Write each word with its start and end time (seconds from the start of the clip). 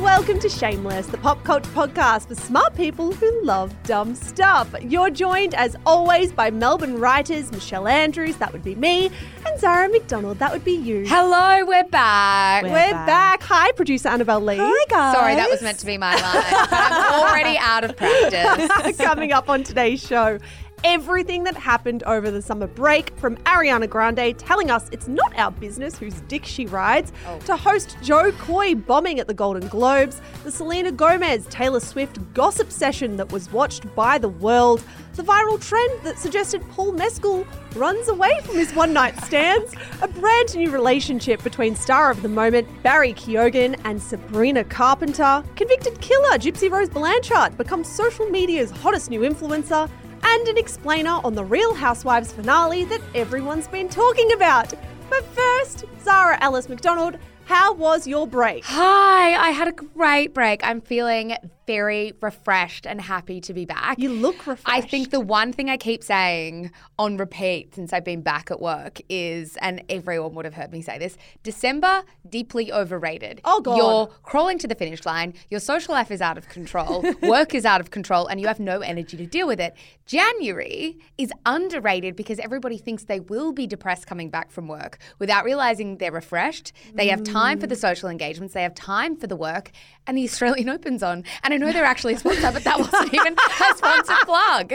And 0.00 0.04
welcome 0.04 0.38
to 0.38 0.48
Shameless, 0.48 1.08
the 1.08 1.18
pop 1.18 1.44
culture 1.44 1.70
podcast 1.72 2.28
for 2.28 2.34
smart 2.34 2.74
people 2.74 3.12
who 3.12 3.44
love 3.44 3.74
dumb 3.82 4.14
stuff. 4.14 4.74
You're 4.80 5.10
joined, 5.10 5.54
as 5.54 5.76
always, 5.84 6.32
by 6.32 6.50
Melbourne 6.50 6.98
writers 6.98 7.52
Michelle 7.52 7.86
Andrews, 7.86 8.36
that 8.36 8.50
would 8.52 8.64
be 8.64 8.74
me, 8.74 9.10
and 9.46 9.60
Zara 9.60 9.88
McDonald, 9.90 10.38
that 10.38 10.52
would 10.52 10.64
be 10.64 10.72
you. 10.72 11.04
Hello, 11.06 11.66
we're 11.66 11.84
back. 11.84 12.62
We're 12.62 12.70
back. 12.70 13.42
Hi, 13.42 13.72
producer 13.72 14.08
Annabelle 14.08 14.40
Lee. 14.40 14.56
Hi, 14.58 14.84
guys. 14.88 15.14
Sorry, 15.14 15.34
that 15.34 15.50
was 15.50 15.60
meant 15.60 15.78
to 15.80 15.86
be 15.86 15.98
my 15.98 16.14
line. 16.14 16.44
I'm 16.70 17.20
already 17.20 17.58
out 17.58 17.84
of 17.84 17.96
practice. 17.96 18.96
Coming 19.04 19.32
up 19.32 19.50
on 19.50 19.64
today's 19.64 20.04
show, 20.04 20.38
everything 20.84 21.44
that 21.44 21.56
happened 21.56 22.02
over 22.04 22.30
the 22.30 22.42
summer 22.42 22.66
break 22.66 23.16
from 23.18 23.36
Ariana 23.38 23.88
Grande 23.88 24.38
telling 24.38 24.70
us 24.70 24.88
it's 24.92 25.08
not 25.08 25.36
our 25.38 25.50
business 25.50 25.98
whose 25.98 26.20
dick 26.22 26.44
she 26.44 26.66
rides, 26.66 27.12
oh. 27.26 27.38
to 27.40 27.56
host 27.56 27.96
Jo 28.02 28.32
Koy 28.32 28.74
bombing 28.74 29.20
at 29.20 29.26
the 29.26 29.34
Golden 29.34 29.68
Globes, 29.68 30.20
the 30.44 30.50
Selena 30.50 30.92
Gomez 30.92 31.46
Taylor 31.46 31.80
Swift 31.80 32.18
gossip 32.34 32.70
session 32.70 33.16
that 33.16 33.30
was 33.32 33.52
watched 33.52 33.92
by 33.94 34.18
the 34.18 34.28
world, 34.28 34.82
the 35.16 35.22
viral 35.22 35.60
trend 35.60 36.02
that 36.02 36.18
suggested 36.18 36.62
Paul 36.70 36.92
Mescal 36.92 37.46
runs 37.74 38.08
away 38.08 38.40
from 38.44 38.56
his 38.56 38.72
one 38.74 38.92
night 38.92 39.16
stands, 39.24 39.74
a 40.02 40.08
brand 40.08 40.56
new 40.56 40.70
relationship 40.70 41.42
between 41.42 41.74
star 41.74 42.10
of 42.10 42.22
the 42.22 42.28
moment 42.28 42.66
Barry 42.82 43.12
Keoghan 43.12 43.78
and 43.84 44.00
Sabrina 44.00 44.64
Carpenter, 44.64 45.44
convicted 45.56 46.00
killer 46.00 46.38
Gypsy 46.38 46.70
Rose 46.70 46.88
Blanchard 46.88 47.56
becomes 47.58 47.88
social 47.88 48.26
media's 48.30 48.70
hottest 48.70 49.10
new 49.10 49.20
influencer, 49.20 49.90
and 50.30 50.46
an 50.46 50.56
explainer 50.56 51.18
on 51.24 51.34
the 51.34 51.44
Real 51.44 51.74
Housewives 51.74 52.30
finale 52.30 52.84
that 52.84 53.00
everyone's 53.16 53.66
been 53.66 53.88
talking 53.88 54.30
about. 54.32 54.72
But 55.08 55.24
first, 55.24 55.84
Zara 56.04 56.38
Alice 56.40 56.68
McDonald, 56.68 57.18
how 57.46 57.74
was 57.74 58.06
your 58.06 58.28
break? 58.28 58.62
Hi, 58.64 59.34
I 59.34 59.50
had 59.50 59.66
a 59.66 59.72
great 59.72 60.32
break. 60.32 60.60
I'm 60.62 60.80
feeling 60.80 61.34
very 61.70 62.12
refreshed 62.20 62.84
and 62.84 63.00
happy 63.00 63.40
to 63.40 63.54
be 63.54 63.64
back. 63.64 63.96
You 63.96 64.12
look 64.12 64.44
refreshed. 64.44 64.64
I 64.66 64.80
think 64.80 65.10
the 65.10 65.20
one 65.20 65.52
thing 65.52 65.70
I 65.70 65.76
keep 65.76 66.02
saying 66.02 66.72
on 66.98 67.16
repeat 67.16 67.76
since 67.76 67.92
I've 67.92 68.04
been 68.04 68.22
back 68.22 68.50
at 68.50 68.60
work 68.60 69.00
is, 69.08 69.56
and 69.60 69.80
everyone 69.88 70.34
would 70.34 70.44
have 70.44 70.54
heard 70.54 70.72
me 70.72 70.82
say 70.82 70.98
this 70.98 71.16
December, 71.44 72.02
deeply 72.28 72.72
overrated. 72.72 73.40
Oh, 73.44 73.60
God. 73.60 73.76
You're 73.76 74.06
crawling 74.24 74.58
to 74.58 74.66
the 74.66 74.74
finish 74.74 75.06
line, 75.06 75.32
your 75.48 75.60
social 75.60 75.94
life 75.94 76.10
is 76.10 76.20
out 76.20 76.36
of 76.36 76.48
control, 76.48 77.04
work 77.22 77.54
is 77.54 77.64
out 77.64 77.80
of 77.80 77.92
control, 77.92 78.26
and 78.26 78.40
you 78.40 78.48
have 78.48 78.58
no 78.58 78.80
energy 78.80 79.16
to 79.16 79.26
deal 79.26 79.46
with 79.46 79.60
it. 79.60 79.76
January 80.06 80.98
is 81.18 81.30
underrated 81.46 82.16
because 82.16 82.40
everybody 82.40 82.78
thinks 82.78 83.04
they 83.04 83.20
will 83.20 83.52
be 83.52 83.68
depressed 83.68 84.08
coming 84.08 84.28
back 84.28 84.50
from 84.50 84.66
work 84.66 84.98
without 85.20 85.44
realizing 85.44 85.98
they're 85.98 86.10
refreshed. 86.10 86.72
They 86.94 87.06
have 87.06 87.22
time 87.22 87.60
for 87.60 87.68
the 87.68 87.76
mm. 87.76 87.80
social 87.80 88.08
engagements, 88.08 88.54
they 88.54 88.64
have 88.64 88.74
time 88.74 89.14
for 89.14 89.28
the 89.28 89.36
work, 89.36 89.70
and 90.08 90.18
the 90.18 90.24
Australian 90.24 90.68
Open's 90.76 91.04
on. 91.04 91.22
And 91.44 91.54
know 91.60 91.72
they're 91.72 91.84
actually 91.84 92.14
a 92.14 92.18
sponsor, 92.18 92.50
but 92.52 92.64
that 92.64 92.78
wasn't 92.78 93.14
even 93.14 93.34
a 93.38 93.76
sponsored 93.76 94.16
plug. 94.24 94.72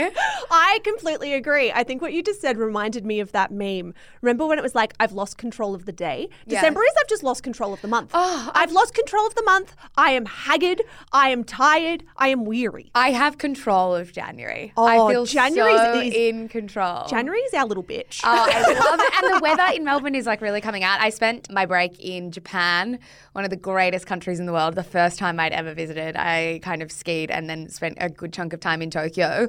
I 0.51 0.79
completely 0.84 1.34
agree. 1.34 1.72
I 1.72 1.84
think 1.84 2.01
what 2.01 2.13
you 2.13 2.23
just 2.23 2.41
said 2.41 2.57
reminded 2.57 3.06
me 3.06 3.19
of 3.19 3.31
that 3.34 3.51
meme. 3.51 3.94
Remember 4.22 4.46
when 4.46 4.57
it 4.57 4.62
was 4.62 4.75
like, 4.75 4.94
I've 5.00 5.12
lost 5.13 5.38
control 5.38 5.75
of 5.75 5.85
the 5.85 5.91
day? 5.91 6.29
Yes. 6.46 6.62
December 6.62 6.84
is 6.84 6.91
I've 7.00 7.07
just 7.07 7.23
lost 7.23 7.44
control 7.44 7.73
of 7.73 7.81
the 7.81 7.88
month. 7.88 8.12
Oh, 8.13 8.51
I've 8.56 8.72
lost 8.72 8.94
control 8.94 9.25
of 9.28 9.35
the 9.35 9.44
month. 9.44 9.75
I 9.97 10.12
am 10.12 10.25
haggard. 10.25 10.81
I 11.12 11.29
am 11.29 11.44
tired. 11.44 12.03
I 12.18 12.29
am 12.29 12.46
weary. 12.46 12.91
I 12.96 13.12
have 13.12 13.38
control 13.38 13.96
of 13.96 14.12
January. 14.13 14.72
Oh, 14.78 14.85
I 14.85 15.12
feel 15.12 15.25
January's 15.25 15.78
so 15.79 16.00
is- 16.00 16.13
in 16.13 16.47
control. 16.50 17.06
January 17.07 17.40
is 17.41 17.53
our 17.53 17.66
little 17.66 17.84
bitch. 17.84 18.22
Oh, 18.23 18.47
I 18.50 18.62
love 18.91 19.00
it. 19.00 19.23
And 19.23 19.35
the 19.35 19.40
weather 19.41 19.75
in 19.75 19.84
Melbourne 19.84 20.16
is 20.16 20.25
like 20.25 20.41
really 20.41 20.62
coming 20.62 20.84
out. 20.84 21.00
I 21.02 21.09
spent 21.09 21.52
my 21.52 21.66
break 21.66 22.00
in 22.00 22.31
Japan, 22.31 23.00
one 23.34 23.44
of 23.44 23.50
the 23.50 23.56
greatest 23.56 24.06
countries 24.06 24.40
in 24.40 24.46
the 24.46 24.53
world, 24.53 24.75
the 24.75 24.84
first 24.84 25.17
time 25.19 25.40
I'd 25.40 25.52
ever 25.53 25.73
visited. 25.73 26.16
I 26.16 26.59
kind 26.65 26.81
of 26.81 26.91
skied 26.91 27.29
and 27.29 27.47
then 27.47 27.69
spent 27.69 27.95
a 28.01 28.09
good 28.09 28.33
chunk 28.33 28.51
of 28.51 28.59
time 28.59 28.81
in 28.81 28.89
Tokyo. 28.89 29.47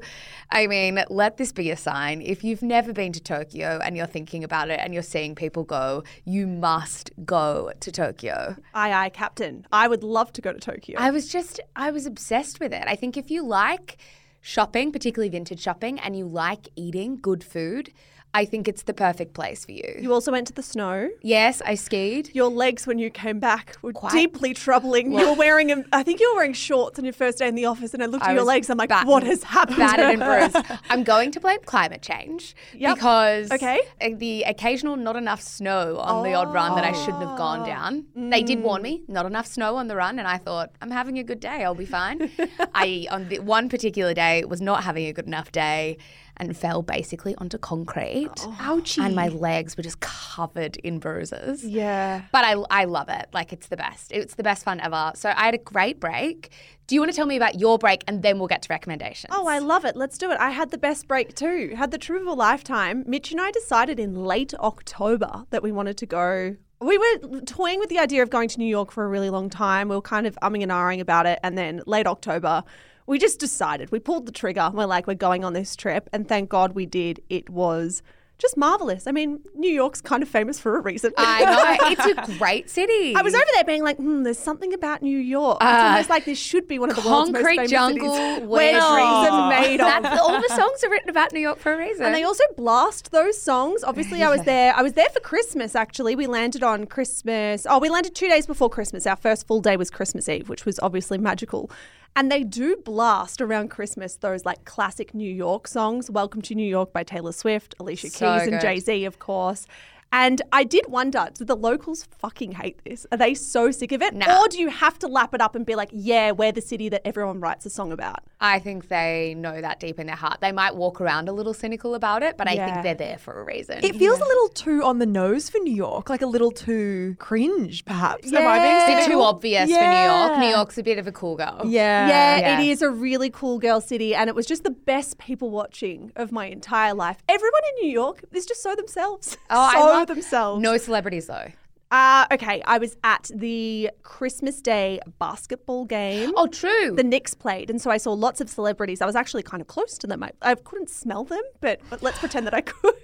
I 0.51 0.67
mean, 0.67 1.03
let 1.09 1.39
this 1.39 1.51
be 1.51 1.71
a 1.71 1.77
sign. 1.77 2.21
If 2.21 2.45
you've 2.45 2.63
never 2.63 2.93
been 2.93 3.13
to 3.13 3.21
Tokyo 3.21 3.81
and 3.83 3.97
you're 3.97 4.07
thinking 4.07 4.45
about 4.45 4.69
it 4.69 4.79
and 4.83 4.93
you're 4.93 5.03
seeing 5.03 5.35
people 5.35 5.65
go, 5.65 6.05
you 6.27 6.47
must 6.47 7.11
go 7.25 7.73
to 7.81 7.91
Tokyo. 7.91 8.57
aye, 8.75 8.93
aye, 8.93 9.09
Captain. 9.09 9.67
I 9.73 9.89
would 9.89 10.05
love 10.05 10.31
to 10.35 10.43
go 10.43 10.53
to 10.53 10.61
Tokyo. 10.61 11.01
I 11.01 11.11
was 11.11 11.29
just, 11.29 11.59
I 11.75 11.91
was 11.91 12.05
obsessed 12.05 12.61
with 12.61 12.73
it. 12.75 12.85
I 12.87 12.97
think 12.97 13.17
if 13.17 13.31
you 13.31 13.43
like 13.43 13.97
shopping, 14.43 14.93
particularly 14.93 15.31
vintage 15.31 15.61
shopping, 15.61 15.99
and 15.99 16.17
you 16.17 16.27
like 16.27 16.69
eating 16.77 17.17
good 17.17 17.43
food, 17.43 17.93
I 18.41 18.45
think 18.45 18.69
it's 18.69 18.83
the 18.83 18.93
perfect 18.95 19.33
place 19.35 19.65
for 19.65 19.73
you. 19.73 19.89
you 20.05 20.13
also 20.13 20.31
went 20.31 20.47
to 20.49 20.53
the 20.53 20.63
snow. 20.63 21.09
yes, 21.23 21.63
I 21.65 21.75
skied. 21.75 22.25
Your 22.35 22.51
legs, 22.51 22.87
when 22.87 22.99
you 22.99 23.09
came 23.11 23.39
back, 23.41 23.77
were 23.83 23.93
Quite- 23.95 24.13
deeply 24.13 24.53
troubling. 24.53 25.13
you 25.13 25.27
were 25.31 25.39
wearing, 25.45 25.69
a, 25.73 25.77
I 25.93 26.03
think 26.03 26.21
you 26.21 26.29
were 26.31 26.37
wearing 26.41 26.53
shorts 26.53 26.99
on 26.99 27.05
your 27.07 27.15
first 27.15 27.39
day 27.39 27.49
in 27.49 27.55
the 27.55 27.65
office, 27.65 27.95
and 27.95 28.03
I 28.03 28.07
looked 28.07 28.25
I 28.27 28.31
at 28.31 28.35
your 28.35 28.45
legs. 28.45 28.69
I'm 28.69 28.77
like, 28.77 28.91
battered- 28.91 29.09
what 29.09 29.23
has 29.23 29.43
happened? 29.43 29.79
Battered 29.79 30.21
and 30.21 30.53
bruised. 30.53 30.81
I'm 30.91 31.03
going 31.03 31.31
to 31.33 31.41
blame 31.41 31.61
climate 31.65 32.03
change 32.03 32.55
Yep. 32.75 32.95
because 32.97 33.51
Okay. 33.53 33.81
uh, 34.03 34.11
the 34.17 34.43
occasional 34.45 34.97
not 34.97 35.17
enough 35.17 35.41
snow 35.41 35.97
on 35.99 36.23
the 36.23 36.35
odd 36.35 36.53
run 36.53 36.75
that 36.77 36.85
I 36.85 36.93
shouldn't 36.93 37.23
have 37.27 37.39
gone 37.39 37.67
down. 37.67 38.05
They 38.15 38.43
did 38.43 38.61
warn 38.63 38.83
me, 38.83 39.03
not 39.09 39.25
enough 39.27 39.47
snow 39.47 39.77
on 39.77 39.89
the 39.89 39.97
run, 39.97 40.19
and 40.19 40.29
I 40.29 40.37
thought 40.37 40.73
I'm 40.83 40.91
having 40.91 41.19
a 41.19 41.25
good 41.25 41.41
day. 41.41 41.65
I'll 41.65 41.75
be 41.75 41.87
fine. 41.87 42.31
I 42.75 43.07
on 43.11 43.29
the 43.31 43.39
one 43.41 43.69
particular 43.69 44.13
day 44.15 44.45
was 44.45 44.61
not 44.61 44.85
having 44.85 45.07
a 45.07 45.13
good 45.13 45.27
enough 45.27 45.51
day. 45.53 45.97
And 46.39 46.57
fell 46.57 46.83
basically 46.83 47.35
onto 47.37 47.57
concrete. 47.57 48.31
Oh, 48.39 48.57
Ouchie. 48.61 49.05
And 49.05 49.15
my 49.15 49.29
legs 49.29 49.77
were 49.77 49.83
just 49.83 50.01
covered 50.01 50.77
in 50.79 50.99
bruises. 50.99 51.65
Yeah. 51.65 52.23
But 52.31 52.45
I, 52.45 52.53
I 52.71 52.85
love 52.85 53.09
it. 53.09 53.29
Like, 53.33 53.53
it's 53.53 53.69
the 53.69 53.77
best. 53.77 54.13
It's 54.13 54.35
the 54.35 54.43
best 54.43 54.65
fun 54.65 54.81
ever. 54.81 55.13
So, 55.15 55.33
I 55.35 55.47
had 55.47 55.55
a 55.55 55.59
great 55.59 55.99
break. 55.99 56.51
Do 56.87 56.95
you 56.95 57.01
want 57.01 57.11
to 57.11 57.17
tell 57.17 57.27
me 57.27 57.37
about 57.37 57.59
your 57.59 57.79
break 57.79 58.05
and 58.07 58.23
then 58.23 58.39
we'll 58.39 58.49
get 58.49 58.63
to 58.63 58.69
recommendations? 58.71 59.35
Oh, 59.35 59.49
I 59.49 59.59
love 59.59 59.85
it. 59.85 59.97
Let's 59.97 60.19
do 60.19 60.31
it. 60.31 60.39
I 60.39 60.51
had 60.51 60.71
the 60.71 60.79
best 60.79 61.09
break 61.09 61.35
too. 61.35 61.75
Had 61.77 61.91
the 61.91 61.99
trip 61.99 62.21
of 62.21 62.29
a 62.29 62.33
lifetime. 62.33 63.03
Mitch 63.07 63.33
and 63.33 63.41
I 63.41 63.51
decided 63.51 63.99
in 63.99 64.15
late 64.15 64.55
October 64.55 65.47
that 65.51 65.63
we 65.63 65.73
wanted 65.73 65.97
to 65.99 66.07
go 66.07 66.57
we 66.81 66.99
were 66.99 67.41
toying 67.41 67.79
with 67.79 67.89
the 67.89 67.99
idea 67.99 68.23
of 68.23 68.31
going 68.31 68.49
to 68.51 68.59
New 68.59 68.67
York 68.67 68.93
for 68.93 69.05
a 69.05 69.09
really 69.09 69.31
long 69.31 69.49
time. 69.49 69.89
We 69.89 69.97
were 69.97 70.03
kind 70.03 70.27
of 70.27 70.39
umming 70.43 70.63
and 70.63 70.71
ahhing 70.71 71.01
about 71.01 71.27
it. 71.27 71.39
And 71.43 71.57
then 71.57 71.83
late 71.87 72.07
October, 72.07 72.65
we 73.07 73.19
just 73.19 73.39
decided. 73.39 73.91
We 73.93 73.99
pulled 74.01 74.27
the 74.27 74.33
trigger. 74.33 74.71
We're 74.73 74.87
like, 74.87 75.07
we're 75.07 75.15
going 75.15 75.45
on 75.45 75.53
this 75.53 75.77
trip. 75.77 76.09
And 76.13 76.29
thank 76.29 76.49
God 76.49 76.73
we 76.75 76.87
did. 76.87 77.23
It 77.31 77.49
was 77.51 78.03
just 78.39 78.55
marvelous. 78.59 79.07
I 79.07 79.13
mean, 79.13 79.41
New 79.55 79.71
York's 79.71 80.03
kind 80.03 80.23
of 80.23 80.29
famous 80.29 80.61
for 80.61 80.77
a 80.77 80.81
reason. 80.83 81.11
I 81.17 81.45
know. 81.87 81.91
It's 81.91 82.29
a 82.29 82.37
great 82.39 82.69
city. 82.69 83.15
I 83.15 83.23
was 83.23 83.35
over 83.35 83.45
there 83.55 83.65
being 83.65 83.83
like, 83.83 83.97
hmm, 83.97 84.25
there's 84.25 84.39
something 84.39 84.75
about 84.75 85.01
New 85.01 85.17
York. 85.19 85.57
It's 85.63 85.65
Uh, 85.67 85.87
almost 85.89 86.11
like 86.11 86.27
this 86.27 86.37
should 86.39 86.69
be 86.69 86.79
one 86.79 86.91
of 86.91 86.97
the 87.03 87.09
world's 87.09 87.31
most 87.31 87.41
Concrete 87.41 87.57
famous 87.57 87.71
jungle, 87.71 88.15
cities. 88.15 88.47
where 88.47 88.49
where 88.49 88.73
trees 88.73 89.31
are 89.33 89.49
made 89.49 89.81
of. 89.81 90.03
That's, 90.03 90.21
all 90.21 90.39
the 90.39 90.49
songs 90.55 90.85
are 90.85 90.91
written 90.91 91.09
about 91.09 91.33
New 91.33 91.41
York 91.41 91.59
for 91.59 91.73
a 91.73 91.79
reason. 91.79 92.05
And 92.05 92.15
they 92.15 92.25
also 92.25 92.45
blast 92.59 93.11
those 93.11 93.41
songs. 93.41 93.83
Obviously, 93.83 94.23
I 94.23 94.29
was 94.29 94.43
there. 94.45 94.75
I 94.77 94.83
was 94.83 94.93
there 94.93 95.09
for 95.09 95.21
Christmas. 95.21 95.75
Actually, 95.75 96.15
we 96.15 96.27
landed 96.27 96.63
on 96.63 96.85
Christmas. 96.85 97.67
Oh, 97.71 97.79
we 97.79 97.89
landed 97.89 98.15
two 98.15 98.29
days 98.29 98.47
before 98.47 98.69
Christmas. 98.69 99.07
Our 99.07 99.17
first 99.17 99.47
full 99.47 99.63
day 99.63 99.79
was 99.79 99.89
Christmas 99.89 100.29
Eve, 100.29 100.51
which 100.51 100.67
was 100.67 100.79
obviously 100.81 101.17
magical. 101.17 101.71
And 102.17 102.33
they 102.33 102.45
do 102.45 102.77
blast 102.77 103.43
around 103.43 103.69
Christmas 103.69 104.17
those 104.17 104.47
like 104.47 104.65
classic 104.65 105.13
New 105.13 105.31
York 105.31 105.69
songs. 105.69 106.11
"Welcome 106.11 106.41
to 106.43 106.55
New 106.55 106.67
York" 106.67 106.91
by 106.91 107.05
Taylor 107.05 107.33
Swift, 107.33 107.75
Alicia 107.79 108.09
So 108.09 108.39
Keys, 108.39 108.49
and. 108.49 108.59
Jay 108.59 108.81
Z, 108.81 109.05
of 109.05 109.19
course. 109.19 109.67
And 110.13 110.41
I 110.53 110.65
did 110.65 110.87
wonder, 110.89 111.29
do 111.35 111.45
the 111.45 111.57
locals 111.57 112.05
fucking 112.05 112.53
hate 112.53 112.83
this? 112.85 113.07
Are 113.13 113.19
they 113.19 113.35
so 113.35 113.71
sick 113.71 113.93
of 113.93 114.01
it? 114.03 114.15
Nah. 114.15 114.41
Or 114.41 114.49
do 114.49 114.59
you 114.61 114.69
have 114.71 114.99
to 115.01 115.09
lap 115.09 115.35
it 115.35 115.41
up 115.41 115.55
and 115.55 115.67
be 115.67 115.75
like, 115.75 115.91
yeah, 115.93 116.31
we're 116.31 116.53
the 116.53 116.61
city 116.63 116.89
that 116.89 117.03
everyone 117.07 117.41
writes 117.41 117.67
a 117.67 117.71
song 117.71 117.93
about? 117.93 118.21
I 118.41 118.59
think 118.59 118.89
they 118.89 119.35
know 119.37 119.61
that 119.61 119.81
deep 119.81 119.99
in 119.99 120.07
their 120.07 120.17
heart. 120.17 120.41
They 120.41 120.53
might 120.53 120.77
walk 120.77 121.01
around 121.01 121.29
a 121.29 121.33
little 121.33 121.53
cynical 121.55 121.95
about 121.95 122.23
it, 122.23 122.37
but 122.37 122.49
I 122.49 122.53
Yeah. 122.53 122.67
think 122.73 122.83
they're 122.83 122.95
there 123.09 123.19
for 123.19 123.41
a 123.41 123.45
reason. 123.45 123.81
It 123.85 123.97
feels 123.97 124.21
a 124.21 124.25
little 124.25 124.49
too 124.49 124.85
on 124.85 124.99
the 125.01 125.07
nose 125.07 125.51
for 125.51 125.59
New 125.59 125.75
York, 125.75 126.09
like 126.09 126.23
a 126.23 126.27
little 126.27 126.51
too 126.51 127.17
cringe, 127.19 127.85
perhaps. 127.85 128.33
Am 128.33 128.37
I 128.37 128.41
Yeah. 128.57 128.63
being 128.63 128.77
It's 128.99 129.07
a 129.07 129.09
bit 129.09 129.13
too 129.15 129.23
obvious 129.23 129.71
for 129.71 129.81
New 129.81 129.97
York. 129.97 130.39
New 130.39 130.49
York's 130.49 130.79
a 130.79 130.83
bit 130.83 130.99
of 130.99 131.07
a 131.07 131.13
cool 131.13 131.37
girl. 131.37 131.63
Yeah. 131.65 132.09
Yeah, 132.09 132.37
Yeah. 132.39 132.61
it 132.61 132.69
is 132.69 132.81
a 132.83 132.91
really 132.91 133.29
cool 133.31 133.59
girl 133.59 133.81
city, 133.81 134.15
and 134.15 134.29
it 134.29 134.35
was 134.37 134.47
just 134.47 134.65
the 134.65 134.71
best 134.71 135.19
people 135.19 135.51
watching 135.51 136.13
of 136.17 136.31
my 136.33 136.47
entire 136.47 136.95
life. 136.95 137.19
Everyone 137.29 137.61
in 137.81 137.87
New 137.87 137.93
York 137.93 138.23
is 138.33 138.47
just 138.47 138.63
so 138.63 138.75
themselves. 138.75 139.37
Oh, 139.51 139.71
so 139.73 139.79
I 139.96 139.96
themselves. 140.05 140.63
No 140.63 140.77
celebrities 140.77 141.27
though. 141.27 141.49
Uh, 141.91 142.27
okay, 142.33 142.63
I 142.67 142.79
was 142.79 142.97
at 143.05 143.31
the 143.33 143.91
Christmas 144.03 144.61
Day 144.61 144.99
basketball 145.21 145.85
game. 145.85 146.33
Oh, 146.37 146.49
true. 146.49 146.93
The 146.97 147.05
Knicks 147.05 147.33
played, 147.33 147.71
and 147.71 147.81
so 147.81 147.93
I 147.93 147.97
saw 147.97 148.13
lots 148.13 148.41
of 148.41 148.51
celebrities. 148.51 149.01
I 149.01 149.07
was 149.07 149.15
actually 149.15 149.45
kind 149.45 149.61
of 149.61 149.69
close 149.69 149.97
to 149.99 150.07
them. 150.09 150.23
I, 150.25 150.33
I 150.43 150.57
couldn't 150.57 150.91
smell 150.91 151.23
them, 151.23 151.43
but, 151.61 151.81
but 151.89 152.03
let's 152.03 152.19
pretend 152.19 152.45
that 152.47 152.55
I 152.55 152.61
could. 152.63 152.95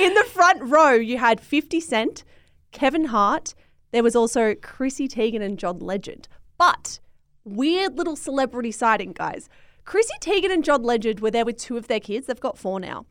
In 0.00 0.14
the 0.14 0.24
front 0.24 0.62
row, 0.64 0.94
you 0.94 1.18
had 1.18 1.40
50 1.40 1.78
Cent, 1.80 2.24
Kevin 2.72 3.04
Hart. 3.04 3.54
There 3.92 4.02
was 4.02 4.16
also 4.16 4.54
Chrissy 4.56 5.06
Teigen 5.06 5.40
and 5.40 5.56
John 5.56 5.78
Legend. 5.78 6.26
But 6.58 6.98
weird 7.44 7.96
little 7.96 8.16
celebrity 8.16 8.72
sighting, 8.72 9.12
guys. 9.12 9.48
Chrissy 9.84 10.14
Teigen 10.20 10.52
and 10.52 10.64
John 10.64 10.82
Legend 10.82 11.20
were 11.20 11.30
there 11.30 11.44
with 11.44 11.56
two 11.56 11.76
of 11.76 11.86
their 11.86 12.00
kids. 12.00 12.26
They've 12.26 12.38
got 12.38 12.58
four 12.58 12.80
now. 12.80 13.06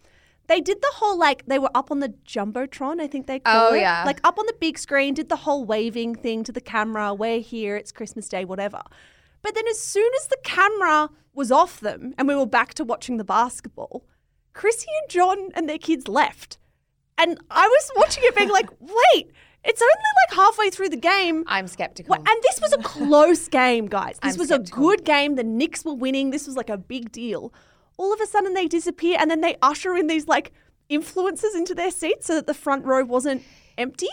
They 0.48 0.62
did 0.62 0.82
the 0.82 0.92
whole 0.96 1.18
like 1.18 1.46
they 1.46 1.60
were 1.60 1.70
up 1.76 1.92
on 1.92 2.00
the 2.00 2.10
jumbotron, 2.26 3.02
I 3.02 3.08
think 3.08 3.28
they 3.28 3.36
oh, 3.46 3.52
call 3.52 3.68
Oh, 3.72 3.74
it. 3.74 3.82
yeah. 3.82 4.04
Like 4.06 4.20
up 4.24 4.40
on 4.40 4.46
the 4.46 4.56
big 4.60 4.78
screen, 4.78 5.14
did 5.14 5.30
the 5.30 5.36
whole 5.36 5.66
waving 5.66 6.16
thing 6.16 6.44
to 6.46 6.52
the 6.52 6.62
camera. 6.62 7.14
We're 7.14 7.40
here. 7.42 7.76
It's 7.76 7.92
Christmas 7.92 8.30
Day, 8.30 8.46
whatever. 8.46 8.82
But 9.42 9.56
then 9.56 9.68
as 9.68 9.80
soon 9.80 10.10
as 10.22 10.28
the 10.28 10.38
camera 10.44 11.10
was 11.34 11.52
off 11.52 11.80
them 11.80 12.14
and 12.18 12.28
we 12.28 12.36
were 12.36 12.46
back 12.46 12.74
to 12.76 12.84
watching 12.84 13.18
the 13.18 13.24
basketball, 13.24 14.06
Chrissy 14.54 14.88
and 15.02 15.10
John 15.12 15.50
and 15.54 15.70
their 15.70 15.78
kids 15.78 16.08
left. 16.08 16.58
And 17.18 17.40
I 17.52 17.68
was 17.68 17.92
watching 17.96 18.24
it 18.26 18.36
being 18.36 18.50
like, 18.50 18.70
wait, 18.80 19.32
it's 19.64 19.82
only 19.82 19.94
like 20.30 20.38
halfway 20.38 20.70
through 20.70 20.90
the 20.90 20.98
game. 20.98 21.44
I'm 21.48 21.68
skeptical. 21.68 22.16
And 22.16 22.28
this 22.44 22.62
was 22.62 22.74
a 22.74 22.78
close 22.78 23.48
game, 23.50 23.88
guys. 23.88 24.18
This 24.24 24.34
I'm 24.36 24.40
was 24.40 24.48
skeptical. 24.48 24.84
a 24.84 24.96
good 24.96 25.06
game. 25.06 25.36
The 25.36 25.44
Knicks 25.44 25.84
were 25.84 25.94
winning. 25.94 26.30
This 26.32 26.48
was 26.48 26.56
like 26.56 26.70
a 26.70 26.78
big 26.78 27.12
deal. 27.12 27.54
All 27.98 28.14
of 28.14 28.22
a 28.22 28.26
sudden, 28.28 28.54
they 28.54 28.68
disappear, 28.68 29.18
and 29.20 29.30
then 29.30 29.42
they 29.42 29.58
usher 29.62 29.96
in 29.96 30.08
these 30.08 30.28
like 30.28 30.52
influencers 30.90 31.56
into 31.56 31.76
their 31.76 31.92
seats 31.92 32.28
so 32.28 32.36
that 32.36 32.48
the 32.48 32.54
front 32.54 32.86
row 32.86 33.04
wasn't 33.04 33.44
empty. 33.78 34.08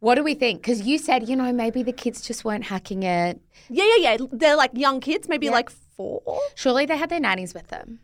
what 0.00 0.14
do 0.16 0.22
we 0.22 0.34
think? 0.34 0.60
Because 0.60 0.82
you 0.82 0.98
said, 0.98 1.28
you 1.28 1.34
know, 1.36 1.52
maybe 1.52 1.82
the 1.82 1.92
kids 1.92 2.20
just 2.20 2.44
weren't 2.44 2.64
hacking 2.64 3.02
it. 3.02 3.40
Yeah, 3.68 3.84
yeah, 3.96 4.12
yeah. 4.12 4.26
They're 4.30 4.56
like 4.56 4.70
young 4.74 5.00
kids, 5.00 5.28
maybe 5.28 5.50
like 5.50 5.70
four. 5.70 6.22
Surely 6.54 6.86
they 6.86 6.96
had 6.96 7.08
their 7.10 7.20
nannies 7.20 7.54
with 7.54 7.68
them. 7.68 8.00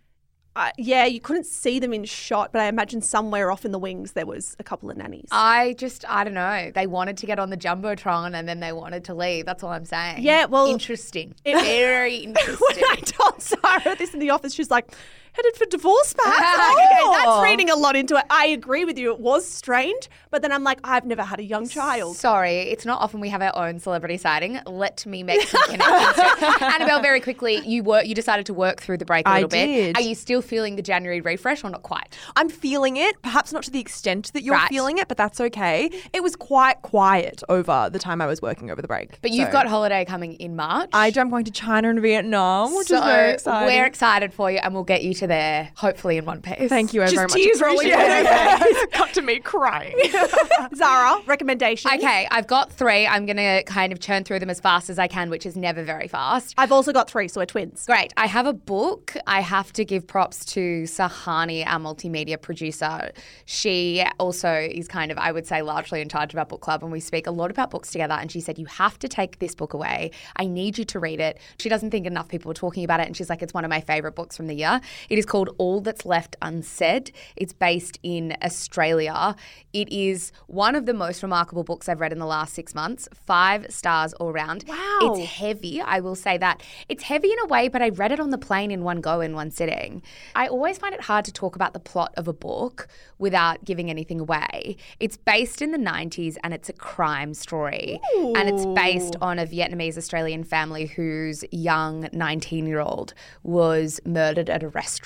Uh, 0.57 0.71
yeah, 0.79 1.05
you 1.05 1.21
couldn't 1.21 1.47
see 1.47 1.81
them 1.81 1.93
in 1.93 2.05
shot, 2.05 2.53
but 2.53 2.61
I 2.63 2.67
imagine 2.67 3.01
somewhere 3.01 3.51
off 3.51 3.65
in 3.65 3.73
the 3.73 3.79
wings 3.79 4.13
there 4.13 4.25
was 4.25 4.55
a 4.61 4.63
couple 4.65 4.89
of 4.89 4.97
nannies. 4.97 5.29
I 5.33 5.75
just, 5.79 6.05
I 6.09 6.23
don't 6.23 6.35
know. 6.35 6.71
They 6.73 6.87
wanted 6.87 7.17
to 7.19 7.27
get 7.27 7.41
on 7.41 7.51
the 7.51 7.57
jumbotron 7.57 8.35
and 8.37 8.49
then 8.49 8.61
they 8.61 8.73
wanted 8.73 9.03
to 9.07 9.15
leave. 9.15 9.47
That's 9.47 9.65
all 9.65 9.71
I'm 9.71 9.85
saying. 9.85 10.23
Yeah, 10.23 10.45
well, 10.47 10.67
interesting. 10.67 11.35
Very 11.45 12.19
interesting. 12.19 12.57
when 12.71 12.85
I 12.93 13.01
told 13.01 13.43
Sarah 13.43 13.97
this 13.97 14.15
in 14.15 14.21
the 14.21 14.31
office, 14.31 14.55
she's 14.55 14.71
like, 14.71 14.93
headed 15.35 15.57
for 15.57 15.67
divorce, 15.67 16.15
perhaps. 16.19 16.41
Oh. 16.43 16.73
okay, 16.79 17.17
that's 17.19 17.29
oh. 17.29 17.43
reading 17.43 17.71
a 17.71 17.77
lot 17.77 17.97
into 17.97 18.17
it. 18.17 18.25
I 18.31 18.47
agree 18.47 18.85
with 18.85 18.99
you. 18.99 19.13
It 19.13 19.21
was 19.21 19.47
strange, 19.47 20.09
but 20.31 20.43
then 20.43 20.53
I'm 20.53 20.65
like, 20.65 20.79
I've 20.85 21.05
never 21.05 21.23
had 21.23 21.41
a 21.41 21.45
young 21.45 21.69
child. 21.69 22.17
Sorry, 22.17 22.61
it's 22.61 22.87
not 22.87 23.01
often 23.01 23.21
we 23.21 23.29
have 23.29 23.43
our 23.43 23.55
own 23.69 23.79
celebrity 23.79 24.17
sighting. 24.17 24.61
Let 24.67 25.05
me 25.07 25.23
make 25.23 25.43
some 25.43 25.63
connections. 25.65 26.63
Annabelle, 26.63 27.03
very 27.03 27.21
quickly, 27.21 27.61
you 27.67 27.83
were 27.83 28.03
you 28.03 28.15
decided 28.15 28.47
to 28.47 28.55
work 28.55 28.81
through 28.81 28.99
the 28.99 29.05
break 29.05 29.27
a 29.27 29.31
I 29.31 29.35
little 29.37 29.49
bit. 29.51 29.67
did. 29.67 29.97
Are 29.97 30.03
you 30.03 30.15
still 30.15 30.43
feeling 30.43 30.77
the 30.77 30.83
January 30.83 31.21
refresh 31.21 31.65
or 31.65 31.71
not 31.71 31.83
quite? 31.83 32.17
I'm 32.37 32.49
feeling 32.49 32.97
it, 32.97 33.21
perhaps 33.23 33.53
not 33.53 33.63
to 33.65 33.71
the 33.71 33.81
extent 33.81 34.33
that 34.33 34.43
you're 34.43 34.55
Right. 34.55 34.69
feeling 34.69 34.99
it, 34.99 35.09
but 35.09 35.17
that's 35.17 35.41
okay. 35.41 35.91
It 36.13 36.23
was 36.23 36.37
quite 36.37 36.81
quiet 36.83 37.43
over 37.49 37.89
the 37.93 37.99
time 37.99 38.21
I 38.23 38.27
was 38.27 38.41
working 38.41 38.71
over 38.71 38.81
the 38.81 38.89
break. 38.89 39.21
But 39.21 39.33
you've 39.33 39.51
got 39.51 39.67
holiday 39.67 40.05
coming 40.05 40.35
in 40.35 40.55
March. 40.57 40.91
I 40.93 41.13
am 41.17 41.31
going 41.31 41.45
to 41.45 41.51
China 41.51 41.91
and 41.91 42.01
Vietnam, 42.01 42.75
which 42.77 42.89
so 42.89 42.99
is 42.99 43.05
very 43.05 43.33
exciting. 43.33 43.67
We're 43.67 43.85
excited 43.87 44.33
for 44.33 44.51
you, 44.51 44.59
and 44.59 44.75
we'll 44.75 44.85
get 44.85 45.03
you 45.03 45.15
to 45.15 45.24
there 45.27 45.71
hopefully 45.77 46.17
in 46.17 46.25
one 46.25 46.41
piece. 46.41 46.69
Thank 46.69 46.95
you 46.95 47.01
Just 47.03 47.15
very 47.15 47.27
much. 47.27 47.35
tears 47.35 47.61
rolling 47.61 47.89
down 47.89 48.01
it. 48.01 48.27
her 48.81 48.87
Cut 48.89 49.13
to 49.15 49.23
me 49.23 49.41
crying. 49.41 49.97
Zara, 50.75 51.21
recommendation. 51.27 51.91
Okay, 51.95 52.27
I've 52.31 52.47
got 52.47 52.73
three. 52.73 53.07
I'm 53.07 53.27
going 53.27 53.37
to 53.37 53.63
kind 53.65 53.93
of 53.93 54.01
churn 54.01 54.25
through 54.25 54.41
them 54.41 54.51
as 54.51 54.61
fast 54.61 54.91
as 54.91 54.99
I 54.99 55.07
can, 55.09 55.31
which 55.31 55.47
is 55.47 55.57
never 55.57 55.83
very 55.83 56.09
fast. 56.09 56.55
I've 56.59 56.73
also 56.73 56.93
got 56.93 57.11
three, 57.11 57.29
so 57.29 57.41
we're 57.41 57.47
twins. 57.47 57.85
Great. 57.87 58.13
I 58.17 58.27
have 58.27 58.47
a 58.47 58.53
book. 58.53 59.17
I 59.27 59.41
have 59.41 59.73
to 59.75 59.85
give 59.85 60.07
props 60.07 60.45
to 60.47 60.83
Sahani, 60.85 61.65
our 61.67 61.79
multimedia 61.79 62.41
producer. 62.41 63.13
She 63.45 64.05
also 64.19 64.53
is 64.53 64.89
kind 64.89 65.11
of, 65.11 65.19
I 65.19 65.33
would 65.33 65.47
say, 65.47 65.63
largely 65.63 66.01
in 66.01 66.09
charge 66.09 66.33
of 66.33 66.39
our 66.39 66.47
book 66.47 66.61
club, 66.61 66.83
and 66.83 66.93
we 66.93 67.01
speak 67.01 67.27
a 67.27 67.31
lot 67.31 67.51
about 67.51 67.71
books 67.71 67.91
together. 67.91 68.15
And 68.15 68.31
she 68.31 68.41
said, 68.41 68.59
You 68.59 68.67
have 68.67 68.99
to 69.01 69.09
take 69.09 69.39
this 69.39 69.55
book 69.55 69.75
away. 69.75 70.11
I 70.37 70.47
need 70.47 70.79
you 70.79 70.85
to 70.87 70.99
read 70.99 71.21
it. 71.21 71.39
She 71.59 71.69
doesn't 71.69 71.91
think 71.91 72.07
enough 72.07 72.29
people 72.29 72.51
are 72.51 72.55
talking 72.55 72.85
about 72.85 73.01
it, 73.01 73.07
and 73.07 73.17
she's 73.17 73.31
like, 73.31 73.43
It's 73.43 73.55
one 73.55 73.65
of 73.65 73.71
my 73.71 73.81
favorite 73.81 74.15
books 74.15 74.37
from 74.37 74.47
the 74.47 74.55
year. 74.55 74.81
It 75.15 75.19
is 75.19 75.27
called 75.27 75.55
All 75.59 75.81
That's 75.81 76.05
Left 76.05 76.35
Unsaid. 76.43 77.13
It's 77.37 77.53
based 77.53 78.01
in 78.03 78.37
Australia. 78.43 79.37
It 79.73 79.89
is 79.93 80.33
one 80.49 80.75
of 80.75 80.87
the 80.87 80.93
most 80.93 81.23
remarkable 81.23 81.63
books 81.63 81.89
I've 81.89 82.01
read 82.01 82.11
in 82.11 82.19
the 82.19 82.27
last 82.27 82.53
six 82.53 82.75
months. 82.75 83.09
Five 83.25 83.73
stars 83.73 84.13
all 84.15 84.33
round. 84.33 84.65
Wow. 84.67 84.99
It's 85.03 85.31
heavy, 85.31 85.81
I 85.81 86.01
will 86.01 86.17
say 86.17 86.37
that. 86.39 86.65
It's 86.89 87.05
heavy 87.05 87.31
in 87.31 87.39
a 87.45 87.47
way, 87.47 87.69
but 87.69 87.81
I 87.81 87.91
read 87.91 88.11
it 88.11 88.19
on 88.19 88.31
the 88.31 88.39
plane 88.39 88.73
in 88.73 88.83
one 88.83 89.01
go, 89.01 89.21
in 89.21 89.37
one 89.37 89.53
sitting. 89.53 90.03
I 90.35 90.49
always 90.49 90.79
find 90.79 90.93
it 90.93 91.03
hard 91.03 91.25
to 91.27 91.33
talk 91.33 91.55
about 91.55 91.75
the 91.75 91.79
plot 91.79 92.13
of 92.17 92.27
a 92.27 92.33
book 92.33 92.89
without 93.17 93.65
giving 93.65 93.91
anything 93.91 94.19
away. 94.19 94.77
It's 94.99 95.17
based 95.17 95.63
in 95.63 95.71
the 95.71 95.79
90s 95.79 96.39
and 96.43 96.53
it's 96.53 96.69
a 96.69 96.73
crime 96.73 97.35
story. 97.35 98.01
And 98.17 98.49
it's 98.49 98.67
based 98.67 99.15
on 99.21 99.39
a 99.39 99.47
Vietnamese 99.47 99.97
Australian 99.97 100.43
family 100.43 100.87
whose 100.87 101.45
young 101.53 102.09
19 102.13 102.67
year 102.67 102.81
old 102.81 103.15
was 103.45 104.01
murdered 104.05 104.51
at 104.51 104.65
a 104.65 104.69
restaurant. 104.71 105.04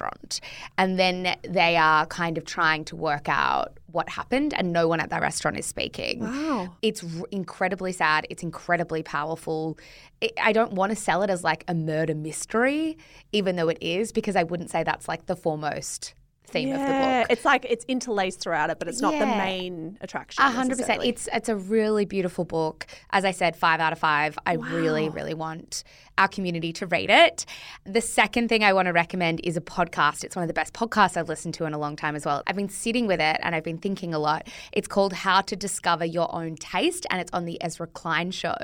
And 0.76 0.99
then 0.99 1.37
they 1.43 1.76
are 1.76 2.07
kind 2.07 2.38
of 2.38 2.45
trying 2.45 2.85
to 2.87 2.97
work 2.97 3.28
out 3.28 3.78
what 3.90 4.09
happened, 4.11 4.52
and 4.55 4.73
no 4.73 4.87
one 4.87 5.00
at 5.00 5.11
that 5.11 5.23
restaurant 5.23 5.59
is 5.59 5.67
speaking. 5.67 6.21
Wow. 6.21 6.75
It's 6.83 7.02
r- 7.02 7.26
incredibly 7.31 7.93
sad. 7.93 8.26
It's 8.31 8.43
incredibly 8.43 9.02
powerful. 9.02 9.78
It, 10.21 10.33
I 10.40 10.52
don't 10.52 10.73
want 10.75 10.90
to 10.90 10.97
sell 10.97 11.23
it 11.23 11.31
as 11.31 11.43
like 11.43 11.64
a 11.69 11.75
murder 11.75 12.14
mystery, 12.14 12.99
even 13.33 13.57
though 13.57 13.69
it 13.69 13.78
is, 13.81 14.12
because 14.12 14.37
I 14.37 14.43
wouldn't 14.43 14.71
say 14.71 14.83
that's 14.85 15.09
like 15.09 15.26
the 15.26 15.37
foremost 15.37 16.14
theme 16.47 16.71
of 16.73 16.81
the 16.81 16.87
Yeah, 16.87 17.23
book. 17.23 17.31
it's 17.31 17.45
like 17.45 17.67
it's 17.69 17.85
interlaced 17.88 18.40
throughout 18.40 18.71
it, 18.71 18.78
but 18.78 18.88
it's 18.88 19.00
not 19.02 19.12
the 19.19 19.26
main 19.26 19.99
attraction. 20.00 20.43
A 20.45 20.50
hundred 20.50 20.78
percent. 20.78 21.02
It's 21.05 21.28
it's 21.33 21.49
a 21.50 21.57
really 21.57 22.05
beautiful 22.07 22.45
book. 22.45 22.87
As 23.11 23.25
I 23.25 23.33
said, 23.33 23.55
five 23.57 23.81
out 23.81 23.93
of 23.93 23.99
five. 23.99 24.38
I 24.47 24.55
really, 24.55 25.09
really 25.11 25.35
want 25.35 25.85
our 26.19 26.29
community 26.29 26.73
to 26.75 26.87
rate 26.87 27.09
it. 27.11 27.47
The 27.85 28.01
second 28.01 28.49
thing 28.49 28.63
I 28.63 28.73
want 28.73 28.87
to 28.87 28.93
recommend 28.93 29.41
is 29.45 29.57
a 29.57 29.61
podcast. 29.61 30.25
It's 30.25 30.37
one 30.37 30.43
of 30.43 30.49
the 30.49 30.55
best 30.55 30.75
podcasts 30.75 31.17
I've 31.17 31.29
listened 31.29 31.55
to 31.55 31.65
in 31.65 31.73
a 31.73 31.79
long 31.79 31.97
time 31.97 32.15
as 32.17 32.27
well. 32.27 32.43
I've 32.47 32.57
been 32.57 32.69
sitting 32.69 33.07
with 33.07 33.21
it 33.21 33.39
and 33.43 33.55
I've 33.55 33.65
been 33.65 33.79
thinking 33.79 34.13
a 34.13 34.19
lot. 34.19 34.49
It's 34.73 34.89
called 34.89 35.13
How 35.13 35.41
to 35.43 35.57
Discover 35.57 36.05
Your 36.05 36.35
Own 36.35 36.57
Taste 36.57 37.07
and 37.11 37.21
it's 37.21 37.31
on 37.33 37.45
the 37.45 37.63
Ezra 37.63 37.87
Klein 37.87 38.31
show. 38.31 38.57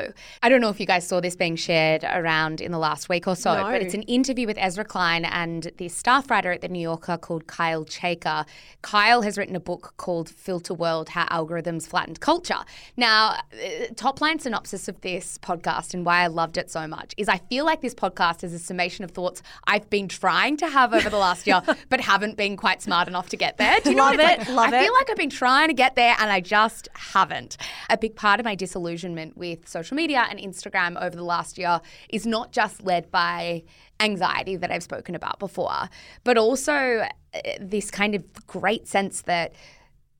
I 0.43 0.49
don't 0.49 0.61
know 0.61 0.69
if 0.69 0.81
you 0.81 0.87
guys 0.87 1.07
saw 1.07 1.21
this 1.21 1.37
being 1.37 1.57
shared 1.57 2.05
around 2.05 2.61
in 2.61 2.73
the 2.73 2.79
last 2.79 3.09
week 3.09 3.27
or 3.29 3.37
so, 3.37 3.55
No. 3.55 3.63
but 3.65 3.81
it's 3.83 3.95
an 3.95 4.03
interview 4.03 4.47
with 4.47 4.59
Ezra 4.59 4.85
Klein 4.85 5.25
and 5.25 5.71
the 5.79 5.89
staff 5.89 6.31
writer 6.31 6.51
at 6.53 6.61
The 6.61 6.69
New 6.69 6.81
Yorker 6.81 7.17
called 7.17 7.47
Kyle 7.47 7.85
Chayka. 7.85 8.47
Kyle 8.83 9.23
has 9.23 9.39
written 9.39 9.55
a 9.57 9.61
book 9.61 9.95
called 9.97 10.29
Filterworld 10.29 11.11
How 11.11 11.27
Algorithms 11.27 11.87
Flattened 11.87 12.21
Culture. 12.21 12.59
Now, 12.97 13.39
uh, 13.53 13.87
top 13.95 14.21
line 14.21 14.39
synopsis 14.41 14.89
of 14.89 15.01
this 15.03 15.39
podcast 15.39 15.95
and 15.95 16.05
why 16.05 16.21
I 16.23 16.27
loved 16.27 16.57
it 16.59 16.71
so 16.71 16.87
much 16.87 17.15
is 17.17 17.29
I 17.29 17.39
feel 17.49 17.65
like 17.65 17.81
this 17.81 17.95
podcast 17.95 18.45
is 18.45 18.53
a 18.53 18.59
summation 18.59 19.05
of 19.05 19.11
thoughts 19.13 19.43
I've 19.67 19.89
been 19.91 20.09
trying 20.09 20.57
to 20.59 20.69
have 20.69 20.93
over 20.93 21.09
the 21.11 21.17
last 21.19 21.47
year, 21.47 21.63
but 21.89 22.01
haven't 22.01 22.37
been 22.37 22.57
quite 22.57 22.83
smart 22.83 23.09
enough 23.09 23.29
to 23.31 23.37
get 23.37 23.57
there. 23.59 23.81
Do 23.81 23.91
you 23.91 23.97
know 23.97 24.05
Love 24.05 24.17
what 24.17 24.41
it's 24.41 24.49
it, 24.49 24.53
like? 24.53 24.71
love 24.71 24.75
I 24.75 24.79
it. 24.81 24.85
feel 24.85 24.93
like 24.95 25.11
I've 25.11 25.17
been 25.17 25.31
trying 25.31 25.69
to 25.69 25.75
get 25.75 25.95
there 25.95 26.17
and 26.19 26.31
I 26.31 26.41
just 26.41 26.89
haven't. 26.95 27.57
A 27.91 27.97
big 27.99 28.17
part 28.17 28.41
of 28.41 28.45
my 28.45 28.55
disillusionment 28.55 29.37
with 29.37 29.69
social 29.69 29.97
media 29.97 30.27
and 30.31 30.39
Instagram 30.39 31.01
over 31.01 31.15
the 31.17 31.25
last 31.25 31.59
year 31.59 31.81
is 32.09 32.27
not 32.27 32.53
just 32.53 32.83
led 32.83 33.11
by 33.11 33.63
anxiety 34.01 34.57
that 34.57 34.71
I've 34.71 34.83
spoken 34.83 35.15
about 35.15 35.39
before, 35.39 35.89
but 36.25 36.37
also 36.37 36.73
uh, 37.35 37.41
this 37.61 37.91
kind 37.91 38.15
of 38.15 38.47
great 38.47 38.89
sense 38.89 39.23
that 39.23 39.55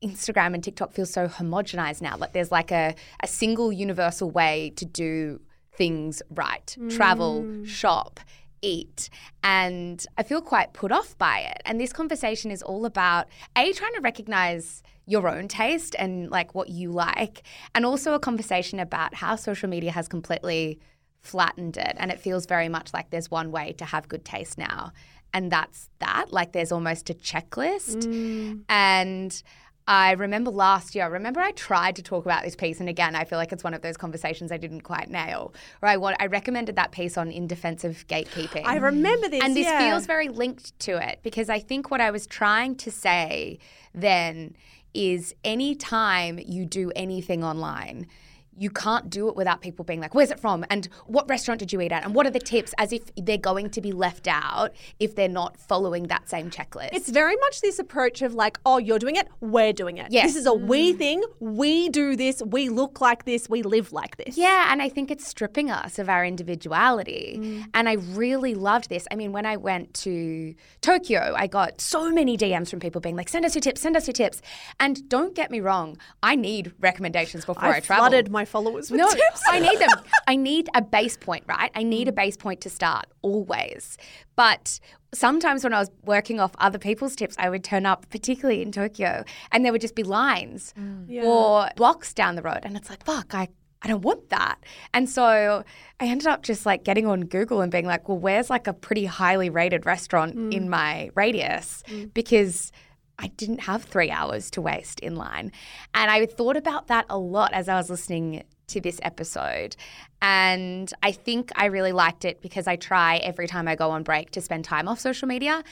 Instagram 0.03 0.53
and 0.53 0.63
TikTok 0.63 0.93
feel 0.93 1.05
so 1.05 1.27
homogenized 1.27 2.01
now. 2.01 2.15
Like 2.17 2.33
there's 2.33 2.51
like 2.51 2.71
a, 2.71 2.95
a 3.21 3.27
single 3.27 3.71
universal 3.71 4.29
way 4.29 4.71
to 4.75 4.85
do 4.85 5.41
things 5.77 6.21
right 6.29 6.75
travel, 6.89 7.43
mm. 7.43 7.67
shop, 7.67 8.19
eat. 8.61 9.09
And 9.43 10.05
I 10.17 10.23
feel 10.23 10.41
quite 10.41 10.73
put 10.73 10.91
off 10.91 11.17
by 11.17 11.39
it. 11.39 11.61
And 11.65 11.79
this 11.79 11.93
conversation 11.93 12.51
is 12.51 12.61
all 12.61 12.85
about 12.85 13.27
A, 13.55 13.71
trying 13.73 13.93
to 13.93 14.01
recognize 14.01 14.83
your 15.05 15.27
own 15.27 15.47
taste 15.47 15.95
and 15.99 16.31
like 16.31 16.55
what 16.55 16.69
you 16.69 16.91
like, 16.91 17.43
and 17.75 17.85
also 17.85 18.13
a 18.13 18.19
conversation 18.19 18.79
about 18.79 19.13
how 19.13 19.35
social 19.35 19.69
media 19.69 19.91
has 19.91 20.07
completely 20.07 20.79
flattened 21.21 21.77
it. 21.77 21.95
And 21.97 22.11
it 22.11 22.19
feels 22.19 22.45
very 22.45 22.69
much 22.69 22.93
like 22.93 23.09
there's 23.09 23.29
one 23.29 23.51
way 23.51 23.73
to 23.73 23.85
have 23.85 24.07
good 24.07 24.25
taste 24.25 24.57
now. 24.57 24.91
And 25.33 25.51
that's 25.51 25.89
that. 25.99 26.31
Like 26.31 26.53
there's 26.53 26.71
almost 26.71 27.09
a 27.09 27.13
checklist. 27.13 28.03
Mm. 28.03 28.61
And 28.69 29.43
I 29.87 30.13
remember 30.13 30.49
last 30.49 30.95
year, 30.95 31.03
I 31.03 31.07
remember 31.07 31.39
I 31.39 31.51
tried 31.51 31.95
to 31.97 32.01
talk 32.01 32.25
about 32.25 32.43
this 32.43 32.55
piece, 32.55 32.79
and 32.79 32.89
again, 32.89 33.15
I 33.15 33.23
feel 33.23 33.37
like 33.37 33.51
it's 33.51 33.63
one 33.63 33.75
of 33.75 33.81
those 33.81 33.97
conversations 33.97 34.51
I 34.51 34.57
didn't 34.57 34.81
quite 34.81 35.09
nail. 35.09 35.53
Or 35.81 35.89
I 35.89 35.97
want, 35.97 36.17
I 36.19 36.25
recommended 36.25 36.75
that 36.77 36.91
piece 36.91 37.17
on 37.17 37.29
in 37.31 37.45
defense 37.45 37.83
of 37.83 38.07
gatekeeping. 38.07 38.65
I 38.65 38.77
remember 38.77 39.29
this. 39.29 39.43
And 39.43 39.55
this 39.55 39.65
yeah. 39.65 39.79
feels 39.79 40.07
very 40.07 40.27
linked 40.27 40.77
to 40.81 40.97
it 40.97 41.19
because 41.21 41.49
I 41.49 41.59
think 41.59 41.91
what 41.91 42.01
I 42.01 42.09
was 42.09 42.25
trying 42.25 42.75
to 42.77 42.89
say 42.89 43.59
then 43.93 44.55
is 44.95 45.35
any 45.43 45.75
time 45.75 46.39
you 46.43 46.65
do 46.65 46.91
anything 46.95 47.43
online, 47.43 48.07
you 48.57 48.69
can't 48.69 49.09
do 49.09 49.27
it 49.27 49.35
without 49.35 49.61
people 49.61 49.83
being 49.85 49.99
like, 49.99 50.15
where's 50.15 50.31
it 50.31 50.39
from? 50.39 50.65
And 50.69 50.87
what 51.07 51.27
restaurant 51.29 51.59
did 51.59 51.73
you 51.73 51.81
eat 51.81 51.91
at? 51.91 52.03
And 52.03 52.15
what 52.15 52.25
are 52.25 52.31
the 52.31 52.39
tips? 52.39 52.73
As 52.77 52.93
if 52.93 53.03
they're 53.15 53.37
going 53.37 53.69
to 53.71 53.81
be 53.81 53.91
left 53.91 54.27
out 54.27 54.73
if 54.99 55.15
they're 55.15 55.27
not 55.27 55.59
following 55.59 56.07
that 56.07 56.29
same 56.29 56.49
checklist. 56.49 56.89
It's 56.93 57.09
very 57.09 57.35
much 57.37 57.61
this 57.61 57.79
approach 57.79 58.21
of 58.21 58.33
like, 58.33 58.59
oh, 58.65 58.77
you're 58.77 58.99
doing 58.99 59.15
it, 59.15 59.27
we're 59.41 59.73
doing 59.73 59.97
it. 59.97 60.11
Yes. 60.11 60.27
This 60.27 60.35
is 60.37 60.45
a 60.45 60.53
we 60.53 60.93
mm. 60.93 60.97
thing. 60.97 61.23
We 61.39 61.89
do 61.89 62.15
this. 62.15 62.41
We 62.45 62.69
look 62.69 63.01
like 63.01 63.25
this. 63.25 63.49
We 63.49 63.61
live 63.61 63.91
like 63.91 64.17
this. 64.17 64.37
Yeah, 64.37 64.71
and 64.71 64.81
I 64.81 64.89
think 64.89 65.11
it's 65.11 65.27
stripping 65.27 65.69
us 65.69 65.99
of 65.99 66.09
our 66.09 66.25
individuality. 66.25 67.39
Mm. 67.39 67.65
And 67.73 67.89
I 67.89 67.93
really 67.93 68.55
loved 68.55 68.89
this. 68.89 69.07
I 69.11 69.15
mean, 69.15 69.31
when 69.31 69.45
I 69.45 69.57
went 69.57 69.93
to 69.95 70.55
Tokyo, 70.81 71.33
I 71.35 71.47
got 71.47 71.81
so 71.81 72.11
many 72.11 72.37
DMs 72.37 72.69
from 72.69 72.79
people 72.79 73.01
being 73.01 73.15
like, 73.15 73.29
send 73.29 73.45
us 73.45 73.55
your 73.55 73.61
tips, 73.61 73.81
send 73.81 73.97
us 73.97 74.07
your 74.07 74.13
tips. 74.13 74.41
And 74.79 75.07
don't 75.09 75.35
get 75.35 75.51
me 75.51 75.59
wrong, 75.59 75.97
I 76.23 76.35
need 76.35 76.73
recommendations 76.79 77.45
before 77.45 77.65
I, 77.65 77.77
I 77.77 77.79
travel. 77.79 78.03
flooded 78.03 78.31
my 78.31 78.44
followers 78.45 78.91
with 78.91 78.99
No, 78.99 79.09
tips. 79.09 79.41
I 79.47 79.59
need 79.59 79.79
them. 79.79 79.89
I 80.27 80.35
need 80.35 80.69
a 80.75 80.81
base 80.81 81.17
point, 81.17 81.43
right? 81.47 81.71
I 81.75 81.83
need 81.83 82.07
a 82.07 82.11
mm. 82.11 82.15
base 82.15 82.37
point 82.37 82.61
to 82.61 82.69
start 82.69 83.05
always. 83.21 83.97
But 84.35 84.79
sometimes 85.13 85.63
when 85.63 85.73
I 85.73 85.79
was 85.79 85.91
working 86.03 86.39
off 86.39 86.51
other 86.59 86.79
people's 86.79 87.15
tips, 87.15 87.35
I 87.37 87.49
would 87.49 87.63
turn 87.63 87.85
up, 87.85 88.09
particularly 88.09 88.61
in 88.61 88.71
Tokyo, 88.71 89.23
and 89.51 89.63
there 89.63 89.71
would 89.71 89.81
just 89.81 89.95
be 89.95 90.03
lines 90.03 90.73
mm. 90.79 91.23
or 91.23 91.69
blocks 91.75 92.13
down 92.13 92.35
the 92.35 92.41
road. 92.41 92.59
And 92.63 92.75
it's 92.77 92.89
like, 92.89 93.03
fuck, 93.05 93.33
I, 93.33 93.47
I 93.81 93.87
don't 93.87 94.01
want 94.01 94.29
that. 94.29 94.57
And 94.93 95.09
so 95.09 95.63
I 95.99 96.05
ended 96.05 96.27
up 96.27 96.43
just 96.43 96.65
like 96.65 96.83
getting 96.83 97.05
on 97.05 97.21
Google 97.21 97.61
and 97.61 97.71
being 97.71 97.85
like, 97.85 98.07
well, 98.09 98.17
where's 98.17 98.49
like 98.49 98.67
a 98.67 98.73
pretty 98.73 99.05
highly 99.05 99.49
rated 99.49 99.85
restaurant 99.85 100.35
in 100.53 100.65
mm. 100.65 100.67
my 100.67 101.09
radius? 101.15 101.83
Because 102.13 102.71
I 103.19 103.27
didn't 103.27 103.61
have 103.61 103.83
three 103.83 104.11
hours 104.11 104.49
to 104.51 104.61
waste 104.61 104.99
in 104.99 105.15
line. 105.15 105.51
And 105.93 106.11
I 106.11 106.25
thought 106.25 106.57
about 106.57 106.87
that 106.87 107.05
a 107.09 107.17
lot 107.17 107.53
as 107.53 107.69
I 107.69 107.75
was 107.75 107.89
listening 107.89 108.43
to 108.67 108.81
this 108.81 108.99
episode. 109.03 109.75
And 110.21 110.91
I 111.03 111.11
think 111.11 111.51
I 111.55 111.65
really 111.65 111.91
liked 111.91 112.25
it 112.25 112.41
because 112.41 112.67
I 112.67 112.75
try 112.75 113.17
every 113.17 113.47
time 113.47 113.67
I 113.67 113.75
go 113.75 113.91
on 113.91 114.03
break 114.03 114.31
to 114.31 114.41
spend 114.41 114.65
time 114.65 114.87
off 114.87 114.99
social 114.99 115.27
media. 115.27 115.63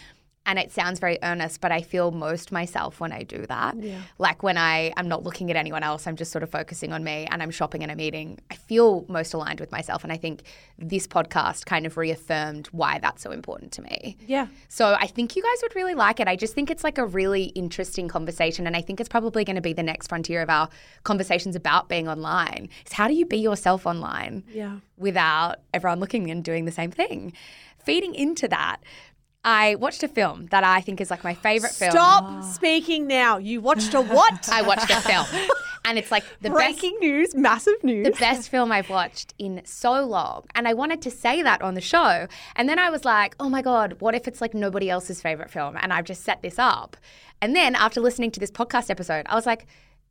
And 0.46 0.60
it 0.60 0.74
sounds 0.74 1.00
very 1.00 1.18
earnest, 1.24 1.62
but 1.62 1.72
I 1.72 1.82
feel 1.82 2.12
most 2.12 2.52
myself 2.52 3.00
when 3.00 3.14
I 3.14 3.24
do 3.24 3.46
that. 3.48 3.78
yeah. 3.78 4.02
Like 4.18 4.44
when 4.44 4.58
I 4.58 4.92
am 4.98 5.08
not 5.08 5.24
looking 5.24 5.50
at 5.50 5.56
anyone 5.56 5.84
else, 5.84 6.06
I'm 6.06 6.18
just 6.18 6.34
sort 6.34 6.44
of 6.44 6.50
focusing 6.50 6.92
on 6.92 7.02
me 7.02 7.26
and 7.32 7.42
I'm 7.42 7.50
shopping 7.50 7.82
and 7.82 7.90
I'm 7.90 8.02
eating. 8.02 8.40
I 8.52 8.56
feel 8.56 9.06
most 9.08 9.34
aligned 9.34 9.62
with 9.62 9.72
myself. 9.72 10.04
And 10.04 10.12
I 10.12 10.18
think 10.18 10.44
this 10.78 11.08
podcast 11.08 11.66
kind 11.66 11.86
of 11.86 11.96
reaffirmed 11.96 12.68
why 12.74 13.00
that's 13.00 13.22
so 13.24 13.32
important 13.32 13.72
to 13.74 13.82
me. 13.84 14.18
Yeah. 14.28 14.48
So 14.68 14.98
I 15.00 15.08
think 15.08 15.38
you 15.38 15.42
guys 15.44 15.60
would 15.62 15.76
really 15.76 15.94
like 15.96 16.20
it. 16.20 16.28
I 16.28 16.36
just 16.36 16.54
think 16.54 16.70
it's 16.70 16.84
like 16.84 16.98
a 16.98 17.06
really 17.06 17.46
interesting 17.56 18.10
conversation. 18.10 18.68
And 18.68 18.76
I 18.76 18.82
think 18.82 19.00
it's 19.00 19.08
probably 19.10 19.46
going 19.46 19.56
to 19.56 19.62
be 19.62 19.72
the 19.72 19.82
next 19.84 20.08
frontier 20.08 20.42
of 20.42 20.50
our 20.50 20.68
conversations 21.04 21.56
about 21.56 21.88
being 21.88 22.10
online. 22.10 22.68
Is 22.86 22.92
how 22.92 23.08
do 23.08 23.14
you 23.14 23.26
be 23.26 23.38
yourself 23.38 23.86
online 23.86 24.44
Yeah. 24.52 24.80
without 24.98 25.60
everyone 25.74 26.02
looking 26.02 26.30
and 26.30 26.44
doing 26.44 26.66
the 26.66 26.72
same 26.74 26.92
thing? 26.92 27.32
Feeding 27.86 28.16
into 28.16 28.48
that, 28.48 28.78
I 29.44 29.76
watched 29.76 30.04
a 30.04 30.08
film 30.08 30.48
that 30.48 30.64
I 30.64 30.80
think 30.82 31.02
is 31.02 31.12
like 31.12 31.24
my 31.24 31.34
favorite 31.34 31.74
film. 31.74 31.92
Stop 31.92 32.44
speaking 32.44 33.08
now. 33.08 33.38
You 33.38 33.60
watched 33.60 33.94
a 33.94 34.02
what? 34.02 34.48
I 34.52 34.62
watched 34.62 34.90
a 34.90 35.02
film. 35.02 35.26
And 35.86 35.98
it's 35.98 36.12
like 36.12 36.24
the 36.42 36.50
best 36.50 36.54
Breaking 36.54 36.98
news, 37.02 37.36
massive 37.36 37.84
news. 37.84 38.06
the 38.06 38.12
best 38.12 38.48
film 38.48 38.72
I've 38.72 38.90
watched 38.90 39.34
in 39.38 39.62
so 39.66 40.06
long. 40.06 40.46
And 40.56 40.66
I 40.66 40.74
wanted 40.74 41.02
to 41.02 41.12
say 41.12 41.44
that 41.44 41.62
on 41.62 41.74
the 41.74 41.82
show. 41.82 42.28
And 42.56 42.70
then 42.70 42.80
I 42.80 42.90
was 42.90 43.04
like, 43.04 43.36
oh 43.38 43.50
my 43.50 43.62
God, 43.62 43.98
what 44.00 44.16
if 44.16 44.28
it's 44.28 44.40
like 44.40 44.54
nobody 44.54 44.90
else's 44.90 45.22
favorite 45.22 45.50
film? 45.50 45.78
And 45.82 45.92
I've 45.92 46.06
just 46.06 46.24
set 46.24 46.42
this 46.42 46.58
up. 46.58 46.96
And 47.42 47.54
then 47.54 47.76
after 47.76 48.00
listening 48.00 48.32
to 48.32 48.40
this 48.40 48.52
podcast 48.52 48.90
episode, 48.90 49.26
I 49.28 49.36
was 49.36 49.46
like, 49.46 49.68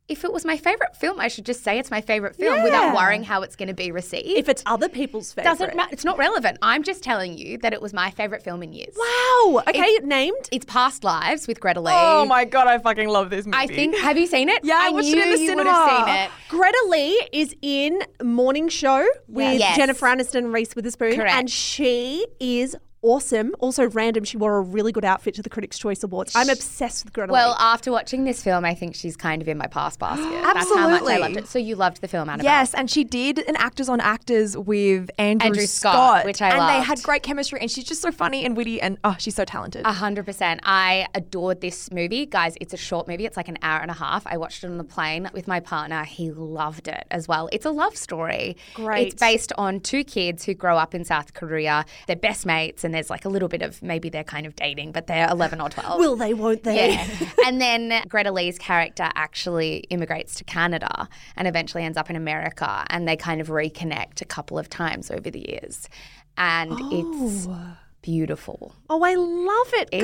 if 0.09 0.23
it 0.25 0.33
was 0.33 0.43
my 0.43 0.57
favorite 0.57 0.95
film, 0.97 1.19
I 1.19 1.29
should 1.29 1.45
just 1.45 1.63
say 1.63 1.79
it's 1.79 1.89
my 1.89 2.01
favorite 2.01 2.35
film 2.35 2.61
without 2.61 2.93
worrying 2.93 3.23
how 3.23 3.41
it's 3.41 3.55
going 3.55 3.69
to 3.69 3.73
be 3.73 3.89
received. 3.91 4.37
if 4.37 4.49
it's 4.49 4.61
other 4.65 4.89
people's 4.89 5.31
favorite. 5.31 5.49
doesn't 5.51 5.75
matter. 5.75 5.89
It's 5.93 6.03
not 6.03 6.17
relevant. 6.17 6.57
I'm 6.61 6.83
just 6.83 7.03
telling 7.03 7.37
you 7.37 7.57
that 7.59 7.71
it 7.73 7.81
was 7.81 7.93
my 7.93 8.11
favorite 8.11 8.43
film 8.43 8.61
in 8.63 8.73
years. 8.73 8.93
Wow. 8.97 9.63
Okay, 9.67 9.99
named. 10.03 10.49
It's 10.51 10.65
Past 10.65 11.03
Lives 11.05 11.47
with 11.47 11.59
Greta 11.61 11.79
Lee. 11.79 11.91
Oh 11.93 12.25
my 12.25 12.43
god, 12.43 12.67
I 12.67 12.79
fucking 12.79 13.07
love 13.07 13.29
this 13.29 13.45
movie. 13.45 13.57
I 13.57 13.67
think. 13.67 13.95
Have 13.97 14.17
you 14.17 14.27
seen 14.27 14.49
it? 14.49 14.59
Yeah, 14.63 14.77
I 14.81 14.89
watched 14.89 15.07
it 15.07 15.17
in 15.17 15.31
the 15.31 15.39
you 15.39 15.55
would 15.55 15.67
have 15.67 16.05
seen 16.05 16.15
it. 16.15 16.29
Greta 16.49 16.85
Lee 16.89 17.27
is 17.31 17.55
in 17.61 18.01
Morning 18.21 18.67
Show 18.69 19.07
with 19.27 19.57
Yes. 19.59 19.77
Jennifer 19.77 20.05
Aniston 20.07 20.53
Reese 20.53 20.75
Witherspoon, 20.75 21.15
Correct. 21.15 21.33
and 21.33 21.49
she 21.49 22.27
is 22.39 22.75
awesome. 23.03 23.53
Also 23.59 23.87
random. 23.89 24.23
She 24.23 24.37
wore 24.37 24.57
a 24.57 24.61
really 24.61 24.91
good 24.91 25.05
outfit 25.05 25.35
to 25.35 25.41
the 25.43 25.49
Critics' 25.49 25.77
Choice 25.77 26.03
Awards. 26.03 26.33
I'm 26.35 26.49
obsessed 26.49 27.03
with 27.05 27.13
Greta 27.13 27.31
Well, 27.31 27.49
Lee. 27.51 27.55
after 27.59 27.91
watching 27.91 28.23
this 28.23 28.41
film, 28.41 28.65
I 28.65 28.73
think 28.73 28.95
she's 28.95 29.15
kind 29.15 29.41
of 29.41 29.47
in 29.47 29.57
my 29.57 29.67
past 29.67 29.99
basket. 29.99 30.23
That's 30.29 30.43
how 30.43 30.53
much 30.53 30.57
I 30.77 30.93
Absolutely. 30.93 31.17
loved 31.19 31.37
it. 31.37 31.47
So 31.47 31.59
you 31.59 31.75
loved 31.75 32.01
the 32.01 32.07
film, 32.07 32.29
Annabelle? 32.29 32.45
Yes, 32.45 32.73
and 32.73 32.89
she 32.89 33.03
did 33.03 33.39
an 33.39 33.55
Actors 33.57 33.89
on 33.89 33.99
Actors 33.99 34.57
with 34.57 35.11
Andrew, 35.19 35.47
Andrew 35.47 35.65
Scott, 35.65 36.25
which 36.25 36.41
I 36.41 36.49
and 36.49 36.59
they 36.69 36.85
had 36.85 37.03
great 37.03 37.23
chemistry, 37.23 37.59
and 37.59 37.69
she's 37.69 37.83
just 37.83 38.01
so 38.01 38.11
funny 38.11 38.45
and 38.45 38.55
witty, 38.57 38.81
and 38.81 38.97
oh, 39.03 39.15
she's 39.19 39.35
so 39.35 39.45
talented. 39.45 39.85
A 39.85 39.91
hundred 39.91 40.25
percent. 40.25 40.61
I 40.63 41.07
adored 41.13 41.61
this 41.61 41.91
movie, 41.91 42.25
guys. 42.25 42.55
It's 42.61 42.73
a 42.73 42.77
short 42.77 43.07
movie. 43.07 43.25
It's 43.25 43.37
like 43.37 43.49
an 43.49 43.57
hour 43.61 43.81
and 43.81 43.91
a 43.91 43.95
half. 43.95 44.25
I 44.25 44.37
watched 44.37 44.63
it 44.63 44.67
on 44.67 44.77
the 44.77 44.83
plane 44.83 45.29
with 45.33 45.47
my 45.47 45.59
partner. 45.59 46.03
He 46.05 46.31
loved 46.31 46.87
it 46.87 47.05
as 47.11 47.27
well. 47.27 47.49
It's 47.51 47.65
a 47.65 47.71
love 47.71 47.95
story. 47.97 48.55
Great. 48.75 49.07
It's 49.07 49.15
based 49.19 49.51
on 49.57 49.79
two 49.81 50.03
kids 50.03 50.45
who 50.45 50.53
grow 50.53 50.77
up 50.77 50.95
in 50.95 51.03
South 51.03 51.33
Korea. 51.33 51.85
They're 52.07 52.15
best 52.15 52.45
mates, 52.45 52.83
and 52.83 52.92
there's 52.93 53.09
like 53.09 53.25
a 53.25 53.29
little 53.29 53.49
bit 53.49 53.61
of 53.61 53.81
maybe 53.81 54.09
they're 54.09 54.23
kind 54.23 54.45
of 54.45 54.55
dating, 54.55 54.91
but 54.91 55.07
they're 55.07 55.29
eleven 55.29 55.61
or 55.61 55.69
twelve. 55.69 55.99
Will 55.99 56.15
they? 56.15 56.33
Won't 56.33 56.63
they? 56.63 56.93
Yeah. 56.93 57.07
and 57.45 57.61
then 57.61 58.03
Greta 58.07 58.31
Lee's 58.31 58.57
character 58.57 59.09
actually 59.15 59.77
immigrates 59.89 60.35
to 60.35 60.43
Canada 60.43 61.07
and 61.35 61.47
eventually 61.47 61.83
ends 61.83 61.97
up 61.97 62.09
in 62.09 62.15
America 62.15 62.85
and 62.87 63.07
they 63.07 63.15
kind 63.17 63.41
of 63.41 63.47
reconnect 63.47 64.21
a 64.21 64.25
couple 64.25 64.57
of 64.57 64.69
times 64.69 65.11
over 65.11 65.29
the 65.29 65.45
years. 65.49 65.87
And 66.37 66.71
it's 66.91 67.47
oh. 67.47 67.77
Beautiful. 68.03 68.75
Oh, 68.89 69.01
I 69.01 69.15
love 69.15 69.73
it, 69.81 69.89
It's 69.91 70.03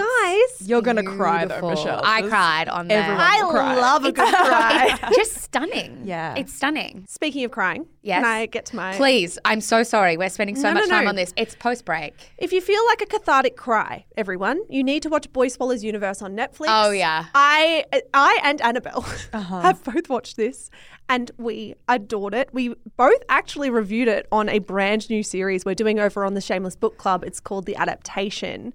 guys. 0.59 0.67
You're 0.67 0.81
gonna 0.81 1.03
cry 1.03 1.45
though, 1.45 1.69
Michelle. 1.69 2.01
I 2.03 2.21
Just- 2.21 2.31
cried 2.31 2.67
on 2.69 2.87
there. 2.87 3.01
everyone 3.03 3.21
I 3.21 3.43
will 3.43 3.51
cry. 3.51 3.75
love 3.75 4.05
a 4.05 4.11
good 4.11 4.33
cry. 4.33 4.97
It's 5.03 5.15
just 5.17 5.35
stunning. 5.43 6.01
Yeah. 6.05 6.33
It's 6.35 6.51
stunning. 6.53 7.05
Speaking 7.07 7.43
of 7.45 7.51
crying, 7.51 7.85
Yes. 8.01 8.23
can 8.23 8.25
I 8.25 8.45
get 8.47 8.65
to 8.67 8.75
my 8.77 8.95
Please, 8.95 9.37
I'm 9.45 9.61
so 9.61 9.83
sorry. 9.83 10.17
We're 10.17 10.29
spending 10.29 10.55
so 10.55 10.63
No, 10.63 10.69
no, 10.69 10.79
much 10.79 10.89
time 10.89 11.03
no. 11.03 11.09
on 11.09 11.15
this. 11.17 11.33
It's 11.37 11.53
post 11.55 11.85
break. 11.85 12.15
If 12.39 12.51
you 12.53 12.61
feel 12.61 12.81
like 12.87 13.01
a 13.01 13.05
cathartic 13.05 13.55
cry, 13.57 14.05
everyone, 14.17 14.61
you 14.69 14.83
need 14.83 15.03
to 15.03 15.09
watch 15.09 15.31
Boy 15.31 15.49
Swallows 15.49 15.83
Universe 15.83 16.21
on 16.23 16.35
Netflix. 16.35 16.67
Oh, 16.69 16.89
yeah. 16.91 17.25
I 17.35 17.83
I 18.13 18.39
and 18.43 18.61
Annabelle 18.61 19.05
Uh-huh. 19.33 19.59
have 19.67 19.83
both 19.83 20.09
watched 20.09 20.37
this 20.37 20.71
and 21.09 21.31
we 21.37 21.73
adored 21.87 22.35
it. 22.35 22.49
We 22.53 22.75
both 22.95 23.21
actually 23.27 23.71
reviewed 23.71 24.07
it 24.07 24.27
on 24.31 24.47
a 24.47 24.59
brand 24.59 25.09
new 25.09 25.23
series 25.23 25.65
we're 25.65 25.75
doing 25.75 25.99
over 25.99 26.23
on 26.23 26.35
the 26.35 26.41
Shameless 26.41 26.75
Book 26.75 26.97
Club. 26.97 27.23
It's 27.25 27.39
called 27.39 27.65
The 27.65 27.75
Adaptation. 27.75 28.73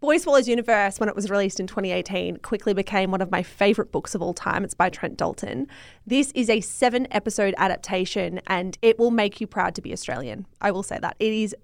Boy 0.00 0.18
Swallows 0.18 0.48
Universe, 0.48 0.98
when 0.98 1.08
it 1.08 1.14
was 1.14 1.30
released 1.30 1.60
in 1.60 1.66
2018, 1.66 2.38
quickly 2.38 2.74
became 2.74 3.10
one 3.10 3.20
of 3.20 3.30
my 3.30 3.42
favorite 3.42 3.92
books 3.92 4.14
of 4.14 4.22
all 4.22 4.34
time. 4.34 4.64
It's 4.64 4.74
by 4.74 4.90
Trent 4.90 5.16
Dalton. 5.16 5.68
This 6.06 6.32
is 6.32 6.50
a 6.50 6.60
seven 6.60 7.06
episode 7.10 7.54
adaptation 7.58 8.40
and 8.46 8.76
it 8.82 8.98
will 8.98 9.12
make 9.12 9.40
you 9.40 9.46
proud 9.46 9.74
to 9.76 9.82
be 9.82 9.92
Australian. 9.92 10.46
I 10.60 10.72
will 10.72 10.82
say 10.82 10.98
that. 11.00 11.16
It 11.20 11.32
is 11.32 11.54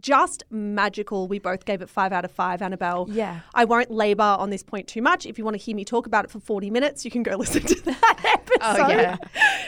just 0.00 0.44
magical. 0.50 1.28
We 1.28 1.38
both 1.38 1.64
gave 1.64 1.82
it 1.82 1.88
five 1.88 2.12
out 2.12 2.24
of 2.24 2.30
five, 2.30 2.62
Annabelle. 2.62 3.06
Yeah. 3.10 3.40
I 3.54 3.64
won't 3.64 3.90
labour 3.90 4.22
on 4.22 4.50
this 4.50 4.62
point 4.62 4.86
too 4.88 5.02
much. 5.02 5.26
If 5.26 5.38
you 5.38 5.44
want 5.44 5.54
to 5.54 5.62
hear 5.62 5.74
me 5.74 5.84
talk 5.84 6.06
about 6.06 6.24
it 6.24 6.30
for 6.30 6.40
40 6.40 6.70
minutes, 6.70 7.04
you 7.04 7.10
can 7.10 7.22
go 7.22 7.36
listen 7.36 7.62
to 7.62 7.80
that 7.82 8.20
episode. 8.24 8.84
Oh, 8.84 8.88
yeah. 8.88 9.16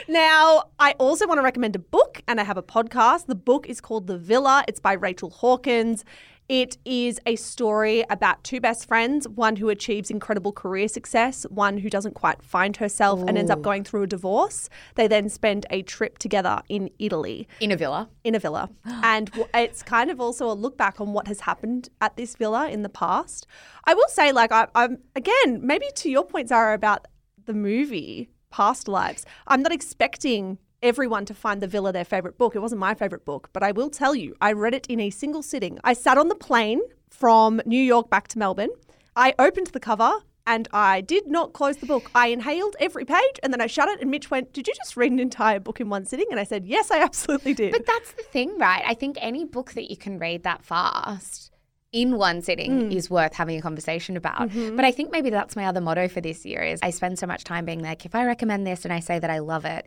Now, 0.07 0.63
I 0.79 0.93
also 0.93 1.27
want 1.27 1.37
to 1.39 1.43
recommend 1.43 1.75
a 1.75 1.79
book 1.79 2.21
and 2.27 2.39
I 2.39 2.43
have 2.43 2.57
a 2.57 2.63
podcast. 2.63 3.25
The 3.27 3.35
book 3.35 3.67
is 3.67 3.81
called 3.81 4.07
The 4.07 4.17
Villa. 4.17 4.63
It's 4.67 4.79
by 4.79 4.93
Rachel 4.93 5.29
Hawkins. 5.29 6.03
It 6.51 6.77
is 6.83 7.17
a 7.25 7.37
story 7.37 8.03
about 8.09 8.43
two 8.43 8.59
best 8.59 8.85
friends, 8.85 9.25
one 9.25 9.55
who 9.55 9.69
achieves 9.69 10.11
incredible 10.11 10.51
career 10.51 10.89
success, 10.89 11.45
one 11.49 11.77
who 11.77 11.89
doesn't 11.89 12.13
quite 12.13 12.43
find 12.43 12.75
herself 12.75 13.21
and 13.25 13.37
ends 13.37 13.49
up 13.49 13.61
going 13.61 13.85
through 13.85 14.03
a 14.03 14.07
divorce. 14.07 14.67
They 14.95 15.07
then 15.07 15.29
spend 15.29 15.65
a 15.69 15.81
trip 15.81 16.17
together 16.17 16.61
in 16.67 16.89
Italy 16.99 17.47
In 17.61 17.71
a 17.71 17.77
villa. 17.77 18.09
in 18.25 18.35
a 18.35 18.39
villa. 18.39 18.69
and 18.85 19.31
it's 19.53 19.81
kind 19.81 20.11
of 20.11 20.19
also 20.19 20.51
a 20.51 20.51
look 20.51 20.77
back 20.77 20.99
on 20.99 21.13
what 21.13 21.27
has 21.27 21.39
happened 21.39 21.87
at 22.01 22.17
this 22.17 22.35
villa 22.35 22.67
in 22.67 22.81
the 22.81 22.89
past. 22.89 23.47
I 23.85 23.93
will 23.93 24.09
say, 24.09 24.33
like, 24.33 24.51
I, 24.51 24.67
I'm, 24.75 24.97
again, 25.15 25.65
maybe 25.65 25.85
to 25.95 26.09
your 26.09 26.25
point, 26.25 26.49
Zara, 26.49 26.75
about 26.75 27.07
the 27.45 27.53
movie 27.53 28.29
Past 28.49 28.89
Lives, 28.89 29.25
I'm 29.47 29.61
not 29.61 29.71
expecting 29.71 30.57
everyone 30.81 31.25
to 31.25 31.33
find 31.33 31.61
the 31.61 31.67
villa 31.67 31.91
their 31.91 32.05
favorite 32.05 32.37
book. 32.37 32.55
It 32.55 32.59
wasn't 32.59 32.79
my 32.79 32.93
favorite 32.93 33.25
book, 33.25 33.49
but 33.53 33.63
I 33.63 33.71
will 33.71 33.89
tell 33.89 34.15
you, 34.15 34.35
I 34.41 34.53
read 34.53 34.73
it 34.73 34.87
in 34.87 34.99
a 34.99 35.09
single 35.09 35.43
sitting. 35.43 35.79
I 35.83 35.93
sat 35.93 36.17
on 36.17 36.27
the 36.27 36.35
plane 36.35 36.81
from 37.09 37.61
New 37.65 37.81
York 37.81 38.09
back 38.09 38.27
to 38.29 38.39
Melbourne. 38.39 38.71
I 39.15 39.33
opened 39.39 39.67
the 39.67 39.79
cover. 39.79 40.11
And 40.47 40.67
I 40.73 41.01
did 41.01 41.27
not 41.27 41.53
close 41.53 41.77
the 41.77 41.85
book. 41.85 42.09
I 42.15 42.27
inhaled 42.27 42.75
every 42.79 43.05
page 43.05 43.39
and 43.43 43.53
then 43.53 43.61
I 43.61 43.67
shut 43.67 43.87
it. 43.89 44.01
And 44.01 44.09
Mitch 44.09 44.31
went, 44.31 44.53
Did 44.53 44.67
you 44.67 44.73
just 44.75 44.97
read 44.97 45.11
an 45.11 45.19
entire 45.19 45.59
book 45.59 45.79
in 45.79 45.87
one 45.87 46.03
sitting? 46.03 46.25
And 46.31 46.39
I 46.39 46.45
said, 46.45 46.65
Yes, 46.65 46.89
I 46.89 46.99
absolutely 47.03 47.53
did. 47.53 47.71
But 47.71 47.85
that's 47.85 48.13
the 48.13 48.23
thing, 48.23 48.57
right? 48.57 48.83
I 48.85 48.95
think 48.95 49.17
any 49.21 49.45
book 49.45 49.73
that 49.73 49.91
you 49.91 49.95
can 49.95 50.17
read 50.17 50.41
that 50.43 50.65
fast 50.65 51.51
in 51.91 52.17
one 52.17 52.41
sitting 52.41 52.89
mm. 52.89 52.95
is 52.95 53.09
worth 53.09 53.33
having 53.33 53.57
a 53.57 53.61
conversation 53.61 54.17
about. 54.17 54.49
Mm-hmm. 54.49 54.75
But 54.75 54.85
I 54.85 54.91
think 54.91 55.11
maybe 55.11 55.29
that's 55.29 55.55
my 55.55 55.65
other 55.65 55.79
motto 55.79 56.07
for 56.07 56.21
this 56.21 56.43
year 56.43 56.61
is 56.63 56.79
I 56.81 56.89
spend 56.89 57.19
so 57.19 57.27
much 57.27 57.43
time 57.43 57.65
being 57.65 57.81
like, 57.83 58.05
if 58.05 58.15
I 58.15 58.25
recommend 58.25 58.65
this 58.65 58.83
and 58.83 58.91
I 58.93 58.99
say 58.99 59.19
that 59.19 59.29
I 59.29 59.39
love 59.39 59.65
it, 59.65 59.85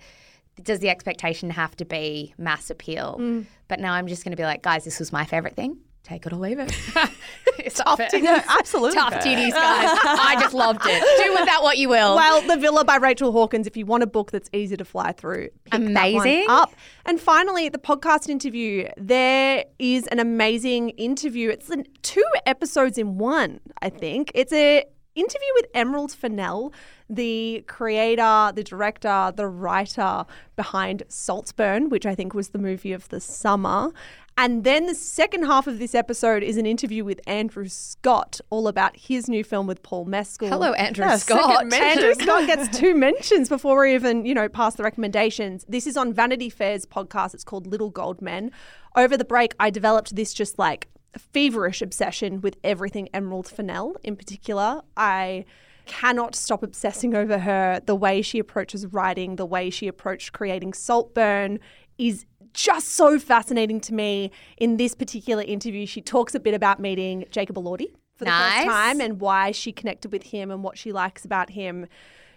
does 0.62 0.78
the 0.78 0.88
expectation 0.88 1.50
have 1.50 1.76
to 1.76 1.84
be 1.84 2.34
mass 2.38 2.70
appeal? 2.70 3.16
Mm. 3.20 3.46
But 3.68 3.80
now 3.80 3.92
I'm 3.92 4.06
just 4.06 4.24
going 4.24 4.32
to 4.32 4.36
be 4.36 4.44
like, 4.44 4.62
guys, 4.62 4.84
this 4.84 4.98
was 4.98 5.12
my 5.12 5.24
favorite 5.24 5.56
thing. 5.56 5.78
Take 6.04 6.26
it 6.26 6.34
or 6.34 6.36
leave 6.36 6.58
it. 6.58 6.70
it's 7.58 7.78
tough 7.78 7.98
Yeah, 8.12 8.44
absolutely. 8.58 8.98
Tough 8.98 9.14
titties, 9.14 9.52
guys. 9.52 9.98
I 10.04 10.36
just 10.38 10.52
loved 10.52 10.82
it. 10.84 11.24
Do 11.24 11.32
with 11.32 11.46
that 11.46 11.62
what 11.62 11.78
you 11.78 11.88
will. 11.88 12.14
Well, 12.14 12.42
The 12.42 12.58
Villa 12.58 12.84
by 12.84 12.96
Rachel 12.96 13.32
Hawkins. 13.32 13.66
If 13.66 13.74
you 13.74 13.86
want 13.86 14.02
a 14.02 14.06
book 14.06 14.30
that's 14.30 14.50
easy 14.52 14.76
to 14.76 14.84
fly 14.84 15.12
through, 15.12 15.48
pick 15.64 15.72
that 15.72 15.80
one 15.80 15.86
Amazing. 15.86 16.44
up. 16.50 16.74
And 17.06 17.18
finally, 17.18 17.70
the 17.70 17.78
podcast 17.78 18.28
interview. 18.28 18.86
There 18.98 19.64
is 19.78 20.06
an 20.08 20.18
amazing 20.18 20.90
interview. 20.90 21.48
It's 21.48 21.70
an, 21.70 21.86
two 22.02 22.24
episodes 22.44 22.98
in 22.98 23.16
one. 23.16 23.60
I 23.80 23.88
think 23.88 24.30
it's 24.34 24.52
a 24.52 24.84
interview 25.14 25.48
with 25.56 25.66
Emerald 25.74 26.12
Fennell, 26.12 26.72
the 27.08 27.64
creator, 27.66 28.52
the 28.54 28.64
director, 28.64 29.32
the 29.34 29.46
writer 29.46 30.24
behind 30.56 31.02
Saltburn, 31.08 31.88
which 31.88 32.06
I 32.06 32.14
think 32.14 32.34
was 32.34 32.50
the 32.50 32.58
movie 32.58 32.92
of 32.92 33.08
the 33.08 33.20
summer. 33.20 33.90
And 34.36 34.64
then 34.64 34.86
the 34.86 34.96
second 34.96 35.44
half 35.44 35.68
of 35.68 35.78
this 35.78 35.94
episode 35.94 36.42
is 36.42 36.56
an 36.56 36.66
interview 36.66 37.04
with 37.04 37.20
Andrew 37.24 37.68
Scott, 37.68 38.40
all 38.50 38.66
about 38.66 38.96
his 38.96 39.28
new 39.28 39.44
film 39.44 39.68
with 39.68 39.80
Paul 39.84 40.06
Mescal. 40.06 40.48
Hello, 40.48 40.72
Andrew 40.72 41.04
Yeah, 41.04 41.18
Scott. 41.18 41.72
Andrew 41.72 42.14
Scott 42.20 42.46
gets 42.48 42.76
two 42.76 42.96
mentions 42.96 43.48
before 43.48 43.80
we 43.80 43.94
even, 43.94 44.26
you 44.26 44.34
know, 44.34 44.48
pass 44.48 44.74
the 44.74 44.82
recommendations. 44.82 45.64
This 45.68 45.86
is 45.86 45.96
on 45.96 46.12
Vanity 46.12 46.50
Fair's 46.50 46.84
podcast. 46.84 47.34
It's 47.34 47.44
called 47.44 47.68
Little 47.68 47.90
Gold 47.90 48.20
Men. 48.20 48.50
Over 48.96 49.16
the 49.16 49.24
break, 49.24 49.54
I 49.60 49.70
developed 49.70 50.16
this 50.16 50.34
just 50.34 50.58
like 50.58 50.88
feverish 51.18 51.82
obsession 51.82 52.40
with 52.40 52.56
everything 52.64 53.08
Emerald 53.14 53.46
Fennell 53.48 53.96
in 54.02 54.16
particular. 54.16 54.82
I 54.96 55.44
cannot 55.86 56.34
stop 56.34 56.62
obsessing 56.62 57.14
over 57.14 57.38
her. 57.38 57.80
The 57.84 57.94
way 57.94 58.22
she 58.22 58.38
approaches 58.38 58.86
writing, 58.86 59.36
the 59.36 59.46
way 59.46 59.70
she 59.70 59.86
approached 59.86 60.32
creating 60.32 60.72
Saltburn 60.72 61.60
is 61.98 62.24
just 62.52 62.88
so 62.90 63.18
fascinating 63.18 63.80
to 63.80 63.94
me. 63.94 64.30
In 64.56 64.76
this 64.76 64.94
particular 64.94 65.42
interview, 65.42 65.86
she 65.86 66.00
talks 66.00 66.34
a 66.34 66.40
bit 66.40 66.54
about 66.54 66.80
meeting 66.80 67.24
Jacob 67.30 67.56
Elordi 67.56 67.88
for 68.16 68.24
the 68.24 68.30
Nice. 68.30 68.64
first 68.64 68.68
time 68.68 69.00
and 69.00 69.20
why 69.20 69.50
she 69.50 69.72
connected 69.72 70.12
with 70.12 70.24
him 70.24 70.50
and 70.50 70.62
what 70.62 70.78
she 70.78 70.92
likes 70.92 71.24
about 71.24 71.50
him. 71.50 71.86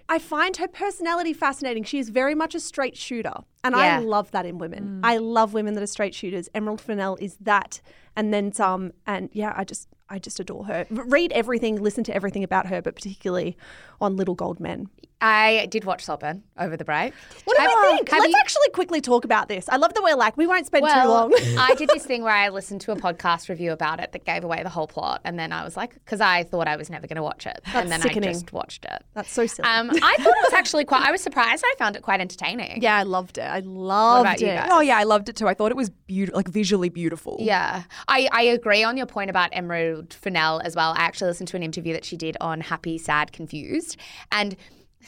I 0.09 0.19
find 0.19 0.55
her 0.57 0.67
personality 0.67 1.33
fascinating. 1.33 1.83
She 1.83 1.99
is 1.99 2.09
very 2.09 2.33
much 2.33 2.55
a 2.55 2.59
straight 2.59 2.97
shooter. 2.97 3.33
And 3.67 3.75
Yeah. 3.75 3.97
I 3.97 3.99
love 3.99 4.31
that 4.31 4.45
in 4.45 4.57
women. 4.57 5.01
I 5.03 5.17
love 5.17 5.53
women 5.53 5.73
that 5.75 5.83
are 5.83 5.87
straight 5.87 6.13
shooters. 6.15 6.49
Emerald 6.55 6.81
Fennell 6.81 7.17
is 7.19 7.37
that 7.41 7.81
and 8.15 8.33
then 8.33 8.51
some. 8.51 8.91
And 9.05 9.29
yeah, 9.33 9.53
I 9.55 9.63
just 9.63 9.87
I 10.09 10.19
just 10.19 10.39
adore 10.39 10.65
her. 10.65 10.85
Read 10.89 11.33
everything, 11.33 11.81
listen 11.81 12.03
to 12.05 12.15
everything 12.15 12.43
about 12.43 12.67
her, 12.67 12.81
but 12.81 12.95
particularly 12.95 13.57
on 13.99 14.15
Little 14.15 14.35
Gold 14.35 14.59
Men. 14.59 14.87
I 15.19 15.67
did 15.71 15.83
watch 15.83 16.05
Saltburn 16.05 16.43
over 16.59 16.77
the 16.77 16.85
break. 16.85 17.11
What 17.45 17.57
do 17.57 17.63
you 17.63 17.97
think? 17.97 18.11
Let's 18.11 18.27
you- 18.27 18.33
actually 18.39 18.69
quickly 18.69 19.01
talk 19.01 19.25
about 19.25 19.49
this. 19.49 19.67
I 19.67 19.77
love 19.77 19.93
that 19.95 20.03
we're 20.03 20.15
like, 20.15 20.37
we 20.37 20.45
won't 20.45 20.67
spend 20.67 20.85
too 20.87 21.07
long. 21.09 21.33
I 21.57 21.73
did 21.75 21.89
this 21.89 22.05
thing 22.11 22.21
where 22.21 22.33
I 22.35 22.49
listened 22.49 22.81
to 22.81 22.91
a 22.91 22.95
podcast 22.95 23.49
review 23.49 23.71
about 23.71 23.99
it 23.99 24.11
that 24.11 24.25
gave 24.25 24.43
away 24.43 24.61
the 24.61 24.69
whole 24.69 24.85
plot, 24.87 25.21
and 25.25 25.37
then 25.39 25.51
I 25.51 25.63
was 25.65 25.75
like, 25.75 25.95
because 25.95 26.21
I 26.21 26.43
thought 26.43 26.67
I 26.67 26.75
was 26.75 26.89
never 26.91 27.07
going 27.07 27.15
to 27.17 27.23
watch 27.23 27.47
it, 27.47 27.59
and 27.73 27.91
then 27.91 27.99
sickening. 27.99 28.29
I 28.29 28.33
just 28.33 28.53
watched 28.53 28.85
it. 28.85 29.03
That's 29.15 29.31
so 29.31 29.47
silly. 29.47 29.67
Um, 29.67 29.89
I 29.91 30.15
thought 30.17 30.27
it 30.37 30.43
was 30.45 30.53
actually 30.53 30.85
quite. 30.85 31.01
I 31.03 31.11
was 31.11 31.21
surprised. 31.21 31.63
I 31.65 31.73
found 31.79 31.95
it 31.95 32.03
quite 32.03 32.21
entertaining. 32.21 32.81
yeah, 32.83 32.95
I 32.95 33.03
loved 33.03 33.39
it. 33.39 33.43
I 33.49 33.56
loved 33.59 34.41
it. 34.41 34.55
guys? 34.55 34.69
Oh 34.71 34.81
yeah, 34.81 34.97
I 34.97 35.03
loved 35.03 35.29
it 35.29 35.35
too. 35.35 35.47
I 35.47 35.53
thought 35.53 35.71
it 35.71 35.77
was 35.77 35.89
beautiful, 35.89 36.37
like 36.37 36.47
visually 36.47 36.89
beautiful. 36.89 37.37
Yeah, 37.39 37.83
I, 38.07 38.29
I 38.31 38.41
agree 38.43 38.83
on 38.83 38.97
your 38.97 39.05
point 39.05 39.29
about 39.29 39.49
Emerald 39.53 40.13
Fennell 40.13 40.61
as 40.63 40.75
well. 40.75 40.93
I 40.97 41.01
actually 41.01 41.27
listened 41.29 41.47
to 41.49 41.57
an 41.57 41.63
interview 41.63 41.93
that 41.93 42.05
she 42.05 42.17
did 42.17 42.37
on 42.41 42.61
Happy, 42.61 42.97
Sad, 42.97 43.31
Confused, 43.31 43.97
and 44.31 44.55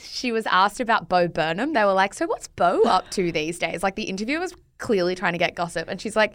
she 0.02 0.32
was 0.32 0.46
asked 0.46 0.80
about 0.80 1.08
Bo 1.08 1.28
Burnham. 1.28 1.72
They 1.72 1.84
were 1.84 1.92
like, 1.92 2.14
"So 2.14 2.26
what's 2.26 2.48
Bo 2.48 2.82
up 2.86 3.10
to 3.12 3.32
these 3.32 3.58
days?" 3.58 3.82
Like 3.82 3.96
the 3.96 4.04
interviewer 4.04 4.40
was 4.40 4.54
clearly 4.78 5.14
trying 5.14 5.32
to 5.32 5.38
get 5.38 5.54
gossip, 5.54 5.88
and 5.88 6.00
she's 6.00 6.16
like, 6.16 6.34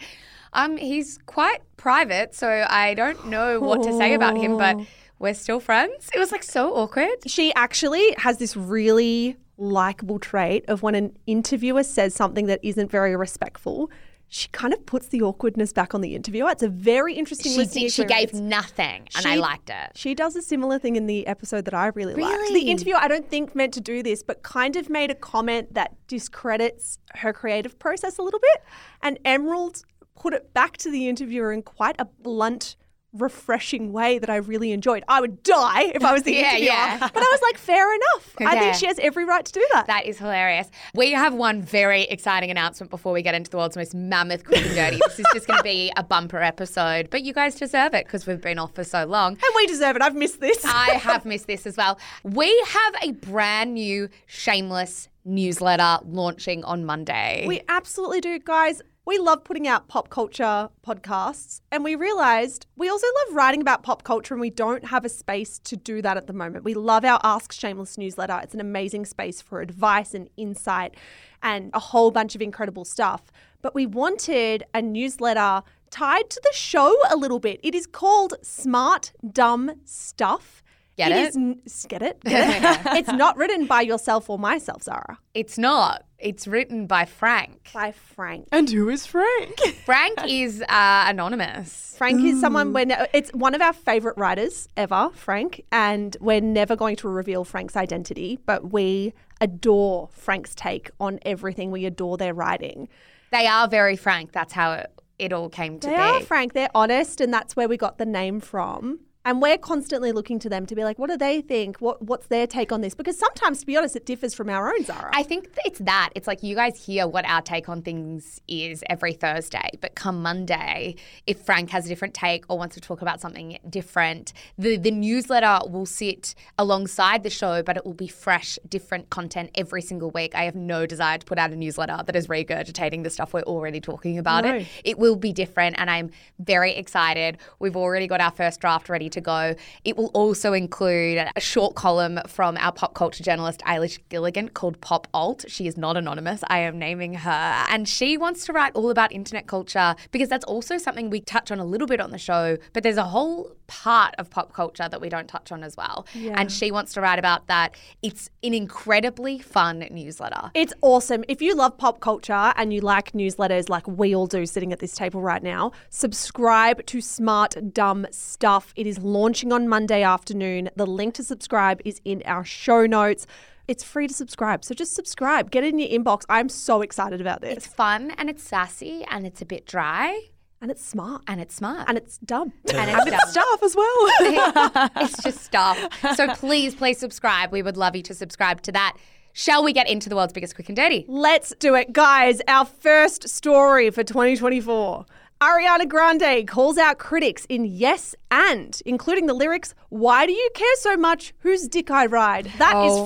"Um, 0.53 0.77
he's 0.77 1.17
quite 1.25 1.61
private, 1.77 2.35
so 2.35 2.65
I 2.69 2.93
don't 2.93 3.27
know 3.27 3.59
what 3.59 3.83
to 3.83 3.97
say 3.97 4.13
about 4.13 4.37
him, 4.37 4.57
but 4.57 4.77
we're 5.19 5.33
still 5.33 5.59
friends." 5.59 6.09
It 6.13 6.19
was 6.19 6.31
like 6.31 6.43
so 6.43 6.73
awkward. 6.75 7.27
She 7.27 7.53
actually 7.55 8.13
has 8.17 8.37
this 8.37 8.55
really 8.55 9.37
likable 9.57 10.19
trait 10.19 10.65
of 10.67 10.83
when 10.83 10.95
an 10.95 11.17
interviewer 11.27 11.83
says 11.83 12.13
something 12.13 12.47
that 12.47 12.59
isn't 12.63 12.91
very 12.91 13.15
respectful, 13.15 13.89
she 14.27 14.47
kind 14.49 14.73
of 14.73 14.85
puts 14.85 15.07
the 15.09 15.21
awkwardness 15.21 15.71
back 15.71 15.93
on 15.93 16.01
the 16.01 16.15
interviewer. 16.15 16.49
It's 16.49 16.63
a 16.63 16.69
very 16.69 17.13
interesting 17.13 17.51
She 17.51 17.65
did, 17.65 17.91
she 17.91 18.05
gave 18.05 18.33
nothing, 18.33 19.07
and 19.15 19.25
I 19.25 19.35
liked 19.35 19.69
it. 19.69 19.91
She 19.95 20.15
does 20.15 20.35
a 20.35 20.41
similar 20.41 20.79
thing 20.79 20.95
in 20.95 21.05
the 21.05 21.27
episode 21.27 21.65
that 21.65 21.73
I 21.73 21.87
really, 21.87 22.15
liked. 22.15 22.53
The 22.53 22.69
interviewer, 22.71 22.97
I 22.97 23.07
don't 23.07 23.29
think 23.29 23.55
meant 23.55 23.73
to 23.75 23.81
do 23.81 24.01
this, 24.01 24.23
but 24.23 24.43
kind 24.43 24.75
of 24.75 24.89
made 24.89 25.11
a 25.11 25.15
comment 25.15 25.73
that 25.75 25.95
discredits 26.07 26.97
her 27.15 27.33
creative 27.33 27.77
process 27.77 28.17
a 28.17 28.23
little 28.23 28.39
bit. 28.39 28.63
And 29.03 29.19
Emerald 29.23 29.83
put 30.15 30.33
it 30.33 30.53
back 30.53 30.77
to 30.77 30.89
the 30.89 31.07
interviewer 31.07 31.51
in 31.51 31.61
quite 31.61 31.95
a 31.99 32.05
blunt, 32.05 32.75
refreshing 33.17 33.91
way 33.93 34.19
that 34.19 34.29
I 34.29 34.37
really 34.37 34.71
enjoyed. 34.71 35.03
I 35.07 35.21
would 35.21 35.43
die 35.43 35.91
if 35.95 36.03
I 36.03 36.13
was 36.13 36.23
the 36.23 36.33
Yeah, 36.35 36.49
interviewer. 36.51 36.65
yeah. 36.73 36.97
But 36.99 37.17
I 37.17 37.27
was 37.31 37.41
like, 37.41 37.57
fair 37.57 37.93
enough. 37.93 38.35
I 38.39 38.59
think 38.59 38.75
she 38.75 38.85
has 38.87 38.99
every 38.99 39.25
right 39.25 39.45
to 39.45 39.51
do 39.51 39.65
that. 39.73 39.87
That 39.87 40.05
is 40.05 40.17
hilarious. 40.17 40.69
We 40.93 41.11
have 41.11 41.33
one 41.33 41.61
very 41.61 42.03
exciting 42.03 42.51
announcement 42.51 42.89
before 42.91 43.13
we 43.13 43.21
get 43.21 43.35
into 43.35 43.49
the 43.49 43.57
world's 43.57 43.77
most 43.77 43.93
mammoth 43.95 44.45
quick 44.45 44.65
and 44.65 44.75
dirty. 44.75 44.97
This 45.07 45.19
is 45.19 45.25
just 45.33 45.47
going 45.47 45.57
to 45.57 45.63
be 45.63 45.91
a 45.97 46.03
bumper 46.03 46.41
episode, 46.41 47.09
but 47.09 47.23
you 47.23 47.33
guys 47.33 47.55
deserve 47.55 47.93
it 47.93 48.05
because 48.05 48.25
we've 48.27 48.41
been 48.41 48.59
off 48.59 48.73
for 48.75 48.83
so 48.83 49.05
long. 49.05 49.33
and 49.33 49.41
we 49.55 49.65
deserve 49.67 49.95
it. 49.95 50.01
I've 50.01 50.15
missed 50.15 50.39
this. 50.39 50.59
I 50.65 50.91
have 51.01 51.25
missed 51.25 51.47
this 51.47 51.65
as 51.65 51.77
well. 51.77 51.99
We 52.23 52.47
have 52.67 52.95
a 53.01 53.11
brand 53.11 53.73
new 53.75 54.09
Shameless 54.25 55.09
newsletter 55.23 55.99
launching 56.05 56.63
on 56.63 56.85
Monday. 56.85 57.45
We 57.47 57.61
absolutely 57.67 58.21
do, 58.21 58.37
guys. 58.39 58.81
We 59.05 59.19
love 59.19 59.43
putting 59.43 59.67
out 59.67 59.87
pop 59.87 60.09
culture 60.09 60.69
podcasts, 60.85 61.61
and 61.71 61.83
we 61.83 61.95
realized 61.95 62.65
we 62.75 62.89
also 62.89 63.05
love 63.05 63.35
writing 63.35 63.61
about 63.61 63.83
pop 63.83 64.03
culture, 64.03 64.33
and 64.33 64.41
we 64.41 64.49
don't 64.49 64.85
have 64.85 65.05
a 65.05 65.09
space 65.09 65.59
to 65.59 65.77
do 65.77 66.01
that 66.01 66.17
at 66.17 66.25
the 66.25 66.33
moment. 66.33 66.65
We 66.65 66.73
love 66.73 67.05
our 67.05 67.19
Ask 67.23 67.51
Shameless 67.51 67.97
newsletter. 67.97 68.39
It's 68.41 68.55
an 68.55 68.59
amazing 68.59 69.05
space 69.05 69.41
for 69.41 69.61
advice 69.61 70.13
and 70.15 70.29
insight 70.37 70.95
and 71.43 71.69
a 71.73 71.79
whole 71.79 72.09
bunch 72.09 72.33
of 72.33 72.41
incredible 72.41 72.83
stuff. 72.85 73.31
But 73.61 73.75
we 73.75 73.85
wanted 73.85 74.63
a 74.73 74.81
newsletter 74.81 75.61
tied 75.91 76.29
to 76.31 76.41
the 76.43 76.53
show 76.53 76.95
a 77.09 77.15
little 77.15 77.39
bit. 77.39 77.59
It 77.63 77.75
is 77.75 77.85
called 77.85 78.33
Smart 78.41 79.13
Dumb 79.31 79.79
Stuff. 79.85 80.63
Get 80.97 81.11
it? 81.11 81.35
is 81.65 81.85
get 81.89 82.01
it? 82.01 82.23
Get 82.23 82.63
it? 82.63 82.81
it's 82.97 83.11
not 83.11 83.35
written 83.37 83.65
by 83.65 83.81
yourself 83.81 84.29
or 84.29 84.39
myself, 84.39 84.83
Zara. 84.83 85.19
It's 85.33 85.57
not. 85.57 86.05
It's 86.17 86.47
written 86.47 86.87
by 86.87 87.05
Frank. 87.05 87.69
By 87.73 87.91
Frank. 87.91 88.47
And 88.51 88.69
who 88.69 88.89
is 88.89 89.05
Frank? 89.05 89.59
Frank 89.85 90.19
is 90.27 90.61
uh, 90.61 91.05
anonymous. 91.07 91.95
Frank 91.97 92.23
is 92.23 92.39
someone 92.39 92.73
when 92.73 92.91
it's 93.13 93.29
one 93.31 93.53
of 93.53 93.61
our 93.61 93.73
favorite 93.73 94.17
writers 94.17 94.67
ever, 94.77 95.09
Frank, 95.13 95.63
and 95.71 96.15
we're 96.19 96.41
never 96.41 96.75
going 96.75 96.95
to 96.97 97.09
reveal 97.09 97.43
Frank's 97.43 97.75
identity, 97.75 98.39
but 98.45 98.71
we 98.71 99.13
adore 99.41 100.09
Frank's 100.11 100.55
take 100.55 100.89
on 100.99 101.19
everything. 101.25 101.71
We 101.71 101.85
adore 101.85 102.17
their 102.17 102.33
writing. 102.33 102.87
They 103.31 103.47
are 103.47 103.67
very 103.67 103.97
frank. 103.97 104.31
That's 104.31 104.53
how 104.53 104.73
it, 104.73 104.91
it 105.19 105.33
all 105.33 105.49
came 105.49 105.79
to 105.79 105.87
They 105.87 105.95
be. 105.95 106.01
are 106.01 106.21
frank, 106.21 106.53
they're 106.53 106.69
honest, 106.73 107.19
and 107.19 107.33
that's 107.33 107.55
where 107.55 107.67
we 107.67 107.75
got 107.77 107.97
the 107.97 108.05
name 108.05 108.39
from. 108.39 108.99
And 109.25 109.41
we're 109.41 109.57
constantly 109.57 110.11
looking 110.11 110.37
to 110.39 110.49
them 110.49 110.67
to 110.67 110.75
be 110.75 110.83
like, 110.83 110.99
what 110.99 111.09
do 111.09 111.17
they 111.17 111.41
think? 111.41 111.77
What 111.77 112.01
what's 112.03 112.27
their 112.27 112.45
take 112.45 112.71
on 112.71 112.81
this? 112.81 112.93
Because 112.93 113.17
sometimes, 113.17 113.59
to 113.61 113.65
be 113.65 113.75
honest, 113.75 113.95
it 113.95 114.05
differs 114.05 114.35
from 114.35 114.49
our 114.49 114.69
own 114.71 114.83
Zara. 114.83 115.09
I 115.13 115.23
think 115.23 115.49
it's 115.65 115.79
that. 115.79 116.11
It's 116.15 116.27
like 116.27 116.43
you 116.43 116.55
guys 116.55 116.85
hear 116.85 117.07
what 117.07 117.25
our 117.25 117.41
take 117.41 117.67
on 117.67 117.81
things 117.81 118.39
is 118.47 118.83
every 118.87 119.13
Thursday, 119.13 119.67
but 119.81 119.95
come 119.95 120.21
Monday, 120.21 120.95
if 121.25 121.39
Frank 121.41 121.71
has 121.71 121.85
a 121.85 121.89
different 121.89 122.13
take 122.13 122.45
or 122.49 122.57
wants 122.59 122.75
to 122.75 122.81
talk 122.81 123.01
about 123.01 123.19
something 123.19 123.57
different, 123.67 124.31
the, 124.59 124.77
the 124.77 124.91
newsletter 124.91 125.59
will 125.67 125.87
sit 125.87 126.35
alongside 126.59 127.23
the 127.23 127.29
show, 127.31 127.63
but 127.63 127.77
it 127.77 127.85
will 127.85 127.93
be 127.95 128.07
fresh, 128.07 128.59
different 128.69 129.09
content 129.09 129.49
every 129.55 129.81
single 129.81 130.11
week. 130.11 130.35
I 130.35 130.43
have 130.43 130.55
no 130.55 130.85
desire 130.85 131.17
to 131.17 131.25
put 131.25 131.39
out 131.39 131.51
a 131.51 131.55
newsletter 131.55 131.99
that 132.05 132.15
is 132.15 132.27
regurgitating 132.27 133.03
the 133.03 133.09
stuff 133.09 133.33
we're 133.33 133.41
already 133.41 133.81
talking 133.81 134.19
about 134.19 134.43
No. 134.43 134.55
it. 134.57 134.67
It 134.83 134.99
will 134.99 135.15
be 135.15 135.33
different, 135.33 135.77
and 135.79 135.89
I'm 135.89 136.11
very 136.37 136.75
excited. 136.75 137.39
We've 137.57 137.75
already 137.75 138.05
got 138.05 138.21
our 138.21 138.31
first 138.31 138.61
draft 138.61 138.87
ready 138.87 139.09
to 139.15 139.21
go. 139.21 139.55
It 139.83 139.97
will 139.97 140.11
also 140.13 140.53
include 140.53 141.27
a 141.35 141.41
short 141.41 141.75
column 141.75 142.19
from 142.27 142.55
our 142.57 142.71
pop 142.71 142.93
culture 142.93 143.23
journalist 143.23 143.61
Eilish 143.65 143.99
Gilligan 144.09 144.49
called 144.49 144.79
Pop 144.79 145.07
Alt. 145.13 145.45
She 145.47 145.67
is 145.67 145.75
not 145.75 145.97
anonymous. 145.97 146.41
I 146.47 146.59
am 146.59 146.77
naming 146.77 147.15
her. 147.15 147.65
And 147.69 147.89
she 147.89 148.17
wants 148.17 148.45
to 148.45 148.53
write 148.53 148.73
all 148.75 148.89
about 148.89 149.11
internet 149.11 149.47
culture 149.47 149.95
because 150.11 150.29
that's 150.29 150.45
also 150.45 150.77
something 150.77 151.09
we 151.09 151.21
touch 151.21 151.51
on 151.51 151.59
a 151.59 151.65
little 151.65 151.87
bit 151.87 151.99
on 151.99 152.11
the 152.11 152.17
show, 152.17 152.57
but 152.73 152.83
there's 152.83 152.97
a 152.97 153.05
whole 153.05 153.55
part 153.67 154.13
of 154.19 154.29
pop 154.29 154.53
culture 154.53 154.87
that 154.87 155.01
we 155.01 155.09
don't 155.09 155.27
touch 155.27 155.51
on 155.51 155.63
as 155.63 155.75
well. 155.75 156.05
And 156.13 156.51
she 156.51 156.71
wants 156.71 156.93
to 156.93 157.01
write 157.01 157.17
about 157.17 157.47
that. 157.47 157.75
It's 158.03 158.29
an 158.43 158.53
incredibly 158.53 159.39
fun 159.39 159.87
newsletter. 159.89 160.51
It's 160.53 160.73
awesome. 160.81 161.23
If 161.27 161.41
you 161.41 161.55
love 161.55 161.77
pop 161.77 161.99
culture 161.99 162.53
and 162.55 162.71
you 162.71 162.81
like 162.81 163.13
newsletters 163.13 163.67
like 163.69 163.87
we 163.87 164.15
all 164.15 164.27
do 164.27 164.45
sitting 164.45 164.71
at 164.71 164.79
this 164.79 164.93
table 164.93 165.21
right 165.21 165.41
now, 165.41 165.71
subscribe 165.89 166.85
to 166.85 167.01
Smart 167.01 167.73
Dumb 167.73 168.05
Stuff. 168.11 168.73
It 168.75 168.85
is 168.85 168.99
launching 169.05 169.53
on 169.53 169.67
Monday 169.67 170.03
afternoon. 170.03 170.69
The 170.75 170.85
link 170.85 171.13
to 171.15 171.23
subscribe 171.23 171.81
is 171.85 172.01
in 172.03 172.23
our 172.25 172.43
show 172.43 172.85
notes. 172.85 173.25
It's 173.67 173.83
free 173.83 174.07
to 174.07 174.13
subscribe. 174.13 174.63
So 174.63 174.73
just 174.75 174.93
subscribe, 174.93 175.49
get 175.51 175.63
it 175.63 175.73
in 175.73 175.79
your 175.79 175.89
inbox. 175.89 176.23
I'm 176.29 176.49
so 176.49 176.81
excited 176.81 177.21
about 177.21 177.41
this. 177.41 177.57
It's 177.57 177.67
fun 177.67 178.11
and 178.17 178.29
it's 178.29 178.43
sassy 178.43 179.05
and 179.09 179.25
it's 179.25 179.41
a 179.41 179.45
bit 179.45 179.65
dry 179.65 180.19
and 180.61 180.71
it's 180.71 180.85
smart. 180.85 181.21
and 181.27 181.39
it's 181.39 181.53
smart. 181.55 181.85
And 181.87 181.97
it's 181.97 182.17
dumb. 182.19 182.53
and 182.73 182.89
it's 182.89 183.11
dumb. 183.11 183.29
Staff 183.29 183.63
as 183.63 183.75
well. 183.75 183.95
it's 184.97 185.23
just 185.23 185.43
stuff. 185.43 185.77
So 186.15 186.27
please, 186.35 186.75
please 186.75 186.97
subscribe. 186.97 187.51
We 187.51 187.61
would 187.61 187.77
love 187.77 187.95
you 187.95 188.01
to 188.03 188.13
subscribe 188.13 188.61
to 188.63 188.71
that. 188.71 188.97
Shall 189.33 189.63
we 189.63 189.73
get 189.73 189.89
into 189.89 190.07
the 190.09 190.15
world's 190.15 190.31
biggest 190.31 190.55
quick 190.55 190.69
and 190.69 190.75
dirty? 190.77 191.05
Let's 191.09 191.53
do 191.59 191.75
it, 191.75 191.91
guys. 191.91 192.41
Our 192.47 192.65
first 192.65 193.27
story 193.27 193.89
for 193.89 194.01
2024. 194.03 195.05
Ariana 195.45 195.87
Grande 195.87 196.47
calls 196.47 196.79
out 196.79 196.97
critics 196.97 197.45
in 197.49 197.65
Yes 197.65 198.15
and, 198.31 198.81
including 198.83 199.27
the 199.27 199.33
lyrics, 199.35 199.75
Why 199.89 200.25
do 200.25 200.31
you 200.31 200.49
care 200.55 200.75
so 200.77 200.97
much? 200.97 201.35
Whose 201.41 201.67
dick 201.67 201.91
I 201.91 202.07
ride? 202.07 202.51
That 202.57 202.75
is 202.83 202.93
Oh 202.93 203.01
my 203.01 203.05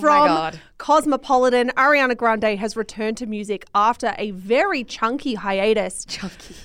from 0.52 0.60
Cosmopolitan. 0.78 1.72
Ariana 1.76 2.16
Grande 2.16 2.58
has 2.58 2.78
returned 2.78 3.18
to 3.18 3.26
music 3.26 3.66
after 3.76 4.16
a 4.18 4.32
very 4.32 4.86
chunky 4.86 5.34
hiatus. 5.34 6.06
Chunky. 6.06 6.56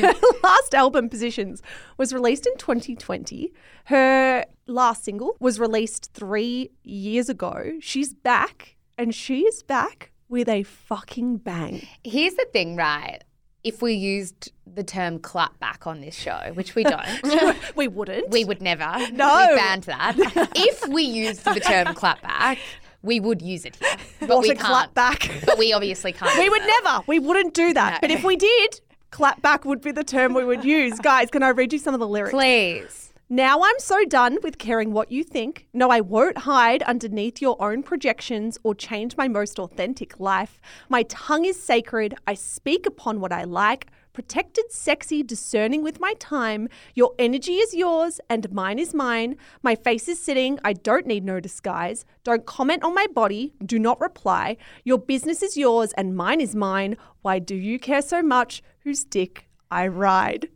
Her 0.00 0.14
last 0.44 0.74
album, 0.76 1.08
Positions, 1.08 1.60
was 1.98 2.12
released 2.12 2.46
in 2.46 2.56
2020. 2.56 3.52
Her 3.86 4.44
last 4.68 5.02
single 5.02 5.36
was 5.40 5.58
released 5.58 6.12
three 6.14 6.70
years 6.84 7.28
ago. 7.28 7.72
She's 7.80 8.14
back, 8.14 8.76
and 8.96 9.12
she 9.12 9.40
is 9.40 9.64
back 9.64 10.12
with 10.28 10.48
a 10.48 10.62
fucking 10.62 11.38
bang. 11.38 11.84
Here's 12.04 12.34
the 12.34 12.46
thing, 12.52 12.76
right? 12.76 13.24
If 13.66 13.82
we 13.82 13.94
used 13.94 14.52
the 14.72 14.84
term 14.84 15.18
clap 15.18 15.58
back 15.58 15.86
on 15.86 16.00
this 16.00 16.14
show, 16.14 16.52
which 16.54 16.74
we 16.74 16.84
don't, 16.94 17.56
we 17.76 17.88
wouldn't. 17.88 18.30
we 18.30 18.44
would 18.44 18.62
never. 18.62 18.84
No. 19.12 19.48
We 19.50 19.56
banned 19.56 19.84
that. 19.84 20.14
if 20.54 20.86
we 20.88 21.02
used 21.02 21.44
the 21.44 21.58
term 21.60 21.92
clap 21.94 22.22
back, 22.22 22.58
we 23.02 23.18
would 23.20 23.42
use 23.42 23.64
it 23.64 23.76
here. 23.76 23.96
But 24.20 24.28
What 24.28 24.42
we 24.42 24.50
a 24.50 24.54
can't. 24.54 24.66
clap 24.66 24.94
back. 24.94 25.30
But 25.44 25.58
we 25.58 25.72
obviously 25.72 26.12
can't. 26.12 26.38
we 26.38 26.48
would 26.48 26.62
that. 26.62 26.80
never. 26.84 27.04
We 27.06 27.18
wouldn't 27.18 27.54
do 27.54 27.72
that. 27.74 28.00
But 28.00 28.10
if 28.10 28.22
we 28.22 28.36
did, 28.36 28.80
clap 29.10 29.42
back 29.42 29.64
would 29.64 29.80
be 29.82 29.90
the 29.92 30.04
term 30.04 30.32
we 30.34 30.44
would 30.44 30.64
use. 30.64 30.98
Guys, 31.00 31.30
can 31.30 31.42
I 31.42 31.48
read 31.48 31.72
you 31.72 31.78
some 31.80 31.94
of 31.94 32.00
the 32.00 32.08
lyrics? 32.08 32.32
Please. 32.32 33.05
Now 33.28 33.62
I'm 33.64 33.80
so 33.80 34.04
done 34.04 34.38
with 34.44 34.56
caring 34.56 34.92
what 34.92 35.10
you 35.10 35.24
think. 35.24 35.66
No, 35.72 35.90
I 35.90 36.00
won't 36.00 36.38
hide 36.38 36.84
underneath 36.84 37.42
your 37.42 37.60
own 37.60 37.82
projections 37.82 38.56
or 38.62 38.72
change 38.72 39.16
my 39.16 39.26
most 39.26 39.58
authentic 39.58 40.20
life. 40.20 40.60
My 40.88 41.02
tongue 41.02 41.44
is 41.44 41.60
sacred. 41.60 42.14
I 42.28 42.34
speak 42.34 42.86
upon 42.86 43.18
what 43.18 43.32
I 43.32 43.42
like. 43.42 43.88
Protected, 44.12 44.70
sexy, 44.70 45.24
discerning 45.24 45.82
with 45.82 45.98
my 45.98 46.14
time. 46.20 46.68
Your 46.94 47.14
energy 47.18 47.56
is 47.56 47.74
yours 47.74 48.20
and 48.30 48.52
mine 48.52 48.78
is 48.78 48.94
mine. 48.94 49.34
My 49.60 49.74
face 49.74 50.06
is 50.06 50.20
sitting. 50.20 50.60
I 50.62 50.74
don't 50.74 51.04
need 51.04 51.24
no 51.24 51.40
disguise. 51.40 52.04
Don't 52.22 52.46
comment 52.46 52.84
on 52.84 52.94
my 52.94 53.08
body. 53.12 53.54
Do 53.64 53.80
not 53.80 54.00
reply. 54.00 54.56
Your 54.84 54.98
business 54.98 55.42
is 55.42 55.56
yours 55.56 55.92
and 55.94 56.14
mine 56.14 56.40
is 56.40 56.54
mine. 56.54 56.96
Why 57.22 57.40
do 57.40 57.56
you 57.56 57.80
care 57.80 58.02
so 58.02 58.22
much? 58.22 58.62
Whose 58.84 59.02
dick 59.02 59.48
I 59.68 59.88
ride? 59.88 60.48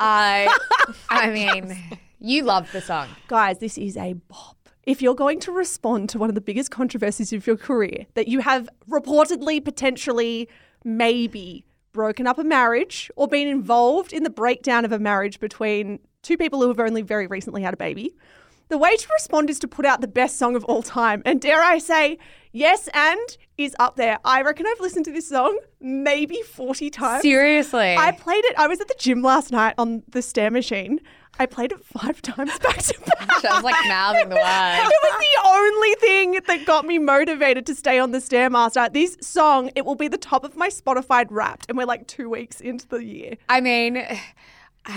I, 0.00 0.56
I 1.10 1.30
mean, 1.30 1.76
you 2.18 2.42
love 2.42 2.72
the 2.72 2.80
song. 2.80 3.08
Guys, 3.28 3.58
this 3.58 3.78
is 3.78 3.96
a 3.96 4.14
bop. 4.14 4.56
If 4.84 5.02
you're 5.02 5.14
going 5.14 5.38
to 5.40 5.52
respond 5.52 6.08
to 6.10 6.18
one 6.18 6.30
of 6.30 6.34
the 6.34 6.40
biggest 6.40 6.70
controversies 6.70 7.32
of 7.32 7.46
your 7.46 7.56
career, 7.56 8.06
that 8.14 8.26
you 8.26 8.40
have 8.40 8.68
reportedly, 8.88 9.62
potentially, 9.62 10.48
maybe 10.82 11.64
broken 11.92 12.26
up 12.26 12.38
a 12.38 12.44
marriage 12.44 13.10
or 13.14 13.28
been 13.28 13.46
involved 13.46 14.12
in 14.12 14.22
the 14.22 14.30
breakdown 14.30 14.84
of 14.84 14.92
a 14.92 14.98
marriage 14.98 15.38
between 15.38 15.98
two 16.22 16.38
people 16.38 16.60
who 16.60 16.68
have 16.68 16.80
only 16.80 17.02
very 17.02 17.26
recently 17.26 17.62
had 17.62 17.74
a 17.74 17.76
baby, 17.76 18.14
the 18.70 18.78
way 18.78 18.96
to 18.96 19.08
respond 19.12 19.50
is 19.50 19.58
to 19.58 19.68
put 19.68 19.84
out 19.84 20.00
the 20.00 20.08
best 20.08 20.38
song 20.38 20.56
of 20.56 20.64
all 20.64 20.82
time. 20.82 21.22
And 21.26 21.40
dare 21.40 21.62
I 21.62 21.78
say, 21.78 22.18
Yes 22.52 22.88
and 22.94 23.38
is 23.58 23.76
up 23.78 23.94
there. 23.94 24.18
I 24.24 24.42
reckon 24.42 24.66
I've 24.66 24.80
listened 24.80 25.04
to 25.04 25.12
this 25.12 25.28
song 25.28 25.56
maybe 25.80 26.42
40 26.42 26.90
times. 26.90 27.22
Seriously. 27.22 27.94
I 27.96 28.10
played 28.10 28.44
it. 28.44 28.54
I 28.58 28.66
was 28.66 28.80
at 28.80 28.88
the 28.88 28.96
gym 28.98 29.22
last 29.22 29.52
night 29.52 29.74
on 29.78 30.02
the 30.08 30.20
stair 30.20 30.50
machine. 30.50 31.00
I 31.38 31.46
played 31.46 31.70
it 31.70 31.84
five 31.84 32.20
times 32.22 32.58
back 32.58 32.78
to 32.78 33.00
back. 33.00 33.44
I 33.44 33.54
was 33.54 33.62
like 33.62 33.76
mouthing 33.86 34.30
the 34.30 34.34
words. 34.34 34.92
It 34.92 35.02
was 35.02 35.20
the 35.20 35.48
only 35.48 35.94
thing 35.96 36.40
that 36.46 36.66
got 36.66 36.84
me 36.84 36.98
motivated 36.98 37.66
to 37.66 37.74
stay 37.74 38.00
on 38.00 38.10
the 38.10 38.18
Stairmaster. 38.18 38.92
This 38.92 39.16
song, 39.20 39.70
it 39.76 39.84
will 39.84 39.94
be 39.94 40.08
the 40.08 40.18
top 40.18 40.44
of 40.44 40.56
my 40.56 40.68
Spotify 40.68 41.24
wrapped, 41.30 41.66
and 41.68 41.78
we're 41.78 41.86
like 41.86 42.08
two 42.08 42.28
weeks 42.28 42.60
into 42.60 42.86
the 42.88 43.04
year. 43.04 43.36
I 43.48 43.60
mean, 43.60 44.04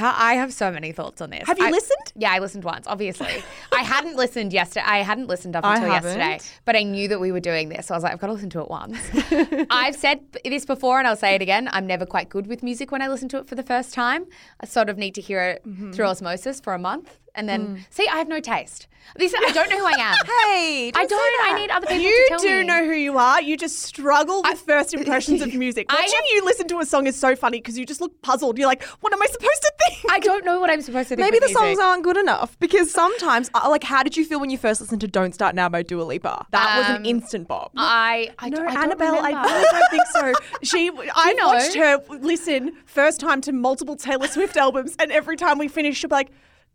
I 0.02 0.34
have 0.36 0.54
so 0.54 0.72
many 0.72 0.92
thoughts 0.92 1.22
on 1.22 1.30
this. 1.30 1.46
Have 1.48 1.58
you 1.60 1.68
I- 1.68 1.72
listened? 1.72 2.14
Yeah, 2.16 2.32
I 2.32 2.40
listened 2.40 2.64
once, 2.64 2.86
obviously. 2.88 3.44
I 3.72 3.84
hadn't 3.84 4.16
listened 4.16 4.54
yesterday. 4.54 4.86
I 4.86 4.98
hadn't 5.00 5.28
listened 5.28 5.56
up 5.56 5.64
until 5.66 5.90
yesterday, 5.90 6.40
but 6.66 6.76
I 6.76 6.84
knew 6.84 7.08
that 7.08 7.20
we 7.20 7.32
were 7.32 7.40
doing 7.40 7.70
this. 7.70 7.88
So 7.88 7.94
I 7.94 7.98
was 7.98 8.04
like, 8.04 8.14
I've 8.14 8.20
got 8.20 8.28
to 8.28 8.34
listen 8.34 8.50
to 8.52 8.62
it 8.62 8.70
once. 8.70 8.98
I've 9.70 9.96
said 9.96 10.20
this 10.46 10.66
before 10.66 11.00
and 11.00 11.08
I'll 11.08 11.16
say 11.16 11.36
it 11.36 11.42
again. 11.42 11.70
I'm 11.72 11.88
never 11.88 12.06
quite 12.06 12.30
good 12.30 12.48
with 12.48 12.64
music 12.64 12.92
when 12.92 13.02
I 13.02 13.08
listen 13.08 13.30
to 13.30 13.38
it 13.38 13.48
for 13.48 13.56
the 13.56 13.64
first 13.64 13.94
time. 13.94 14.26
I 14.60 14.66
sort 14.66 14.90
of 14.90 14.98
need 14.98 15.16
to 15.16 15.22
hear 15.22 15.42
it 15.42 15.64
Mm-hmm. 15.64 15.92
through 15.92 16.06
osmosis 16.06 16.60
for 16.60 16.74
a 16.74 16.80
month 16.80 17.18
and 17.36 17.48
then 17.50 17.86
see, 17.90 18.08
I 18.08 18.18
have 18.18 18.28
no 18.28 18.40
taste. 18.40 18.88
This, 19.18 19.34
I 19.38 19.52
don't 19.52 19.70
know 19.70 19.80
who 19.80 19.86
I 19.86 20.00
am. 20.00 20.16
Hey, 20.54 20.92
I 20.96 21.06
don't. 21.06 21.42
I 21.52 21.60
need 21.60 21.70
other 21.72 21.88
people 21.88 22.04
You 22.04 22.10
to 22.24 22.30
tell 22.30 22.40
do 22.40 22.60
me. 22.60 22.64
know 22.64 22.86
who 22.86 22.94
you 22.94 23.18
are. 23.18 23.42
You 23.42 23.58
just 23.58 23.80
struggle 23.82 24.42
with 24.44 24.60
first 24.62 24.94
impressions 24.94 25.42
of 25.42 25.54
music. 25.66 25.88
I 25.90 25.96
Watching 25.96 26.14
have- 26.16 26.26
you 26.32 26.46
listen 26.46 26.68
to 26.70 26.80
a 26.80 26.86
song 26.86 27.06
is 27.08 27.18
so 27.20 27.36
funny 27.36 27.58
because 27.60 27.78
you 27.78 27.86
just 27.86 28.00
look 28.00 28.22
puzzled. 28.22 28.58
You're 28.58 28.68
like, 28.68 28.84
what 29.02 29.12
am 29.12 29.22
I 29.22 29.26
supposed 29.26 29.62
to 29.62 29.74
think? 29.90 30.12
I 30.12 30.20
don't 30.20 30.46
know 30.46 30.60
what 30.62 30.70
I'm 30.70 30.82
supposed 30.82 31.10
to 31.10 31.16
think. 31.18 31.26
Maybe 31.26 31.40
the 31.40 31.48
music. 31.48 31.58
songs 31.58 31.80
aren't 31.80 32.04
good 32.04 32.16
enough 32.18 32.58
because 32.60 32.92
sometimes, 32.92 33.50
uh, 33.54 33.68
like, 33.70 33.84
how 33.84 34.04
did 34.04 34.16
you 34.16 34.24
feel 34.26 34.40
when 34.40 34.50
you 34.50 34.58
first 34.58 34.80
listened 34.80 35.02
to 35.02 35.08
"Don't 35.08 35.34
Start 35.34 35.54
Now" 35.54 35.68
by 35.68 35.84
Dua 35.84 36.04
Lipa? 36.04 36.46
That 36.52 36.78
was 36.78 36.90
Um, 36.90 36.96
an 36.98 37.06
instant 37.06 37.48
bop. 37.50 37.72
I, 37.76 38.32
I, 38.40 38.50
No, 38.50 38.62
I 38.62 38.74
don't 38.74 38.78
Annabelle, 38.84 39.16
I 39.20 39.30
remember. 39.30 39.50
really 39.50 39.68
don't 39.72 39.92
think 39.92 40.04
so. 40.14 40.34
She, 40.64 40.92
I 41.16 41.34
know? 41.34 41.48
watched 41.48 41.76
her 41.76 41.98
listen 42.10 42.72
first 42.86 43.20
time 43.20 43.42
to 43.42 43.52
multiple 43.52 43.98
Taylor 43.98 44.28
Swift 44.28 44.56
albums, 44.56 44.96
and 44.98 45.12
every 45.12 45.36
time 45.36 45.58
we 45.58 45.68
finish, 45.68 45.98
she'd 45.98 46.08
be 46.10 46.16
like, 46.16 46.30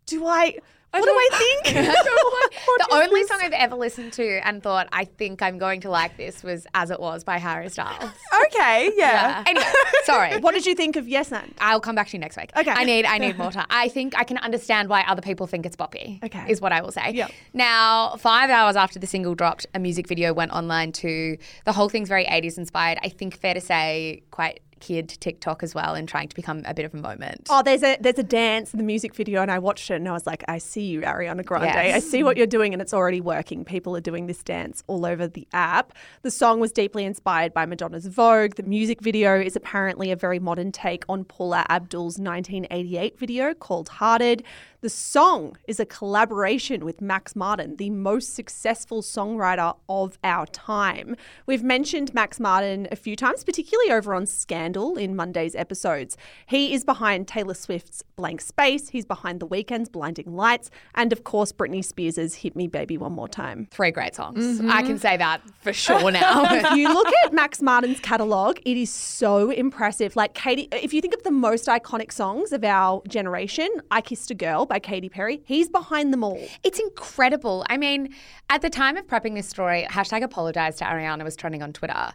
"Do 0.09 0.25
I? 0.25 0.55
What 0.91 1.03
do 1.03 1.09
I 1.11 1.29
think?" 1.63 1.77
I 1.77 1.81
don't 1.93 2.05
know 2.05 2.29
what- 2.31 2.53
What 2.65 2.89
the 2.89 2.95
only 2.95 3.21
this? 3.21 3.29
song 3.29 3.39
I've 3.43 3.51
ever 3.53 3.75
listened 3.75 4.11
to 4.13 4.39
and 4.45 4.61
thought 4.61 4.87
I 4.91 5.05
think 5.05 5.41
I'm 5.41 5.57
going 5.59 5.81
to 5.81 5.89
like 5.89 6.17
this 6.17 6.43
was 6.43 6.65
"As 6.73 6.89
It 6.91 6.99
Was" 6.99 7.23
by 7.23 7.37
Harry 7.37 7.69
Styles. 7.69 8.11
okay, 8.47 8.91
yeah. 8.97 9.43
Anyway, 9.47 9.65
sorry. 10.03 10.37
What 10.39 10.53
did 10.55 10.65
you 10.65 10.73
think 10.75 10.95
of 10.95 11.07
Yes 11.07 11.31
and? 11.31 11.53
I'll 11.59 11.79
come 11.79 11.93
back 11.95 12.07
to 12.09 12.13
you 12.13 12.19
next 12.19 12.37
week. 12.37 12.51
Okay. 12.57 12.71
I 12.71 12.83
need 12.85 13.05
I 13.05 13.17
need 13.19 13.37
more 13.37 13.51
time. 13.51 13.67
I 13.69 13.87
think 13.89 14.13
I 14.17 14.23
can 14.23 14.37
understand 14.39 14.89
why 14.89 15.01
other 15.07 15.21
people 15.21 15.45
think 15.47 15.65
it's 15.65 15.75
boppy. 15.75 16.23
Okay. 16.23 16.45
Is 16.47 16.59
what 16.59 16.71
I 16.71 16.81
will 16.81 16.91
say. 16.91 17.11
Yep. 17.11 17.31
Now, 17.53 18.15
five 18.17 18.49
hours 18.49 18.75
after 18.75 18.97
the 18.99 19.07
single 19.07 19.35
dropped, 19.35 19.67
a 19.75 19.79
music 19.79 20.07
video 20.07 20.33
went 20.33 20.51
online 20.51 20.91
too. 20.91 21.37
The 21.65 21.71
whole 21.71 21.89
thing's 21.89 22.09
very 22.09 22.25
80s 22.25 22.57
inspired. 22.57 22.97
I 23.03 23.09
think 23.09 23.37
fair 23.37 23.53
to 23.53 23.61
say 23.61 24.23
quite 24.31 24.61
kid 24.79 25.09
TikTok 25.09 25.63
as 25.63 25.75
well 25.75 25.95
and 25.95 26.07
trying 26.07 26.27
to 26.27 26.35
become 26.35 26.63
a 26.65 26.73
bit 26.73 26.85
of 26.85 26.93
a 26.93 26.97
moment. 26.97 27.47
Oh, 27.49 27.61
there's 27.63 27.83
a 27.83 27.97
there's 27.99 28.17
a 28.17 28.23
dance 28.23 28.73
in 28.73 28.77
the 28.77 28.83
music 28.83 29.13
video, 29.13 29.41
and 29.41 29.51
I 29.51 29.59
watched 29.59 29.91
it, 29.91 29.95
and 29.95 30.07
I 30.07 30.11
was 30.11 30.25
like, 30.25 30.43
I 30.47 30.57
see 30.57 30.87
you, 30.87 31.01
Ariana 31.01 31.45
Grande. 31.45 31.65
Yes. 31.65 31.95
I 31.95 31.99
see 31.99 32.23
what 32.23 32.37
you're 32.37 32.47
doing, 32.47 32.73
and 32.73 32.81
it's 32.81 32.93
already 32.93 33.21
working. 33.21 33.65
People 33.65 33.95
are 33.95 34.01
doing 34.01 34.27
this 34.27 34.43
dance 34.43 34.83
all 34.87 35.05
over 35.05 35.27
the 35.27 35.47
app. 35.53 35.93
The 36.21 36.31
song 36.31 36.59
was 36.59 36.71
deeply 36.71 37.05
inspired 37.05 37.53
by 37.53 37.65
Madonna's 37.65 38.07
Vogue. 38.07 38.55
The 38.55 38.63
music 38.63 39.01
video 39.01 39.39
is 39.39 39.55
apparently 39.55 40.11
a 40.11 40.15
very 40.15 40.39
modern 40.39 40.71
take 40.71 41.03
on 41.09 41.23
Paula 41.23 41.65
Abdul's 41.69 42.17
1988 42.17 43.19
video 43.19 43.53
called 43.53 43.89
Hearted. 43.89 44.43
The 44.81 44.87
song 44.87 45.57
is 45.67 45.81
a 45.81 45.85
collaboration 45.85 46.85
with 46.85 47.01
Max 47.01 47.35
Martin, 47.35 47.75
the 47.75 47.89
most 47.89 48.33
successful 48.33 49.01
songwriter 49.01 49.75
of 49.89 50.17
our 50.23 50.45
time. 50.45 51.17
We've 51.45 51.63
mentioned 51.63 52.13
Max 52.13 52.39
Martin 52.39 52.87
a 52.89 52.95
few 52.95 53.17
times, 53.17 53.43
particularly 53.43 53.91
over 53.91 54.13
on 54.13 54.25
Scandal 54.25 54.95
in 54.95 55.17
Monday's 55.17 55.53
episodes. 55.53 56.15
He 56.45 56.73
is 56.73 56.85
behind 56.85 57.27
Taylor 57.27 57.55
Swift's 57.55 58.03
Blank 58.15 58.39
Space, 58.39 58.87
he's 58.87 59.03
behind 59.03 59.41
The 59.41 59.47
Weeknd's 59.47 59.89
Blinding 59.89 60.33
Lights, 60.33 60.69
and 60.95 61.11
of 61.11 61.25
course 61.25 61.51
Britney 61.51 61.83
Spears' 61.83 62.35
Hit 62.35 62.55
Me 62.55 62.67
Baby 62.67 62.97
One 62.97 63.11
More 63.11 63.27
Time. 63.27 63.67
Three 63.71 63.91
great 63.91 64.15
songs. 64.15 64.61
Mm-hmm. 64.61 64.71
I 64.71 64.81
can 64.83 64.97
say 64.97 65.17
that 65.17 65.41
for 65.59 65.73
sure 65.73 66.09
now. 66.09 66.43
if 66.53 66.71
you 66.77 66.87
look 66.87 67.07
at 67.25 67.33
Max 67.33 67.61
Martin's 67.61 67.99
catalog, 67.99 68.59
it 68.63 68.77
is 68.77 68.89
so 68.89 69.49
impressive. 69.49 70.15
Like 70.15 70.33
Katie, 70.35 70.69
if 70.71 70.93
you 70.93 71.01
think 71.01 71.15
of 71.15 71.23
the 71.23 71.31
most 71.31 71.67
iconic 71.67 72.13
songs 72.13 72.53
of 72.53 72.63
our 72.63 73.01
generation, 73.09 73.67
I 73.91 73.99
Kissed 73.99 74.31
a 74.31 74.35
Girl 74.35 74.67
by 74.69 74.79
Katy 74.79 75.09
Perry, 75.09 75.41
he's 75.45 75.67
behind 75.67 76.13
them 76.13 76.23
all. 76.23 76.39
It's 76.63 76.79
incredible. 76.79 77.65
I 77.69 77.75
mean, 77.75 78.13
at 78.49 78.61
the 78.61 78.69
time 78.69 78.95
of 78.95 79.05
prepping 79.07 79.35
this 79.35 79.49
story, 79.49 79.85
hashtag 79.89 80.23
apologize 80.23 80.77
to 80.77 80.85
Ariana 80.85 81.25
was 81.25 81.35
trending 81.35 81.61
on 81.61 81.73
Twitter. 81.73 82.13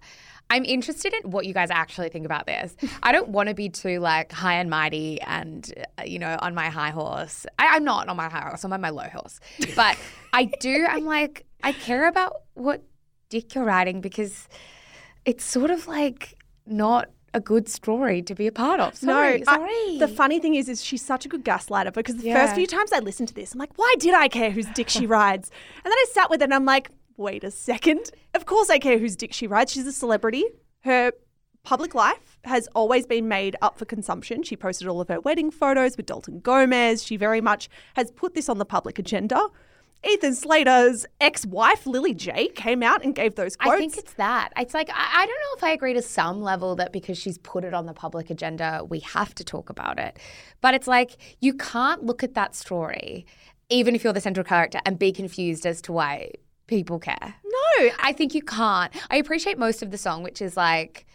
I'm 0.51 0.64
interested 0.64 1.14
in 1.14 1.31
what 1.31 1.47
you 1.47 1.55
guys 1.55 1.71
actually 1.71 2.11
think 2.11 2.27
about 2.27 2.47
this. 2.47 2.77
I 3.03 3.12
don't 3.12 3.31
want 3.31 3.49
to 3.49 3.55
be 3.55 3.69
too 3.69 3.99
like 4.01 4.31
high 4.31 4.55
and 4.55 4.69
mighty 4.69 5.21
and 5.23 5.73
uh, 5.99 6.03
you 6.05 6.19
know 6.19 6.37
on 6.40 6.55
my 6.55 6.69
high 6.69 6.90
horse. 6.90 7.47
I, 7.59 7.75
I'm 7.75 7.85
not 7.85 8.09
on 8.09 8.17
my 8.17 8.29
high 8.29 8.49
horse. 8.49 8.64
I'm 8.64 8.73
on 8.73 8.81
my 8.81 8.90
low 8.90 9.09
horse. 9.09 9.40
But 9.75 9.99
I 10.33 10.45
do. 10.61 10.87
I'm 10.88 11.05
like 11.07 11.47
I 11.62 11.73
care 11.73 12.07
about 12.07 12.43
what 12.55 12.83
dick 13.31 13.55
you're 13.55 13.64
riding 13.64 14.01
because 14.01 14.49
it's 15.25 15.45
sort 15.45 15.71
of 15.71 15.87
like 15.88 16.35
not 16.67 17.09
a 17.35 17.40
good 17.40 17.68
story 17.68 18.23
to 18.23 18.35
be 18.35 18.47
a 18.47 18.53
part 18.53 18.81
of. 18.81 18.94
Sorry, 18.94 19.38
no, 19.40 19.44
I- 19.53 19.57
sorry. 19.57 19.99
the 19.99 20.09
funny 20.09 20.38
thing 20.40 20.55
is, 20.55 20.68
is 20.68 20.83
she's 20.85 21.03
such 21.03 21.27
a 21.27 21.29
good 21.29 21.44
gaslighter 21.44 21.92
because 21.92 22.16
the 22.16 22.29
Yeah. 22.29 22.40
first 22.42 22.55
few 22.55 22.66
times 22.66 22.92
I 22.92 23.01
listened 23.01 23.29
to 23.29 23.35
this, 23.35 23.53
I'm 23.53 23.59
like, 23.59 23.73
why 23.77 23.92
did 23.99 24.14
I 24.14 24.29
care 24.29 24.51
whose 24.51 24.66
dick 24.75 24.88
she 24.88 25.07
rides? 25.20 25.51
And 25.85 25.85
then 25.90 25.92
I 25.92 26.07
sat 26.12 26.31
with 26.31 26.40
it 26.40 26.44
and 26.44 26.55
I'm 26.55 26.64
like, 26.64 26.90
wait 27.16 27.44
a 27.44 27.51
second. 27.51 28.11
Of 28.35 28.47
course 28.47 28.70
I 28.70 28.79
care 28.79 28.99
whose 28.99 29.16
dick 29.16 29.33
she 29.33 29.47
rides. 29.47 29.73
She's 29.73 29.87
a 29.87 29.92
celebrity. 29.92 30.44
Her 30.81 31.12
public 31.64 31.94
life 31.94 32.38
has 32.44 32.68
always 32.75 33.07
been 33.07 33.27
made 33.27 33.57
up 33.62 33.79
for 33.79 33.85
consumption. 33.87 34.42
She 34.42 34.57
posted 34.57 34.87
all 34.87 35.01
of 35.01 35.09
her 35.09 35.20
wedding 35.20 35.51
photos 35.51 35.97
with 35.97 36.07
Dalton 36.07 36.40
Gomez. 36.40 37.03
She 37.03 37.16
very 37.16 37.40
much 37.40 37.68
has 37.97 38.11
put 38.11 38.35
this 38.35 38.49
on 38.49 38.59
the 38.59 38.66
public 38.66 38.99
agenda. 38.99 39.49
Ethan 40.07 40.35
Slater's 40.35 41.07
ex-wife 41.21 41.87
Lilly 41.87 42.14
Jay 42.14 42.49
came 42.49 42.83
out 42.83 43.05
and 43.05 43.14
gave 43.14 43.35
those 43.35 43.57
quotes. 43.57 43.75
I 43.75 43.79
think 43.79 43.97
it's 43.97 44.14
that. 44.14 44.51
It's 44.57 44.75
like 44.75 44.90
I, 44.90 45.23
I 45.23 45.27
don't 45.27 45.29
know 45.29 45.57
if 45.57 45.64
I 45.64 45.71
agree 45.71 45.95
to 45.95 46.03
some 46.03 46.43
level 46.43 46.77
that 46.77 46.93
because 46.93 47.19
she's 47.19 47.38
put 47.38 47.64
it 47.64 47.75
on 47.75 47.87
the 47.87 47.95
public 47.95 48.31
agenda, 48.31 48.85
we 48.88 49.01
have 49.01 49.35
to 49.37 49.45
talk 49.45 49.71
about 49.71 49.99
it. 49.99 50.19
But 50.61 50.75
it's 50.75 50.87
like 50.87 51.17
you 51.40 51.55
can't 51.55 52.05
look 52.05 52.23
at 52.23 52.35
that 52.35 52.55
story, 52.55 53.27
even 53.69 53.95
if 53.95 54.05
you're 54.05 54.12
the 54.12 54.21
central 54.21 54.45
character, 54.45 54.81
and 54.85 54.99
be 54.99 55.12
confused 55.12 55.67
as 55.67 55.81
to 55.83 55.93
why 55.93 56.31
people 56.67 56.99
care. 56.99 57.35
no, 57.45 57.90
I 58.01 58.12
think 58.12 58.35
you 58.35 58.43
can't. 58.43 58.93
I 59.11 59.17
appreciate 59.17 59.59
most 59.59 59.83
of 59.83 59.90
the 59.90 59.99
song, 59.99 60.23
which 60.23 60.40
is 60.43 60.57
like. 60.57 61.07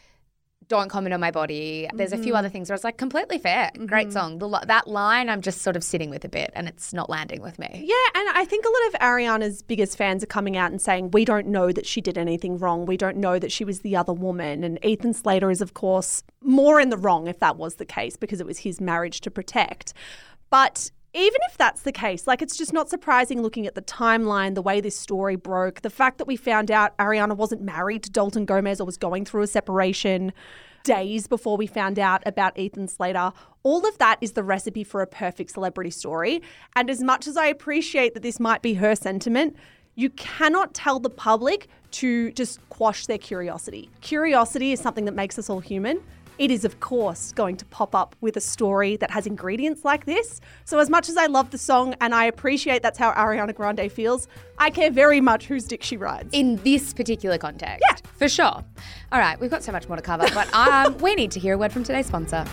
Don't 0.69 0.87
comment 0.87 1.15
on 1.15 1.19
my 1.19 1.31
body. 1.31 1.89
There's 1.93 2.13
a 2.13 2.17
few 2.17 2.35
other 2.35 2.47
mm-hmm. 2.47 2.53
things 2.53 2.69
where 2.69 2.75
it's 2.75 2.83
like 2.83 2.97
completely 2.97 3.39
fair. 3.39 3.71
Great 3.87 4.09
mm-hmm. 4.09 4.11
song. 4.11 4.37
The, 4.37 4.63
that 4.67 4.87
line 4.87 5.27
I'm 5.27 5.41
just 5.41 5.61
sort 5.61 5.75
of 5.75 5.83
sitting 5.83 6.11
with 6.11 6.23
a 6.23 6.29
bit 6.29 6.51
and 6.53 6.67
it's 6.67 6.93
not 6.93 7.09
landing 7.09 7.41
with 7.41 7.57
me. 7.57 7.83
Yeah, 7.87 8.21
and 8.21 8.29
I 8.37 8.45
think 8.45 8.65
a 8.65 8.69
lot 8.69 8.87
of 8.87 8.93
Ariana's 9.01 9.63
biggest 9.63 9.97
fans 9.97 10.21
are 10.21 10.27
coming 10.27 10.57
out 10.57 10.69
and 10.69 10.79
saying, 10.79 11.09
we 11.09 11.25
don't 11.25 11.47
know 11.47 11.71
that 11.71 11.87
she 11.87 12.01
did 12.01 12.19
anything 12.19 12.59
wrong. 12.59 12.85
We 12.85 12.97
don't 12.97 13.17
know 13.17 13.39
that 13.39 13.51
she 13.51 13.65
was 13.65 13.79
the 13.79 13.95
other 13.95 14.13
woman. 14.13 14.63
And 14.63 14.77
Ethan 14.85 15.15
Slater 15.15 15.49
is, 15.49 15.59
of 15.59 15.73
course, 15.73 16.23
more 16.41 16.79
in 16.79 16.89
the 16.89 16.97
wrong 16.97 17.25
if 17.25 17.39
that 17.39 17.57
was 17.57 17.75
the 17.75 17.85
case 17.85 18.15
because 18.15 18.39
it 18.39 18.45
was 18.45 18.59
his 18.59 18.79
marriage 18.79 19.21
to 19.21 19.31
protect. 19.31 19.93
But 20.51 20.91
even 21.13 21.39
if 21.49 21.57
that's 21.57 21.81
the 21.81 21.91
case, 21.91 22.27
like 22.27 22.41
it's 22.41 22.55
just 22.55 22.71
not 22.71 22.89
surprising 22.89 23.41
looking 23.41 23.65
at 23.65 23.75
the 23.75 23.81
timeline, 23.81 24.53
the 24.55 24.61
way 24.61 24.79
this 24.79 24.97
story 24.97 25.35
broke, 25.35 25.81
the 25.81 25.89
fact 25.89 26.19
that 26.19 26.27
we 26.27 26.35
found 26.35 26.69
out 26.69 26.95
Ariana 26.97 27.35
wasn't 27.35 27.61
married 27.61 28.03
to 28.03 28.11
Dalton 28.11 28.45
Gomez 28.45 28.79
or 28.79 28.85
was 28.85 28.97
going 28.97 29.25
through 29.25 29.41
a 29.41 29.47
separation 29.47 30.31
days 30.83 31.27
before 31.27 31.57
we 31.57 31.67
found 31.67 31.99
out 31.99 32.21
about 32.25 32.57
Ethan 32.57 32.87
Slater. 32.87 33.31
All 33.63 33.85
of 33.87 33.97
that 33.97 34.17
is 34.21 34.33
the 34.33 34.43
recipe 34.43 34.83
for 34.83 35.01
a 35.01 35.07
perfect 35.07 35.51
celebrity 35.51 35.89
story. 35.89 36.41
And 36.75 36.89
as 36.89 37.01
much 37.01 37.27
as 37.27 37.37
I 37.37 37.47
appreciate 37.47 38.13
that 38.13 38.23
this 38.23 38.39
might 38.39 38.61
be 38.61 38.75
her 38.75 38.95
sentiment, 38.95 39.55
you 39.95 40.09
cannot 40.11 40.73
tell 40.73 40.99
the 40.99 41.09
public 41.09 41.67
to 41.91 42.31
just 42.31 42.59
quash 42.69 43.07
their 43.07 43.17
curiosity. 43.17 43.89
Curiosity 44.01 44.71
is 44.71 44.79
something 44.79 45.05
that 45.05 45.15
makes 45.15 45.37
us 45.37 45.49
all 45.49 45.59
human. 45.59 46.01
It 46.39 46.51
is, 46.51 46.63
of 46.63 46.79
course, 46.79 47.33
going 47.33 47.57
to 47.57 47.65
pop 47.65 47.93
up 47.93 48.15
with 48.21 48.37
a 48.37 48.41
story 48.41 48.95
that 48.97 49.11
has 49.11 49.27
ingredients 49.27 49.83
like 49.83 50.05
this. 50.05 50.39
So, 50.63 50.79
as 50.79 50.89
much 50.89 51.09
as 51.09 51.17
I 51.17 51.25
love 51.25 51.51
the 51.51 51.57
song 51.57 51.95
and 51.99 52.15
I 52.15 52.23
appreciate 52.25 52.81
that's 52.81 52.97
how 52.97 53.11
Ariana 53.11 53.53
Grande 53.53 53.91
feels, 53.91 54.29
I 54.57 54.69
care 54.69 54.89
very 54.89 55.19
much 55.19 55.47
whose 55.47 55.65
dick 55.65 55.83
she 55.83 55.97
rides. 55.97 56.29
in 56.31 56.55
this 56.63 56.93
particular 56.93 57.37
context. 57.37 57.83
Yeah. 57.91 57.97
For 58.17 58.29
sure. 58.29 58.63
All 59.11 59.19
right, 59.19 59.37
we've 59.39 59.51
got 59.51 59.63
so 59.63 59.73
much 59.73 59.89
more 59.89 59.97
to 59.97 60.01
cover, 60.01 60.27
but 60.33 60.53
um, 60.53 60.97
we 60.99 61.13
need 61.13 61.31
to 61.31 61.41
hear 61.41 61.55
a 61.55 61.57
word 61.57 61.73
from 61.73 61.83
today's 61.83 62.05
sponsor. 62.07 62.45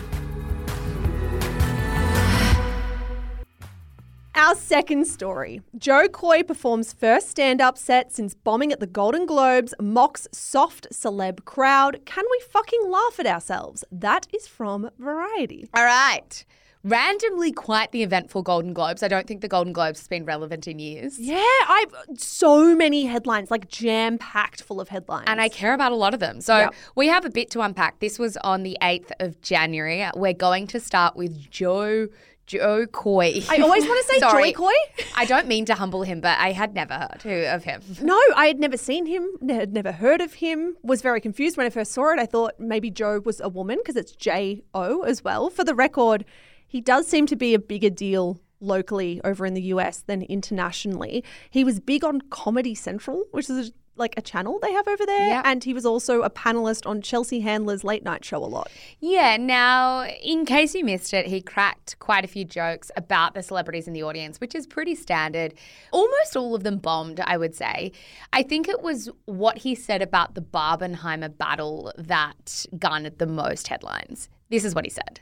Our 4.37 4.53
second 4.53 5.07
story. 5.07 5.61
Jo 5.79 6.07
Koy 6.07 6.43
performs 6.43 6.93
first 6.93 7.27
stand 7.27 7.59
up 7.59 7.75
set 7.75 8.11
since 8.13 8.35
bombing 8.35 8.71
at 8.71 8.79
the 8.79 8.85
Golden 8.85 9.25
Globes, 9.25 9.73
mocks 9.81 10.27
soft 10.31 10.85
celeb 10.93 11.43
crowd. 11.45 12.01
Can 12.05 12.23
we 12.29 12.39
fucking 12.51 12.81
laugh 12.87 13.19
at 13.19 13.25
ourselves? 13.25 13.83
That 13.91 14.27
is 14.31 14.47
from 14.47 14.91
Variety. 14.99 15.67
All 15.75 15.83
right. 15.83 16.45
Randomly, 16.83 17.51
quite 17.51 17.91
the 17.91 18.03
eventful 18.03 18.43
Golden 18.43 18.73
Globes. 18.73 19.01
I 19.01 19.07
don't 19.07 19.25
think 19.25 19.41
the 19.41 19.47
Golden 19.47 19.73
Globes 19.73 19.99
has 20.01 20.07
been 20.07 20.23
relevant 20.23 20.67
in 20.67 20.77
years. 20.77 21.17
Yeah, 21.19 21.43
I've 21.67 21.93
so 22.19 22.75
many 22.75 23.07
headlines, 23.07 23.49
like 23.49 23.67
jam 23.67 24.19
packed 24.19 24.61
full 24.61 24.79
of 24.79 24.89
headlines. 24.89 25.25
And 25.27 25.41
I 25.41 25.49
care 25.49 25.73
about 25.73 25.91
a 25.91 25.95
lot 25.95 26.13
of 26.13 26.19
them. 26.19 26.41
So 26.41 26.59
Yep. 26.59 26.73
we 26.95 27.07
have 27.07 27.25
a 27.25 27.31
bit 27.31 27.49
to 27.51 27.61
unpack. 27.61 27.99
This 28.01 28.19
was 28.19 28.37
on 28.37 28.61
the 28.61 28.77
8th 28.83 29.11
of 29.19 29.41
January. 29.41 30.07
We're 30.15 30.33
going 30.33 30.67
to 30.67 30.79
start 30.79 31.15
with 31.15 31.49
Jo 31.49 32.07
Jo 32.47 32.87
Koy. 32.87 33.43
I 33.49 33.57
always 33.57 33.85
want 33.85 34.05
to 34.07 34.13
say 34.13 34.19
Sorry. 34.27 34.51
Joy 34.51 34.53
Coy. 34.53 34.73
I 35.15 35.25
don't 35.25 35.47
mean 35.47 35.65
to 35.65 35.75
humble 35.75 36.03
him, 36.03 36.21
but 36.21 36.39
I 36.39 36.53
had 36.53 36.73
never 36.73 37.07
heard 37.23 37.53
of 37.53 37.63
him. 37.65 37.81
No, 38.01 38.19
I 38.35 38.47
had 38.47 38.59
never 38.59 38.77
seen 38.77 39.05
him, 39.05 39.29
had 39.47 39.73
never 39.73 39.91
heard 39.91 40.21
of 40.21 40.35
him, 40.35 40.77
was 40.81 41.01
very 41.01 41.21
confused 41.21 41.57
when 41.57 41.65
I 41.65 41.69
first 41.69 41.91
saw 41.91 42.13
it. 42.13 42.19
I 42.19 42.25
thought 42.25 42.53
maybe 42.59 42.89
Jo 42.89 43.21
was 43.23 43.41
a 43.41 43.49
woman 43.49 43.77
because 43.77 43.97
it's 43.97 44.13
J 44.13 44.63
O 44.73 45.01
as 45.01 45.23
well. 45.23 45.49
For 45.49 45.63
the 45.63 45.75
record, 45.75 46.25
he 46.65 46.81
does 46.81 47.07
seem 47.07 47.27
to 47.27 47.35
be 47.35 47.53
a 47.53 47.59
bigger 47.59 47.89
deal 47.89 48.39
locally 48.59 49.21
over 49.23 49.45
in 49.45 49.53
the 49.53 49.61
US 49.63 50.01
than 50.01 50.23
internationally. 50.23 51.23
He 51.49 51.63
was 51.63 51.79
big 51.79 52.03
on 52.03 52.21
Comedy 52.29 52.73
Central, 52.73 53.25
which 53.31 53.49
is 53.49 53.71
like 53.99 54.13
a 54.17 54.21
channel 54.21 54.59
they 54.61 54.71
have 54.73 54.87
over 54.87 55.05
there, 55.05 55.27
Yeah. 55.27 55.41
and 55.45 55.63
he 55.63 55.73
was 55.73 55.85
also 55.85 56.21
a 56.21 56.29
panelist 56.29 56.85
on 56.85 57.01
Chelsea 57.01 57.39
Handler's 57.41 57.83
late 57.83 58.03
night 58.03 58.23
show 58.23 58.37
a 58.37 58.45
lot. 58.45 58.69
Yeah, 58.99 59.37
now, 59.37 60.05
in 60.05 60.45
case 60.45 60.75
you 60.75 60.83
missed 60.83 61.13
it, 61.13 61.27
he 61.27 61.41
cracked 61.41 61.97
quite 61.99 62.23
a 62.23 62.27
few 62.27 62.45
jokes 62.45 62.91
about 62.95 63.33
the 63.33 63.43
celebrities 63.43 63.87
in 63.87 63.93
the 63.93 64.03
audience, 64.03 64.39
which 64.39 64.55
is 64.55 64.67
pretty 64.67 64.95
standard. 64.95 65.53
Almost 65.91 66.35
all 66.35 66.55
of 66.55 66.63
them 66.63 66.77
bombed, 66.77 67.19
I 67.19 67.37
would 67.37 67.55
say. 67.55 67.91
I 68.33 68.43
think 68.43 68.67
it 68.67 68.81
was 68.81 69.09
what 69.25 69.59
he 69.59 69.75
said 69.75 70.01
about 70.01 70.35
the 70.35 70.41
Barbenheimer 70.41 71.37
battle 71.37 71.91
that 71.97 72.65
garnered 72.77 73.19
the 73.19 73.27
most 73.27 73.67
headlines. 73.67 74.29
This 74.49 74.63
is 74.63 74.73
what 74.75 74.85
he 74.85 74.89
said. 74.89 75.21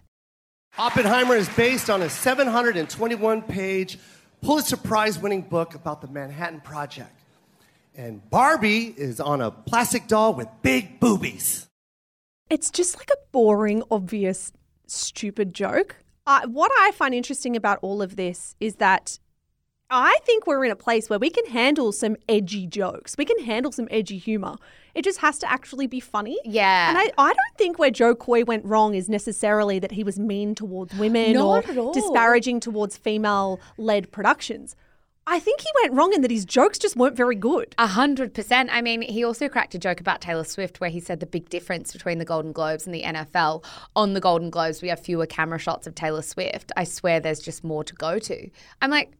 Oppenheimer 0.77 1.35
is 1.35 1.47
based 1.49 1.89
on 1.89 2.01
a 2.01 2.09
721 2.09 3.41
page 3.43 3.97
Pulitzer 4.41 4.77
Prize 4.77 5.17
winning 5.17 5.41
book 5.41 5.73
about 5.73 6.01
the 6.01 6.07
Manhattan 6.07 6.59
Project. 6.59 7.14
And 7.97 8.29
Barbie 8.29 8.93
is 8.97 9.21
on 9.21 9.41
a 9.41 9.51
plastic 9.51 10.07
doll 10.07 10.33
with 10.33 10.47
big 10.61 10.99
boobies. 10.99 11.67
It's 12.49 12.69
just 12.69 12.97
like 12.97 13.09
a 13.09 13.17
boring, 13.31 13.83
obvious, 13.89 14.51
stupid 14.85 15.53
joke. 15.53 15.95
Uh, 16.27 16.41
what 16.47 16.71
I 16.77 16.91
find 16.91 17.13
interesting 17.13 17.55
about 17.55 17.79
all 17.81 18.01
of 18.01 18.17
this 18.17 18.55
is 18.59 18.75
that 18.75 19.19
I 19.89 20.17
think 20.25 20.45
we're 20.45 20.65
in 20.65 20.71
a 20.71 20.75
place 20.75 21.09
where 21.09 21.19
we 21.19 21.29
can 21.29 21.45
handle 21.45 21.91
some 21.91 22.17
edgy 22.27 22.67
jokes. 22.67 23.15
We 23.17 23.23
can 23.23 23.39
handle 23.43 23.71
some 23.71 23.87
edgy 23.91 24.17
humor. 24.17 24.55
It 24.93 25.03
just 25.03 25.19
has 25.19 25.37
to 25.39 25.51
actually 25.51 25.87
be 25.87 25.99
funny. 25.99 26.37
Yeah. 26.43 26.89
And 26.89 26.97
I, 26.97 27.11
I 27.17 27.27
don't 27.27 27.57
think 27.57 27.77
where 27.77 27.91
Jo 27.91 28.15
Koy 28.15 28.43
went 28.43 28.65
wrong 28.65 28.95
is 28.95 29.07
necessarily 29.07 29.79
that 29.79 29.91
he 29.91 30.03
was 30.03 30.19
mean 30.19 30.55
towards 30.55 30.93
women 30.95 31.33
Not 31.33 31.69
or 31.77 31.93
disparaging 31.93 32.59
towards 32.59 32.97
female 32.97 33.59
led 33.77 34.11
productions. 34.11 34.75
I 35.27 35.39
think 35.39 35.61
he 35.61 35.67
went 35.81 35.95
wrong 35.95 36.13
in 36.13 36.21
that 36.21 36.29
his 36.29 36.45
jokes 36.45 36.77
just 36.77 36.95
weren't 36.95 37.17
very 37.17 37.35
good. 37.35 37.73
A 37.79 37.87
hundred 37.87 38.33
percent. 38.33 38.69
I 38.71 38.81
mean, 38.81 39.01
he 39.01 39.23
also 39.23 39.49
cracked 39.49 39.73
a 39.73 39.79
joke 39.79 39.99
about 39.99 40.21
Taylor 40.21 40.43
Swift 40.43 40.79
where 40.79 40.89
he 40.89 40.99
said 40.99 41.19
the 41.19 41.25
big 41.25 41.49
difference 41.49 41.91
between 41.91 42.19
the 42.19 42.25
Golden 42.25 42.51
Globes 42.51 42.85
and 42.85 42.93
the 42.93 43.01
NFL. 43.01 43.65
On 43.95 44.13
the 44.13 44.21
Golden 44.21 44.51
Globes, 44.51 44.83
we 44.83 44.89
have 44.89 44.99
fewer 44.99 45.25
camera 45.25 45.57
shots 45.57 45.87
of 45.87 45.95
Taylor 45.95 46.21
Swift. 46.21 46.71
I 46.77 46.83
swear 46.83 47.19
there's 47.19 47.39
just 47.39 47.63
more 47.63 47.83
to 47.83 47.93
go 47.95 48.19
to. 48.19 48.49
I'm 48.81 48.91
like, 48.91 49.13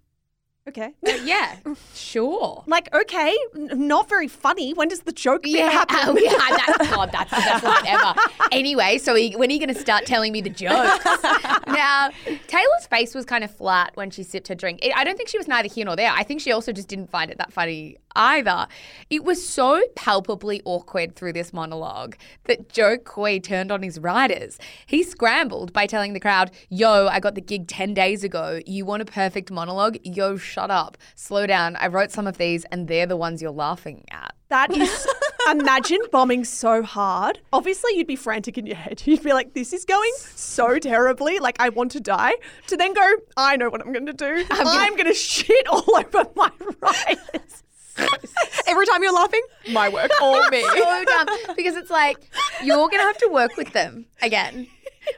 Okay. 0.68 0.94
yeah, 1.24 1.58
sure. 1.94 2.64
Like, 2.76 2.94
okay, 2.94 3.38
n- 3.56 3.88
not 3.88 4.10
very 4.10 4.28
funny. 4.28 4.74
When 4.74 4.88
does 4.88 5.02
the 5.02 5.12
joke 5.12 5.42
Yeah, 5.46 5.70
happen? 5.70 5.98
oh, 6.02 6.18
yeah, 6.18 6.32
that's 6.66 6.90
God, 6.90 7.10
that's 7.12 7.30
the 7.30 7.38
best 7.38 7.64
line 7.64 7.86
ever. 7.86 8.14
Anyway, 8.52 8.98
so 8.98 9.14
he, 9.16 9.32
when 9.38 9.50
are 9.50 9.54
you 9.54 9.60
going 9.60 9.74
to 9.74 9.80
start 9.80 10.06
telling 10.08 10.32
me 10.34 10.42
the 10.42 10.50
jokes? 10.50 11.06
now, 11.68 12.10
Taylor's 12.48 12.88
face 12.90 13.14
was 13.14 13.24
kind 13.26 13.44
of 13.44 13.52
flat 13.56 13.92
when 13.96 14.10
she 14.10 14.24
sipped 14.24 14.48
her 14.48 14.56
drink. 14.56 14.80
I 14.96 15.04
don't 15.04 15.16
think 15.16 15.30
she 15.30 15.38
was 15.38 15.48
neither 15.48 15.70
here 15.70 15.86
nor 15.86 15.96
there. 15.96 16.12
I 16.12 16.24
think 16.24 16.42
she 16.42 16.52
also 16.52 16.72
just 16.72 16.88
didn't 16.88 17.10
find 17.12 17.30
it 17.30 17.38
that 17.38 17.54
funny 17.54 17.98
either. 18.16 18.68
It 19.10 19.24
was 19.24 19.48
so 19.48 19.84
palpably 19.96 20.62
awkward 20.66 21.16
through 21.16 21.34
this 21.34 21.54
monologue 21.54 22.16
that 22.46 22.70
Jo 22.70 22.98
Koy 22.98 23.40
turned 23.40 23.72
on 23.72 23.84
his 23.84 24.00
writers. 24.00 24.58
He 24.86 25.04
scrambled 25.04 25.74
by 25.74 25.86
telling 25.86 26.14
the 26.14 26.20
crowd, 26.20 26.52
Yo, 26.70 27.08
I 27.08 27.20
got 27.20 27.36
the 27.36 27.42
gig 27.42 27.68
10 27.68 27.94
days 27.94 28.24
ago. 28.24 28.60
You 28.66 28.86
want 28.86 29.02
a 29.02 29.06
perfect 29.06 29.52
monologue? 29.52 29.98
Yo, 30.04 30.38
shut 30.38 30.72
up. 30.72 30.98
Slow 31.16 31.46
down. 31.48 31.76
I 31.78 31.88
wrote 31.88 32.12
some 32.12 32.28
of 32.28 32.38
these, 32.38 32.66
and 32.66 32.88
they're 32.88 33.06
the 33.06 33.18
ones 33.18 33.42
you're 33.42 33.52
laughing 33.52 34.06
at. 34.12 34.36
That 34.50 34.72
is, 34.76 35.08
imagine 35.50 36.00
bombing 36.12 36.46
so 36.46 36.84
hard. 36.84 37.40
Obviously, 37.52 37.98
you'd 37.98 38.08
be 38.08 38.16
frantic 38.16 38.58
in 38.58 38.68
your 38.68 38.76
head. 38.76 39.02
You'd 39.06 39.24
be 39.24 39.34
like, 39.34 39.54
this 39.54 39.74
is 39.74 39.86
going 39.86 40.12
so 40.18 40.78
terribly. 40.80 41.40
Like, 41.40 41.58
I 41.60 41.70
want 41.70 41.92
to 41.92 42.00
die. 42.00 42.36
To 42.68 42.78
then 42.78 42.94
go, 42.94 43.16
I 43.38 43.58
know 43.58 43.70
what 43.70 43.82
I'm 43.82 43.92
going 43.92 44.06
to 44.06 44.14
do. 44.14 44.46
I'm, 44.52 44.94
going 44.94 45.08
to 45.08 45.14
shit 45.14 45.68
all 45.68 45.84
over 45.96 46.30
my 46.36 46.52
writers. 46.80 47.64
Every 48.68 48.86
time 48.86 49.04
you're 49.04 49.14
laughing, 49.14 49.42
my 49.72 49.90
work 49.90 50.12
or 50.22 50.50
me. 50.50 50.62
so 50.74 51.04
dumb 51.06 51.28
because 51.56 51.76
it's 51.76 51.90
like 51.90 52.18
you're 52.64 52.90
gonna 52.90 53.04
have 53.04 53.18
to 53.20 53.30
work 53.32 53.56
with 53.58 53.72
them 53.74 54.06
again. 54.22 54.68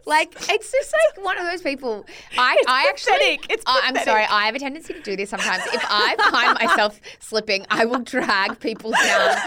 Like 0.07 0.33
it's 0.49 0.71
just 0.71 0.93
like 1.15 1.23
one 1.25 1.37
of 1.37 1.45
those 1.45 1.61
people. 1.61 2.05
I, 2.37 2.57
I 2.67 2.87
actually. 2.89 3.39
It's 3.49 3.63
I- 3.67 3.81
I'm 3.83 3.95
sorry. 4.03 4.23
I 4.29 4.45
have 4.45 4.55
a 4.55 4.59
tendency 4.59 4.93
to 4.93 5.01
do 5.01 5.15
this 5.15 5.29
sometimes. 5.29 5.63
If 5.73 5.83
I 5.87 6.15
find 6.31 6.57
myself 6.67 6.99
slipping, 7.19 7.65
I 7.69 7.85
will 7.85 7.99
drag 7.99 8.59
people 8.59 8.91
down 8.91 9.37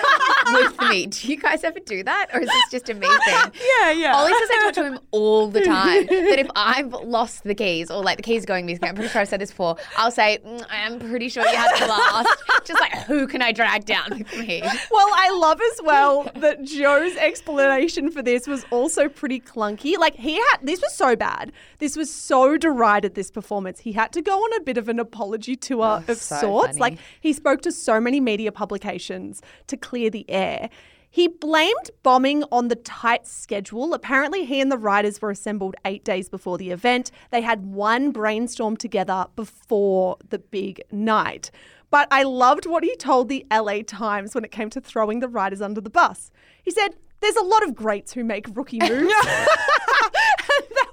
with 0.53 0.81
me. 0.90 1.07
Do 1.07 1.29
you 1.29 1.37
guys 1.38 1.64
ever 1.64 1.81
do 1.81 2.03
that, 2.05 2.27
or 2.35 2.40
is 2.40 2.49
this 2.49 2.70
just 2.70 2.88
a 2.90 2.94
me 2.94 3.07
thing? 3.25 3.53
Yeah, 3.81 3.90
yeah. 3.92 4.14
Ollie 4.14 4.33
says 4.33 4.49
I 4.53 4.61
talk 4.64 4.75
to 4.75 4.85
him 4.85 4.99
all 5.11 5.49
the 5.49 5.62
time. 5.62 6.07
That 6.07 6.38
if 6.38 6.51
I've 6.55 6.92
lost 6.92 7.44
the 7.44 7.55
keys 7.55 7.90
or 7.90 8.03
like 8.03 8.18
the 8.18 8.23
keys 8.23 8.44
going 8.44 8.66
missing, 8.66 8.85
I'm 8.85 8.94
pretty 8.94 9.09
sure 9.11 9.23
I've 9.23 9.29
said 9.29 9.40
this 9.40 9.51
before. 9.51 9.77
I'll 9.96 10.11
say, 10.11 10.38
"Mm, 10.46 10.64
I'm 10.70 10.99
pretty 10.99 11.29
sure 11.31 11.42
you 11.49 11.57
had 11.57 11.75
the 11.81 11.87
last. 11.87 12.29
Just 12.64 12.81
like 12.81 12.92
who 13.07 13.27
can 13.27 13.40
I 13.42 13.53
drag 13.53 13.87
down 13.87 14.11
with 14.11 14.38
me? 14.38 14.61
Well, 14.90 15.09
I 15.14 15.31
love 15.31 15.61
as 15.61 15.81
well 15.83 16.31
that 16.37 16.62
Jo's 16.64 17.16
explanation 17.16 18.11
for 18.11 18.23
this 18.23 18.46
was 18.46 18.64
also 18.70 19.09
pretty 19.09 19.40
clunky. 19.40 19.96
Like 19.99 20.14
he 20.14 20.40
had 20.51 20.67
this 20.67 20.81
was 20.81 20.95
so 20.95 21.17
bad. 21.17 21.53
This 21.79 21.97
was 21.97 22.13
so 22.13 22.57
derided 22.57 23.15
this 23.15 23.31
performance. 23.31 23.81
He 23.81 23.93
had 23.93 24.13
to 24.13 24.23
go 24.23 24.39
on 24.39 24.61
a 24.61 24.65
bit 24.65 24.79
of 24.79 24.89
an 24.89 24.99
apology 24.99 25.57
tour 25.57 26.03
oh, 26.07 26.13
of 26.13 26.19
so 26.19 26.41
sorts. 26.41 26.67
funny. 26.69 26.81
Like 26.81 26.99
he 27.21 27.33
spoke 27.33 27.63
to 27.63 27.73
so 27.73 28.01
many 28.01 28.21
media 28.21 28.53
publications 28.53 29.43
to 29.67 29.77
clear 29.77 30.11
the 30.11 30.29
air. 30.31 30.71
He 31.13 31.27
blamed 31.27 31.91
bombing 32.05 32.45
on 32.53 32.69
the 32.69 32.77
tight 32.77 33.27
schedule. 33.27 33.95
Apparently, 33.95 34.45
he 34.45 34.61
and 34.61 34.71
the 34.71 34.79
writers 34.79 35.21
were 35.21 35.31
assembled 35.31 35.75
eight 35.85 36.05
days 36.05 36.29
before 36.29 36.57
the 36.57 36.71
event. 36.71 37.11
They 37.31 37.41
had 37.41 37.67
one 37.67 38.13
brainstorm 38.13 38.77
together 38.77 39.27
before 39.35 40.19
the 40.29 40.39
big 40.39 40.81
night. 40.93 41.51
But 41.91 42.07
I 42.13 42.23
loved 42.23 42.67
what 42.67 42.85
he 42.85 42.95
told 42.95 43.29
the 43.29 43.45
LA 43.51 43.81
Times 43.85 44.37
when 44.37 44.45
it 44.45 44.53
came 44.53 44.71
to 44.71 44.81
throwing 44.81 45.19
the 45.19 45.29
writers 45.29 45.61
under 45.61 45.81
the 45.81 45.91
bus. 45.91 46.31
He 46.63 46.71
said, 46.71 46.91
There's 47.19 47.35
a 47.35 47.43
lot 47.43 47.65
of 47.65 47.75
greats 47.75 48.13
who 48.13 48.23
make 48.23 48.47
rookie 48.55 48.79
moves. 48.89 49.13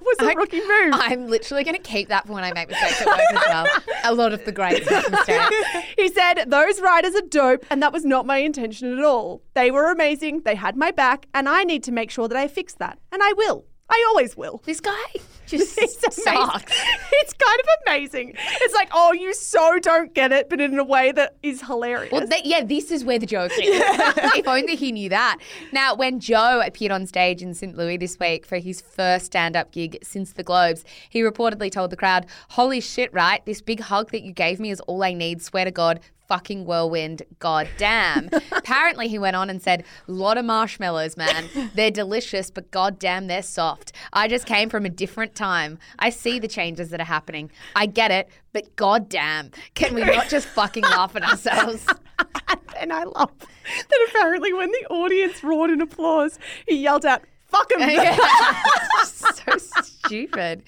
was 0.07 0.27
a 0.27 0.35
rookie 0.35 0.59
move. 0.59 0.93
I'm 0.93 1.27
literally 1.27 1.63
going 1.63 1.75
to 1.75 1.81
keep 1.81 2.09
that 2.09 2.25
for 2.25 2.33
when 2.33 2.43
I 2.43 2.51
make 2.53 2.69
mistakes 2.69 3.01
at 3.01 3.07
work 3.07 3.19
as 3.31 3.43
well. 3.47 3.67
A 4.03 4.13
lot 4.13 4.33
of 4.33 4.43
the 4.45 4.51
greats 4.51 4.89
mistakes. 4.89 5.55
he 5.97 6.07
said, 6.09 6.45
Those 6.47 6.81
writers 6.81 7.15
are 7.15 7.27
dope, 7.29 7.65
and 7.69 7.81
that 7.83 7.93
was 7.93 8.05
not 8.05 8.25
my 8.25 8.37
intention 8.37 8.97
at 8.97 9.03
all. 9.03 9.43
They 9.53 9.71
were 9.71 9.91
amazing, 9.91 10.41
they 10.41 10.55
had 10.55 10.75
my 10.75 10.91
back, 10.91 11.27
and 11.33 11.47
I 11.47 11.63
need 11.63 11.83
to 11.83 11.91
make 11.91 12.09
sure 12.09 12.27
that 12.27 12.37
I 12.37 12.47
fix 12.47 12.73
that. 12.75 12.99
And 13.11 13.21
I 13.23 13.33
will. 13.33 13.65
I 13.89 14.05
always 14.09 14.35
will. 14.35 14.61
This 14.65 14.79
guy 14.79 14.91
just 15.45 15.77
It's 15.77 16.23
sucks. 16.23 16.73
It's 17.11 17.33
kind 17.33 17.59
of 17.59 17.65
amazing. 17.85 18.33
It's 18.61 18.73
like, 18.73 18.89
oh, 18.93 19.13
you 19.13 19.33
so 19.33 19.79
don't 19.79 20.13
get 20.13 20.31
it, 20.31 20.49
but 20.49 20.59
in 20.59 20.77
a 20.77 20.83
way 20.83 21.11
that 21.13 21.35
is 21.41 21.61
hilarious. 21.61 22.11
Well, 22.11 22.27
yeah, 22.43 22.63
this 22.63 22.91
is 22.91 23.05
where 23.05 23.17
the 23.17 23.25
joke 23.25 23.51
is. 23.53 23.59
if 23.63 24.47
only 24.47 24.75
he 24.75 24.91
knew 24.91 25.09
that. 25.09 25.37
Now, 25.71 25.95
when 25.95 26.19
Jo 26.19 26.61
appeared 26.65 26.91
on 26.91 27.07
stage 27.07 27.41
in 27.41 27.53
St. 27.53 27.77
Louis 27.77 27.97
this 27.97 28.19
week 28.19 28.45
for 28.45 28.57
his 28.57 28.81
first 28.81 29.27
stand 29.27 29.55
up 29.55 29.71
gig 29.71 29.97
since 30.03 30.33
the 30.33 30.43
Globes, 30.43 30.83
he 31.09 31.21
reportedly 31.21 31.71
told 31.71 31.91
the 31.91 31.97
crowd, 31.97 32.25
Holy 32.49 32.81
shit, 32.81 33.13
right? 33.13 33.45
This 33.45 33.61
big 33.61 33.79
hug 33.79 34.11
that 34.11 34.23
you 34.23 34.33
gave 34.33 34.59
me 34.59 34.69
is 34.69 34.81
all 34.81 35.03
I 35.03 35.13
need. 35.13 35.41
Swear 35.41 35.65
to 35.65 35.71
God. 35.71 36.01
Fucking 36.27 36.65
whirlwind, 36.65 37.23
god 37.39 37.69
damn. 37.77 38.29
Apparently, 38.51 39.07
he 39.07 39.17
went 39.17 39.37
on 39.37 39.49
and 39.49 39.61
said, 39.61 39.85
Lot 40.07 40.37
of 40.37 40.43
marshmallows, 40.43 41.15
man. 41.15 41.45
They're 41.73 41.89
delicious, 41.89 42.51
but 42.51 42.69
god 42.69 42.99
damn, 42.99 43.27
they're 43.27 43.41
soft. 43.41 43.93
I 44.11 44.27
just 44.27 44.45
came 44.45 44.69
from 44.69 44.85
a 44.85 44.89
different 44.89 45.35
time. 45.35 45.79
I 45.99 46.09
see 46.09 46.37
the 46.37 46.49
changes 46.49 46.89
that 46.89 46.99
are 46.99 47.05
happening. 47.05 47.49
I 47.75 47.85
get 47.85 48.11
it, 48.11 48.29
but 48.51 48.75
god 48.75 49.07
damn. 49.07 49.51
Can 49.73 49.95
we 49.95 50.03
not 50.03 50.27
just 50.27 50.47
fucking 50.47 50.83
laugh 50.83 51.15
at 51.15 51.23
ourselves? 51.23 51.85
and 52.77 52.91
I 52.91 53.05
love 53.05 53.31
that 53.39 54.07
apparently 54.09 54.53
when 54.53 54.69
the 54.71 54.85
audience 54.89 55.43
roared 55.43 55.69
in 55.69 55.79
applause, 55.79 56.39
he 56.67 56.75
yelled 56.75 57.05
out, 57.05 57.21
fuck 57.45 57.71
him. 57.71 57.79
so 59.05 59.57
stupid. 59.57 60.63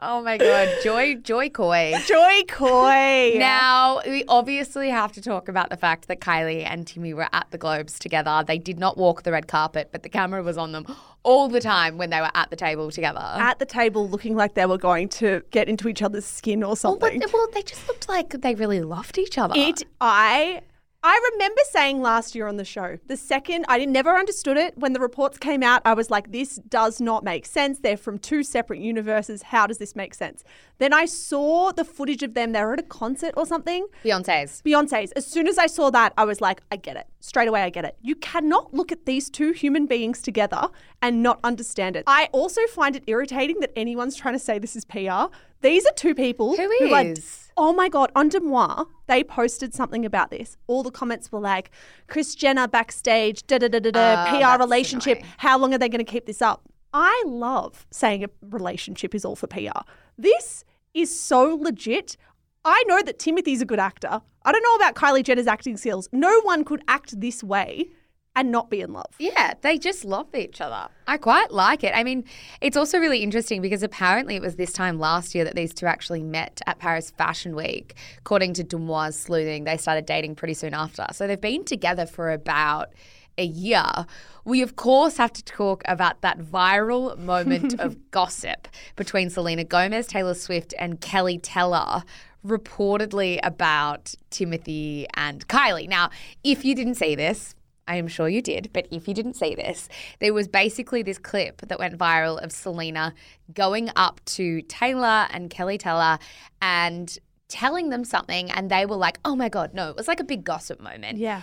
Oh 0.00 0.20
my 0.22 0.36
god, 0.36 0.68
Joy 0.82 1.14
Joy 1.14 1.48
Coy. 1.48 1.94
Joy 2.06 2.42
Coy. 2.48 3.34
Now, 3.38 4.02
we 4.06 4.24
obviously 4.28 4.90
have 4.90 5.12
to 5.12 5.22
talk 5.22 5.48
about 5.48 5.70
the 5.70 5.76
fact 5.76 6.08
that 6.08 6.20
Kylie 6.20 6.64
and 6.64 6.86
Timmy 6.86 7.14
were 7.14 7.28
at 7.32 7.46
the 7.50 7.56
Globes 7.56 7.98
together. 7.98 8.44
They 8.46 8.58
did 8.58 8.78
not 8.78 8.98
walk 8.98 9.22
the 9.22 9.32
red 9.32 9.48
carpet, 9.48 9.88
but 9.92 10.02
the 10.02 10.10
camera 10.10 10.42
was 10.42 10.58
on 10.58 10.72
them 10.72 10.86
all 11.22 11.48
the 11.48 11.60
time 11.60 11.96
when 11.96 12.10
they 12.10 12.20
were 12.20 12.30
at 12.34 12.50
the 12.50 12.56
table 12.56 12.90
together. 12.90 13.20
at 13.20 13.58
the 13.58 13.64
table 13.64 14.08
looking 14.08 14.36
like 14.36 14.54
they 14.54 14.66
were 14.66 14.78
going 14.78 15.08
to 15.08 15.42
get 15.50 15.68
into 15.68 15.88
each 15.88 16.02
other's 16.02 16.26
skin 16.26 16.62
or 16.62 16.74
well, 16.82 16.96
but, 16.96 17.12
something. 17.12 17.22
well, 17.32 17.48
they 17.54 17.62
just 17.62 17.88
looked 17.88 18.08
like 18.08 18.28
they 18.42 18.54
really 18.54 18.80
loved 18.80 19.16
each 19.18 19.38
other. 19.38 19.54
It, 19.56 19.82
I, 20.00 20.60
I 21.08 21.30
remember 21.34 21.60
saying 21.70 22.02
last 22.02 22.34
year 22.34 22.48
on 22.48 22.56
the 22.56 22.64
show, 22.64 22.98
the 23.06 23.16
second 23.16 23.64
I 23.68 23.78
didn't- 23.78 23.92
never 23.92 24.16
understood 24.16 24.56
it 24.56 24.76
when 24.76 24.92
the 24.92 24.98
reports 24.98 25.38
came 25.38 25.62
out. 25.62 25.80
I 25.84 25.94
was 25.94 26.10
like, 26.10 26.32
this 26.32 26.56
does 26.68 27.00
not 27.00 27.22
make 27.22 27.46
sense. 27.46 27.78
They're 27.78 27.96
from 27.96 28.18
two 28.18 28.42
separate 28.42 28.80
universes. 28.80 29.42
How 29.42 29.68
does 29.68 29.78
this 29.78 29.94
make 29.94 30.14
sense? 30.14 30.42
Then 30.78 30.92
I 30.92 31.04
saw 31.04 31.70
the 31.70 31.84
footage 31.84 32.24
of 32.24 32.34
them. 32.34 32.50
They 32.50 32.60
were 32.60 32.72
at 32.72 32.80
a 32.80 32.82
concert 32.82 33.34
or 33.36 33.46
something. 33.46 33.86
Beyonce's. 34.04 34.62
Beyonce's. 34.66 35.12
As 35.12 35.24
soon 35.24 35.46
as 35.46 35.58
I 35.58 35.68
saw 35.68 35.90
that, 35.90 36.12
I 36.18 36.24
was 36.24 36.40
like, 36.40 36.60
I 36.72 36.76
get 36.76 36.96
it. 36.96 37.06
Straight 37.20 37.46
away, 37.46 37.62
I 37.62 37.70
get 37.70 37.84
it. 37.84 37.96
You 38.02 38.16
cannot 38.16 38.74
look 38.74 38.90
at 38.90 39.06
these 39.06 39.30
two 39.30 39.52
human 39.52 39.86
beings 39.86 40.20
together 40.20 40.70
and 41.00 41.22
not 41.22 41.38
understand 41.44 41.94
it. 41.94 42.02
I 42.08 42.28
also 42.32 42.62
find 42.66 42.96
it 42.96 43.04
irritating 43.06 43.60
that 43.60 43.70
anyone's 43.76 44.16
trying 44.16 44.34
to 44.34 44.40
say 44.40 44.58
this 44.58 44.74
is 44.74 44.84
PR. 44.84 45.26
These 45.60 45.86
are 45.86 45.92
two 45.94 46.16
people 46.16 46.56
Who 46.56 46.92
are 46.92 47.04
is? 47.04 47.45
Oh 47.58 47.72
my 47.72 47.88
God, 47.88 48.12
on 48.14 48.28
Deuxmoi, 48.30 48.86
they 49.06 49.24
posted 49.24 49.74
something 49.74 50.04
about 50.04 50.30
this. 50.30 50.56
All 50.66 50.82
the 50.82 50.90
comments 50.90 51.32
were 51.32 51.40
like, 51.40 51.70
Kris 52.06 52.34
Jenner 52.34 52.68
backstage, 52.68 53.46
da 53.46 53.56
da 53.58 53.68
da 53.68 53.78
da 53.78 53.90
da, 53.90 54.14
ah, 54.18 54.26
Oh, 54.28 54.56
PR 54.56 54.62
relationship. 54.62 55.18
annoying. 55.18 55.32
How 55.38 55.58
long 55.58 55.72
are 55.74 55.78
they 55.78 55.88
going 55.88 56.04
to 56.04 56.10
keep 56.10 56.26
this 56.26 56.42
up? 56.42 56.62
I 56.92 57.24
love 57.26 57.86
saying 57.90 58.24
a 58.24 58.28
relationship 58.42 59.14
is 59.14 59.24
all 59.24 59.36
for 59.36 59.46
PR. 59.46 59.80
This 60.18 60.64
is 60.94 61.18
so 61.18 61.54
legit. 61.54 62.16
I 62.64 62.82
know 62.88 63.00
that 63.02 63.18
Timothy's 63.18 63.62
a 63.62 63.66
good 63.66 63.78
actor. 63.78 64.20
I 64.44 64.52
don't 64.52 64.62
know 64.62 64.74
about 64.74 64.94
Kylie 64.94 65.22
Jenner's 65.22 65.46
acting 65.46 65.76
skills. 65.76 66.08
No 66.12 66.40
one 66.42 66.62
could 66.64 66.82
act 66.88 67.20
this 67.20 67.42
way 67.42 67.88
and 68.36 68.52
not 68.52 68.68
be 68.70 68.82
in 68.82 68.92
love. 68.92 69.06
Yeah, 69.18 69.54
they 69.62 69.78
just 69.78 70.04
love 70.04 70.32
each 70.34 70.60
other. 70.60 70.88
I 71.08 71.16
quite 71.16 71.50
like 71.50 71.82
it. 71.82 71.92
I 71.94 72.04
mean, 72.04 72.24
it's 72.60 72.76
also 72.76 72.98
really 72.98 73.20
interesting 73.20 73.62
because 73.62 73.82
apparently 73.82 74.36
it 74.36 74.42
was 74.42 74.56
this 74.56 74.72
time 74.72 75.00
last 75.00 75.34
year 75.34 75.42
that 75.44 75.56
these 75.56 75.72
two 75.72 75.86
actually 75.86 76.22
met 76.22 76.60
at 76.66 76.78
Paris 76.78 77.10
Fashion 77.10 77.56
Week. 77.56 77.96
According 78.18 78.52
to 78.54 78.64
Deuxmoi 78.64 79.14
sleuthing, 79.14 79.64
they 79.64 79.78
started 79.78 80.04
dating 80.04 80.34
pretty 80.34 80.54
soon 80.54 80.74
after. 80.74 81.06
So 81.12 81.26
they've 81.26 81.40
been 81.40 81.64
together 81.64 82.04
for 82.04 82.30
about 82.30 82.90
a 83.38 83.44
year. 83.44 84.06
We, 84.44 84.60
of 84.60 84.76
course, 84.76 85.16
have 85.16 85.32
to 85.32 85.44
talk 85.44 85.82
about 85.86 86.20
that 86.20 86.38
viral 86.38 87.18
moment 87.18 87.80
of 87.80 87.96
gossip 88.10 88.68
between 88.96 89.30
Selena 89.30 89.64
Gomez, 89.64 90.06
Taylor 90.06 90.34
Swift, 90.34 90.74
and 90.78 91.00
Keleigh 91.00 91.40
Teller 91.42 92.02
reportedly 92.46 93.40
about 93.42 94.14
Timothy 94.30 95.06
and 95.14 95.46
Kylie. 95.48 95.88
Now, 95.88 96.10
if 96.44 96.64
you 96.64 96.74
didn't 96.74 96.94
see 96.94 97.14
this, 97.16 97.55
I 97.88 97.96
am 97.96 98.08
sure 98.08 98.28
you 98.28 98.42
did, 98.42 98.70
but 98.72 98.88
if 98.90 99.06
you 99.06 99.14
didn't 99.14 99.34
see 99.34 99.54
this, 99.54 99.88
there 100.18 100.34
was 100.34 100.48
basically 100.48 101.02
this 101.02 101.18
clip 101.18 101.62
that 101.62 101.78
went 101.78 101.96
viral 101.96 102.42
of 102.42 102.50
Selena 102.50 103.14
going 103.52 103.90
up 103.96 104.20
to 104.26 104.62
Taylor 104.62 105.28
and 105.30 105.50
Keleigh 105.50 105.78
Teller 105.78 106.18
and 106.60 107.16
telling 107.48 107.90
them 107.90 108.04
something, 108.04 108.50
and 108.50 108.70
they 108.70 108.86
were 108.86 108.96
like, 108.96 109.18
oh 109.24 109.36
my 109.36 109.48
God, 109.48 109.72
no. 109.72 109.90
It 109.90 109.96
was 109.96 110.08
like 110.08 110.20
a 110.20 110.24
big 110.24 110.44
gossip 110.44 110.80
moment. 110.80 111.18
Yeah. 111.18 111.42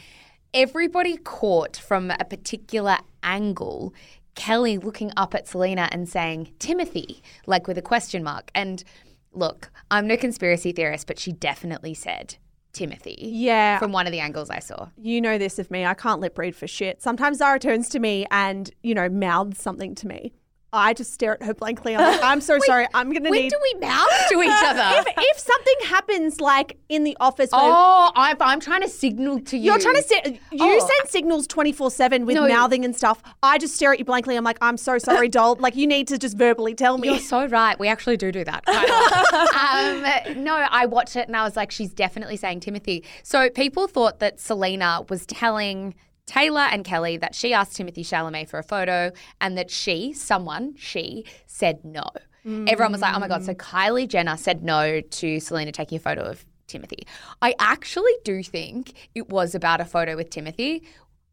Everybody 0.54 1.18
caught 1.18 1.78
from 1.78 2.12
a 2.12 2.26
particular 2.26 2.98
angle 3.24 3.94
Keleigh 4.36 4.84
looking 4.84 5.12
up 5.16 5.34
at 5.36 5.48
Selena 5.48 5.88
and 5.92 6.10
saying, 6.10 6.52
Timothy, 6.60 7.24
like 7.46 7.68
with 7.68 7.78
a 7.78 7.82
question 7.82 8.24
mark. 8.24 8.52
And 8.54 8.84
look, 9.32 9.72
I'm 9.90 10.08
no 10.08 10.18
conspiracy 10.18 10.72
theorist, 10.72 11.08
but 11.08 11.20
she 11.20 11.32
definitely 11.32 11.94
said 11.94 12.36
Timothy. 12.74 13.18
Yeah. 13.20 13.80
From 13.80 13.92
one 13.92 14.08
of 14.08 14.12
the 14.12 14.20
angles 14.20 14.50
I 14.50 14.60
saw. 14.60 14.90
You 14.98 15.22
know 15.22 15.38
this 15.38 15.60
of 15.60 15.72
me. 15.72 15.86
I 15.86 15.94
can't 15.94 16.20
lip 16.20 16.38
read 16.38 16.56
for 16.56 16.68
shit. 16.68 17.02
Sometimes 17.02 17.38
Zara 17.38 17.60
turns 17.60 17.88
to 17.90 18.00
me 18.00 18.26
and, 18.32 18.70
you 18.82 18.94
know, 18.94 19.10
mouths 19.10 19.62
something 19.62 19.96
to 19.96 20.08
me. 20.08 20.34
I 20.74 20.94
just 20.94 21.14
stare 21.14 21.36
at 21.36 21.44
her 21.44 21.54
blankly. 21.54 21.96
I'm 21.96 22.02
like, 22.02 22.24
I'm 22.24 22.42
so 22.42 22.58
sorry. 22.66 22.88
I'm 22.94 23.12
going 23.12 23.24
to 23.24 23.30
When 23.30 23.44
need. 23.44 23.50
do 23.52 23.58
we 23.62 23.80
mouth 23.80 24.10
to 24.32 24.42
each 24.42 24.50
other? 24.66 24.84
if, 25.00 25.14
if 25.18 25.40
something 25.40 25.74
happens, 25.86 26.42
like 26.42 26.78
in 26.90 27.04
the 27.04 27.16
office, 27.20 27.50
oh, 27.54 28.12
I'm, 28.16 28.36
I'm 28.42 28.60
trying 28.60 28.82
to 28.82 28.90
signal 28.90 29.40
to 29.42 29.58
you. 29.58 29.66
you're 29.66 29.80
trying 29.80 29.96
to 29.96 30.04
send, 30.04 30.40
you 30.52 30.60
Oh. 30.60 30.80
send 30.80 31.10
signals 31.10 31.48
24 31.48 31.92
7 31.92 32.26
with 32.26 32.36
No. 32.36 32.48
mouthing 32.48 32.84
and 32.84 32.96
stuff. 32.96 33.22
I 33.44 33.58
just 33.60 33.76
stare 33.76 33.94
at 33.94 34.00
you 34.00 34.06
blankly. 34.06 34.36
I'm 34.36 34.44
like, 34.44 34.58
I'm 34.62 34.78
so 34.78 34.98
sorry, 34.98 35.30
doll. 35.38 35.56
Like, 35.60 35.76
you 35.76 35.86
need 35.88 36.08
to 36.10 36.18
just 36.18 36.36
verbally 36.38 36.74
tell 36.74 36.98
me. 36.98 37.08
You're 37.10 37.20
so 37.20 37.46
right. 37.46 37.78
We 37.80 37.88
actually 37.88 38.18
do 38.18 38.32
do 38.32 38.44
that. 38.44 38.66
quite 38.66 38.90
a 38.90 40.06
lot. 40.26 40.36
um, 40.36 40.44
no, 40.44 40.56
I 40.56 40.86
watched 40.88 41.16
it 41.16 41.28
and 41.28 41.38
I 41.38 41.44
was 41.44 41.56
like, 41.56 41.72
she's 41.72 41.94
definitely 41.94 42.38
saying 42.38 42.62
Timothy. 42.62 43.04
So 43.24 43.50
people 43.50 43.88
thought 43.88 44.20
that 44.20 44.40
Selena 44.40 45.06
was 45.10 45.26
telling 45.26 45.94
Taylor 46.26 46.62
and 46.62 46.86
Keleigh 46.86 47.20
that 47.20 47.36
she 47.36 47.54
asked 47.54 47.76
Timothy 47.76 48.04
Chalamet 48.04 48.50
for 48.50 48.60
a 48.60 48.64
photo 48.64 49.12
and 49.42 49.58
that 49.58 49.70
she, 49.70 50.14
someone, 50.14 50.76
she 50.78 51.26
said 51.48 51.84
no. 51.84 52.04
Everyone 52.46 52.92
was 52.92 53.02
like, 53.02 53.16
oh 53.16 53.20
my 53.20 53.28
God. 53.28 53.44
So 53.44 53.54
mm. 53.54 53.58
Kylie 53.58 54.08
Jenner 54.08 54.36
said 54.36 54.64
no 54.64 55.00
to 55.00 55.40
Selena 55.40 55.72
taking 55.72 55.96
a 55.98 56.00
photo 56.00 56.24
of 56.24 56.46
Timothy. 56.68 57.08
I 57.42 57.56
actually 57.60 58.12
do 58.24 58.44
think 58.44 58.94
it 59.16 59.30
was 59.30 59.56
about 59.56 59.80
a 59.80 59.86
photo 59.86 60.16
with 60.16 60.30
Timothy. 60.30 60.84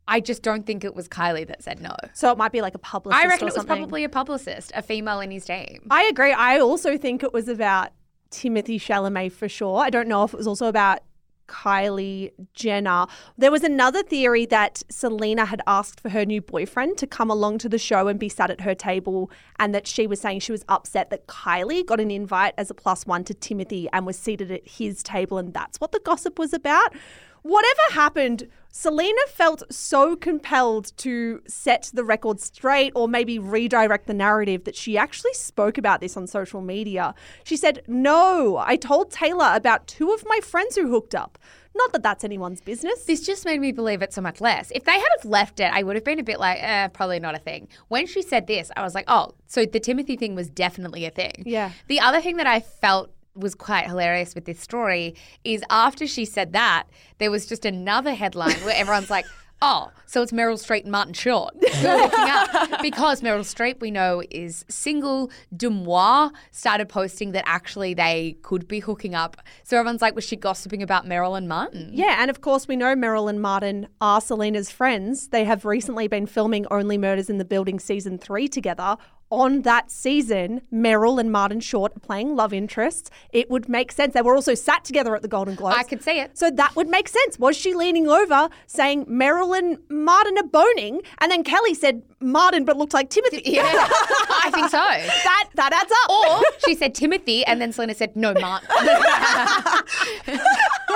I 0.07 0.21
just 0.21 0.43
don't 0.43 0.67
think 0.67 0.85
it 0.85 0.95
was 0.95 1.09
Kylie 1.09 1.47
that 1.47 1.63
said 1.63 1.81
no. 1.81 1.95
so 2.15 2.33
it 2.33 2.39
might 2.39 2.53
be 2.53 2.63
like 2.63 2.75
a 2.75 2.79
publicist 2.79 3.23
I 3.23 3.29
reckon 3.29 3.49
it 3.49 3.55
was 3.55 3.65
probably 3.65 4.05
a 4.05 4.09
publicist, 4.09 4.73
a 4.75 4.83
female 4.83 5.21
in 5.21 5.31
his 5.31 5.45
team. 5.45 5.87
I 5.91 6.05
agree. 6.05 6.33
I 6.33 6.59
also 6.59 6.97
think 6.97 7.23
it 7.23 7.33
was 7.33 7.49
about 7.49 7.91
Timothy 8.31 8.79
Chalamet 8.79 9.33
for 9.33 9.49
sure. 9.49 9.79
I 9.79 9.91
don't 9.91 10.09
know 10.09 10.25
if 10.25 10.33
it 10.35 10.37
was 10.37 10.47
also 10.47 10.67
about 10.67 11.01
Kylie 11.51 12.31
Jenner. 12.55 13.07
There 13.37 13.51
was 13.51 13.65
another 13.65 14.03
theory 14.03 14.47
that 14.47 14.83
Selena 14.89 15.45
had 15.45 15.61
asked 15.67 16.01
for 16.01 16.09
her 16.11 16.25
new 16.25 16.41
boyfriend 16.41 16.97
to 16.99 17.07
come 17.07 17.31
along 17.31 17.59
to 17.59 17.69
the 17.69 17.79
show 17.79 18.09
and 18.09 18.19
be 18.19 18.29
sat 18.29 18.51
at 18.51 18.61
her 18.61 18.75
table, 18.75 19.31
and 19.59 19.75
that 19.75 19.87
she 19.87 20.07
was 20.07 20.21
saying 20.21 20.41
she 20.41 20.53
was 20.53 20.65
upset 20.69 21.11
that 21.11 21.27
Kylie 21.27 21.85
got 21.85 22.01
an 22.01 22.11
invite 22.11 22.55
as 22.57 22.71
a 22.71 22.75
plus 22.75 23.05
one 23.07 23.25
to 23.25 23.35
Timothy 23.35 23.89
and 23.93 24.07
was 24.07 24.19
seated 24.19 24.51
at 24.51 24.67
his 24.67 25.03
table, 25.03 25.39
and 25.39 25.53
that's 25.53 25.81
what 25.81 25.93
the 25.93 26.01
gossip 26.01 26.39
was 26.39 26.53
about. 26.53 26.95
Whatever 27.43 27.81
happened, 27.93 28.49
Selena 28.71 29.21
felt 29.29 29.63
so 29.71 30.17
compelled 30.17 30.97
to 30.99 31.43
set 31.47 31.91
the 31.93 32.05
record 32.05 32.41
straight 32.41 32.93
or 32.95 33.09
maybe 33.09 33.39
redirect 33.39 34.07
the 34.07 34.15
narrative 34.15 34.65
that 34.65 34.77
she 34.77 34.97
actually 34.97 35.35
spoke 35.35 35.77
about 35.77 36.01
this 36.01 36.17
on 36.17 36.27
social 36.27 36.61
media. 36.61 37.15
She 37.45 37.57
said, 37.57 37.83
No, 37.87 38.59
I 38.59 38.77
told 38.77 39.11
Taylor 39.11 39.53
about 39.55 39.87
two 39.87 40.13
of 40.13 40.25
my 40.27 40.41
friends 40.41 40.77
who 40.77 40.89
hooked 40.89 41.15
up. 41.15 41.39
Not 41.75 41.93
that 41.93 42.03
that's 42.03 42.25
anyone's 42.25 42.61
business. 42.61 43.05
This 43.05 43.25
just 43.25 43.45
made 43.45 43.61
me 43.61 43.71
believe 43.71 44.03
it 44.03 44.13
so 44.13 44.21
much 44.21 44.41
less. 44.41 44.73
If 44.75 44.85
they 44.85 44.93
had 44.99 45.09
have 45.21 45.25
left 45.31 45.61
it, 45.61 45.71
I 45.73 45.83
would 45.83 45.97
have 45.97 46.05
been 46.05 46.19
a 46.19 46.25
bit 46.25 46.41
like, 46.41 46.59
eh, 46.61 46.89
probably 46.89 47.21
not 47.21 47.35
a 47.35 47.39
thing. 47.39 47.69
When 47.89 48.07
she 48.07 48.23
said 48.23 48.47
this, 48.47 48.71
I 48.77 48.83
was 48.83 48.95
like, 48.95 49.05
oh, 49.09 49.35
so 49.47 49.65
the 49.65 49.81
Timothy 49.81 50.17
thing 50.17 50.35
was 50.35 50.49
definitely 50.49 51.05
a 51.05 51.11
thing. 51.11 51.45
Yeah. 51.47 51.73
The 51.87 52.01
other 52.01 52.21
thing 52.21 52.37
that 52.39 52.47
I 52.47 52.61
felt 52.61 53.11
was 53.35 53.55
quite 53.55 53.87
hilarious 53.87 54.35
with 54.35 54.45
this 54.45 54.61
story 54.61 55.15
is 55.45 55.63
after 55.71 56.07
she 56.07 56.25
said 56.25 56.53
that, 56.53 56.85
there 57.19 57.31
was 57.31 57.47
just 57.47 57.65
another 57.65 58.15
headline 58.15 58.57
where 58.65 58.75
everyone's 58.77 59.11
like, 59.11 59.27
Oh, 59.63 59.91
so 60.07 60.23
it's 60.23 60.33
Meryl 60.33 60.55
Streep 60.55 60.85
and 60.85 60.93
Martin 60.93 61.13
Short. 61.13 61.55
Because 62.83 63.21
Meryl 63.21 63.45
Streep, 63.45 63.81
we 63.81 63.91
know, 63.91 64.23
is 64.31 64.65
single. 64.69 65.31
Deuxmoi 65.55 66.31
started 66.51 66.89
posting 66.89 67.33
that 67.33 67.45
actually 67.47 67.93
they 67.93 68.37
could 68.43 68.67
be 68.67 68.81
hooking 68.81 69.15
up. 69.15 69.37
So 69.65 69.77
everyone's 69.77 70.01
like, 70.01 70.15
was 70.15 70.25
she 70.25 70.37
gossiping 70.37 70.83
about 70.83 71.05
Meryl 71.05 71.37
and 71.37 71.47
Martin? 71.47 71.91
Yeah, 71.93 72.17
and 72.21 72.31
of 72.31 72.41
course, 72.41 72.67
we 72.67 72.77
know 72.77 72.95
Meryl 72.95 73.29
and 73.29 73.43
Martin 73.43 73.87
are 74.01 74.23
Selena's 74.23 74.71
friends. 74.71 75.29
They 75.29 75.45
have 75.45 75.67
recently 75.67 76.09
been 76.09 76.25
filming 76.27 76.67
Only 76.71 76.97
Murders 76.97 77.29
in 77.29 77.37
the 77.37 77.45
Building 77.45 77.79
season 77.79 78.17
three 78.17 78.49
together. 78.49 78.97
On 79.31 79.63
that 79.63 79.91
season, 79.91 80.61
Meryl 80.73 81.21
and 81.21 81.31
Martin 81.31 81.61
Short 81.61 81.97
are 81.97 82.01
playing 82.01 82.35
love 82.35 82.53
interests. 82.53 83.11
It 83.33 83.49
would 83.49 83.69
make 83.69 83.93
sense. 83.93 84.15
They 84.15 84.23
were 84.23 84.35
also 84.35 84.55
sat 84.55 84.85
together 84.85 85.15
at 85.15 85.23
the 85.23 85.29
Golden 85.29 85.55
Globes. 85.55 85.77
I 85.79 85.85
could 85.85 86.03
see 86.03 86.19
it. 86.19 86.37
So 86.37 86.51
that 86.51 86.75
would 86.75 86.89
make 86.89 87.09
sense. 87.09 87.39
Was 87.39 87.57
she 87.57 87.73
leaning 87.73 88.09
over 88.09 88.49
saying 88.67 89.07
Meryl 89.07 89.57
and 89.57 89.79
Martin 89.89 90.37
are 90.39 90.45
boning? 90.45 91.03
And 91.21 91.31
then 91.31 91.45
Keleigh 91.45 91.77
said 91.77 92.03
Martin 92.21 92.65
but 92.65 92.77
looked 92.77 92.93
like 92.93 93.09
Timothy. 93.09 93.43
Yeah, 93.45 93.63
I 93.65 94.51
think 94.53 94.69
so. 94.69 94.79
that 94.79 95.49
that 95.55 95.73
adds 95.73 95.93
up. 95.93 96.11
Or 96.11 96.43
she 96.67 96.75
said 96.75 96.95
Timothy, 96.95 97.45
and 97.45 97.61
then 97.61 97.73
Selena 97.73 97.95
said 97.95 98.17
no, 98.17 98.35
Martin. 98.35 98.69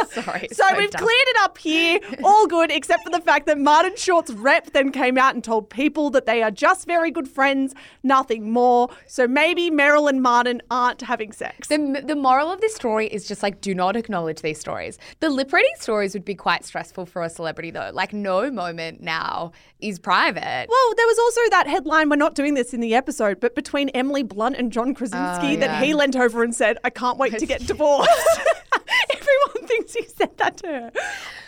Sorry. 0.11 0.49
So, 0.53 0.65
we've 0.77 0.91
dumb. 0.91 1.03
cleared 1.03 1.29
it 1.29 1.37
up 1.41 1.59
here. 1.59 2.01
All 2.23 2.47
good, 2.47 2.71
except 2.71 3.03
for 3.05 3.11
the 3.11 3.21
fact 3.21 3.47
that 3.47 3.59
Martin 3.59 3.97
Short's 3.97 4.33
rep 4.33 4.71
then 4.73 4.91
came 4.93 5.19
out 5.19 5.35
and 5.35 5.43
told 5.43 5.71
people 5.71 6.11
that 6.11 6.27
they 6.27 6.43
are 6.43 6.51
just 6.51 6.87
very 6.87 7.11
good 7.11 7.29
friends, 7.29 7.75
nothing 8.03 8.51
more. 8.51 8.89
So 9.07 9.27
maybe 9.27 9.71
Meryl 9.71 10.09
and 10.09 10.23
Martin 10.23 10.63
aren't 10.71 11.03
having 11.03 11.33
sex. 11.33 11.69
The, 11.69 12.03
the 12.05 12.17
moral 12.17 12.51
of 12.51 12.61
this 12.61 12.75
story 12.75 13.07
is 13.09 13.27
just 13.27 13.43
like 13.43 13.61
do 13.61 13.75
not 13.75 13.97
acknowledge 13.97 14.43
these 14.43 14.59
stories. 14.61 14.99
The 15.21 15.31
lip 15.31 15.53
reading 15.53 15.73
stories 15.79 16.15
would 16.15 16.25
be 16.25 16.35
quite 16.35 16.65
stressful 16.65 17.07
for 17.07 17.23
a 17.23 17.29
celebrity 17.31 17.71
though. 17.71 17.91
Like 17.93 18.13
no 18.13 18.51
moment 18.51 19.01
now 19.03 19.53
is 19.81 19.99
private. 19.99 20.67
well, 20.69 20.95
there 20.97 21.07
was 21.07 21.19
also 21.19 21.41
that 21.51 21.67
headline, 21.67 22.09
we're 22.09 22.17
not 22.17 22.35
doing 22.35 22.55
this 22.55 22.73
in 22.73 22.81
the 22.81 22.95
episode, 22.95 23.39
but 23.41 23.55
between 23.55 23.91
Emily 23.91 24.23
Blunt 24.23 24.57
and 24.57 24.73
John 24.73 24.95
Krasinski 24.95 25.57
Oh, 25.57 25.61
that 25.61 25.83
he 25.85 25.93
leant 25.95 26.17
over 26.17 26.43
and 26.43 26.55
said, 26.55 26.79
I 26.85 26.91
can't 26.91 27.19
wait 27.19 27.39
to 27.39 27.47
get 27.47 27.61
divorced. 27.67 28.09
Everyone 29.11 29.69
thinks 29.69 29.84
he 29.93 30.05
said 30.05 30.37
that 30.39 30.57
to 30.59 30.67
her. 30.67 30.93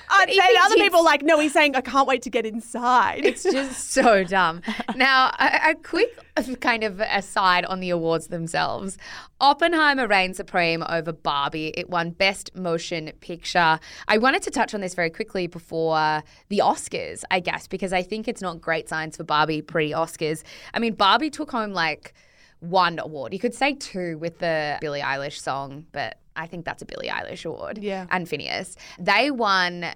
And 0.08 0.30
then 0.30 0.56
other 0.62 0.76
people 0.76 1.00
are 1.00 1.04
like, 1.04 1.22
no, 1.22 1.40
he's 1.40 1.52
saying, 1.52 1.74
I 1.74 1.80
can't 1.80 2.06
wait 2.06 2.22
to 2.22 2.30
get 2.30 2.46
inside. 2.46 3.24
It's 3.24 3.42
just 3.42 3.90
so 3.90 4.22
dumb. 4.24 4.62
Now, 4.94 5.32
a, 5.38 5.70
a 5.70 5.74
quick 5.74 6.16
um, 6.36 6.54
kind 6.56 6.84
of 6.84 7.00
aside 7.00 7.64
on 7.64 7.80
the 7.80 7.90
awards 7.90 8.28
themselves. 8.28 8.98
Oppenheimer 9.40 10.06
reigned 10.06 10.36
supreme 10.36 10.84
over 10.88 11.12
Barbie. 11.12 11.72
It 11.76 11.90
won 11.90 12.10
Best 12.10 12.54
Motion 12.54 13.10
Picture. 13.20 13.80
I 14.08 14.18
wanted 14.18 14.42
to 14.42 14.50
touch 14.50 14.74
on 14.74 14.80
this 14.80 14.94
very 14.94 15.10
quickly 15.10 15.46
before 15.46 16.22
the 16.48 16.58
Oscars, 16.58 17.24
I 17.30 17.40
guess, 17.40 17.66
because 17.66 17.92
I 17.92 18.02
think 18.02 18.28
it's 18.28 18.42
not 18.42 18.60
great 18.60 18.88
signs 18.88 19.16
for 19.16 19.24
Barbie 19.24 19.62
pre 19.62 19.90
Oscars. 19.90 20.42
I 20.72 20.78
mean, 20.78 20.94
Barbie 20.94 21.30
took 21.30 21.50
home 21.50 21.72
like 21.72 22.14
one 22.60 22.98
award. 22.98 23.32
You 23.32 23.38
could 23.38 23.54
say 23.54 23.74
two 23.74 24.18
with 24.18 24.38
the 24.38 24.78
Billie 24.80 25.00
Eilish 25.00 25.40
song, 25.40 25.86
but 25.92 26.18
I 26.36 26.46
think 26.46 26.64
that's 26.64 26.82
a 26.82 26.86
Billie 26.86 27.08
Eilish 27.08 27.44
award. 27.44 27.78
Yeah. 27.78 28.06
And 28.10 28.26
Finneas. 28.26 28.76
They 28.98 29.30
won 29.30 29.86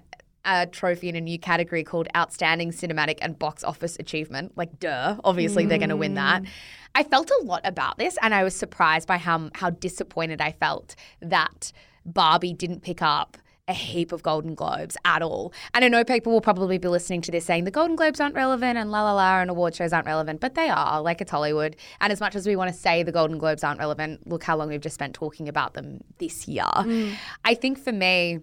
a 0.45 0.65
trophy 0.65 1.09
in 1.09 1.15
a 1.15 1.21
new 1.21 1.37
category 1.37 1.83
called 1.83 2.07
Outstanding 2.15 2.71
Cinematic 2.71 3.19
and 3.21 3.37
Box 3.37 3.63
Office 3.63 3.97
Achievement. 3.99 4.53
Like, 4.55 4.79
duh, 4.79 5.17
obviously 5.23 5.65
they're 5.65 5.77
going 5.77 5.89
to 5.89 5.95
win 5.95 6.15
that. 6.15 6.43
Mm. 6.43 6.47
I 6.95 7.03
felt 7.03 7.29
a 7.29 7.43
lot 7.43 7.61
about 7.63 7.97
this, 7.97 8.17
and 8.21 8.33
I 8.33 8.43
was 8.43 8.55
surprised 8.55 9.07
by 9.07 9.17
how 9.17 9.49
how 9.53 9.69
disappointed 9.69 10.41
I 10.41 10.51
felt 10.51 10.95
that 11.21 11.71
Barbie 12.05 12.53
didn't 12.53 12.81
pick 12.81 13.01
up 13.01 13.37
a 13.71 13.73
heap 13.73 14.11
of 14.11 14.21
Golden 14.21 14.53
Globes 14.53 14.95
at 15.05 15.23
all. 15.23 15.53
And 15.73 15.83
I 15.83 15.87
know 15.87 16.03
people 16.03 16.31
will 16.31 16.41
probably 16.41 16.77
be 16.77 16.87
listening 16.87 17.21
to 17.21 17.31
this 17.31 17.45
saying 17.45 17.63
the 17.63 17.71
Golden 17.71 17.95
Globes 17.95 18.19
aren't 18.19 18.35
relevant 18.35 18.77
and 18.77 18.91
la 18.91 19.01
la 19.03 19.13
la 19.13 19.41
and 19.41 19.49
award 19.49 19.73
shows 19.73 19.93
aren't 19.93 20.05
relevant, 20.05 20.41
but 20.41 20.53
they 20.55 20.69
are. 20.69 21.01
Like 21.01 21.21
it's 21.21 21.31
Hollywood. 21.31 21.75
And 21.99 22.13
as 22.13 22.19
much 22.19 22.35
as 22.35 22.45
we 22.45 22.55
want 22.55 22.71
to 22.71 22.77
say 22.77 23.01
the 23.01 23.11
Golden 23.11 23.39
Globes 23.39 23.63
aren't 23.63 23.79
relevant, 23.79 24.27
look 24.27 24.43
how 24.43 24.55
long 24.57 24.69
we've 24.69 24.81
just 24.81 24.95
spent 24.95 25.15
talking 25.15 25.49
about 25.49 25.73
them 25.73 26.01
this 26.19 26.47
year. 26.47 26.63
Mm. 26.63 27.15
I 27.43 27.55
think 27.55 27.79
for 27.79 27.91
me, 27.91 28.39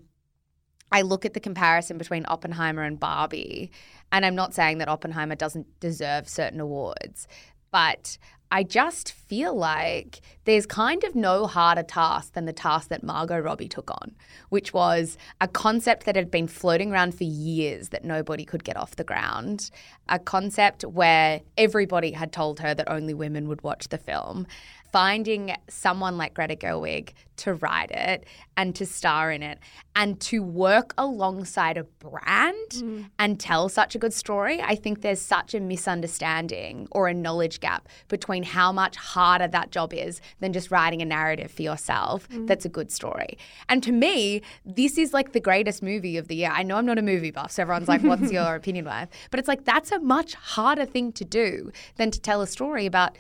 I 0.91 1.03
look 1.03 1.25
at 1.27 1.35
the 1.35 1.41
comparison 1.41 1.99
between 1.99 2.25
Oppenheimer 2.29 2.83
and 2.83 2.99
Barbie, 2.99 3.71
and 4.11 4.25
I'm 4.25 4.35
not 4.35 4.55
saying 4.55 4.79
that 4.79 4.89
Oppenheimer 4.89 5.35
doesn't 5.35 5.67
deserve 5.81 6.29
certain 6.29 6.61
awards, 6.61 7.29
but 7.71 8.17
I 8.51 8.63
just 8.63 9.13
feel 9.13 9.55
like 9.55 10.21
there's 10.45 10.65
kind 10.65 11.05
of 11.05 11.15
no 11.15 11.47
harder 11.47 11.83
task 11.83 12.33
than 12.33 12.47
the 12.47 12.53
task 12.53 12.89
that 12.89 13.03
Margot 13.03 13.39
Robbie 13.39 13.69
took 13.69 13.91
on, 13.91 14.15
which 14.49 14.73
was 14.73 15.19
a 15.41 15.47
concept 15.49 16.07
that 16.07 16.17
had 16.17 16.31
been 16.31 16.47
floating 16.47 16.91
around 16.91 17.15
for 17.15 17.25
years 17.25 17.91
that 17.91 18.05
nobody 18.05 18.47
could 18.47 18.65
get 18.65 18.79
off 18.79 18.97
the 18.97 19.05
ground, 19.05 19.71
a 20.09 20.19
concept 20.19 20.83
where 20.83 21.43
everybody 21.59 22.13
had 22.13 22.33
told 22.33 22.61
her 22.61 22.75
that 22.75 22.91
only 22.91 23.13
women 23.13 23.49
would 23.49 23.63
watch 23.63 23.89
the 23.89 23.99
film. 23.99 24.47
Finding 24.93 25.55
someone 25.69 26.17
like 26.17 26.35
Greta 26.35 26.57
Gerwig 26.57 27.11
to 27.39 27.55
write 27.55 27.91
it 27.91 28.25
and 28.57 28.75
to 28.75 28.85
star 28.85 29.31
in 29.31 29.43
it 29.43 29.59
and 29.95 30.21
to 30.21 30.43
work 30.43 30.93
alongside 30.99 31.77
a 31.77 31.85
brand 31.85 32.71
mm. 32.71 33.09
and 33.19 33.41
tell 33.41 33.69
such 33.69 33.95
a 33.95 33.99
good 33.99 34.13
story, 34.13 34.61
I 34.61 34.75
think 34.75 35.01
there's 35.01 35.21
such 35.21 35.55
a 35.55 35.61
misunderstanding 35.61 36.89
or 36.91 37.09
a 37.09 37.15
knowledge 37.15 37.61
gap 37.61 37.89
between 38.09 38.43
how 38.43 38.73
much 38.73 38.97
harder 38.97 39.49
that 39.49 39.71
job 39.71 39.95
is 39.95 40.21
than 40.41 40.53
just 40.53 40.71
writing 40.71 41.01
a 41.01 41.05
narrative 41.05 41.51
for 41.51 41.63
yourself 41.63 42.29
mm. 42.29 42.47
that's 42.47 42.65
a 42.65 42.69
good 42.69 42.91
story. 42.91 43.39
And 43.69 43.83
to 43.85 43.93
me, 43.93 44.43
this 44.65 44.99
is 44.99 45.13
like 45.13 45.33
the 45.33 45.41
greatest 45.41 45.83
movie 45.83 46.17
of 46.17 46.29
the 46.29 46.37
year. 46.37 46.51
I 46.53 46.63
know 46.63 46.77
I'm 46.77 46.87
not 46.87 46.99
a 46.99 47.03
movie 47.03 47.31
buff, 47.31 47.53
so 47.53 47.63
everyone's 47.63 47.89
like, 47.89 48.03
what's 48.03 48.33
your 48.39 48.55
opinion 48.55 48.85
with? 48.85 49.09
But 49.31 49.39
it's 49.41 49.49
like 49.49 49.65
that's 49.65 49.93
a 49.93 50.01
much 50.01 50.35
harder 50.35 50.85
thing 50.85 51.13
to 51.13 51.25
do 51.25 51.71
than 51.97 52.11
to 52.11 52.21
tell 52.21 52.43
a 52.43 52.47
story 52.47 52.87
about 52.87 53.17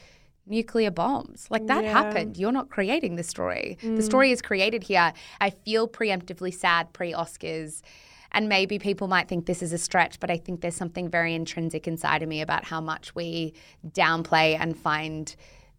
nuclear 0.51 0.91
bombs. 0.91 1.47
Like 1.51 1.67
that 1.67 1.85
Yeah. 1.85 1.93
happened. 1.93 2.37
You're 2.37 2.53
not 2.53 2.71
creating 2.71 3.17
the 3.17 3.23
story. 3.23 3.79
The 3.81 3.89
mm. 3.89 4.03
story 4.03 4.31
is 4.31 4.43
created 4.43 4.83
here. 4.85 5.13
I 5.41 5.51
feel 5.51 5.89
preemptively 5.89 6.53
sad 6.53 6.93
pre 6.93 7.13
Oscars. 7.13 7.83
And 8.33 8.49
maybe 8.49 8.79
people 8.79 9.09
might 9.09 9.27
think 9.27 9.47
this 9.47 9.63
is 9.63 9.73
a 9.73 9.79
stretch, 9.79 10.21
but 10.21 10.31
I 10.31 10.37
think 10.37 10.61
there's 10.61 10.77
something 10.77 11.09
very 11.09 11.35
intrinsic 11.35 11.89
inside 11.89 12.23
of 12.23 12.29
me 12.29 12.43
about 12.43 12.65
how 12.65 12.81
much 12.81 13.15
we 13.15 13.55
downplay 13.91 14.59
and 14.61 14.77
find 14.77 15.35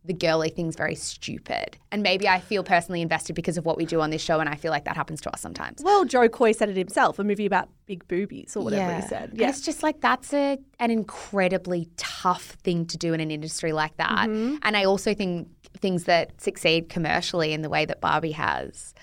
the 0.05 0.13
girly 0.13 0.49
things 0.49 0.75
very 0.75 0.95
stupid. 0.95 1.77
And 1.91 2.01
maybe 2.01 2.27
I 2.27 2.39
feel 2.39 2.63
personally 2.63 3.01
invested 3.01 3.33
because 3.33 3.57
of 3.57 3.65
what 3.65 3.77
we 3.77 3.85
do 3.85 3.99
on 4.01 4.09
this 4.09 4.21
show, 4.21 4.39
and 4.39 4.47
I 4.47 4.55
feel 4.55 4.71
like 4.71 4.85
that 4.85 4.95
happens 4.95 5.19
to 5.21 5.31
us 5.31 5.41
sometimes. 5.41 5.81
Well, 5.83 6.05
Jo 6.05 6.29
Koy 6.29 6.53
said 6.53 6.69
it 6.69 6.77
himself, 6.77 7.19
a 7.19 7.23
movie 7.23 7.45
about 7.45 7.69
big 7.85 8.07
boobies 8.07 8.55
or 8.55 8.63
whatever 8.63 8.95
he 8.95 9.01
said. 9.01 9.31
And 9.31 9.39
Yeah. 9.39 9.49
it's 9.49 9.61
just 9.61 9.83
like 9.83 9.99
that's 10.01 10.33
a 10.33 10.57
an 10.79 10.91
incredibly 10.91 11.89
tough 11.97 12.57
thing 12.63 12.85
to 12.87 12.97
do 12.97 13.13
in 13.13 13.19
an 13.19 13.29
industry 13.29 13.73
like 13.73 13.97
that. 13.97 14.29
Mm-hmm. 14.29 14.57
And 14.61 14.77
I 14.77 14.85
also 14.85 15.13
think 15.13 15.47
things 15.77 16.05
that 16.05 16.39
succeed 16.41 16.89
commercially 16.89 17.53
in 17.53 17.61
the 17.61 17.69
way 17.69 17.85
that 17.85 17.99
Barbie 18.01 18.31
has 18.31 18.93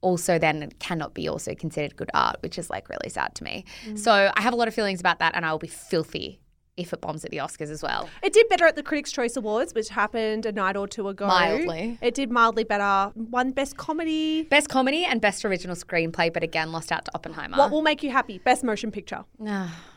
also 0.00 0.38
then 0.38 0.70
cannot 0.78 1.14
be 1.14 1.26
also 1.28 1.54
considered 1.54 1.96
good 1.96 2.10
art, 2.14 2.36
which 2.42 2.58
is 2.58 2.68
like 2.70 2.88
really 2.88 3.08
sad 3.08 3.34
to 3.34 3.42
me. 3.44 3.64
Mm. 3.86 3.98
So 3.98 4.30
I 4.36 4.40
have 4.42 4.52
a 4.52 4.56
lot 4.56 4.68
of 4.68 4.74
feelings 4.74 5.00
about 5.00 5.18
that 5.18 5.34
and 5.34 5.44
I 5.46 5.50
will 5.50 5.58
be 5.58 5.66
filthy 5.66 6.40
if 6.76 6.92
it 6.92 7.00
bombs 7.00 7.24
at 7.24 7.30
the 7.30 7.38
Oscars 7.38 7.70
as 7.70 7.82
well. 7.82 8.08
It 8.22 8.32
did 8.32 8.48
better 8.48 8.66
at 8.66 8.76
the 8.76 8.82
Critics' 8.82 9.12
Choice 9.12 9.36
Awards, 9.36 9.74
which 9.74 9.88
happened 9.90 10.46
a 10.46 10.52
night 10.52 10.76
or 10.76 10.88
two 10.88 11.08
ago. 11.08 11.26
Mildly. 11.26 11.98
It 12.00 12.14
did 12.14 12.30
mildly 12.30 12.64
better. 12.64 13.12
One 13.14 13.52
best 13.52 13.76
comedy. 13.76 14.42
Best 14.44 14.68
comedy 14.68 15.04
and 15.04 15.20
best 15.20 15.44
original 15.44 15.76
screenplay, 15.76 16.32
but 16.32 16.42
again 16.42 16.72
lost 16.72 16.90
out 16.90 17.04
to 17.06 17.14
Oppenheimer. 17.14 17.56
What 17.56 17.70
will 17.70 17.82
make 17.82 18.02
you 18.02 18.10
happy? 18.10 18.38
Best 18.38 18.64
motion 18.64 18.90
picture. 18.90 19.24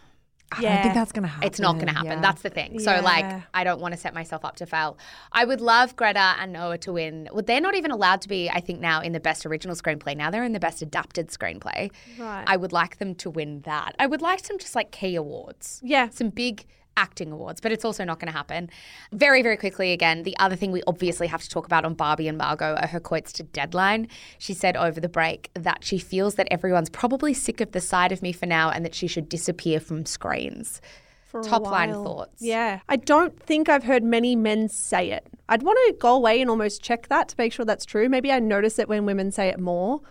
I 0.52 0.62
Yeah. 0.62 0.74
don't 0.76 0.82
think 0.84 0.93
that's 0.93 1.12
going 1.12 1.24
to 1.24 1.28
happen. 1.30 1.45
It's 1.48 1.60
not 1.60 1.74
going 1.74 1.88
to 1.88 1.93
happen. 1.93 2.08
Yeah. 2.12 2.22
That's 2.22 2.41
the 2.41 2.50
thing. 2.50 2.80
So, 2.80 3.02
like, 3.02 3.26
I 3.54 3.64
don't 3.66 3.82
want 3.82 3.93
to 3.93 4.00
set 4.00 4.14
myself 4.14 4.45
up 4.45 4.56
to 4.58 4.66
fail. 4.66 4.98
I 5.34 5.43
would 5.43 5.60
love 5.60 5.95
Greta 5.98 6.36
and 6.39 6.54
Noah 6.54 6.78
to 6.80 6.93
win. 6.93 7.28
Well, 7.34 7.43
they're 7.43 7.60
not 7.62 7.76
even 7.76 7.91
allowed 7.91 8.22
to 8.22 8.30
be, 8.30 8.50
I 8.50 8.62
think, 8.62 8.80
now 8.80 9.02
in 9.02 9.12
the 9.12 9.20
best 9.20 9.45
original 9.45 9.76
screenplay. 9.76 10.16
Now 10.16 10.30
they're 10.32 10.45
in 10.45 10.54
the 10.54 10.60
best 10.60 10.82
adapted 10.82 11.28
screenplay. 11.28 11.91
Right. 12.18 12.45
I 12.48 12.56
would 12.56 12.72
like 12.72 12.98
them 12.98 13.14
to 13.16 13.30
win 13.30 13.62
that. 13.62 13.95
I 14.00 14.06
would 14.06 14.22
like 14.22 14.43
some 14.45 14.58
just 14.58 14.74
like 14.74 14.91
key 14.91 15.16
awards. 15.16 15.82
Yeah. 15.84 16.08
Some 16.10 16.30
big 16.30 16.66
acting 16.98 17.32
awards, 17.32 17.62
but 17.62 17.72
it's 17.72 17.86
also 17.86 18.04
not 18.04 18.20
going 18.20 18.30
to 18.32 18.38
happen. 18.38 18.70
Very, 19.14 19.41
very 19.41 19.56
quickly 19.56 19.93
again, 19.93 20.24
the 20.24 20.36
other 20.39 20.58
thing 20.58 20.74
we 20.74 20.84
obviously 20.88 21.28
have 21.28 21.41
to 21.43 21.50
talk 21.50 21.66
about 21.66 21.86
on 21.86 21.93
Barbie 21.93 22.28
and 22.28 22.38
Margot 22.38 22.76
are 22.76 22.88
her 22.88 23.00
quotes 23.00 23.32
to 23.34 23.43
Deadline. 23.43 24.10
She 24.39 24.54
said 24.54 24.76
over 24.76 25.00
the 25.00 25.08
break 25.08 25.50
that 25.54 25.86
she 25.86 25.98
feels 26.00 26.36
that 26.36 26.48
everyone's 26.52 26.89
probably 26.89 27.34
sick 27.34 27.62
of 27.62 27.72
the 27.72 27.80
side 27.80 28.12
of 28.12 28.22
me 28.22 28.34
for 28.34 28.48
now 28.48 28.70
and 28.70 28.84
that 28.84 28.95
she 28.95 29.08
should 29.08 29.30
disappear 29.30 29.80
from 29.80 30.06
screens. 30.06 30.82
for 31.28 31.43
Top 31.43 31.62
line 31.64 31.93
thoughts. 31.93 32.41
Yeah. 32.41 32.80
I 32.89 32.95
don't 32.95 33.39
think 33.41 33.70
I've 33.70 33.84
heard 33.84 34.04
many 34.04 34.36
men 34.36 34.70
say 34.70 35.12
it. 35.12 35.28
I'd 35.50 35.64
want 35.64 35.78
to 35.88 35.93
go 36.00 36.16
away 36.16 36.41
and 36.41 36.50
almost 36.50 36.82
check 36.82 37.08
that 37.10 37.30
to 37.30 37.36
make 37.38 37.54
sure 37.54 37.66
that's 37.66 37.86
true. 37.86 38.10
Maybe 38.10 38.32
I 38.32 38.39
notice 38.39 38.80
it 38.80 38.89
when 38.89 39.06
women 39.06 39.32
say 39.32 39.50
it 39.50 39.60
more. 39.60 40.02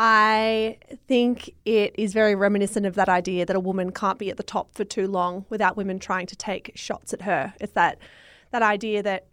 I 0.00 0.78
think 1.08 1.50
it 1.64 1.92
is 1.98 2.12
very 2.12 2.36
reminiscent 2.36 2.86
of 2.86 2.94
that 2.94 3.08
idea 3.08 3.44
that 3.44 3.56
a 3.56 3.60
woman 3.60 3.90
can't 3.90 4.16
be 4.16 4.30
at 4.30 4.36
the 4.36 4.44
top 4.44 4.72
for 4.72 4.84
too 4.84 5.08
long 5.08 5.44
without 5.50 5.76
women 5.76 5.98
trying 5.98 6.28
to 6.28 6.36
take 6.36 6.70
shots 6.76 7.12
at 7.12 7.22
her. 7.22 7.52
It's 7.60 7.72
that 7.72 7.98
that 8.52 8.62
idea 8.62 9.02
that 9.02 9.26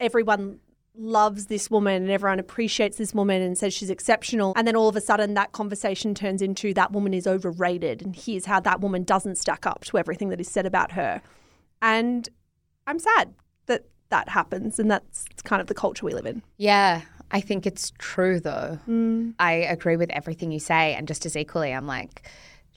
everyone 0.00 0.60
loves 0.96 1.46
this 1.46 1.70
woman 1.70 2.02
and 2.02 2.10
everyone 2.10 2.38
appreciates 2.38 2.96
this 2.96 3.12
woman 3.12 3.42
and 3.42 3.58
says 3.58 3.74
she's 3.74 3.90
exceptional. 3.90 4.54
And 4.56 4.66
then 4.66 4.74
all 4.74 4.88
of 4.88 4.96
a 4.96 5.02
sudden 5.02 5.34
that 5.34 5.52
conversation 5.52 6.14
turns 6.14 6.40
into 6.40 6.72
that 6.74 6.92
woman 6.92 7.12
is 7.12 7.26
overrated 7.26 8.00
and 8.00 8.16
here's 8.16 8.46
how 8.46 8.60
that 8.60 8.80
woman 8.80 9.02
doesn't 9.02 9.36
stack 9.36 9.66
up 9.66 9.84
to 9.84 9.98
everything 9.98 10.30
that 10.30 10.40
is 10.40 10.48
said 10.48 10.64
about 10.64 10.92
her. 10.92 11.20
And 11.82 12.28
i'm 12.86 12.98
sad 12.98 13.34
that 13.66 13.86
that 14.10 14.28
happens 14.28 14.78
and 14.78 14.90
that's 14.90 15.24
kind 15.44 15.60
of 15.60 15.66
the 15.66 15.74
culture 15.74 16.06
we 16.06 16.14
live 16.14 16.26
in. 16.26 16.42
Yeah, 16.56 17.02
I 17.34 17.40
think 17.40 17.66
it's 17.66 17.92
true 17.98 18.38
though. 18.38 18.78
Mm. 18.88 19.34
I 19.40 19.52
agree 19.52 19.96
with 19.96 20.08
everything 20.10 20.52
you 20.52 20.60
say. 20.60 20.94
And 20.94 21.08
just 21.08 21.26
as 21.26 21.36
equally, 21.36 21.72
I'm 21.72 21.86
like, 21.86 22.22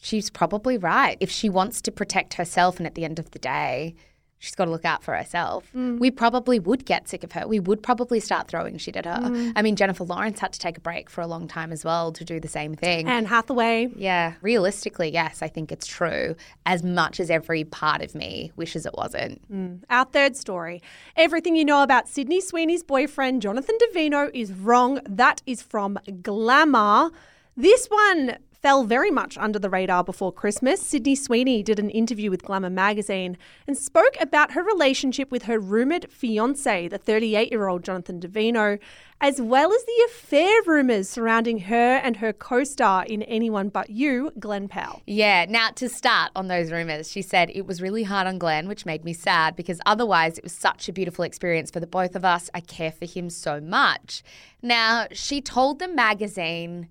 she's 0.01 0.31
probably 0.31 0.79
right. 0.79 1.15
If 1.19 1.29
she 1.29 1.47
wants 1.47 1.79
to 1.83 1.91
protect 1.91 2.33
herself, 2.33 2.77
and 2.77 2.87
at 2.87 2.95
the 2.95 3.05
end 3.05 3.19
of 3.19 3.29
the 3.31 3.39
day, 3.39 3.93
she's 4.39 4.55
got 4.55 4.65
to 4.65 4.71
look 4.71 4.85
out 4.85 5.03
for 5.03 5.15
herself, 5.15 5.71
mm. 5.75 5.97
we 5.99 6.11
probably 6.11 6.59
would 6.59 6.85
get 6.85 7.07
sick 7.07 7.23
of 7.23 7.31
her. 7.31 7.47
We 7.47 7.59
would 7.59 7.81
probably 7.81 8.19
start 8.19 8.47
throwing 8.47 8.77
shit 8.77 8.95
at 8.95 9.05
her. 9.05 9.29
Mm. 9.29 9.53
I 9.55 9.61
mean, 9.61 9.75
Jennifer 9.75 10.03
Lawrence 10.03 10.39
had 10.39 10.53
to 10.53 10.59
take 10.59 10.77
a 10.77 10.81
break 10.81 11.09
for 11.09 11.21
a 11.21 11.27
long 11.27 11.47
time 11.47 11.71
as 11.71 11.83
well 11.83 12.11
to 12.11 12.23
do 12.23 12.39
the 12.39 12.47
same 12.47 12.75
thing. 12.75 13.07
Anne 13.07 13.25
Hathaway 13.25 13.89
yeah, 13.95 14.33
realistically, 14.41 15.09
yes, 15.11 15.41
I 15.41 15.47
think 15.47 15.71
it's 15.71 15.87
true. 15.87 16.35
As 16.65 16.83
much 16.83 17.19
as 17.19 17.29
every 17.29 17.63
part 17.63 18.01
of 18.01 18.15
me 18.15 18.51
wishes 18.55 18.85
it 18.85 18.93
wasn't. 18.93 19.41
Mm. 19.51 19.81
Our 19.89 20.05
third 20.05 20.35
story. 20.35 20.81
Everything 21.15 21.55
you 21.55 21.65
know 21.65 21.83
about 21.83 22.07
Sydney 22.07 22.41
Sweeney's 22.41 22.83
boyfriend, 22.83 23.41
Jonathan 23.41 23.77
Davino, 23.81 24.29
is 24.33 24.53
wrong. 24.53 24.99
That 25.07 25.41
is 25.45 25.61
from 25.61 25.97
Glamour. 26.21 27.11
This 27.55 27.87
one 27.87 28.37
fell 28.61 28.83
very 28.83 29.11
much 29.11 29.37
under 29.37 29.59
the 29.59 29.69
radar 29.69 30.03
before 30.03 30.31
Christmas. 30.31 30.81
Sydney 30.81 31.15
Sweeney 31.15 31.63
did 31.63 31.79
an 31.79 31.89
interview 31.89 32.29
with 32.29 32.43
Glamour 32.43 32.69
magazine 32.69 33.37
and 33.67 33.77
spoke 33.77 34.15
about 34.19 34.51
her 34.51 34.63
relationship 34.63 35.31
with 35.31 35.43
her 35.43 35.59
rumoured 35.59 36.11
fiance, 36.11 36.87
the 36.87 36.97
38 36.97 37.51
year 37.51 37.67
old 37.67 37.83
Jonathan 37.83 38.19
Davino, 38.19 38.79
as 39.19 39.41
well 39.41 39.73
as 39.73 39.83
the 39.83 40.07
affair 40.07 40.61
rumours 40.65 41.09
surrounding 41.09 41.59
her 41.59 41.95
and 41.97 42.17
her 42.17 42.33
co 42.33 42.63
star 42.63 43.05
in 43.05 43.23
Anyone 43.23 43.69
But 43.69 43.89
You, 43.89 44.31
Glenn 44.39 44.67
Powell. 44.67 45.01
Yeah. 45.05 45.45
Now, 45.47 45.69
to 45.71 45.89
start 45.89 46.31
on 46.35 46.47
those 46.47 46.71
rumors, 46.71 47.11
she 47.11 47.21
said 47.21 47.49
it 47.49 47.65
was 47.65 47.81
really 47.81 48.03
hard 48.03 48.27
on 48.27 48.37
Glenn, 48.37 48.67
which 48.67 48.85
made 48.85 49.03
me 49.03 49.13
sad 49.13 49.55
because 49.55 49.79
otherwise 49.85 50.37
it 50.37 50.43
was 50.43 50.53
such 50.53 50.87
a 50.87 50.93
beautiful 50.93 51.23
experience 51.23 51.71
for 51.71 51.79
the 51.79 51.87
both 51.87 52.15
of 52.15 52.25
us. 52.25 52.49
I 52.53 52.59
care 52.59 52.91
for 52.91 53.05
him 53.05 53.29
so 53.29 53.59
much. 53.59 54.23
Now, 54.61 55.07
she 55.11 55.41
told 55.41 55.79
the 55.79 55.87
magazine 55.87 56.87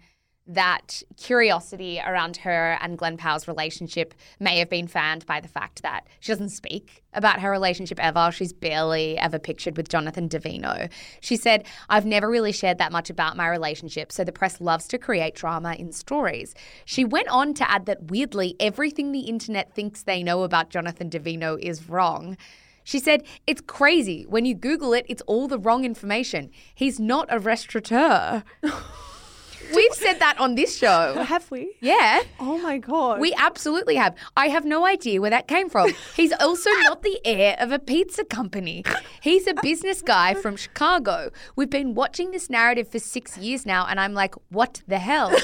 that 0.46 1.02
curiosity 1.16 2.00
around 2.04 2.38
her 2.38 2.78
and 2.80 2.96
Glenn 2.96 3.16
Powell's 3.16 3.48
relationship 3.48 4.14
may 4.38 4.58
have 4.58 4.70
been 4.70 4.86
fanned 4.86 5.26
by 5.26 5.40
the 5.40 5.48
fact 5.48 5.82
that 5.82 6.06
she 6.20 6.30
doesn't 6.30 6.50
speak 6.50 7.02
about 7.12 7.40
her 7.40 7.50
relationship 7.50 7.98
ever. 8.02 8.30
She's 8.30 8.52
barely 8.52 9.18
ever 9.18 9.38
pictured 9.38 9.76
with 9.76 9.88
Jonathan 9.88 10.28
Davino. 10.28 10.90
She 11.20 11.36
said, 11.36 11.66
I've 11.88 12.06
never 12.06 12.30
really 12.30 12.52
shared 12.52 12.78
that 12.78 12.92
much 12.92 13.10
about 13.10 13.36
my 13.36 13.48
relationship, 13.48 14.12
so 14.12 14.22
the 14.22 14.32
press 14.32 14.60
loves 14.60 14.86
to 14.88 14.98
create 14.98 15.34
drama 15.34 15.74
in 15.74 15.92
stories. 15.92 16.54
She 16.84 17.04
went 17.04 17.28
on 17.28 17.54
to 17.54 17.70
add 17.70 17.86
that 17.86 18.10
weirdly, 18.10 18.54
everything 18.60 19.12
the 19.12 19.20
internet 19.20 19.74
thinks 19.74 20.02
they 20.02 20.22
know 20.22 20.42
about 20.42 20.70
Jonathan 20.70 21.10
Davino 21.10 21.58
is 21.58 21.88
wrong. 21.88 22.36
She 22.84 23.00
said, 23.00 23.24
It's 23.48 23.62
crazy. 23.62 24.24
When 24.28 24.44
you 24.44 24.54
Google 24.54 24.92
it, 24.92 25.06
it's 25.08 25.22
all 25.22 25.48
the 25.48 25.58
wrong 25.58 25.84
information. 25.84 26.50
He's 26.72 27.00
not 27.00 27.26
a 27.30 27.40
restaurateur. 27.40 28.44
We've 29.74 29.92
said 29.94 30.18
that 30.20 30.38
on 30.38 30.54
this 30.54 30.76
show. 30.76 31.14
Have 31.22 31.50
we? 31.50 31.74
Yeah. 31.80 32.22
Oh 32.40 32.58
my 32.58 32.78
god. 32.78 33.20
We 33.20 33.34
absolutely 33.36 33.96
have. 33.96 34.14
I 34.36 34.48
have 34.48 34.64
no 34.64 34.86
idea 34.86 35.20
where 35.20 35.30
that 35.30 35.48
came 35.48 35.68
from. 35.68 35.92
He's 36.14 36.32
also 36.32 36.70
not 36.82 37.02
the 37.02 37.20
heir 37.24 37.56
of 37.58 37.72
a 37.72 37.78
pizza 37.78 38.24
company. 38.24 38.84
He's 39.20 39.46
a 39.46 39.54
business 39.62 40.02
guy 40.02 40.34
from 40.34 40.56
Chicago. 40.56 41.30
We've 41.56 41.70
been 41.70 41.94
watching 41.94 42.30
this 42.30 42.48
narrative 42.50 42.88
for 42.88 42.98
six 42.98 43.36
years 43.38 43.66
now, 43.66 43.86
and 43.86 43.98
I'm 44.00 44.14
like, 44.14 44.34
what 44.50 44.82
the 44.86 44.98
hell? 44.98 45.36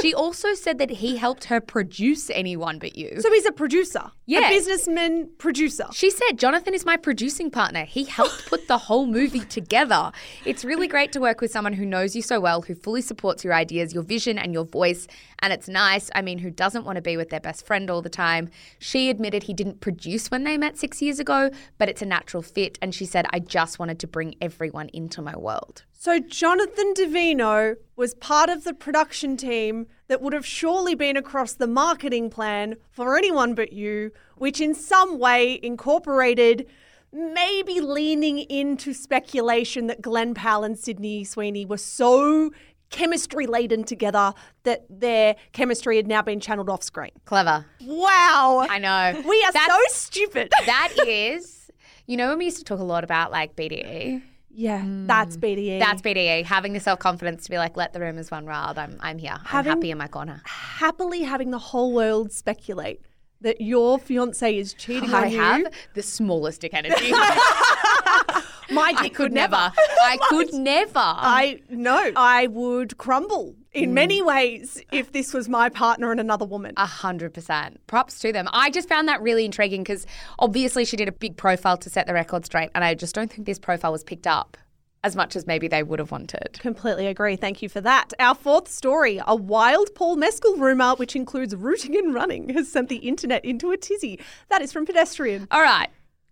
She 0.00 0.14
also 0.14 0.54
said 0.54 0.78
that 0.78 0.90
he 0.90 1.16
helped 1.16 1.44
her 1.44 1.60
produce 1.60 2.30
anyone 2.30 2.78
but 2.78 2.96
you. 2.96 3.20
so 3.20 3.32
he's 3.32 3.46
a 3.46 3.52
producer. 3.52 4.12
Yeah. 4.26 4.46
A 4.46 4.50
businessman 4.50 5.28
producer. 5.38 5.86
She 5.92 6.10
said, 6.10 6.38
Jonathan 6.38 6.74
is 6.74 6.84
my 6.84 6.96
producing 6.96 7.50
partner. 7.50 7.84
He 7.84 8.04
helped 8.04 8.46
put 8.46 8.68
the 8.68 8.78
whole 8.78 9.06
movie 9.06 9.40
together. 9.40 10.12
It's 10.44 10.64
really 10.64 10.86
great 10.86 11.10
to 11.12 11.20
work 11.20 11.40
with 11.40 11.50
someone 11.50 11.72
who 11.72 11.84
knows 11.86 12.14
you 12.14 12.22
so 12.22 12.38
well, 12.38 12.62
who 12.62 12.74
fully 12.74 13.00
supports 13.02 13.42
your 13.42 13.54
ideas, 13.54 13.67
your 13.70 14.02
vision, 14.02 14.38
and 14.38 14.52
your 14.52 14.64
voice. 14.64 15.06
And 15.40 15.52
it's 15.52 15.68
nice. 15.68 16.10
I 16.14 16.22
mean, 16.22 16.38
who 16.38 16.50
doesn't 16.50 16.84
want 16.84 16.96
to 16.96 17.02
be 17.02 17.16
with 17.16 17.30
their 17.30 17.40
best 17.40 17.66
friend 17.66 17.90
all 17.90 18.02
the 18.02 18.08
time? 18.08 18.50
She 18.78 19.10
admitted 19.10 19.44
he 19.44 19.54
didn't 19.54 19.80
produce 19.80 20.30
when 20.30 20.44
they 20.44 20.58
met 20.58 20.76
six 20.76 21.00
years 21.00 21.18
ago, 21.18 21.50
but 21.78 21.88
it's 21.88 22.02
a 22.02 22.06
natural 22.06 22.42
fit. 22.42 22.78
And 22.82 22.94
she 22.94 23.04
said, 23.04 23.26
I 23.30 23.38
just 23.38 23.78
wanted 23.78 23.98
to 24.00 24.06
bring 24.06 24.34
everyone 24.40 24.88
into 24.92 25.22
my 25.22 25.36
world. 25.36 25.84
So 25.92 26.20
Jonathan 26.20 26.94
Davino 26.94 27.76
was 27.96 28.14
part 28.14 28.50
of 28.50 28.64
the 28.64 28.74
production 28.74 29.36
team 29.36 29.86
that 30.06 30.22
would 30.22 30.32
have 30.32 30.46
surely 30.46 30.94
been 30.94 31.16
across 31.16 31.54
the 31.54 31.66
marketing 31.66 32.30
plan 32.30 32.76
for 32.90 33.16
anyone 33.16 33.54
but 33.54 33.72
you, 33.72 34.12
which 34.36 34.60
in 34.60 34.74
some 34.74 35.18
way 35.18 35.58
incorporated 35.62 36.66
maybe 37.12 37.80
leaning 37.80 38.38
into 38.38 38.92
speculation 38.92 39.86
that 39.86 40.02
Glenn 40.02 40.34
Powell 40.34 40.64
and 40.64 40.78
Sydney 40.78 41.24
Sweeney 41.24 41.64
were 41.64 41.78
so 41.78 42.50
chemistry 42.90 43.46
laden 43.46 43.84
together 43.84 44.32
that 44.62 44.84
their 44.88 45.36
chemistry 45.52 45.96
had 45.96 46.06
now 46.06 46.22
been 46.22 46.40
channeled 46.40 46.70
off 46.70 46.82
screen. 46.82 47.10
Clever. 47.24 47.66
Wow. 47.82 48.66
I 48.68 48.78
know. 48.78 49.22
We 49.28 49.44
are 49.44 49.52
That's- 49.52 49.68
so 49.68 49.78
stupid. 49.98 50.52
That 50.66 50.92
is, 51.06 51.70
you 52.06 52.16
know, 52.16 52.28
when 52.30 52.38
we 52.38 52.46
used 52.46 52.58
to 52.58 52.64
talk 52.64 52.80
a 52.80 52.84
lot 52.84 53.04
about 53.04 53.30
like 53.30 53.54
BDE. 53.56 54.22
yeah, 54.50 54.80
mm. 54.80 55.06
that's 55.06 55.36
E. 55.36 55.38
BDE. 55.38 55.78
That's 55.78 56.02
BDE, 56.02 56.44
having 56.44 56.72
the 56.72 56.80
self 56.80 56.98
confidence 56.98 57.44
to 57.44 57.50
be 57.50 57.58
like, 57.58 57.76
let 57.76 57.92
the 57.92 58.00
rumors 58.00 58.30
run 58.32 58.44
wild. 58.46 58.78
I'm, 58.78 58.96
I'm 59.00 59.18
here. 59.18 59.36
Having- 59.44 59.70
I'm 59.72 59.76
happy 59.78 59.90
in 59.90 59.98
my 59.98 60.08
corner. 60.08 60.40
happily 60.44 61.22
having 61.22 61.50
the 61.50 61.58
whole 61.58 61.92
world 61.92 62.32
speculate 62.32 63.00
that 63.40 63.60
your 63.60 63.98
fiance 64.00 64.56
is 64.58 64.74
cheating 64.74 65.14
I 65.14 65.26
on 65.26 65.30
you. 65.30 65.38
have 65.38 65.66
the 65.94 66.02
smallest 66.02 66.60
dick 66.62 66.74
energy. 66.74 67.12
My 68.70 68.92
dick 68.92 69.00
I 69.04 69.08
could 69.10 69.32
never. 69.32 69.56
I 69.56 70.18
could 70.28 70.52
never. 70.54 70.92
I 70.98 71.60
know. 71.70 72.12
I 72.16 72.46
would 72.48 72.96
crumble 72.98 73.54
Mm. 73.74 73.82
in 73.82 73.94
many 73.94 74.22
ways 74.22 74.82
if 74.92 75.12
this 75.12 75.34
was 75.34 75.46
my 75.46 75.68
partner 75.68 76.10
and 76.10 76.18
another 76.18 76.46
woman. 76.46 76.72
A 76.78 76.86
hundred 76.86 77.34
percent. 77.34 77.86
Props 77.86 78.18
to 78.20 78.32
them. 78.32 78.48
I 78.50 78.70
just 78.70 78.88
found 78.88 79.08
that 79.08 79.20
really 79.20 79.44
intriguing 79.44 79.82
because 79.82 80.06
obviously 80.38 80.86
she 80.86 80.96
did 80.96 81.06
a 81.06 81.12
big 81.12 81.36
profile 81.36 81.76
to 81.76 81.90
set 81.90 82.06
the 82.06 82.14
record 82.14 82.46
straight, 82.46 82.70
and 82.74 82.82
I 82.82 82.94
just 82.94 83.14
don't 83.14 83.30
think 83.30 83.46
this 83.46 83.58
profile 83.58 83.92
was 83.92 84.02
picked 84.02 84.26
up 84.26 84.56
as 85.04 85.14
much 85.14 85.36
as 85.36 85.46
maybe 85.46 85.68
they 85.68 85.82
would 85.82 85.98
have 85.98 86.10
wanted. 86.10 86.58
Completely 86.60 87.06
agree. 87.06 87.36
Thank 87.36 87.60
you 87.62 87.68
for 87.68 87.80
that. 87.82 88.12
Our 88.18 88.34
fourth 88.34 88.68
story 88.68 89.20
a 89.26 89.36
wild 89.36 89.94
Paul 89.94 90.16
Mescal 90.16 90.56
rumour, 90.56 90.94
which 90.96 91.14
includes 91.14 91.54
rooting 91.54 91.94
and 91.96 92.14
running, 92.14 92.48
has 92.48 92.72
sent 92.72 92.88
the 92.88 92.96
internet 92.96 93.44
into 93.44 93.70
a 93.70 93.76
tizzy. 93.76 94.18
That 94.48 94.62
is 94.62 94.72
from 94.72 94.86
Pedestrian. 94.86 95.46
All 95.50 95.60
right. 95.62 95.88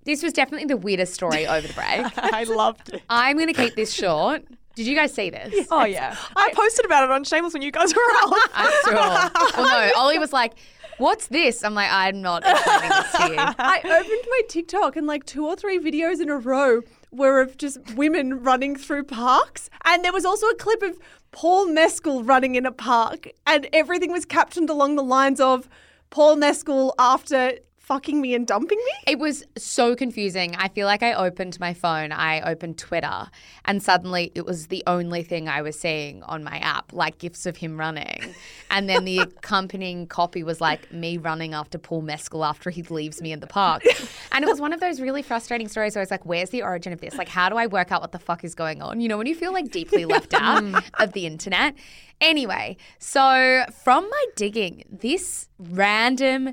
This 0.07 0.23
was 0.23 0.33
definitely 0.33 0.67
the 0.67 0.77
weirdest 0.77 1.13
story 1.13 1.47
over 1.47 1.67
the 1.67 1.75
break. 1.75 2.07
I 2.17 2.45
loved 2.45 2.95
it. 2.95 3.03
I'm 3.11 3.37
going 3.37 3.53
to 3.53 3.61
keep 3.61 3.75
this 3.75 3.93
short. 3.93 4.45
Did 4.77 4.87
you 4.87 4.95
guys 4.95 5.13
see 5.13 5.31
this? 5.31 5.67
Oh 5.71 5.85
yeah, 5.85 6.17
I 6.37 6.53
posted 6.55 6.85
about 6.85 7.05
it 7.05 7.11
on 7.11 7.25
Shameless 7.25 7.53
when 7.53 7.63
you 7.63 7.73
guys 7.73 7.93
were 7.95 8.01
out. 8.23 8.35
I'm 8.55 8.73
sure. 8.85 8.95
Well, 8.95 9.31
no, 9.57 9.91
Ollie 9.97 10.19
was 10.19 10.33
like, 10.33 10.55
What's 10.99 11.27
this? 11.27 11.63
I'm 11.63 11.75
like, 11.75 11.91
I'm 11.91 12.23
not 12.23 12.43
explaining 12.47 12.89
this 12.89 13.13
to 13.13 13.29
you. 13.29 13.37
I 13.59 13.81
opened 13.85 14.27
my 14.31 14.41
TikTok 14.49 14.97
and 14.97 15.07
like 15.07 15.27
two 15.27 15.47
or 15.47 15.55
three 15.55 15.79
videos 15.79 16.23
in 16.23 16.31
a 16.31 16.39
row 16.39 16.81
were 17.11 17.41
of 17.41 17.59
just 17.59 17.79
women 17.97 18.43
running 18.43 18.77
through 18.77 19.05
parks. 19.05 19.69
And 19.85 20.03
there 20.05 20.13
was 20.13 20.25
also 20.25 20.47
a 20.47 20.55
clip 20.55 20.83
of 20.83 20.99
Paul 21.33 21.69
Mescal 21.69 22.25
running 22.25 22.55
in 22.55 22.65
a 22.65 22.73
park, 22.73 23.29
and 23.47 23.69
everything 23.75 24.11
was 24.11 24.25
captioned 24.25 24.71
along 24.71 24.97
the 24.97 25.03
lines 25.03 25.39
of 25.39 25.69
Paul 26.09 26.37
Mescal 26.37 26.95
after 26.99 27.59
fucking 27.87 28.21
me 28.21 28.35
and 28.35 28.49
dumping 28.49 28.79
me. 28.79 28.93
It 29.07 29.21
was 29.21 29.45
so 29.57 29.95
confusing. 29.95 30.57
I 30.57 30.67
feel 30.67 30.89
like 30.89 31.05
I 31.05 31.13
opened 31.13 31.61
my 31.61 31.73
phone, 31.73 32.11
I 32.11 32.41
opened 32.41 32.79
Twitter, 32.79 33.31
and 33.65 33.81
suddenly 33.81 34.33
it 34.35 34.45
was 34.45 34.67
the 34.67 34.83
only 34.89 35.23
thing 35.23 35.49
I 35.49 35.63
was 35.63 35.79
seeing 35.79 36.25
on 36.25 36.43
my 36.43 36.59
app, 36.59 36.93
like 36.93 37.19
gifs 37.19 37.47
of 37.47 37.57
him 37.57 37.79
running. 37.79 38.35
And 38.73 38.89
then 38.89 39.05
the 39.05 39.19
accompanying 39.21 40.09
copy 40.09 40.43
was 40.43 40.61
like 40.61 40.93
me 40.93 41.17
running 41.17 41.55
after 41.55 41.79
Paul 41.79 42.03
Mescal 42.03 42.45
after 42.45 42.71
he 42.71 42.83
leaves 42.83 43.23
me 43.23 43.31
in 43.31 43.41
the 43.41 43.47
park. 43.47 43.83
And 44.33 44.45
it 44.45 44.49
was 44.49 44.61
one 44.61 44.75
of 44.75 44.81
those 44.81 45.01
really 45.01 45.23
frustrating 45.23 45.67
stories 45.67 45.95
where 45.95 46.01
I 46.01 46.03
was 46.03 46.11
like, 46.11 46.27
where's 46.27 46.51
the 46.51 46.63
origin 46.63 46.93
of 46.93 47.01
this? 47.01 47.15
Like, 47.15 47.29
how 47.29 47.49
do 47.49 47.57
I 47.57 47.69
work 47.69 47.91
out 47.91 48.03
what 48.03 48.13
the 48.13 48.19
fuck 48.19 48.45
is 48.45 48.55
going 48.55 48.83
on? 48.83 49.01
You 49.01 49.09
know, 49.09 49.17
when 49.17 49.27
you 49.27 49.35
feel 49.35 49.53
like 49.53 49.71
deeply 49.71 50.05
left 50.05 50.35
out 50.35 50.63
mm. 50.63 50.85
of 51.03 51.13
the 51.13 51.25
internet. 51.25 51.75
Anyway, 52.21 52.77
so 52.99 53.65
from 53.83 54.11
my 54.11 54.25
digging, 54.35 54.85
this 54.91 55.49
random 55.59 56.53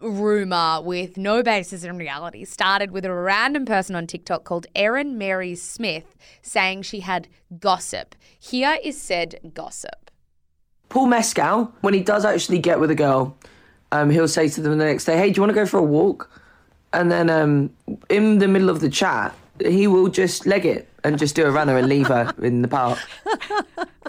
rumor 0.00 0.80
with 0.82 1.16
no 1.16 1.42
basis 1.42 1.84
in 1.84 1.96
reality 1.96 2.44
started 2.44 2.90
with 2.90 3.04
a 3.04 3.12
random 3.12 3.64
person 3.64 3.96
on 3.96 4.06
TikTok 4.06 4.44
called 4.44 4.66
Erin 4.74 5.18
Mary 5.18 5.54
Smith 5.54 6.16
saying 6.42 6.82
she 6.82 7.00
had 7.00 7.28
gossip. 7.58 8.14
Here 8.38 8.78
is 8.82 9.00
said 9.00 9.52
gossip. 9.54 10.10
Paul 10.88 11.06
Mescal, 11.06 11.72
when 11.80 11.94
he 11.94 12.00
does 12.00 12.24
actually 12.24 12.58
get 12.58 12.80
with 12.80 12.90
a 12.90 12.94
girl, 12.94 13.36
um, 13.92 14.10
he'll 14.10 14.28
say 14.28 14.48
to 14.48 14.60
them 14.60 14.78
the 14.78 14.84
next 14.84 15.04
day, 15.04 15.16
"Hey, 15.16 15.30
do 15.30 15.38
you 15.38 15.42
want 15.42 15.50
to 15.50 15.54
go 15.54 15.66
for 15.66 15.78
a 15.78 15.82
walk?" 15.82 16.30
And 16.92 17.12
then 17.12 17.28
um, 17.28 17.70
in 18.08 18.38
the 18.38 18.48
middle 18.48 18.70
of 18.70 18.80
the 18.80 18.88
chat, 18.88 19.34
he 19.60 19.86
will 19.86 20.08
just 20.08 20.46
leg 20.46 20.64
it 20.64 20.88
and 21.04 21.18
just 21.18 21.34
do 21.34 21.44
a 21.44 21.50
runner 21.50 21.76
and 21.76 21.88
leave 21.88 22.06
her 22.08 22.32
in 22.42 22.62
the 22.62 22.68
park. 22.68 22.98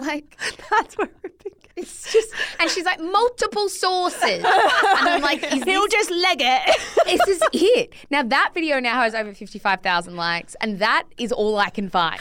Like, 0.00 0.34
That's 0.70 0.96
where 0.96 1.08
it 1.22 1.38
began. 1.44 1.59
It's 1.76 2.12
just, 2.12 2.32
and 2.58 2.70
she's 2.70 2.84
like, 2.84 3.00
multiple 3.00 3.68
sources. 3.68 4.44
And 4.44 5.08
I'm 5.08 5.22
like, 5.22 5.42
is 5.42 5.62
He'll 5.64 5.82
this, 5.82 5.92
just 5.92 6.10
leg 6.10 6.40
it. 6.40 6.62
it. 6.66 7.08
is 7.08 7.20
this 7.26 7.42
it? 7.52 7.92
Now, 8.10 8.22
that 8.22 8.50
video 8.54 8.80
now 8.80 9.00
has 9.02 9.14
over 9.14 9.32
55,000 9.32 10.16
likes, 10.16 10.56
and 10.60 10.78
that 10.78 11.04
is 11.18 11.32
all 11.32 11.58
I 11.58 11.70
can 11.70 11.88
find 11.88 12.20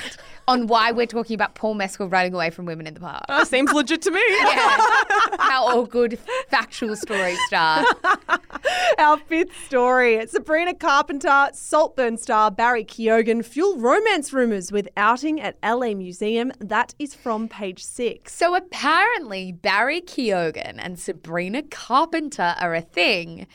on 0.49 0.65
why 0.67 0.91
we're 0.91 1.05
talking 1.05 1.35
about 1.35 1.53
Paul 1.53 1.75
Mescal 1.75 2.09
running 2.09 2.33
away 2.33 2.49
from 2.49 2.65
women 2.65 2.87
in 2.87 2.95
the 2.95 2.99
park. 2.99 3.23
That 3.27 3.47
seems 3.47 3.71
legit 3.71 4.01
to 4.03 4.11
me. 4.11 4.19
Yeah. 4.39 4.77
How 5.39 5.67
all 5.67 5.85
good 5.85 6.17
factual 6.49 6.95
stories 6.95 7.37
start. 7.47 7.85
Our 8.97 9.17
fifth 9.17 9.51
story 9.67 10.25
Sabrina 10.27 10.73
Carpenter, 10.73 11.49
Saltburn 11.53 12.17
star 12.17 12.49
Barry 12.51 12.83
Keoghan 12.83 13.45
fuel 13.45 13.77
romance 13.77 14.33
rumours 14.33 14.71
with 14.71 14.87
outing 14.97 15.39
at 15.39 15.57
LA 15.63 15.93
Museum. 15.93 16.51
That 16.59 16.95
is 16.99 17.13
from 17.13 17.47
page 17.47 17.83
six. 17.83 18.33
So 18.35 18.55
apparently, 18.55 19.51
Barry 19.51 20.01
Keoghan 20.01 20.75
and 20.79 20.99
Sabrina 20.99 21.61
Carpenter 21.63 22.55
are 22.59 22.73
a 22.73 22.81
thing. 22.81 23.45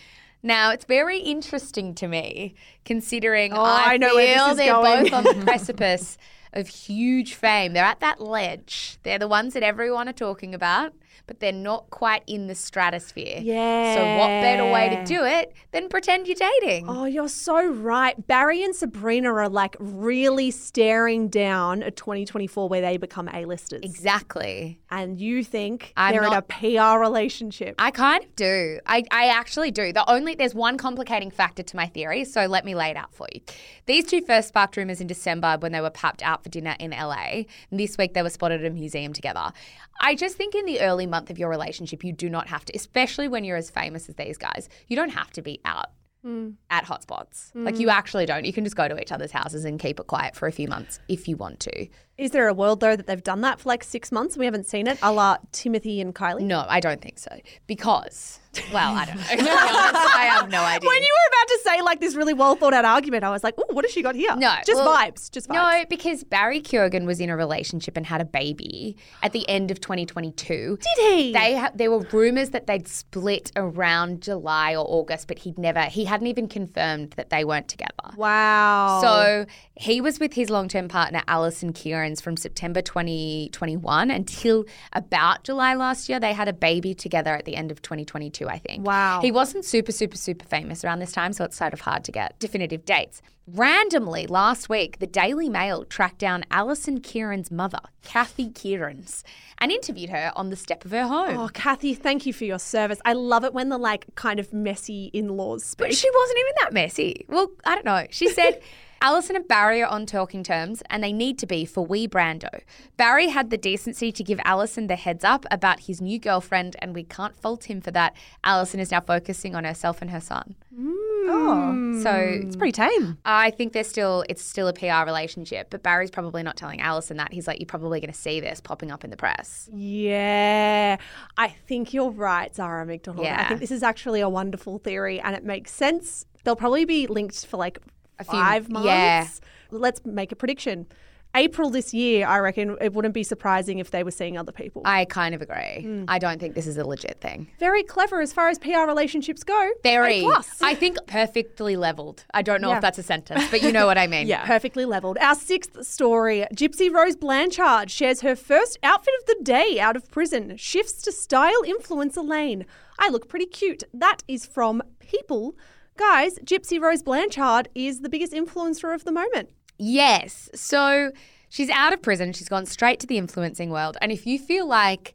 Now, 0.43 0.71
it's 0.71 0.85
very 0.85 1.19
interesting 1.21 1.95
to 1.97 2.07
me, 2.07 2.55
considering 2.85 3.53
Oh, 3.55 3.63
I, 3.63 3.95
I 3.95 3.97
know 3.97 4.15
where 4.15 4.27
this 4.27 4.37
feel 4.37 4.51
is 4.51 4.57
they're 4.59 4.73
going. 4.75 5.05
both 5.05 5.13
on 5.15 5.25
the 5.25 5.45
precipice 5.51 6.19
of 6.55 6.69
huge 6.69 7.35
fame. 7.35 7.75
They're 7.75 7.85
at 7.85 8.01
that 8.01 8.21
ledge. 8.21 8.99
They're 9.03 9.19
the 9.19 9.29
ones 9.29 9.53
that 9.53 9.63
everyone 9.63 10.09
are 10.09 10.15
talking 10.15 10.55
about, 10.55 10.95
but 11.27 11.41
they're 11.41 11.53
not 11.53 11.91
quite 11.91 12.23
in 12.27 12.47
the 12.47 12.55
stratosphere. 12.55 13.39
Yeah. 13.41 13.95
So, 13.95 14.01
what 14.19 14.29
better 14.43 14.71
way 14.73 14.89
to 14.97 15.05
do 15.05 15.25
it 15.25 15.53
than 15.73 15.89
pretend 15.89 16.27
you're 16.27 16.37
dating? 16.37 16.87
Oh, 16.89 17.05
you're 17.05 17.29
so 17.29 17.67
right. 17.69 18.27
Barry 18.27 18.63
and 18.63 18.75
Sabrina 18.75 19.33
are 19.33 19.49
like 19.49 19.77
really 19.79 20.51
staring 20.51 21.29
down 21.29 21.83
at 21.83 21.97
2024 21.97 22.69
where 22.69 22.81
they 22.81 22.97
become 22.97 23.29
A-listers. 23.33 23.83
Exactly. 23.83 24.79
And 24.91 25.19
you 25.21 25.43
think 25.45 25.93
I'm 25.97 26.13
they're 26.13 26.23
not- 26.23 26.33
in 26.33 26.39
a 26.79 26.95
PR 26.95 27.01
relationship. 27.01 27.75
I 27.79 27.91
kind 27.91 28.23
of 28.25 28.37
do. 28.37 28.79
I, 28.87 29.05
I 29.11 29.29
actually 29.29 29.71
do. 29.71 29.93
The 29.93 30.09
only 30.11 30.35
there's 30.35 30.55
one 30.55 30.77
complicating 30.77 31.31
factor 31.31 31.63
to 31.63 31.77
my 31.77 31.87
theory, 31.87 32.25
so 32.25 32.47
let 32.47 32.65
me 32.65 32.75
lay 32.75 32.91
it 32.91 32.97
out 32.97 33.13
for 33.15 33.27
you. 33.33 33.41
These 33.87 34.07
two 34.07 34.21
first 34.23 34.49
sparked 34.49 34.77
rumors 34.77 35.01
in 35.01 35.07
December 35.07 35.57
when 35.61 35.73
they 35.73 35.81
were 35.81 35.91
papped 35.91 36.23
out 36.23 36.43
for 36.43 36.49
dinner 36.49 36.77
in 36.79 36.91
LA. 36.91 37.45
And 37.71 37.81
this 37.81 37.99
week 37.99 38.15
they 38.15 38.23
were 38.23 38.31
spotted 38.31 38.65
at 38.65 38.71
a 38.71 38.75
museum 38.75 39.13
together. 39.13 39.53
I 40.01 40.15
just 40.15 40.37
think 40.37 40.55
in 40.55 40.65
the 40.67 40.81
early 40.81 41.07
month 41.07 41.31
of 41.31 41.39
your 41.39 41.49
relationship, 41.49 42.05
you 42.05 42.13
do 42.13 42.29
not 42.29 42.49
have 42.49 42.65
to, 42.67 42.73
especially 42.75 43.29
when 43.29 43.45
you're 43.45 43.57
as 43.57 43.71
famous 43.71 44.09
as 44.09 44.17
these 44.17 44.39
guys, 44.39 44.69
you 44.89 44.97
don't 44.97 45.11
have 45.11 45.31
to 45.33 45.43
be 45.43 45.61
out 45.65 45.91
hmm. 46.25 46.51
at 46.71 46.85
hotspots. 46.85 47.53
Like 47.55 47.79
you 47.79 47.87
hmm. 47.87 47.91
actually 47.91 48.27
don't. 48.27 48.45
You 48.45 48.53
can 48.53 48.65
just 48.65 48.77
go 48.77 48.89
to 48.89 48.99
each 48.99 49.13
other's 49.13 49.31
houses 49.31 49.65
and 49.65 49.79
keep 49.79 50.01
it 50.01 50.07
quiet 50.07 50.35
for 50.35 50.49
a 50.49 50.53
few 50.53 50.67
months 50.67 50.99
if 51.09 51.29
you 51.29 51.37
want 51.37 51.61
to. 51.61 51.87
Is 52.17 52.31
there 52.31 52.49
a 52.49 52.55
world 52.55 52.81
though 52.81 52.97
that 52.97 53.07
they've 53.07 53.23
done 53.23 53.43
that 53.43 53.61
for 53.61 53.69
like 53.69 53.85
six 53.85 54.11
months 54.11 54.35
and 54.35 54.41
we 54.41 54.47
haven't 54.47 54.67
seen 54.67 54.87
it, 54.87 54.99
a 55.03 55.13
la 55.13 55.37
Timothy 55.53 56.01
and 56.01 56.15
Kylie? 56.15 56.43
No, 56.43 56.65
I 56.69 56.81
don't 56.81 57.01
think 57.01 57.19
so. 57.19 57.39
Because, 57.67 58.41
well, 58.73 58.95
I 58.95 59.05
don't 59.05 59.17
know. 59.17 59.23
To 59.31 59.37
be 59.37 59.49
honest, 59.49 60.17
I 60.17 60.29
have 60.31 60.51
no 60.51 60.61
idea. 60.65 60.89
When 60.89 61.03
you 61.03 61.15
were 61.15 61.34
say 61.65 61.83
like 61.83 62.01
this 62.01 62.15
really 62.15 62.35
well 62.35 62.55
thought 62.55 62.75
out 62.75 62.85
argument. 62.85 63.25
I 63.25 63.31
was 63.31 63.43
like, 63.43 63.55
oh, 63.59 63.65
what 63.71 63.85
has 63.85 63.93
she 63.93 64.03
got 64.03 64.15
here? 64.15 64.35
No, 64.37 64.55
just 64.67 64.83
well, 64.83 64.95
vibes. 64.95 65.31
Just 65.31 65.49
vibes. 65.49 65.55
No, 65.81 65.85
because 65.89 66.23
Barry 66.25 66.61
Keoghan 66.61 67.07
was 67.07 67.21
in 67.21 67.31
a 67.31 67.37
relationship 67.37 67.97
and 67.97 68.07
had 68.07 68.21
a 68.21 68.25
baby 68.25 68.97
at 69.23 69.33
the 69.33 69.49
end 69.49 69.71
of 69.71 69.81
2022. 69.81 70.79
Did 70.81 71.15
he? 71.15 71.33
They 71.33 71.57
ha- 71.57 71.73
there 71.75 71.91
were 71.91 72.07
rumors 72.13 72.51
that 72.51 72.67
they'd 72.67 72.87
split 72.87 73.51
around 73.57 74.23
July 74.23 74.75
or 74.77 74.85
August, 74.87 75.29
but 75.29 75.39
he'd 75.39 75.59
never 75.59 75.83
he 75.83 76.05
hadn't 76.05 76.27
even 76.27 76.49
confirmed 76.49 77.13
that 77.13 77.31
they 77.31 77.45
weren't 77.45 77.69
together. 77.69 77.93
Wow. 78.17 79.01
So 79.03 79.47
he 79.77 80.01
was 80.01 80.21
with 80.21 80.35
his 80.35 80.51
long-term 80.51 80.89
partner 80.89 81.23
Alison 81.27 81.73
Kierans 81.73 82.23
from 82.23 82.37
September 82.37 82.83
2021 82.83 84.11
until 84.11 84.65
about 84.93 85.45
July 85.45 85.75
last 85.75 86.09
year. 86.09 86.21
They 86.21 86.33
had 86.33 86.49
a 86.49 86.53
baby 86.53 86.95
together 86.95 87.35
at 87.35 87.45
the 87.45 87.57
end 87.57 87.71
of 87.71 87.83
2022, 87.83 88.49
I 88.49 88.59
think. 88.59 88.87
Wow. 88.87 89.21
He 89.21 89.33
wasn't 89.33 89.65
super, 89.65 89.93
super, 89.93 90.17
super 90.17 90.45
famous 90.47 90.85
around 90.85 91.01
this 91.01 91.13
time, 91.13 91.33
so 91.33 91.45
it's 91.45 91.54
sort 91.55 91.73
of 91.73 91.81
hard 91.83 92.05
to 92.05 92.13
get 92.13 92.39
definitive 92.39 92.85
dates. 92.85 93.23
Randomly, 93.47 94.27
last 94.27 94.69
week, 94.71 95.01
the 95.01 95.07
Daily 95.07 95.51
Mail 95.51 95.85
tracked 95.85 96.19
down 96.19 96.45
Alison 96.51 97.01
Kieran's 97.01 97.51
mother, 97.51 97.81
Kathy 98.03 98.49
Kierans, 98.49 99.23
and 99.59 99.71
interviewed 99.71 100.11
her 100.11 100.33
on 100.35 100.49
the 100.49 100.57
step 100.57 100.85
of 100.85 100.93
her 100.93 101.07
home. 101.07 101.37
Oh, 101.37 101.49
Kathy, 101.49 101.93
thank 101.95 102.25
you 102.25 102.33
for 102.33 102.45
your 102.45 102.59
service. 102.59 103.01
I 103.05 103.13
love 103.13 103.45
it 103.45 103.53
when 103.53 103.69
the 103.69 103.77
like 103.77 104.07
kind 104.15 104.41
of 104.41 104.53
messy 104.55 105.11
in-laws 105.13 105.63
speak. 105.63 105.89
But 105.89 105.95
she 105.95 106.11
wasn't 106.11 106.39
even 106.39 106.53
that 106.61 106.73
messy. 106.73 107.27
Well, 107.29 107.51
I 107.67 107.75
don't 107.75 107.85
know. 107.85 108.07
She 108.11 108.29
said. 108.29 108.61
Alison 109.05 109.37
and 109.37 109.47
Barry 109.47 109.83
are 109.83 109.91
on 109.91 110.07
talking 110.07 110.43
terms, 110.43 110.83
and 110.89 111.05
they 111.05 111.13
need 111.13 111.39
to 111.41 111.47
be 111.47 111.67
for 111.67 111.85
wee 111.85 112.09
Brando. 112.09 112.63
Barry 112.97 113.29
had 113.29 113.51
the 113.51 113.59
decency 113.59 114.11
to 114.11 114.25
give 114.25 114.41
Alison 114.47 114.87
the 114.87 114.97
heads 114.97 115.23
up 115.23 115.45
about 115.51 115.81
his 115.81 116.01
new 116.01 116.19
girlfriend, 116.19 116.75
and 116.79 116.95
we 116.95 117.05
can't 117.05 117.37
fault 117.37 117.65
him 117.65 117.83
for 117.83 117.91
that. 117.91 118.17
Alison 118.45 118.81
is 118.81 118.91
now 118.91 119.03
focusing 119.03 119.55
on 119.55 119.65
herself 119.65 120.01
and 120.01 120.11
her 120.11 120.23
son. 120.23 120.55
Mm. 120.75 120.94
Oh, 121.27 122.01
So 122.03 122.11
it's 122.13 122.57
pretty 122.57 122.73
tame. 122.73 123.19
I 123.25 123.51
think 123.51 123.73
there's 123.73 123.87
still 123.89 124.25
it's 124.29 124.43
still 124.43 124.69
a 124.69 124.73
PR 124.73 125.05
relationship, 125.07 125.69
but 125.71 125.83
Barry's 125.83 126.11
probably 126.11 126.43
not 126.43 126.57
telling 126.57 126.81
Alison 126.81 127.17
that. 127.19 127.33
He's 127.33 127.47
like, 127.47 127.59
you're 127.61 127.67
probably 127.67 128.01
going 128.01 128.13
to 128.13 128.19
see 128.19 128.41
this 128.41 128.61
popping 128.61 128.91
up 128.91 129.05
in 129.05 129.11
the 129.11 129.17
press. 129.17 129.69
Yeah, 129.73 130.97
I 131.37 131.49
think 131.49 131.93
you're 131.95 132.11
right, 132.11 132.55
Zara 132.55 132.85
McDonald. 132.87 133.25
Yeah. 133.27 133.41
I 133.43 133.49
think 133.49 133.61
this 133.61 133.71
is 133.71 133.83
actually 133.83 134.21
a 134.21 134.29
wonderful 134.29 134.79
theory 134.79 135.21
and 135.21 135.35
it 135.35 135.45
makes 135.45 135.71
sense. 135.73 136.27
They'll 136.45 136.57
probably 136.57 136.85
be 136.85 137.07
linked 137.07 137.47
for 137.47 137.57
like 137.57 137.79
few- 138.19 138.25
five 138.27 138.69
months. 138.69 138.87
yeah. 138.87 139.27
Let's 139.71 140.05
make 140.05 140.31
a 140.31 140.37
prediction. 140.37 140.87
April 141.35 141.71
this 141.71 141.93
year, 141.93 142.27
I 142.27 142.39
reckon 142.39 142.77
it 142.81 142.93
wouldn't 142.93 143.15
be 143.15 143.23
surprising 143.25 143.79
if 143.79 143.91
they 143.91 144.03
were 144.05 144.11
seeing 144.11 144.39
other 144.39 144.53
people. 144.53 144.83
I 144.85 145.05
kind 145.07 145.35
of 145.35 145.43
agree. 145.43 145.83
Hmm. 145.83 146.05
I 146.09 146.19
don't 146.19 146.39
think 146.41 146.55
this 146.55 146.67
is 146.67 146.77
a 146.79 146.85
legit 146.87 147.21
thing. 147.21 147.49
Very 147.59 147.83
clever 147.83 148.21
as 148.21 148.33
far 148.33 148.49
as 148.49 148.59
PR 148.59 148.87
relationships 148.87 149.43
go. 149.45 149.71
Very. 149.83 150.21
Plus. 150.23 150.49
I 150.63 150.75
think 150.75 150.97
perfectly 151.07 151.77
leveled. 151.77 152.25
I 152.33 152.43
don't 152.43 152.61
know 152.61 152.71
Yeah. 152.71 152.77
if 152.77 152.83
that's 152.83 152.99
a 152.99 153.03
sentence, 153.03 153.45
but 153.51 153.63
you 153.63 153.73
know 153.73 153.87
what 153.87 153.99
I 153.99 154.07
mean. 154.07 154.27
Yeah, 154.35 154.47
perfectly 154.47 154.85
leveled. 154.85 155.19
Our 155.21 155.35
sixth 155.35 155.85
story 155.85 156.47
Gypsy 156.55 156.91
Rose 156.93 157.17
Blanchard 157.17 157.91
shares 157.91 158.21
her 158.23 158.35
first 158.37 158.79
outfit 158.83 159.13
of 159.21 159.27
the 159.27 159.37
day 159.43 159.79
out 159.81 159.97
of 159.97 160.11
prison, 160.11 160.57
shifts 160.57 161.03
to 161.03 161.13
style 161.13 161.63
influencer 161.65 162.27
lane. 162.27 162.65
I 162.99 163.09
look 163.11 163.29
pretty 163.29 163.47
cute. 163.47 163.83
That 163.93 164.23
is 164.29 164.47
from 164.47 164.83
People. 165.01 165.55
Guys, 165.97 166.39
Gypsy 166.41 166.81
Rose 166.81 167.03
Blanchard 167.03 167.69
is 167.75 168.01
the 168.01 168.09
biggest 168.09 168.33
influencer 168.33 168.95
of 168.95 169.05
the 169.05 169.13
moment. 169.13 169.51
Yes. 169.85 170.49
So 170.55 171.13
she's 171.49 171.71
out 171.71 171.93
of 171.93 172.01
prison. 172.01 172.33
She's 172.33 172.49
gone 172.49 172.67
straight 172.67 173.01
to 173.01 173.07
the 173.07 173.19
influencing 173.19 173.71
world. 173.71 173.97
And 174.01 174.11
if 174.11 174.27
you 174.27 174.39
feel 174.39 174.67
like 174.67 175.15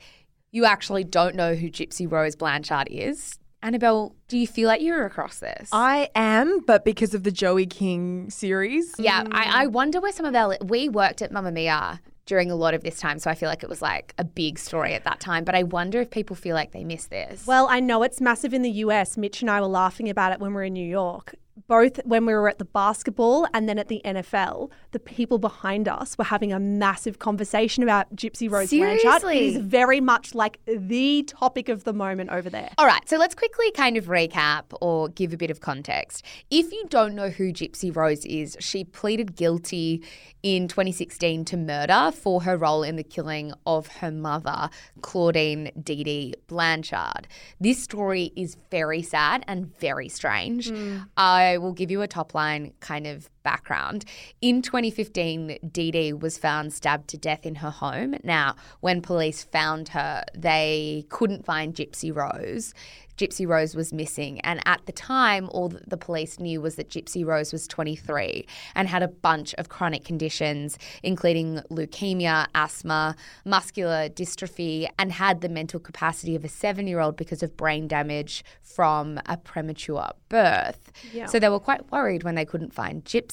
you 0.51 0.65
actually 0.65 1.03
don't 1.03 1.35
know 1.35 1.55
who 1.55 1.69
Gypsy 1.69 2.09
Rose 2.09 2.35
Blanchard 2.35 2.87
is, 2.89 3.39
Annabelle, 3.61 4.15
do 4.27 4.37
you 4.37 4.47
feel 4.47 4.67
like 4.67 4.81
you're 4.81 5.05
across 5.05 5.39
this? 5.39 5.69
I 5.73 6.09
am, 6.15 6.61
but 6.61 6.85
because 6.85 7.13
of 7.13 7.23
the 7.23 7.31
Joey 7.31 7.65
King 7.65 8.29
series. 8.29 8.95
yeah, 8.97 9.23
mm. 9.23 9.29
I, 9.33 9.63
I 9.63 9.67
wonder 9.67 9.99
where 9.99 10.13
some 10.13 10.25
of 10.25 10.33
our 10.33 10.57
we 10.63 10.87
worked 10.87 11.21
at 11.21 11.31
Mamamia 11.31 11.99
during 12.25 12.51
a 12.51 12.55
lot 12.55 12.73
of 12.73 12.83
this 12.83 12.99
time, 12.99 13.19
so 13.19 13.29
I 13.29 13.35
feel 13.35 13.49
like 13.49 13.63
it 13.63 13.69
was 13.69 13.81
like 13.81 14.13
a 14.17 14.23
big 14.23 14.59
story 14.59 14.93
at 14.93 15.03
that 15.03 15.19
time. 15.19 15.43
But 15.43 15.55
I 15.55 15.63
wonder 15.63 15.99
if 15.99 16.09
people 16.09 16.37
feel 16.37 16.55
like 16.55 16.71
they 16.71 16.85
miss 16.85 17.07
this. 17.07 17.45
Well, 17.45 17.67
I 17.69 17.81
know 17.81 18.03
it's 18.03 18.21
massive 18.21 18.53
in 18.53 18.61
the 18.61 18.71
US. 18.71 19.17
Mich 19.17 19.41
and 19.41 19.51
I 19.51 19.59
were 19.59 19.67
laughing 19.67 20.09
about 20.09 20.31
it 20.31 20.39
when 20.39 20.51
we 20.51 20.55
were 20.55 20.63
in 20.63 20.73
New 20.73 20.87
York. 20.87 21.35
Both 21.69 21.99
when 22.03 22.25
we 22.25 22.33
were 22.33 22.49
at 22.49 22.57
the 22.57 22.65
basketball 22.65 23.47
and 23.53 23.69
then 23.69 23.77
at 23.77 23.89
the 23.89 24.01
NFL, 24.03 24.71
the 24.91 24.99
people 24.99 25.37
behind 25.37 25.87
us 25.87 26.17
were 26.17 26.23
having 26.23 26.51
a 26.51 26.59
massive 26.59 27.19
conversation 27.19 27.83
about 27.83 28.15
Gypsy 28.15 28.49
Rose 28.49 28.71
Blanchard. 28.71 28.97
It 28.97 29.01
Seriously? 29.01 29.47
is 29.49 29.57
very 29.57 30.01
much 30.01 30.33
like 30.33 30.59
the 30.65 31.21
topic 31.27 31.69
of 31.69 31.83
the 31.83 31.93
moment 31.93 32.31
over 32.31 32.49
there. 32.49 32.71
All 32.79 32.87
right, 32.87 33.07
so 33.07 33.17
let's 33.17 33.35
quickly 33.35 33.71
kind 33.71 33.97
of 33.97 34.05
recap 34.05 34.63
or 34.81 35.09
give 35.09 35.31
a 35.31 35.37
bit 35.37 35.51
of 35.51 35.59
context. 35.59 36.25
If 36.49 36.71
you 36.71 36.85
don't 36.89 37.13
know 37.13 37.29
who 37.29 37.53
Gypsy 37.53 37.95
Rose 37.95 38.25
is, 38.25 38.57
she 38.59 38.83
pleaded 38.83 39.35
guilty 39.35 40.01
in 40.43 40.67
2016 40.67 41.45
to 41.45 41.57
murder 41.57 42.11
for 42.13 42.43
her 42.43 42.57
role 42.57 42.83
in 42.83 42.95
the 42.95 43.03
killing 43.03 43.53
of 43.65 43.87
her 43.87 44.11
mother, 44.11 44.69
Claudine 45.01 45.71
Dee 45.81 46.03
Dee 46.03 46.33
Blanchard. 46.47 47.27
This 47.59 47.81
story 47.83 48.31
is 48.35 48.57
very 48.71 49.01
sad 49.01 49.43
and 49.47 49.77
very 49.79 50.09
strange. 50.09 50.69
Hmm. 50.69 50.99
I 51.17 51.57
will 51.57 51.73
give 51.73 51.91
you 51.91 52.01
a 52.01 52.07
top 52.07 52.33
line 52.33 52.73
kind 52.79 53.07
of 53.07 53.29
background. 53.43 54.05
In 54.41 54.61
2015, 54.61 55.59
Dee 55.71 55.91
Dee 55.91 56.13
was 56.13 56.37
found 56.37 56.73
stabbed 56.73 57.07
to 57.09 57.17
death 57.17 57.45
in 57.45 57.55
her 57.55 57.69
home. 57.69 58.15
Now, 58.23 58.55
when 58.81 59.01
police 59.01 59.43
found 59.43 59.89
her, 59.89 60.23
they 60.35 61.05
couldn't 61.09 61.45
find 61.45 61.73
Gypsy 61.73 62.15
Rose. 62.15 62.73
Gypsy 63.19 63.45
Rose 63.45 63.75
was 63.75 63.91
missing. 63.91 64.39
And 64.41 64.61
at 64.65 64.85
the 64.85 64.93
time, 64.93 65.49
all 65.51 65.67
that 65.69 65.89
the 65.89 65.97
police 65.97 66.39
knew 66.39 66.61
was 66.61 66.75
that 66.75 66.89
Gypsy 66.89 67.25
Rose 67.25 67.51
was 67.51 67.67
23 67.67 68.47
and 68.75 68.87
had 68.87 69.03
a 69.03 69.09
bunch 69.09 69.53
of 69.55 69.67
chronic 69.67 70.05
conditions, 70.05 70.77
including 71.03 71.59
leukemia, 71.69 72.47
asthma, 72.55 73.17
muscular 73.43 74.07
dystrophy, 74.07 74.87
and 74.97 75.11
had 75.11 75.41
the 75.41 75.49
mental 75.49 75.81
capacity 75.81 76.33
of 76.33 76.45
a 76.45 76.47
seven 76.47 76.87
year 76.87 77.01
old 77.01 77.17
because 77.17 77.43
of 77.43 77.57
brain 77.57 77.89
damage 77.89 78.41
from 78.61 79.19
a 79.25 79.35
premature 79.35 80.11
birth. 80.29 80.89
So 81.27 81.39
they 81.39 81.49
were 81.49 81.59
quite 81.59 81.91
worried 81.91 82.23
when 82.23 82.35
they 82.35 82.45
couldn't 82.45 82.73
find 82.73 83.03
Gypsy. 83.03 83.28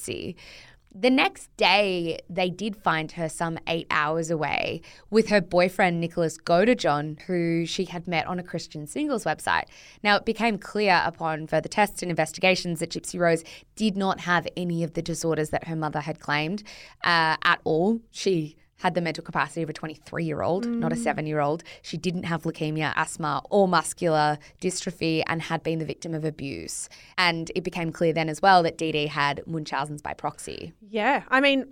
The 0.99 1.11
next 1.11 1.55
day, 1.59 2.20
they 2.30 2.49
did 2.49 2.74
find 2.74 3.12
her 3.12 3.28
some 3.28 3.59
eight 3.66 3.86
hours 3.90 4.30
away 4.30 4.80
with 5.11 5.28
her 5.28 5.42
boyfriend, 5.42 6.01
Nicholas 6.01 6.38
Godejohn, 6.38 7.20
who 7.22 7.66
she 7.66 7.84
had 7.84 8.09
met 8.09 8.26
on 8.26 8.38
a 8.38 8.42
Christian 8.42 8.86
singles 8.86 9.24
website. 9.24 9.64
Now, 10.03 10.16
it 10.16 10.24
became 10.24 10.57
clear 10.57 11.03
upon 11.05 11.49
further 11.49 11.68
tests 11.68 12.01
and 12.01 12.11
investigations 12.11 12.80
that 12.80 12.90
Gypsy 12.90 13.20
Rose 13.20 13.44
did 13.74 13.94
not 13.94 14.20
have 14.20 14.49
any 14.57 14.82
of 14.82 14.94
the 14.94 15.03
disorders 15.03 15.51
that 15.51 15.68
her 15.68 15.76
mother 15.76 16.01
had 16.01 16.18
claimed 16.18 16.62
uh, 17.05 17.36
at 17.42 17.61
all. 17.64 18.01
She 18.11 18.57
had 18.79 18.95
the 18.95 19.01
mental 19.01 19.24
capacity 19.24 19.62
of 19.62 19.70
a 19.70 19.72
23 19.72 20.24
year 20.24 20.43
old, 20.43 20.66
not 20.66 20.93
a 20.93 20.97
mm. 20.97 21.03
seven 21.03 21.27
year 21.27 21.41
old. 21.41 21.62
She 21.83 21.97
didn't 21.97 22.24
have 22.24 22.43
leukemia, 22.43 22.93
asthma, 22.97 23.43
or 23.51 23.66
muscular 23.66 24.39
dystrophy 24.61 25.22
and 25.27 25.43
had 25.43 25.62
been 25.62 25.79
the 25.79 25.85
victim 25.85 26.14
of 26.14 26.24
abuse. 26.24 26.89
And 27.16 27.51
it 27.55 27.64
became 27.64 27.93
clear 27.93 28.12
then 28.12 28.29
as 28.29 28.43
well 28.43 28.62
that 28.62 28.77
Dee 28.77 28.93
Dee 28.93 29.07
had 29.07 29.43
Munchausen's 29.47 30.03
by 30.03 30.14
proxy. 30.14 30.72
Yeah, 30.89 31.22
I 31.29 31.41
mean, 31.41 31.66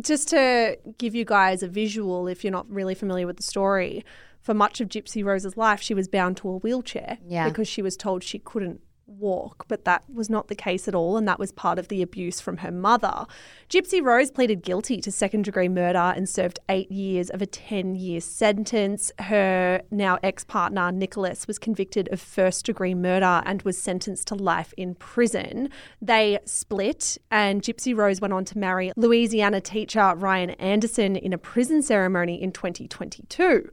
just 0.00 0.28
to 0.28 0.78
give 0.98 1.14
you 1.14 1.24
guys 1.24 1.62
a 1.62 1.68
visual, 1.68 2.28
if 2.28 2.44
you're 2.44 2.52
not 2.52 2.70
really 2.70 2.94
familiar 2.94 3.26
with 3.26 3.38
the 3.38 3.42
story, 3.42 4.04
for 4.40 4.54
much 4.54 4.80
of 4.80 4.88
Gypsy 4.88 5.24
Rose's 5.24 5.56
life, 5.56 5.80
she 5.80 5.94
was 5.94 6.08
bound 6.08 6.36
to 6.38 6.48
a 6.48 6.56
wheelchair 6.58 7.18
Yeah. 7.26 7.48
because 7.48 7.68
she 7.68 7.82
was 7.82 7.96
told 7.96 8.22
she 8.24 8.38
couldn't 8.38 8.80
walk, 9.10 9.66
but 9.68 9.84
that 9.84 10.04
was 10.12 10.30
not 10.30 10.48
the 10.48 10.54
case 10.54 10.88
at 10.88 10.94
all, 10.94 11.16
and 11.16 11.26
that 11.28 11.38
was 11.38 11.52
part 11.52 11.78
of 11.78 11.88
the 11.88 12.02
abuse 12.02 12.40
from 12.40 12.58
her 12.58 12.70
mother. 12.70 13.26
Gypsy 13.68 14.02
Rose 14.02 14.30
pleaded 14.30 14.62
guilty 14.62 15.00
to 15.00 15.10
second 15.10 15.44
degree 15.44 15.68
murder 15.68 16.12
and 16.16 16.28
served 16.28 16.58
eight 16.68 16.90
years 16.90 17.30
of 17.30 17.42
a 17.42 17.46
10 17.46 17.96
year 17.96 18.20
sentence. 18.20 19.12
Her 19.18 19.82
now 19.90 20.18
ex 20.22 20.44
partner, 20.44 20.90
Nicholas, 20.92 21.46
was 21.46 21.58
convicted 21.58 22.08
of 22.12 22.20
first 22.20 22.66
degree 22.66 22.94
murder 22.94 23.42
and 23.44 23.62
was 23.62 23.76
sentenced 23.76 24.28
to 24.28 24.34
life 24.34 24.72
in 24.76 24.94
prison. 24.94 25.70
They 26.00 26.38
split, 26.44 27.18
and 27.30 27.62
Gypsy 27.62 27.96
Rose 27.96 28.20
went 28.20 28.32
on 28.32 28.44
to 28.46 28.58
marry 28.58 28.92
Louisiana 28.96 29.60
teacher 29.60 30.14
Ryan 30.16 30.50
Anderson 30.50 31.16
in 31.16 31.32
a 31.32 31.38
prison 31.38 31.82
ceremony 31.82 32.40
in 32.40 32.52
2022. 32.52 33.70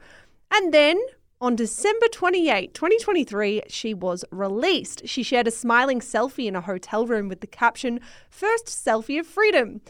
And 0.51 0.73
then 0.73 0.99
on 1.39 1.55
December 1.55 2.07
28, 2.07 2.73
2023, 2.73 3.61
she 3.67 3.93
was 3.93 4.25
released. 4.31 5.07
She 5.07 5.21
shared 5.21 5.47
a 5.47 5.51
smiling 5.51 5.99
selfie 5.99 6.47
in 6.47 6.55
a 6.55 6.61
hotel 6.61 7.05
room 7.05 7.29
with 7.29 7.41
the 7.41 7.47
caption, 7.47 7.99
First 8.29 8.65
selfie 8.65 9.19
of 9.19 9.27
freedom. 9.27 9.81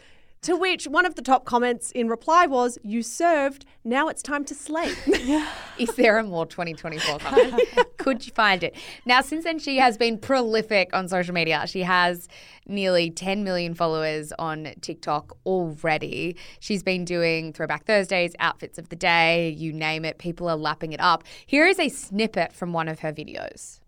To 0.42 0.56
which 0.56 0.86
one 0.86 1.04
of 1.04 1.16
the 1.16 1.22
top 1.22 1.44
comments 1.44 1.90
in 1.90 2.08
reply 2.08 2.46
was, 2.46 2.78
You 2.84 3.02
served, 3.02 3.64
now 3.84 4.08
it's 4.08 4.22
time 4.22 4.44
to 4.44 4.54
slay. 4.54 4.92
Is 5.78 5.94
there 5.96 6.18
a 6.18 6.24
more 6.24 6.46
2024 6.46 7.18
comment? 7.18 7.62
Could 7.96 8.24
you 8.24 8.32
find 8.32 8.62
it? 8.62 8.76
Now, 9.04 9.20
since 9.20 9.44
then, 9.44 9.58
she 9.58 9.78
has 9.78 9.98
been 9.98 10.16
prolific 10.16 10.90
on 10.94 11.08
social 11.08 11.34
media. 11.34 11.66
She 11.66 11.82
has 11.82 12.28
nearly 12.66 13.10
10 13.10 13.42
million 13.42 13.74
followers 13.74 14.32
on 14.38 14.74
TikTok 14.80 15.36
already. 15.44 16.36
She's 16.60 16.84
been 16.84 17.04
doing 17.04 17.52
Throwback 17.52 17.84
Thursdays, 17.84 18.34
outfits 18.38 18.78
of 18.78 18.90
the 18.90 18.96
day, 18.96 19.50
you 19.50 19.72
name 19.72 20.04
it. 20.04 20.18
People 20.18 20.48
are 20.48 20.56
lapping 20.56 20.92
it 20.92 21.00
up. 21.00 21.24
Here 21.46 21.66
is 21.66 21.80
a 21.80 21.88
snippet 21.88 22.52
from 22.52 22.72
one 22.72 22.86
of 22.86 23.00
her 23.00 23.12
videos. 23.12 23.80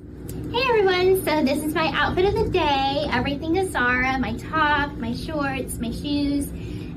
Hey 0.00 0.62
everyone, 0.68 1.24
so 1.24 1.42
this 1.42 1.62
is 1.62 1.74
my 1.74 1.90
outfit 1.94 2.24
of 2.26 2.34
the 2.34 2.48
day. 2.50 3.06
Everything 3.12 3.56
is 3.56 3.70
Zara 3.70 4.18
my 4.18 4.34
top, 4.34 4.92
my 4.96 5.14
shorts, 5.14 5.78
my 5.78 5.90
shoes, 5.90 6.48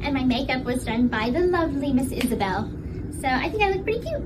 and 0.02 0.14
my 0.14 0.24
makeup 0.24 0.64
was 0.64 0.84
done 0.86 1.08
by 1.08 1.30
the 1.30 1.40
lovely 1.40 1.94
Miss 1.94 2.12
Isabel. 2.12 2.70
So 3.22 3.28
I 3.28 3.50
think 3.50 3.64
I 3.64 3.72
look 3.72 3.84
pretty 3.84 4.02
cute. 4.02 4.22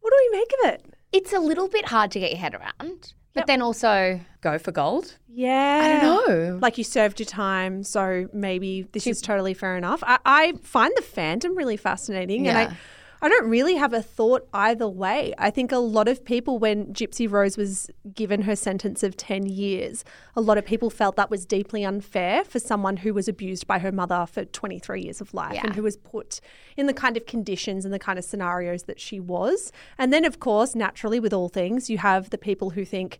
What 0.00 0.10
do 0.10 0.16
we 0.32 0.38
make 0.38 0.52
of 0.62 0.74
it? 0.74 0.94
It's 1.12 1.32
a 1.32 1.38
little 1.38 1.68
bit 1.68 1.86
hard 1.86 2.10
to 2.12 2.20
get 2.20 2.30
your 2.30 2.40
head 2.40 2.54
around, 2.54 3.12
but 3.34 3.46
then 3.46 3.62
also 3.62 4.20
go 4.40 4.58
for 4.58 4.72
gold. 4.72 5.16
Yeah. 5.28 5.80
I 5.82 6.00
don't 6.00 6.28
know. 6.28 6.58
Like 6.62 6.78
you 6.78 6.84
served 6.84 7.20
your 7.20 7.26
time, 7.26 7.82
so 7.84 8.28
maybe 8.32 8.82
this 8.92 9.06
is 9.06 9.20
totally 9.20 9.54
fair 9.54 9.76
enough. 9.76 10.02
I, 10.06 10.18
I 10.24 10.52
find 10.62 10.92
the 10.96 11.02
fandom 11.02 11.56
really 11.56 11.76
fascinating, 11.76 12.48
and 12.48 12.58
Yeah. 12.58 12.70
I. 12.70 12.76
I 13.22 13.28
don't 13.28 13.50
really 13.50 13.74
have 13.74 13.92
a 13.92 14.00
thought 14.02 14.48
either 14.54 14.88
way. 14.88 15.34
I 15.36 15.50
think 15.50 15.72
a 15.72 15.78
lot 15.78 16.08
of 16.08 16.24
people, 16.24 16.58
when 16.58 16.86
Gypsy 16.94 17.30
Rose 17.30 17.56
was 17.58 17.90
given 18.14 18.42
her 18.42 18.56
sentence 18.56 19.02
of 19.02 19.16
10 19.16 19.44
years, 19.46 20.04
a 20.34 20.40
lot 20.40 20.56
of 20.56 20.64
people 20.64 20.88
felt 20.88 21.16
that 21.16 21.30
was 21.30 21.44
deeply 21.44 21.84
unfair 21.84 22.44
for 22.44 22.58
someone 22.58 22.98
who 22.98 23.12
was 23.12 23.28
abused 23.28 23.66
by 23.66 23.78
her 23.78 23.92
mother 23.92 24.26
for 24.30 24.44
23 24.46 25.02
years 25.02 25.20
of 25.20 25.34
life 25.34 25.52
Yeah. 25.54 25.62
and 25.64 25.74
who 25.74 25.82
was 25.82 25.98
put 25.98 26.40
in 26.78 26.86
the 26.86 26.94
kind 26.94 27.16
of 27.18 27.26
conditions 27.26 27.84
and 27.84 27.92
the 27.92 27.98
kind 27.98 28.18
of 28.18 28.24
scenarios 28.24 28.84
that 28.84 28.98
she 28.98 29.20
was. 29.20 29.70
And 29.98 30.12
then, 30.12 30.24
of 30.24 30.40
course, 30.40 30.74
naturally, 30.74 31.20
with 31.20 31.34
all 31.34 31.48
things, 31.50 31.90
you 31.90 31.98
have 31.98 32.30
the 32.30 32.38
people 32.38 32.70
who 32.70 32.84
think, 32.86 33.18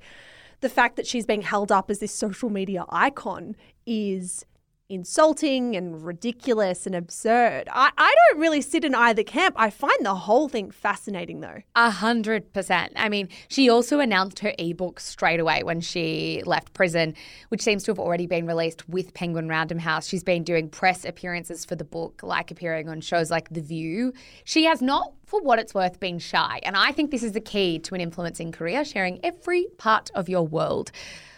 the 0.60 0.68
fact 0.68 0.96
that 0.96 1.06
she's 1.06 1.24
being 1.24 1.42
held 1.42 1.72
up 1.72 1.90
as 1.90 2.00
this 2.00 2.12
social 2.14 2.50
media 2.50 2.84
icon 2.90 3.56
is 3.86 4.44
insulting 4.90 5.76
and 5.76 6.04
ridiculous 6.04 6.86
and 6.86 6.94
absurd. 6.94 7.68
I, 7.72 7.90
I 7.96 8.14
don't 8.28 8.40
really 8.40 8.60
sit 8.60 8.84
in 8.84 8.94
either 8.94 9.22
camp. 9.22 9.54
I 9.58 9.70
find 9.70 10.04
the 10.04 10.14
whole 10.14 10.48
thing 10.48 10.70
fascinating 10.70 11.40
though. 11.40 11.62
A 11.76 11.90
hundred 11.90 12.52
percent. 12.52 12.92
I 12.96 13.08
mean, 13.08 13.28
she 13.48 13.70
also 13.70 14.00
announced 14.00 14.40
her 14.40 14.52
ebook 14.58 15.00
straight 15.00 15.40
away 15.40 15.62
when 15.62 15.80
she 15.80 16.42
left 16.44 16.72
prison, 16.74 17.14
which 17.48 17.62
seems 17.62 17.84
to 17.84 17.90
have 17.92 17.98
already 17.98 18.26
been 18.26 18.46
released 18.46 18.88
with 18.88 19.14
Penguin 19.14 19.48
Random 19.48 19.78
House. 19.78 20.06
She's 20.06 20.24
been 20.24 20.42
doing 20.42 20.68
press 20.68 21.04
appearances 21.04 21.64
for 21.64 21.76
the 21.76 21.84
book, 21.84 22.20
like 22.22 22.50
appearing 22.50 22.88
on 22.88 23.00
shows 23.00 23.30
like 23.30 23.48
The 23.50 23.62
View. 23.62 24.12
She 24.44 24.64
has 24.64 24.82
not, 24.82 25.12
for 25.24 25.40
what 25.40 25.58
it's 25.58 25.74
worth, 25.74 26.00
been 26.00 26.18
shy. 26.18 26.60
And 26.64 26.76
I 26.76 26.90
think 26.92 27.10
this 27.10 27.22
is 27.22 27.32
the 27.32 27.40
key 27.40 27.78
to 27.78 27.94
an 27.94 28.00
influencing 28.00 28.50
career, 28.50 28.84
sharing 28.84 29.24
every 29.24 29.66
part 29.78 30.10
of 30.14 30.28
your 30.28 30.46
world. 30.46 30.90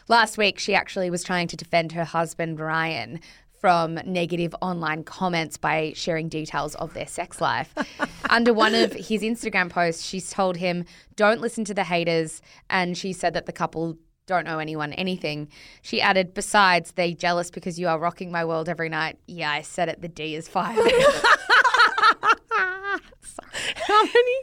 Last 0.09 0.37
week, 0.37 0.59
she 0.59 0.75
actually 0.75 1.11
was 1.11 1.23
trying 1.23 1.47
to 1.49 1.57
defend 1.57 1.93
her 1.93 2.05
husband, 2.05 2.59
Ryan, 2.59 3.21
from 3.63 3.95
negative 4.05 4.55
online 4.61 5.05
comments 5.05 5.57
by 5.57 5.93
sharing 5.95 6.29
details 6.29 6.75
of 6.75 6.93
their 6.95 7.07
sex 7.07 7.41
life. 7.41 7.73
Under 8.29 8.53
one 8.53 8.75
of 8.75 8.93
his 8.93 9.23
Instagram 9.23 9.71
posts, 9.71 10.05
she's 10.05 10.29
told 10.31 10.57
him, 10.57 10.85
Don't 11.15 11.41
listen 11.41 11.65
to 11.67 11.73
the 11.73 11.85
haters. 11.85 12.43
And 12.69 12.99
she 12.99 13.13
said 13.13 13.35
that 13.35 13.47
the 13.47 13.53
couple 13.53 13.97
don't 14.27 14.49
owe 14.49 14.59
anyone 14.59 14.93
anything. 14.95 15.49
She 15.81 16.01
added, 16.01 16.35
Besides, 16.35 16.93
they 16.93 17.15
jealous 17.15 17.53
because 17.53 17.79
you 17.79 17.87
are 17.87 18.01
rocking 18.01 18.33
my 18.33 18.45
world 18.45 18.69
every 18.69 18.89
night. 18.89 19.17
Yeah, 19.29 19.53
I 19.53 19.63
said 19.63 19.89
it, 19.89 20.03
the 20.03 20.09
D 20.09 20.35
is 20.35 20.49
fired. 20.49 20.77
How 23.87 24.03
many 24.03 24.37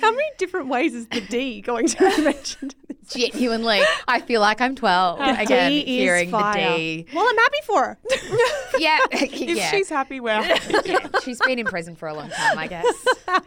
how 0.00 0.10
many 0.10 0.30
different 0.38 0.68
ways 0.68 0.94
is 0.94 1.06
the 1.08 1.20
D 1.20 1.60
going 1.60 1.86
to 1.88 1.98
be 1.98 2.22
mentioned? 2.22 2.74
In 3.14 3.20
this? 3.20 3.30
Genuinely, 3.32 3.80
I 4.08 4.20
feel 4.20 4.40
like 4.40 4.60
I'm 4.60 4.74
12 4.74 5.20
again, 5.40 5.70
D 5.70 5.80
is 5.80 5.86
hearing 5.86 6.30
fire. 6.30 6.72
the 6.72 6.76
D. 6.76 7.06
Well, 7.14 7.26
I'm 7.28 7.36
happy 7.36 7.58
for 7.64 7.84
her. 7.84 7.98
Yeah, 8.78 8.98
If 9.12 9.56
yeah. 9.56 9.70
she's 9.70 9.88
happy, 9.88 10.18
we're 10.20 10.40
yeah. 10.84 11.08
She's 11.22 11.38
been 11.40 11.58
in 11.58 11.66
prison 11.66 11.94
for 11.94 12.08
a 12.08 12.14
long 12.14 12.28
time, 12.30 12.58
I 12.58 12.66
guess. 12.66 12.86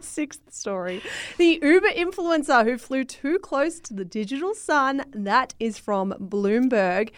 Sixth 0.00 0.40
story. 0.50 1.02
The 1.36 1.58
Uber 1.62 1.88
influencer 1.90 2.64
who 2.64 2.78
flew 2.78 3.04
too 3.04 3.38
close 3.38 3.78
to 3.80 3.94
the 3.94 4.04
digital 4.06 4.54
sun. 4.54 5.04
That 5.12 5.54
is 5.60 5.78
from 5.78 6.14
Bloomberg. 6.18 7.10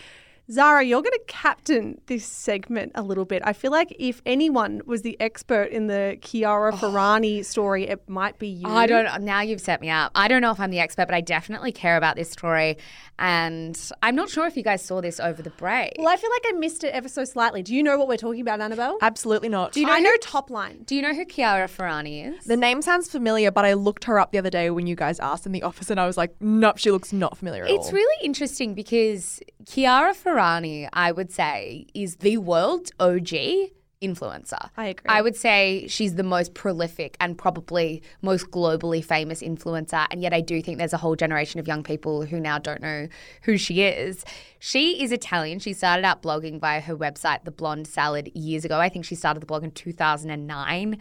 Zara, 0.50 0.82
you're 0.84 1.02
going 1.02 1.12
to 1.12 1.24
captain 1.28 2.00
this 2.06 2.26
segment 2.26 2.92
a 2.96 3.02
little 3.02 3.24
bit. 3.24 3.40
I 3.44 3.52
feel 3.52 3.70
like 3.70 3.94
if 3.98 4.20
anyone 4.26 4.82
was 4.84 5.02
the 5.02 5.16
expert 5.20 5.64
in 5.64 5.86
the 5.86 6.18
Chiara 6.20 6.72
oh. 6.74 6.76
Ferragni 6.76 7.44
story, 7.44 7.86
it 7.86 8.08
might 8.08 8.38
be 8.38 8.48
you. 8.48 8.66
Oh. 8.66 8.74
I 8.74 8.86
don't. 8.86 9.22
Now 9.22 9.42
you've 9.42 9.60
set 9.60 9.80
me 9.80 9.90
up. 9.90 10.10
I 10.14 10.26
don't 10.26 10.42
know 10.42 10.50
if 10.50 10.58
I'm 10.58 10.70
the 10.70 10.80
expert, 10.80 11.06
but 11.06 11.14
I 11.14 11.20
definitely 11.20 11.70
care 11.70 11.96
about 11.96 12.16
this 12.16 12.30
story, 12.30 12.78
and 13.18 13.78
I'm 14.02 14.16
not 14.16 14.28
sure 14.28 14.46
if 14.46 14.56
you 14.56 14.64
guys 14.64 14.84
saw 14.84 15.00
this 15.00 15.20
over 15.20 15.40
the 15.40 15.50
break. 15.50 15.92
Well, 15.98 16.08
I 16.08 16.16
feel 16.16 16.30
like 16.30 16.54
I 16.54 16.58
missed 16.58 16.82
it 16.82 16.92
ever 16.94 17.08
so 17.08 17.24
slightly. 17.24 17.62
Do 17.62 17.74
you 17.74 17.82
know 17.82 17.96
what 17.96 18.08
we're 18.08 18.16
talking 18.16 18.40
about, 18.40 18.60
Annabelle? 18.60 18.98
Absolutely 19.02 19.48
not. 19.48 19.72
Do 19.72 19.80
you 19.80 19.86
know 19.86 19.92
I 19.92 20.00
know 20.00 20.16
top 20.20 20.50
line. 20.50 20.82
Do 20.84 20.96
you 20.96 21.02
know 21.02 21.14
who 21.14 21.24
Chiara 21.26 21.68
Ferragni 21.68 22.36
is? 22.36 22.44
The 22.46 22.56
name 22.56 22.82
sounds 22.82 23.08
familiar, 23.08 23.52
but 23.52 23.64
I 23.64 23.74
looked 23.74 24.04
her 24.04 24.18
up 24.18 24.32
the 24.32 24.38
other 24.38 24.50
day 24.50 24.70
when 24.70 24.88
you 24.88 24.96
guys 24.96 25.20
asked 25.20 25.46
in 25.46 25.52
the 25.52 25.62
office, 25.62 25.90
and 25.90 26.00
I 26.00 26.06
was 26.06 26.16
like, 26.16 26.34
nope, 26.40 26.78
she 26.78 26.90
looks 26.90 27.12
not 27.12 27.38
familiar 27.38 27.64
at 27.64 27.70
It's 27.70 27.86
all. 27.86 27.92
really 27.92 28.24
interesting 28.24 28.74
because 28.74 29.40
Chiara 29.66 30.12
Ferragni, 30.14 30.39
I 30.40 31.12
would 31.12 31.30
say, 31.30 31.86
is 31.94 32.16
the 32.16 32.38
world's 32.38 32.92
OG 32.98 33.70
influencer. 34.00 34.70
I 34.76 34.86
agree. 34.86 35.08
I 35.08 35.20
would 35.20 35.36
say 35.36 35.86
she's 35.88 36.14
the 36.14 36.22
most 36.22 36.54
prolific 36.54 37.16
and 37.20 37.36
probably 37.36 38.02
most 38.22 38.50
globally 38.50 39.04
famous 39.04 39.42
influencer. 39.42 40.06
And 40.10 40.22
yet, 40.22 40.32
I 40.32 40.40
do 40.40 40.62
think 40.62 40.78
there's 40.78 40.92
a 40.92 40.98
whole 40.98 41.16
generation 41.16 41.60
of 41.60 41.68
young 41.68 41.82
people 41.82 42.24
who 42.24 42.40
now 42.40 42.58
don't 42.58 42.80
know 42.80 43.08
who 43.42 43.58
she 43.58 43.82
is. 43.82 44.24
She 44.58 45.02
is 45.02 45.12
Italian. 45.12 45.58
She 45.58 45.72
started 45.72 46.04
out 46.04 46.22
blogging 46.22 46.60
via 46.60 46.80
her 46.80 46.96
website, 46.96 47.44
The 47.44 47.50
Blonde 47.50 47.86
Salad, 47.86 48.30
years 48.34 48.64
ago. 48.64 48.80
I 48.80 48.88
think 48.88 49.04
she 49.04 49.14
started 49.14 49.40
the 49.40 49.46
blog 49.46 49.64
in 49.64 49.70
2009. 49.70 50.98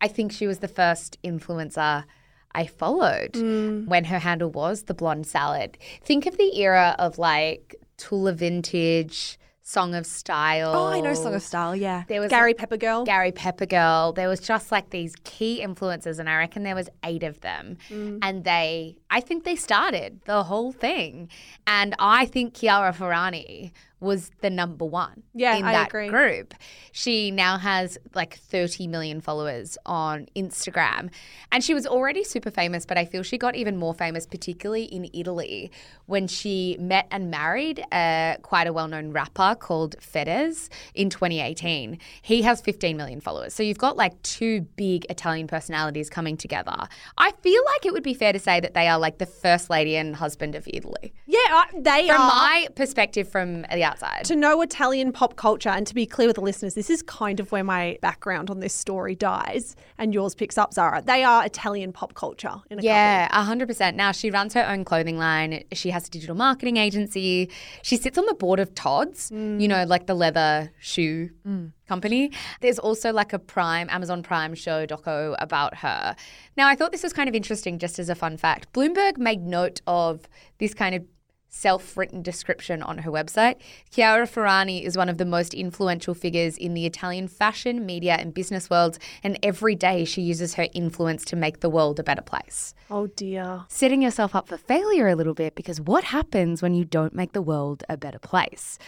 I 0.00 0.08
think 0.08 0.32
she 0.32 0.46
was 0.46 0.60
the 0.60 0.68
first 0.68 1.18
influencer 1.22 2.04
I 2.52 2.66
followed 2.66 3.32
mm. 3.34 3.86
when 3.86 4.04
her 4.04 4.18
handle 4.18 4.50
was 4.50 4.84
the 4.84 4.94
blonde 4.94 5.26
salad. 5.26 5.78
Think 6.02 6.26
of 6.26 6.36
the 6.36 6.60
era 6.60 6.96
of 6.98 7.18
like 7.18 7.76
Tuula 8.00 8.34
Vintage, 8.34 9.38
Song 9.62 9.94
of 9.94 10.04
Style. 10.04 10.72
Oh, 10.74 10.86
I 10.88 11.00
know 11.00 11.14
Song 11.14 11.34
of 11.34 11.42
Style, 11.42 11.76
yeah. 11.76 12.02
There 12.08 12.20
was 12.20 12.30
Gary 12.30 12.54
Peppergirl. 12.54 13.06
Gary 13.06 13.30
Peppergirl. 13.30 14.14
There 14.16 14.28
was 14.28 14.40
just 14.40 14.72
like 14.72 14.90
these 14.90 15.14
key 15.22 15.60
influences, 15.60 16.18
and 16.18 16.28
I 16.28 16.38
reckon 16.38 16.64
there 16.64 16.74
was 16.74 16.88
eight 17.04 17.22
of 17.22 17.40
them. 17.42 17.76
Mm. 17.88 18.18
And 18.22 18.44
they, 18.44 18.96
I 19.10 19.20
think 19.20 19.44
they 19.44 19.56
started 19.56 20.20
the 20.24 20.42
whole 20.42 20.72
thing. 20.72 21.28
And 21.66 21.94
I 21.98 22.26
think 22.26 22.54
Chiara 22.54 22.92
Ferragni 22.92 23.70
was 24.00 24.30
the 24.40 24.48
number 24.50 24.84
one 24.84 25.22
Yeah, 25.34 25.56
in 25.56 25.64
I 25.64 25.72
that 25.72 25.88
agree. 25.88 26.08
group. 26.08 26.54
She 26.92 27.30
now 27.30 27.58
has 27.58 27.98
like 28.14 28.38
30 28.38 28.86
million 28.86 29.20
followers 29.20 29.76
on 29.84 30.26
Instagram. 30.34 31.10
And 31.52 31.62
she 31.62 31.74
was 31.74 31.86
already 31.86 32.24
super 32.24 32.50
famous, 32.50 32.86
but 32.86 32.96
I 32.96 33.04
feel 33.04 33.22
she 33.22 33.36
got 33.38 33.54
even 33.56 33.76
more 33.76 33.92
famous, 33.94 34.26
particularly 34.26 34.84
in 34.84 35.08
Italy, 35.12 35.70
when 36.06 36.26
she 36.26 36.76
met 36.80 37.06
and 37.10 37.30
married 37.30 37.84
uh, 37.92 38.36
quite 38.42 38.66
a 38.66 38.72
well 38.72 38.88
known 38.88 39.12
rapper 39.12 39.54
called 39.54 39.96
Fedez 40.00 40.68
in 40.94 41.10
2018. 41.10 41.98
He 42.22 42.42
has 42.42 42.60
15 42.60 42.96
million 42.96 43.20
followers. 43.20 43.52
So 43.54 43.62
you've 43.62 43.78
got 43.78 43.96
like 43.96 44.20
two 44.22 44.62
big 44.76 45.04
Italian 45.10 45.46
personalities 45.46 46.08
coming 46.08 46.36
together. 46.36 46.74
I 47.18 47.32
feel 47.42 47.62
like 47.66 47.84
it 47.86 47.92
would 47.92 48.02
be 48.02 48.14
fair 48.14 48.32
to 48.32 48.38
say 48.38 48.60
that 48.60 48.74
they 48.74 48.88
are 48.88 48.98
like 48.98 49.18
the 49.18 49.26
first 49.26 49.68
lady 49.68 49.96
and 49.96 50.16
husband 50.16 50.54
of 50.54 50.66
Italy. 50.66 51.12
Yeah, 51.30 51.38
uh, 51.52 51.64
they 51.78 52.08
From 52.08 52.20
are. 52.20 52.26
my 52.26 52.68
perspective 52.74 53.28
from 53.28 53.62
the 53.62 53.84
outside. 53.84 54.24
to 54.24 54.34
know 54.34 54.60
Italian 54.62 55.12
pop 55.12 55.36
culture, 55.36 55.68
and 55.68 55.86
to 55.86 55.94
be 55.94 56.04
clear 56.04 56.26
with 56.26 56.34
the 56.36 56.42
listeners, 56.42 56.74
this 56.74 56.90
is 56.90 57.02
kind 57.02 57.38
of 57.38 57.52
where 57.52 57.62
my 57.62 57.98
background 58.02 58.50
on 58.50 58.58
this 58.58 58.74
story 58.74 59.14
dies 59.14 59.76
and 59.96 60.12
yours 60.12 60.34
picks 60.34 60.58
up, 60.58 60.74
Zara. 60.74 61.02
They 61.02 61.22
are 61.22 61.44
Italian 61.46 61.92
pop 61.92 62.14
culture 62.14 62.54
in 62.68 62.80
a 62.80 62.82
Yeah, 62.82 63.28
a 63.30 63.44
hundred 63.44 63.68
percent. 63.68 63.96
Now 63.96 64.10
she 64.10 64.30
runs 64.30 64.54
her 64.54 64.66
own 64.66 64.84
clothing 64.84 65.18
line. 65.18 65.62
She 65.72 65.90
has 65.90 66.08
a 66.08 66.10
digital 66.10 66.34
marketing 66.34 66.78
agency. 66.78 67.48
She 67.82 67.96
sits 67.96 68.18
on 68.18 68.26
the 68.26 68.34
board 68.34 68.58
of 68.58 68.74
Tod's, 68.74 69.30
you 69.30 69.68
know, 69.68 69.84
like 69.84 70.06
the 70.06 70.14
leather 70.14 70.72
shoe 70.80 71.30
company. 71.90 72.30
There's 72.60 72.78
also 72.78 73.12
like 73.12 73.32
a 73.32 73.40
Prime, 73.40 73.88
Amazon 73.90 74.22
Prime 74.22 74.54
show 74.54 74.86
doco 74.86 75.34
about 75.40 75.72
her. 75.78 76.14
Now 76.56 76.68
I 76.68 76.76
thought 76.76 76.92
this 76.92 77.02
was 77.02 77.12
kind 77.12 77.28
of 77.28 77.34
interesting 77.34 77.80
just 77.80 77.98
as 77.98 78.08
a 78.08 78.14
fun 78.14 78.36
fact. 78.36 78.72
Bloomberg 78.72 79.18
made 79.18 79.42
note 79.42 79.80
of 79.88 80.28
this 80.58 80.72
kind 80.72 80.94
of 80.94 81.02
self-written 81.50 82.22
description 82.22 82.80
on 82.80 82.98
her 82.98 83.10
website. 83.10 83.56
Chiara 83.90 84.26
Ferragni 84.26 84.84
is 84.84 84.96
one 84.96 85.08
of 85.08 85.18
the 85.18 85.24
most 85.24 85.52
influential 85.52 86.14
figures 86.14 86.56
in 86.56 86.74
the 86.74 86.86
Italian 86.86 87.26
fashion, 87.26 87.84
media 87.84 88.14
and 88.20 88.32
business 88.32 88.70
worlds 88.70 89.00
and 89.24 89.36
every 89.42 89.74
day 89.74 90.04
she 90.04 90.22
uses 90.22 90.54
her 90.54 90.68
influence 90.72 91.24
to 91.24 91.34
make 91.34 91.58
the 91.58 91.68
world 91.68 91.98
a 91.98 92.04
better 92.04 92.22
place. 92.22 92.72
Oh 92.88 93.08
dear. 93.08 93.64
Setting 93.68 94.00
yourself 94.00 94.36
up 94.36 94.46
for 94.46 94.56
failure 94.56 95.08
a 95.08 95.16
little 95.16 95.34
bit 95.34 95.56
because 95.56 95.80
what 95.80 96.04
happens 96.04 96.62
when 96.62 96.74
you 96.74 96.84
don't 96.84 97.14
make 97.14 97.32
the 97.32 97.42
world 97.42 97.82
a 97.88 97.96
better 97.96 98.20
place? 98.20 98.78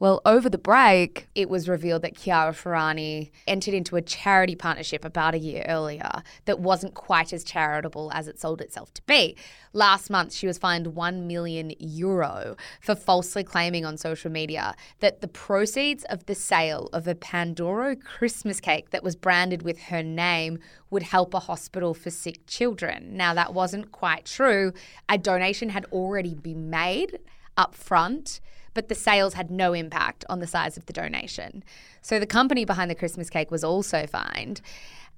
Well, 0.00 0.22
over 0.24 0.48
the 0.48 0.56
break, 0.56 1.28
it 1.34 1.50
was 1.50 1.68
revealed 1.68 2.00
that 2.02 2.16
Chiara 2.16 2.52
Ferragni 2.52 3.32
entered 3.46 3.74
into 3.74 3.96
a 3.96 4.02
charity 4.02 4.56
partnership 4.56 5.04
about 5.04 5.34
a 5.34 5.38
year 5.38 5.62
earlier 5.68 6.22
that 6.46 6.58
wasn't 6.58 6.94
quite 6.94 7.34
as 7.34 7.44
charitable 7.44 8.10
as 8.14 8.26
it 8.26 8.40
sold 8.40 8.62
itself 8.62 8.94
to 8.94 9.02
be. 9.02 9.36
Last 9.74 10.08
month, 10.08 10.32
she 10.32 10.46
was 10.46 10.56
fined 10.56 10.86
1 10.94 11.26
million 11.26 11.74
euro 11.78 12.56
for 12.80 12.94
falsely 12.94 13.44
claiming 13.44 13.84
on 13.84 13.98
social 13.98 14.30
media 14.30 14.74
that 15.00 15.20
the 15.20 15.28
proceeds 15.28 16.04
of 16.04 16.24
the 16.24 16.34
sale 16.34 16.88
of 16.94 17.06
a 17.06 17.14
Pandoro 17.14 17.94
Christmas 18.02 18.58
cake 18.58 18.92
that 18.92 19.04
was 19.04 19.16
branded 19.16 19.60
with 19.60 19.78
her 19.82 20.02
name 20.02 20.60
would 20.88 21.02
help 21.02 21.34
a 21.34 21.40
hospital 21.40 21.92
for 21.92 22.08
sick 22.08 22.46
children. 22.46 23.18
Now, 23.18 23.34
that 23.34 23.52
wasn't 23.52 23.92
quite 23.92 24.24
true. 24.24 24.72
A 25.10 25.18
donation 25.18 25.68
had 25.68 25.84
already 25.92 26.34
been 26.34 26.70
made 26.70 27.18
up 27.58 27.74
front 27.74 28.40
but 28.74 28.88
the 28.88 28.94
sales 28.94 29.34
had 29.34 29.50
no 29.50 29.72
impact 29.72 30.24
on 30.28 30.40
the 30.40 30.46
size 30.46 30.76
of 30.76 30.86
the 30.86 30.92
donation. 30.92 31.62
So 32.02 32.18
the 32.18 32.26
company 32.26 32.64
behind 32.64 32.90
the 32.90 32.94
Christmas 32.94 33.30
cake 33.30 33.50
was 33.50 33.64
also 33.64 34.06
fined. 34.06 34.60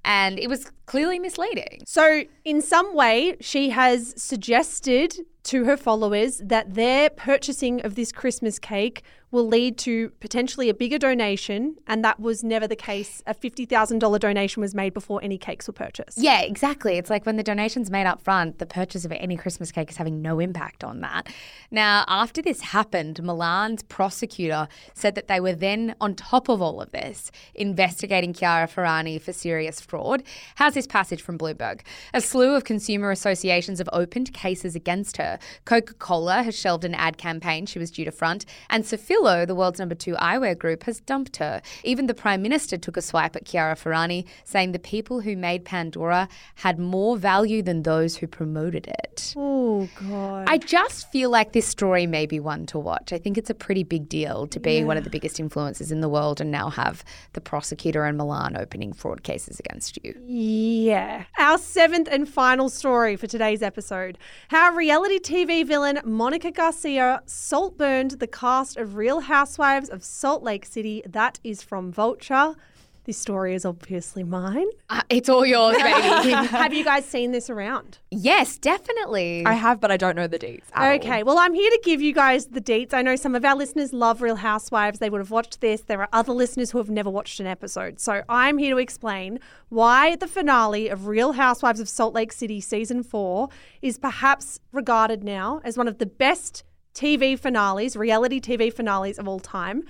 And 0.05 0.39
it 0.39 0.49
was 0.49 0.71
clearly 0.87 1.21
misleading. 1.21 1.83
So, 1.87 2.25
in 2.45 2.61
some 2.61 2.93
way, 2.93 3.37
she 3.41 3.71
has 3.71 4.21
suggested 4.21 5.15
to 5.45 5.64
her 5.64 5.76
followers 5.76 6.38
that 6.38 6.74
their 6.74 7.11
purchasing 7.11 7.80
of 7.80 7.95
this 7.95 8.12
Christmas 8.12 8.59
cake 8.59 9.03
will 9.32 9.49
lead 9.49 9.78
to 9.78 10.11
potentially 10.20 10.68
a 10.68 10.74
bigger 10.74 10.99
donation, 10.99 11.74
and 11.86 12.05
that 12.05 12.20
was 12.20 12.45
never 12.45 12.68
the 12.68 12.76
case. 12.76 13.22
A 13.26 13.34
$50,000 13.34 14.20
donation 14.20 14.61
was 14.61 14.74
made 14.74 14.93
before 14.93 15.20
any 15.22 15.38
cakes 15.38 15.66
were 15.66 15.72
purchased. 15.72 16.18
Yeah, 16.18 16.43
exactly. 16.43 16.99
It's 16.99 17.09
like 17.09 17.24
when 17.24 17.36
the 17.36 17.43
donation's 17.43 17.90
made 17.90 18.07
up 18.07 18.20
front, 18.20 18.59
the 18.59 18.66
purchase 18.66 19.07
of 19.07 19.12
any 19.12 19.38
Christmas 19.38 19.72
cake 19.72 19.90
is 19.90 19.97
having 19.97 20.20
no 20.20 20.38
impact 20.38 20.84
on 20.84 21.01
that. 21.01 21.28
Now, 21.70 22.05
after 22.09 22.43
this 22.43 22.61
happened, 22.61 23.22
Milan's 23.22 23.82
prosecutor 23.82 24.68
said 24.93 25.14
that 25.14 25.28
they 25.28 25.40
were 25.40 25.55
then, 25.55 25.95
on 25.99 26.14
top 26.14 26.51
of 26.51 26.61
all 26.61 26.82
of 26.82 26.93
this, 26.93 27.30
investigating 27.55 28.34
Chiara 28.34 28.68
Ferragni 28.68 29.18
for 29.18 29.32
serious 29.32 29.80
fraud. 29.80 30.22
How's 30.57 30.74
this 30.74 30.86
passage 30.86 31.22
from 31.22 31.38
Bloomberg? 31.38 31.80
A 32.12 32.20
slew 32.20 32.55
of 32.55 32.64
consumer 32.64 33.11
associations 33.11 33.78
have 33.78 33.88
opened 33.95 34.34
cases 34.34 34.76
against 34.76 35.16
her. 35.16 35.32
Coca 35.64 35.95
Cola 35.95 36.43
has 36.43 36.59
shelved 36.59 36.85
an 36.85 36.95
ad 36.95 37.18
campaign 37.18 37.66
she 37.66 37.78
was 37.78 37.91
due 37.91 38.05
to 38.05 38.11
front, 38.11 38.45
and 38.70 38.85
Safilo, 38.85 39.47
the 39.47 39.55
world's 39.55 39.78
number 39.78 39.95
two 39.95 40.14
eyewear 40.14 40.59
group, 40.59 40.85
has 40.85 41.01
dumped 41.01 41.37
her. 41.39 41.62
Even 41.85 42.07
the 42.07 42.14
Prime 42.14 42.43
Minister 42.43 42.76
took 42.76 42.97
a 42.97 43.03
swipe 43.03 43.37
at 43.37 43.45
Chiara 43.45 43.74
Ferragni, 43.74 44.26
saying 44.45 44.72
the 44.72 44.78
people 44.78 45.20
who 45.20 45.37
made 45.37 45.64
Pandoro 45.64 46.28
had 46.57 46.78
more 46.78 47.16
value 47.16 47.62
than 47.62 47.83
those 47.83 48.16
who 48.16 48.26
promoted 48.26 48.87
it. 48.87 49.35
Oh, 49.37 49.89
God. 50.09 50.49
I 50.49 50.59
just 50.59 51.11
feel 51.11 51.30
like 51.30 51.53
this 51.53 51.66
story 51.66 52.07
may 52.07 52.26
be 52.26 52.41
one 52.41 52.66
to 52.66 52.78
watch. 52.78 53.12
I 53.12 53.18
think 53.18 53.39
it's 53.39 53.51
a 53.51 53.55
pretty 53.55 53.85
big 53.85 54.09
deal 54.09 54.47
to 54.49 54.61
be 54.61 54.85
one 54.85 54.97
of 54.97 55.05
the 55.05 55.11
biggest 55.11 55.37
influencers 55.39 55.93
in 55.93 56.01
the 56.01 56.09
world 56.09 56.41
and 56.41 56.51
now 56.51 56.70
have 56.70 57.05
the 57.33 57.41
prosecutor 57.41 58.07
in 58.07 58.16
Milan 58.16 58.57
opening 58.57 58.93
fraud 58.93 59.22
cases 59.22 59.59
against 59.59 59.99
you. 60.03 60.14
Yeah. 60.24 61.24
Our 61.39 61.59
seventh 61.59 62.09
and 62.11 62.28
final 62.28 62.68
story 62.68 63.16
for 63.16 63.26
today's 63.26 63.62
episode 63.62 64.18
how 64.49 64.72
reality 64.72 65.18
TV 65.23 65.64
villain 65.64 66.01
Monica 66.05 66.51
Garcia 66.51 67.23
salt 67.27 67.79
burned 67.79 68.12
the 68.12 68.27
cast 68.27 68.77
of 68.77 68.97
Real 68.97 69.20
Housewives 69.20 69.89
of 69.89 70.03
Salt 70.03 70.43
Lake 70.43 70.66
City. 70.66 71.01
That 71.07 71.39
is 71.45 71.62
from 71.62 71.93
Vulture. 71.93 72.57
This 73.05 73.19
story 73.19 73.55
is 73.55 73.65
obviously 73.65 74.23
mine. 74.23 74.69
Uh, 74.89 75.03
it's 75.11 75.29
all 75.29 75.45
yours, 75.45 75.77
baby. 75.83 76.31
Have 76.31 76.73
you 76.73 76.85
guys 76.85 77.05
seen 77.05 77.33
this 77.33 77.51
around? 77.51 77.99
yes, 78.11 78.59
definitely. 78.59 79.45
I 79.45 79.55
have, 79.55 79.81
but 79.81 79.91
I 79.91 79.97
don't 79.97 80.15
know 80.15 80.29
the 80.29 80.39
deets. 80.39 80.63
at 80.73 80.89
all. 80.89 80.97
Okay, 80.97 81.23
well, 81.25 81.39
I'm 81.39 81.53
here 81.55 81.69
to 81.71 81.81
give 81.83 82.01
you 82.01 82.13
guys 82.13 82.47
the 82.47 82.61
deets. 82.61 82.95
I 82.95 83.03
know 83.03 83.17
some 83.17 83.35
of 83.35 83.45
our 83.45 83.57
listeners 83.57 83.93
love 83.93 84.23
Real 84.23 84.37
Housewives. 84.37 85.01
They 85.01 85.11
would 85.11 85.21
have 85.21 85.33
watched 85.33 85.61
this. 85.61 85.81
There 85.81 86.01
are 86.01 86.09
other 86.13 86.33
listeners 86.33 86.71
who 86.71 86.79
have 86.79 86.91
never 86.91 87.11
watched 87.11 87.41
an 87.41 87.47
episode. 87.47 87.99
So 87.99 88.23
I'm 88.29 88.59
here 88.59 88.75
to 88.75 88.79
explain 88.79 89.41
why 89.69 90.15
the 90.15 90.29
finale 90.29 90.89
of 90.89 91.09
Real 91.09 91.33
Housewives 91.33 91.81
of 91.81 91.89
Salt 91.89 92.15
Lake 92.15 92.33
City 92.33 92.61
season 92.61 93.03
four 93.03 93.49
is 93.81 93.99
perhaps 93.99 94.61
regarded 94.71 95.25
now 95.25 95.61
as 95.65 95.77
one 95.77 95.89
of 95.89 95.99
the 95.99 96.07
best 96.07 96.63
TV 96.95 97.37
finales, 97.39 97.97
reality 97.97 98.41
TV 98.41 98.73
finales 98.73 99.19
of 99.19 99.27
all 99.27 99.41
time. 99.41 99.83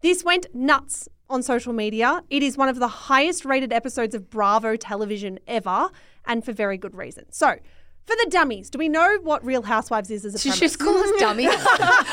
This 0.00 0.24
went 0.24 0.46
nuts 0.54 1.08
on 1.28 1.42
social 1.42 1.72
media. 1.72 2.22
It 2.30 2.42
is 2.42 2.56
one 2.56 2.68
of 2.68 2.78
the 2.78 2.88
highest 2.88 3.44
rated 3.44 3.72
episodes 3.72 4.14
of 4.14 4.30
Bravo 4.30 4.76
television 4.76 5.38
ever, 5.46 5.90
and 6.26 6.44
for 6.44 6.52
very 6.52 6.76
good 6.76 6.94
reason. 6.94 7.26
So, 7.30 7.56
for 8.04 8.14
the 8.22 8.28
dummies, 8.30 8.70
do 8.70 8.78
we 8.78 8.88
know 8.88 9.18
what 9.24 9.44
Real 9.44 9.62
Housewives 9.62 10.12
is 10.12 10.24
as 10.24 10.36
a 10.36 10.38
Did 10.38 10.44
you 10.44 10.50
premise? 10.52 10.60
just 10.60 10.78
call 10.78 10.96
us 10.96 11.10
dummies? 11.18 11.50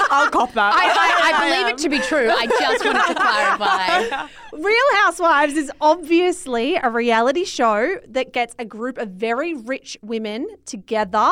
I'll 0.10 0.28
cop 0.32 0.52
that. 0.54 0.74
I, 0.74 0.88
I, 0.88 1.38
I 1.38 1.50
believe 1.50 1.68
it 1.68 1.78
to 1.84 1.90
be 1.90 2.00
true. 2.00 2.32
I 2.32 2.48
just 2.48 2.84
wanted 2.84 3.08
to 3.08 3.14
clarify. 3.14 4.28
Real 4.54 5.04
Housewives 5.04 5.54
is 5.54 5.72
obviously 5.80 6.78
a 6.82 6.90
reality 6.90 7.46
show 7.46 7.98
that 8.08 8.34
gets 8.34 8.56
a 8.58 8.66
group 8.66 8.98
of 8.98 9.10
very 9.10 9.54
rich 9.54 9.96
women 10.02 10.48
together. 10.66 11.32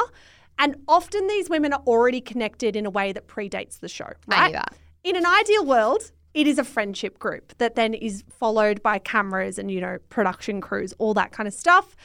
And 0.59 0.75
often 0.87 1.25
these 1.25 1.49
women 1.49 1.73
are 1.73 1.81
already 1.87 2.21
connected 2.21 2.75
in 2.75 2.85
a 2.85 2.91
way 2.91 3.13
that 3.13 3.27
predates 3.27 3.79
the 3.79 3.89
show, 3.89 4.05
I 4.05 4.13
right? 4.27 4.45
knew 4.47 4.53
that. 4.53 4.75
In 5.03 5.15
an 5.15 5.25
ideal 5.25 5.65
world, 5.65 6.11
it 6.33 6.47
is 6.47 6.57
a 6.57 6.63
friendship 6.63 7.19
group 7.19 7.57
that 7.57 7.75
then 7.75 7.93
is 7.93 8.23
followed 8.29 8.81
by 8.81 8.99
cameras 8.99 9.57
and, 9.57 9.69
you 9.69 9.81
know, 9.81 9.97
production 10.09 10.61
crews, 10.61 10.93
all 10.97 11.13
that 11.13 11.31
kind 11.31 11.47
of 11.47 11.53
stuff 11.53 11.95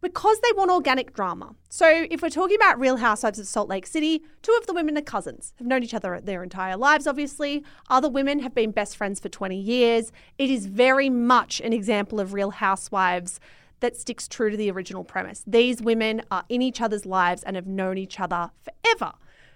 because 0.00 0.38
they 0.40 0.52
want 0.56 0.70
organic 0.70 1.12
drama. 1.14 1.54
So, 1.68 2.06
if 2.10 2.22
we're 2.22 2.30
talking 2.30 2.56
about 2.56 2.78
Real 2.78 2.98
Housewives 2.98 3.38
of 3.38 3.46
Salt 3.46 3.68
Lake 3.68 3.86
City, 3.86 4.22
two 4.42 4.56
of 4.60 4.66
the 4.66 4.72
women 4.72 4.96
are 4.96 5.02
cousins, 5.02 5.52
have 5.58 5.66
known 5.66 5.82
each 5.82 5.94
other 5.94 6.20
their 6.20 6.42
entire 6.42 6.76
lives, 6.76 7.06
obviously. 7.06 7.64
Other 7.88 8.08
women 8.08 8.40
have 8.40 8.54
been 8.54 8.70
best 8.70 8.96
friends 8.96 9.20
for 9.20 9.28
20 9.28 9.58
years. 9.58 10.12
It 10.38 10.50
is 10.50 10.66
very 10.66 11.10
much 11.10 11.60
an 11.60 11.72
example 11.72 12.20
of 12.20 12.32
Real 12.32 12.50
Housewives 12.50 13.40
that 13.80 13.96
sticks 13.96 14.26
true 14.26 14.50
to 14.50 14.56
the 14.56 14.70
original 14.70 15.04
premise. 15.04 15.44
These 15.46 15.82
women 15.82 16.22
are 16.30 16.44
in 16.48 16.62
each 16.62 16.80
other's 16.80 17.06
lives 17.06 17.42
and 17.42 17.56
have 17.56 17.66
known 17.66 17.98
each 17.98 18.18
other 18.18 18.50
forever. 18.62 19.12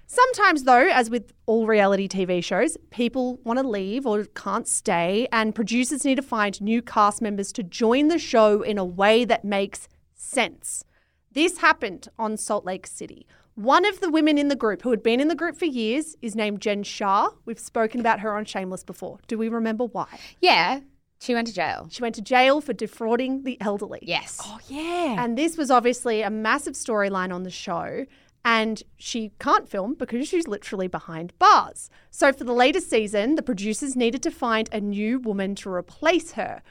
Sometimes, 0.06 0.64
though, 0.64 0.88
as 0.88 1.08
with 1.08 1.32
all 1.46 1.66
reality 1.66 2.06
TV 2.06 2.44
shows, 2.44 2.76
people 2.90 3.38
want 3.44 3.58
to 3.58 3.66
leave 3.66 4.06
or 4.06 4.24
can't 4.24 4.68
stay, 4.68 5.26
and 5.32 5.54
producers 5.54 6.04
need 6.04 6.16
to 6.16 6.22
find 6.22 6.60
new 6.60 6.82
cast 6.82 7.22
members 7.22 7.52
to 7.52 7.62
join 7.62 8.08
the 8.08 8.18
show 8.18 8.62
in 8.62 8.78
a 8.78 8.84
way 8.84 9.24
that 9.24 9.44
makes 9.44 9.88
sense. 10.14 10.84
This 11.32 11.58
happened 11.58 12.08
on 12.18 12.36
Salt 12.36 12.64
Lake 12.64 12.86
City. 12.86 13.26
One 13.54 13.84
of 13.84 14.00
the 14.00 14.10
women 14.10 14.38
in 14.38 14.48
the 14.48 14.56
group, 14.56 14.82
who 14.82 14.90
had 14.90 15.02
been 15.02 15.20
in 15.20 15.28
the 15.28 15.34
group 15.34 15.56
for 15.56 15.66
years, 15.66 16.16
is 16.22 16.34
named 16.34 16.60
Jen 16.60 16.82
Shah. 16.82 17.30
We've 17.44 17.58
spoken 17.58 18.00
about 18.00 18.20
her 18.20 18.36
on 18.36 18.44
Shameless 18.44 18.84
before. 18.84 19.18
Do 19.28 19.36
we 19.36 19.48
remember 19.48 19.84
why? 19.84 20.06
Yeah, 20.40 20.80
she 21.20 21.34
went 21.34 21.46
to 21.46 21.54
jail. 21.54 21.86
She 21.90 22.02
went 22.02 22.14
to 22.16 22.22
jail 22.22 22.60
for 22.60 22.72
defrauding 22.72 23.44
the 23.44 23.56
elderly. 23.60 24.00
Yes. 24.02 24.40
Oh, 24.42 24.58
yeah. 24.68 25.22
And 25.22 25.38
this 25.38 25.56
was 25.56 25.70
obviously 25.70 26.22
a 26.22 26.30
massive 26.30 26.74
storyline 26.74 27.32
on 27.32 27.44
the 27.44 27.50
show. 27.50 28.06
And 28.44 28.82
she 28.96 29.32
can't 29.38 29.68
film 29.68 29.94
because 29.94 30.28
she's 30.28 30.48
literally 30.48 30.88
behind 30.88 31.32
bars. 31.38 31.90
So, 32.10 32.32
for 32.32 32.44
the 32.44 32.52
latest 32.52 32.90
season, 32.90 33.36
the 33.36 33.42
producers 33.42 33.94
needed 33.94 34.22
to 34.24 34.30
find 34.30 34.68
a 34.72 34.80
new 34.80 35.20
woman 35.20 35.54
to 35.56 35.72
replace 35.72 36.32
her. 36.32 36.62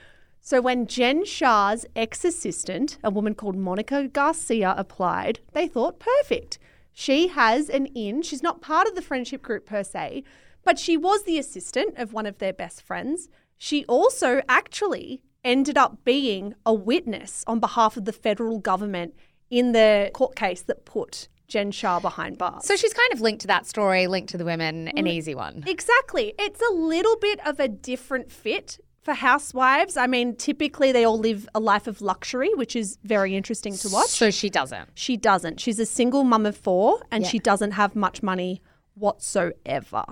So, 0.42 0.60
when 0.60 0.88
Jen 0.88 1.24
Shah's 1.24 1.86
ex 1.96 2.26
assistant, 2.26 2.98
a 3.04 3.10
woman 3.10 3.36
called 3.36 3.56
Monica 3.56 4.08
Garcia, 4.08 4.74
applied, 4.78 5.40
they 5.54 5.68
thought 5.68 6.00
perfect. 6.00 6.60
She 6.92 7.28
has 7.30 7.70
an 7.70 7.86
in. 7.88 8.22
She's 8.22 8.44
not 8.44 8.62
part 8.62 8.88
of 8.88 8.96
the 8.96 9.02
friendship 9.02 9.42
group 9.42 9.66
per 9.66 9.84
se, 9.84 10.24
but 10.64 10.78
she 10.78 10.98
was 10.98 11.24
the 11.24 11.40
assistant 11.40 11.98
of 11.98 12.12
one 12.12 12.26
of 12.26 12.40
their 12.40 12.54
best 12.54 12.82
friends. 12.82 13.30
She 13.58 13.86
also 13.86 14.42
actually 14.50 15.22
ended 15.44 15.78
up 15.78 16.04
being 16.04 16.54
a 16.66 16.74
witness 16.74 17.44
on 17.48 17.60
behalf 17.60 17.98
of 17.98 18.06
the 18.06 18.14
federal 18.14 18.60
government 18.60 19.16
in 19.50 19.72
the 19.72 20.12
court 20.14 20.36
case 20.36 20.62
that 20.64 20.86
put 20.86 21.28
Jen 21.52 21.72
Shah 21.72 22.00
behind 22.00 22.38
bars. 22.38 22.66
So 22.66 22.78
she's 22.78 22.94
kind 22.94 23.12
of 23.14 23.20
linked 23.20 23.42
to 23.42 23.48
that 23.48 23.68
story, 23.68 24.08
linked 24.08 24.30
to 24.30 24.38
the 24.38 24.46
women, 24.46 24.88
an 24.88 25.06
mm, 25.06 25.10
easy 25.12 25.36
one. 25.36 25.64
Exactly. 25.68 26.34
It's 26.40 26.62
a 26.62 26.74
little 26.74 27.18
bit 27.18 27.46
of 27.46 27.60
a 27.60 27.68
different 27.68 28.32
fit 28.32 28.80
for 29.02 29.14
housewives. 29.14 29.98
I 29.98 30.08
mean, 30.08 30.36
typically 30.38 30.94
they 30.94 31.04
all 31.04 31.20
live 31.20 31.50
a 31.54 31.60
life 31.60 31.88
of 31.88 32.02
luxury, 32.02 32.54
which 32.56 32.76
is 32.76 32.98
very 33.04 33.36
interesting 33.36 33.76
to 33.78 33.90
watch. 33.90 34.10
So 34.10 34.32
she 34.32 34.50
doesn't. 34.50 34.92
She 34.96 35.18
doesn't. 35.18 35.60
She's 35.60 35.80
a 35.80 35.86
single 35.86 36.24
mum 36.24 36.46
of 36.46 36.56
four 36.56 37.02
and 37.12 37.24
Yeah. 37.24 37.30
she 37.30 37.40
doesn't 37.40 37.72
have 37.72 37.96
much 37.96 38.24
money 38.24 38.62
whatsoever. 38.96 40.06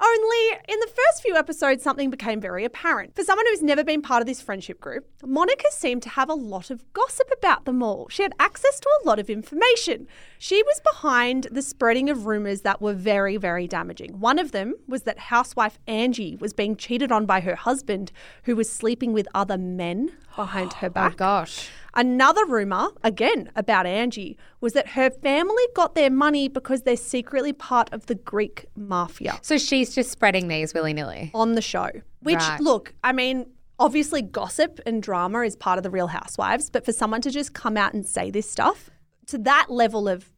Only 0.00 0.58
in 0.68 0.80
the 0.80 0.88
first 0.88 1.22
few 1.22 1.36
episodes, 1.36 1.82
something 1.82 2.10
became 2.10 2.40
very 2.40 2.64
apparent. 2.64 3.14
For 3.14 3.22
someone 3.22 3.46
who's 3.46 3.62
never 3.62 3.84
been 3.84 4.02
part 4.02 4.20
of 4.20 4.26
this 4.26 4.42
friendship 4.42 4.80
group, 4.80 5.06
Monica 5.24 5.66
seemed 5.70 6.02
to 6.02 6.08
have 6.10 6.28
a 6.28 6.34
lot 6.34 6.70
of 6.70 6.84
gossip 6.92 7.30
about 7.36 7.64
them 7.64 7.82
all. 7.82 8.08
She 8.08 8.22
had 8.22 8.34
access 8.40 8.80
to 8.80 8.88
a 8.88 9.06
lot 9.06 9.18
of 9.18 9.30
information. 9.30 10.08
She 10.44 10.62
was 10.62 10.78
behind 10.92 11.46
the 11.50 11.62
spreading 11.62 12.10
of 12.10 12.26
rumours 12.26 12.60
that 12.60 12.82
were 12.82 12.92
very, 12.92 13.38
very 13.38 13.66
damaging. 13.66 14.20
One 14.20 14.38
of 14.38 14.52
them 14.52 14.74
was 14.86 15.04
that 15.04 15.18
housewife 15.18 15.78
Angie 15.86 16.36
was 16.36 16.52
being 16.52 16.76
cheated 16.76 17.10
on 17.10 17.24
by 17.24 17.40
her 17.40 17.54
husband, 17.54 18.12
who 18.42 18.54
was 18.54 18.68
sleeping 18.70 19.14
with 19.14 19.26
other 19.34 19.56
men. 19.56 20.12
behind 20.36 20.74
her 20.74 20.88
Oh 20.88 20.90
back. 20.90 21.16
gosh. 21.16 21.70
Another 21.94 22.44
rumor, 22.44 22.88
again 23.02 23.50
about 23.56 23.86
Angie, 23.86 24.36
was 24.60 24.74
that 24.74 24.88
her 24.88 25.08
family 25.08 25.64
got 25.74 25.94
their 25.94 26.10
money 26.10 26.48
because 26.48 26.82
they're 26.82 26.94
secretly 26.98 27.54
part 27.54 27.90
of 27.90 28.04
the 28.04 28.14
Greek 28.14 28.66
mafia 28.76 29.38
So 29.40 29.56
she's 29.56 29.94
just 29.94 30.10
spreading 30.10 30.48
these 30.48 30.74
willy 30.74 30.92
nilly. 30.92 31.30
on 31.32 31.52
the 31.54 31.62
show. 31.62 31.88
Which, 32.20 32.36
Right. 32.36 32.60
look, 32.60 32.92
I 33.02 33.12
mean, 33.12 33.46
obviously 33.78 34.20
gossip 34.20 34.78
and 34.84 35.02
drama 35.02 35.40
is 35.40 35.56
part 35.56 35.78
of 35.78 35.84
the 35.84 35.90
Real 35.90 36.08
Housewives, 36.08 36.68
but 36.68 36.84
for 36.84 36.92
someone 36.92 37.22
to 37.22 37.30
just 37.30 37.54
come 37.54 37.78
out 37.78 37.94
and 37.94 38.04
say 38.04 38.30
this 38.30 38.50
stuff 38.50 38.90
to 39.28 39.38
that 39.38 39.68
level 39.70 40.06
of 40.06 40.30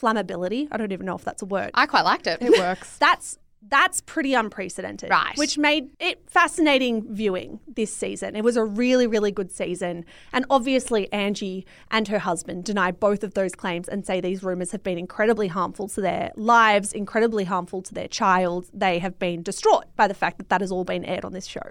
flammability, 0.00 0.68
I 0.70 0.76
don't 0.76 0.92
even 0.92 1.06
know 1.06 1.16
if 1.16 1.24
that's 1.24 1.42
a 1.42 1.46
word. 1.46 1.70
I 1.74 1.86
quite 1.86 2.02
liked 2.04 2.26
it. 2.26 2.40
It 2.40 2.50
works. 2.58 2.96
that's 2.98 3.38
that's 3.68 4.00
pretty 4.02 4.34
unprecedented. 4.34 5.10
Right. 5.10 5.36
Which 5.36 5.58
made 5.58 5.90
it 5.98 6.22
fascinating 6.28 7.12
viewing 7.12 7.60
this 7.66 7.92
season. 7.92 8.36
It 8.36 8.44
was 8.44 8.56
a 8.56 8.64
really, 8.64 9.06
really 9.06 9.32
good 9.32 9.50
season. 9.50 10.04
And 10.32 10.44
obviously, 10.50 11.12
Angie 11.12 11.66
and 11.90 12.06
her 12.08 12.18
husband 12.18 12.64
deny 12.64 12.90
both 12.92 13.24
of 13.24 13.34
those 13.34 13.54
claims 13.54 13.88
and 13.88 14.06
say 14.06 14.20
these 14.20 14.42
rumors 14.42 14.70
have 14.72 14.82
been 14.82 14.98
incredibly 14.98 15.48
harmful 15.48 15.88
to 15.88 16.00
their 16.00 16.32
lives, 16.36 16.92
incredibly 16.92 17.44
harmful 17.44 17.82
to 17.82 17.94
their 17.94 18.08
child. 18.08 18.66
They 18.72 18.98
have 18.98 19.18
been 19.18 19.42
distraught 19.42 19.86
by 19.96 20.06
the 20.06 20.14
fact 20.14 20.38
that 20.38 20.48
that 20.50 20.60
has 20.60 20.70
all 20.70 20.84
been 20.84 21.04
aired 21.04 21.24
on 21.24 21.32
this 21.32 21.46
show. 21.46 21.70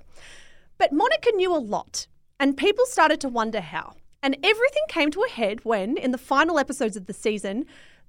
But 0.78 0.92
Monica 0.92 1.32
knew 1.32 1.56
a 1.56 1.58
lot, 1.58 2.08
and 2.40 2.58
people 2.58 2.86
started 2.86 3.22
to 3.22 3.30
wonder 3.30 3.62
how. 3.62 3.94
And 4.22 4.36
everything 4.44 4.84
came 4.90 5.12
to 5.12 5.24
a 5.24 5.30
head 5.30 5.64
when, 5.64 5.98
in 5.98 6.12
the 6.12 6.18
final 6.18 6.58
episodes 6.58 6.98
of 6.98 7.06
the 7.06 7.14
season, 7.14 7.66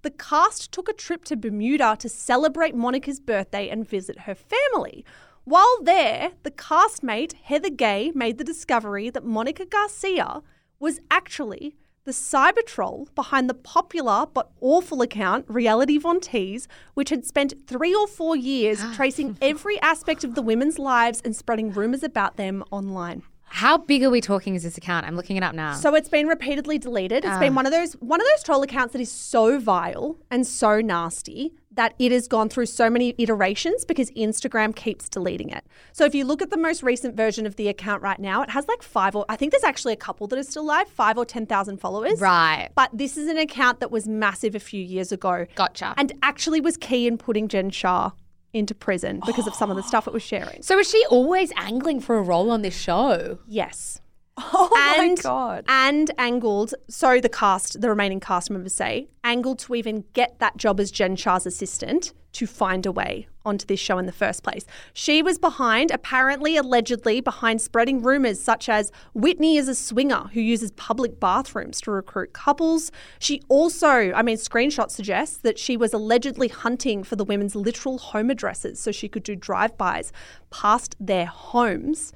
the 0.07 0.11
cast 0.11 0.71
took 0.71 0.89
a 0.89 0.93
trip 0.93 1.25
to 1.25 1.37
Bermuda 1.37 1.97
to 1.99 2.09
celebrate 2.09 2.77
Monica's 2.77 3.19
birthday 3.19 3.69
and 3.69 3.85
visit 3.85 4.21
her 4.21 4.37
family. 4.37 5.05
While 5.43 5.83
there, 5.83 6.31
the 6.45 6.53
castmate 6.53 7.33
Heather 7.33 7.71
Gay 7.71 8.13
made 8.15 8.39
the 8.39 8.45
discovery 8.45 9.11
that 9.11 9.25
Monica 9.25 9.67
Garcia 9.67 10.43
was 10.79 11.01
actually 11.11 11.75
the 12.05 12.13
cyber 12.13 12.65
troll 12.65 13.09
behind 13.17 13.51
the 13.51 13.55
popular 13.55 14.27
but 14.33 14.53
awful 14.61 15.03
account 15.03 15.45
Reality 15.49 15.99
Von 15.99 16.21
Tease, 16.21 16.69
which 16.95 17.11
had 17.11 17.27
spent 17.27 17.67
three 17.67 17.93
or 17.93 18.07
four 18.07 18.37
years 18.37 18.81
tracing 18.95 19.37
every 19.43 19.81
aspect 19.81 20.23
of 20.23 20.37
the 20.37 20.43
women's 20.43 20.79
lives 20.79 21.21
and 21.25 21.35
spreading 21.35 21.73
rumors 21.73 22.05
about 22.05 22.37
them 22.37 22.63
online. 22.71 23.25
How 23.49 23.79
big 23.79 24.03
are 24.03 24.11
we 24.11 24.21
talking 24.21 24.55
is 24.55 24.65
this 24.65 24.77
account? 24.77 25.07
I'm 25.07 25.17
looking 25.17 25.37
it 25.37 25.43
up 25.43 25.55
now. 25.55 25.75
So 25.75 25.95
it's 25.95 26.09
been 26.09 26.27
repeatedly 26.27 26.79
deleted. 26.79 27.25
It's 27.25 27.39
been 27.39 27.53
ah. 27.53 27.57
one 27.57 27.67
of 27.67 27.73
those 27.73 27.95
one 27.95 28.21
of 28.21 28.27
those 28.35 28.43
troll 28.43 28.63
accounts 28.63 28.93
that 28.93 29.01
is 29.01 29.11
so 29.11 29.59
vile 29.59 30.19
and 30.31 30.47
so 30.47 30.81
nasty 30.81 31.55
that 31.73 31.95
it 31.99 32.11
has 32.11 32.27
gone 32.27 32.49
through 32.49 32.67
so 32.67 32.91
many 32.91 33.15
iterations 33.19 33.85
because 33.85 34.11
Instagram 34.13 34.75
keeps 34.75 35.09
deleting 35.09 35.51
it. 35.51 35.65
So 35.93 36.05
if 36.05 36.15
you 36.15 36.25
look 36.25 36.43
at 36.43 36.51
the 36.51 36.57
most 36.57 36.83
recent 36.83 37.17
version 37.17 37.47
of 37.47 37.57
the 37.57 37.69
account 37.69 38.03
right 38.03 38.19
now, 38.19 38.43
it 38.43 38.51
has 38.51 38.67
like 38.69 38.83
five 38.83 39.15
or 39.17 39.25
I 39.29 39.37
think 39.37 39.53
there's 39.53 39.65
actually 39.65 39.93
a 39.95 39.97
couple 39.97 40.27
that 40.29 40.39
are 40.39 40.43
still 40.43 40.65
live, 40.65 40.89
five 40.89 41.17
or 41.17 41.25
ten 41.25 41.47
thousand 41.47 41.79
followers. 41.79 42.21
right. 42.21 42.69
But 42.75 42.91
this 42.93 43.17
is 43.17 43.29
an 43.29 43.39
account 43.39 43.81
that 43.81 43.91
was 43.91 44.07
massive 44.09 44.55
a 44.55 44.61
few 44.61 44.83
years 44.83 45.13
ago. 45.13 45.47
Gotcha. 45.55 45.95
And 45.97 46.13
actually 46.23 46.61
was 46.61 46.77
key 46.77 47.07
in 47.07 47.17
putting 47.17 47.49
Jen 47.49 47.71
Shah 47.71 48.11
into 48.57 48.75
prison 48.75 49.21
because 49.27 49.47
of 49.47 49.55
some 49.55 49.71
of 49.71 49.77
the 49.77 49.83
stuff 49.83 50.07
it 50.07 50.13
was 50.13 50.23
sharing. 50.23 50.63
So 50.63 50.79
is 50.79 50.91
she 50.91 51.05
always 51.11 51.53
angling 51.57 52.01
for 52.01 52.17
a 52.17 52.23
role 52.23 52.51
on 52.51 52.63
this 52.63 52.77
show? 52.77 53.39
Yes. 53.47 54.01
Oh 54.53 54.71
and, 54.99 55.17
my 55.17 55.23
god. 55.23 55.65
And 55.67 56.11
angled, 56.19 56.75
so 56.89 57.21
the 57.21 57.29
cast, 57.29 57.81
the 57.81 57.89
remaining 57.89 58.21
cast 58.21 58.51
members 58.51 58.75
say, 58.75 59.09
angled 59.25 59.59
to 59.61 59.75
even 59.75 60.05
get 60.13 60.39
that 60.41 60.57
job 60.57 60.79
as 60.79 60.91
Jen 60.91 61.17
Shah's 61.17 61.47
assistant 61.47 62.13
to 62.33 62.47
find 62.47 62.85
a 62.85 62.93
way 62.93 63.27
onto 63.47 63.65
this 63.65 63.81
show 63.81 63.97
in 63.97 64.05
the 64.05 64.13
first 64.13 64.43
place. 64.43 64.67
She 64.93 65.23
was 65.23 65.39
behind, 65.39 65.91
apparently, 65.91 66.59
allegedly, 66.59 67.23
behind 67.23 67.63
spreading 67.63 68.03
rumors 68.03 68.39
such 68.39 68.69
as 68.69 68.93
Whitney 69.15 69.57
is 69.57 69.69
a 69.69 69.75
swinger 69.75 70.29
who 70.35 70.41
uses 70.43 70.71
public 70.73 71.19
bathrooms 71.19 71.81
to 71.83 71.91
recruit 71.91 72.35
couples. 72.35 72.93
She 73.19 73.41
also, 73.49 74.13
I 74.13 74.21
mean, 74.21 74.37
screenshots 74.37 74.91
suggest 74.91 75.45
that 75.45 75.59
she 75.59 75.79
was 75.79 75.95
allegedly 75.95 76.49
hunting 76.49 77.05
for 77.05 77.17
the 77.17 77.25
women's 77.25 77.57
literal 77.57 77.97
home 77.97 78.29
addresses 78.29 78.79
so 78.79 78.93
she 78.93 79.09
could 79.09 79.23
do 79.23 79.35
drive-bys 79.35 80.13
past 80.51 80.95
their 81.01 81.27
homes. 81.27 82.13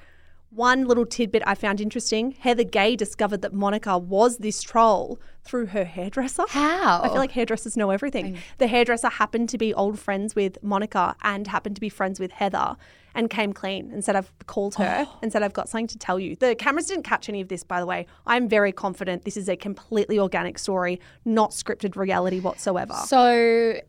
One 0.50 0.88
little 0.88 1.06
tidbit 1.06 1.44
I 1.46 1.54
found 1.54 1.80
interesting 1.80 2.32
Heather 2.32 2.64
Gay 2.64 2.96
discovered 2.96 3.40
that 3.42 3.52
Monica 3.52 3.96
was 3.96 4.38
this 4.38 4.62
troll 4.62 5.20
through 5.44 5.66
her 5.66 5.84
hairdresser. 5.84 6.42
How? 6.48 7.02
I 7.02 7.08
feel 7.08 7.18
like 7.18 7.30
hairdressers 7.30 7.76
know 7.76 7.90
everything. 7.90 8.36
The 8.58 8.66
hairdresser 8.66 9.08
happened 9.08 9.48
to 9.50 9.58
be 9.58 9.72
old 9.72 9.98
friends 9.98 10.34
with 10.34 10.58
Monica 10.60 11.14
and 11.22 11.46
happened 11.46 11.76
to 11.76 11.80
be 11.80 11.88
friends 11.88 12.18
with 12.18 12.32
Heather 12.32 12.76
and 13.14 13.30
came 13.30 13.52
clean 13.52 13.92
and 13.92 14.04
said, 14.04 14.16
I've 14.16 14.32
called 14.46 14.74
her 14.74 15.06
and 15.22 15.32
said, 15.32 15.44
I've 15.44 15.52
got 15.52 15.68
something 15.68 15.86
to 15.86 15.98
tell 15.98 16.18
you. 16.18 16.34
The 16.34 16.56
cameras 16.56 16.86
didn't 16.86 17.04
catch 17.04 17.28
any 17.28 17.40
of 17.40 17.48
this, 17.48 17.62
by 17.62 17.78
the 17.78 17.86
way. 17.86 18.06
I'm 18.26 18.48
very 18.48 18.72
confident 18.72 19.24
this 19.24 19.36
is 19.36 19.48
a 19.48 19.56
completely 19.56 20.18
organic 20.18 20.58
story, 20.58 21.00
not 21.24 21.52
scripted 21.52 21.94
reality 21.94 22.40
whatsoever. 22.40 22.94
So 23.06 23.80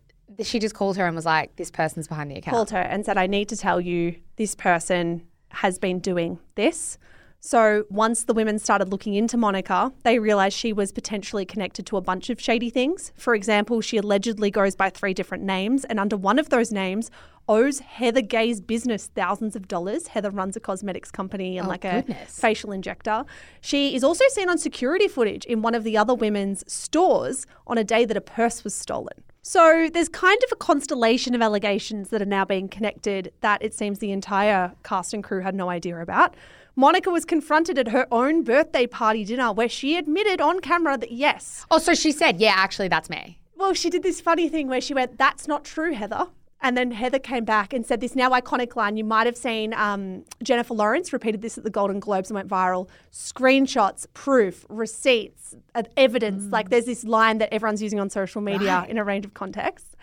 she 0.43 0.59
just 0.59 0.75
called 0.75 0.95
her 0.97 1.05
and 1.05 1.15
was 1.15 1.25
like, 1.25 1.55
"This 1.55 1.71
person's 1.71 2.07
behind 2.07 2.31
the 2.31 2.35
account." 2.35 2.55
called 2.55 2.69
her 2.69 2.79
and 2.79 3.05
said, 3.05 3.17
I 3.17 3.27
need 3.27 3.49
to 3.49 3.57
tell 3.57 3.81
you 3.81 4.15
this 4.37 4.55
person 4.55 5.27
has 5.51 5.79
been 5.79 5.99
doing 5.99 6.39
this. 6.55 6.97
So 7.43 7.85
once 7.89 8.25
the 8.25 8.35
women 8.35 8.59
started 8.59 8.89
looking 8.89 9.15
into 9.15 9.35
Monica, 9.35 9.91
they 10.03 10.19
realized 10.19 10.55
she 10.55 10.73
was 10.73 10.91
potentially 10.91 11.43
connected 11.43 11.87
to 11.87 11.97
a 11.97 12.01
bunch 12.01 12.29
of 12.29 12.39
shady 12.39 12.69
things. 12.69 13.11
For 13.15 13.33
example, 13.33 13.81
she 13.81 13.97
allegedly 13.97 14.51
goes 14.51 14.75
by 14.75 14.91
three 14.91 15.15
different 15.15 15.43
names, 15.43 15.83
and 15.83 15.99
under 15.99 16.15
one 16.15 16.37
of 16.37 16.49
those 16.49 16.71
names, 16.71 17.09
owes 17.49 17.79
Heather 17.79 18.21
Gay's 18.21 18.61
business 18.61 19.07
thousands 19.07 19.55
of 19.55 19.67
dollars. 19.67 20.07
Heather 20.07 20.29
runs 20.29 20.55
a 20.55 20.59
cosmetics 20.59 21.09
company 21.09 21.57
and 21.57 21.65
oh, 21.65 21.69
like 21.69 21.81
goodness. 21.81 22.37
a 22.37 22.41
facial 22.41 22.71
injector. 22.71 23.25
She 23.59 23.95
is 23.95 24.03
also 24.03 24.25
seen 24.29 24.47
on 24.47 24.59
security 24.59 25.07
footage 25.07 25.43
in 25.45 25.63
one 25.63 25.73
of 25.73 25.83
the 25.83 25.97
other 25.97 26.13
women's 26.13 26.63
stores 26.71 27.47
on 27.65 27.79
a 27.79 27.83
day 27.83 28.05
that 28.05 28.15
a 28.15 28.21
purse 28.21 28.63
was 28.63 28.75
stolen. 28.75 29.23
So 29.43 29.89
there's 29.91 30.09
kind 30.09 30.39
of 30.43 30.51
a 30.51 30.55
constellation 30.55 31.33
of 31.33 31.41
allegations 31.41 32.09
that 32.09 32.21
are 32.21 32.25
now 32.25 32.45
being 32.45 32.69
connected 32.69 33.33
that 33.41 33.63
it 33.63 33.73
seems 33.73 33.99
the 33.99 34.11
entire 34.11 34.73
cast 34.83 35.13
and 35.13 35.23
crew 35.23 35.41
had 35.41 35.55
no 35.55 35.69
idea 35.69 35.99
about. 35.99 36.35
Monica 36.75 37.09
was 37.09 37.25
confronted 37.25 37.77
at 37.79 37.89
her 37.89 38.07
own 38.11 38.43
birthday 38.43 38.87
party 38.87 39.25
dinner 39.25 39.51
where 39.51 39.67
she 39.67 39.97
admitted 39.97 40.39
on 40.41 40.59
camera 40.59 40.97
that 40.97 41.11
yes. 41.11 41.65
Oh, 41.71 41.79
so 41.79 41.93
she 41.93 42.11
said, 42.11 42.39
"Yeah, 42.39 42.53
actually, 42.55 42.87
that's 42.87 43.09
me." 43.09 43.41
Well, 43.61 43.75
she 43.75 43.91
did 43.91 44.01
this 44.01 44.19
funny 44.19 44.49
thing 44.49 44.67
where 44.67 44.81
she 44.81 44.95
went, 44.95 45.19
That's 45.19 45.47
not 45.47 45.63
true, 45.63 45.93
Heather. 45.93 46.29
And 46.63 46.77
then 46.77 46.91
Heather 46.91 47.19
came 47.19 47.43
back 47.43 47.73
and 47.73 47.85
said 47.85 48.01
this 48.01 48.15
now 48.15 48.29
iconic 48.29 48.75
line. 48.75 48.95
You 48.95 49.03
might 49.03 49.25
have 49.25 49.35
seen 49.35 49.73
um, 49.73 50.25
Jennifer 50.43 50.73
Lawrence 50.75 51.11
repeated 51.11 51.41
this 51.41 51.57
at 51.57 51.63
the 51.63 51.71
Golden 51.71 51.99
Globes 51.99 52.29
and 52.29 52.35
went 52.35 52.47
viral. 52.47 52.87
Screenshots, 53.11 54.05
proof, 54.13 54.65
receipts, 54.69 55.55
evidence. 55.97 56.51
Like 56.51 56.69
there's 56.69 56.85
this 56.85 57.03
line 57.03 57.39
that 57.39 57.51
everyone's 57.51 57.81
using 57.81 57.99
on 57.99 58.09
social 58.09 58.41
media 58.41 58.85
in 58.87 58.97
a 58.97 59.03
range 59.03 59.25
of 59.25 59.33
contexts. 59.33 59.95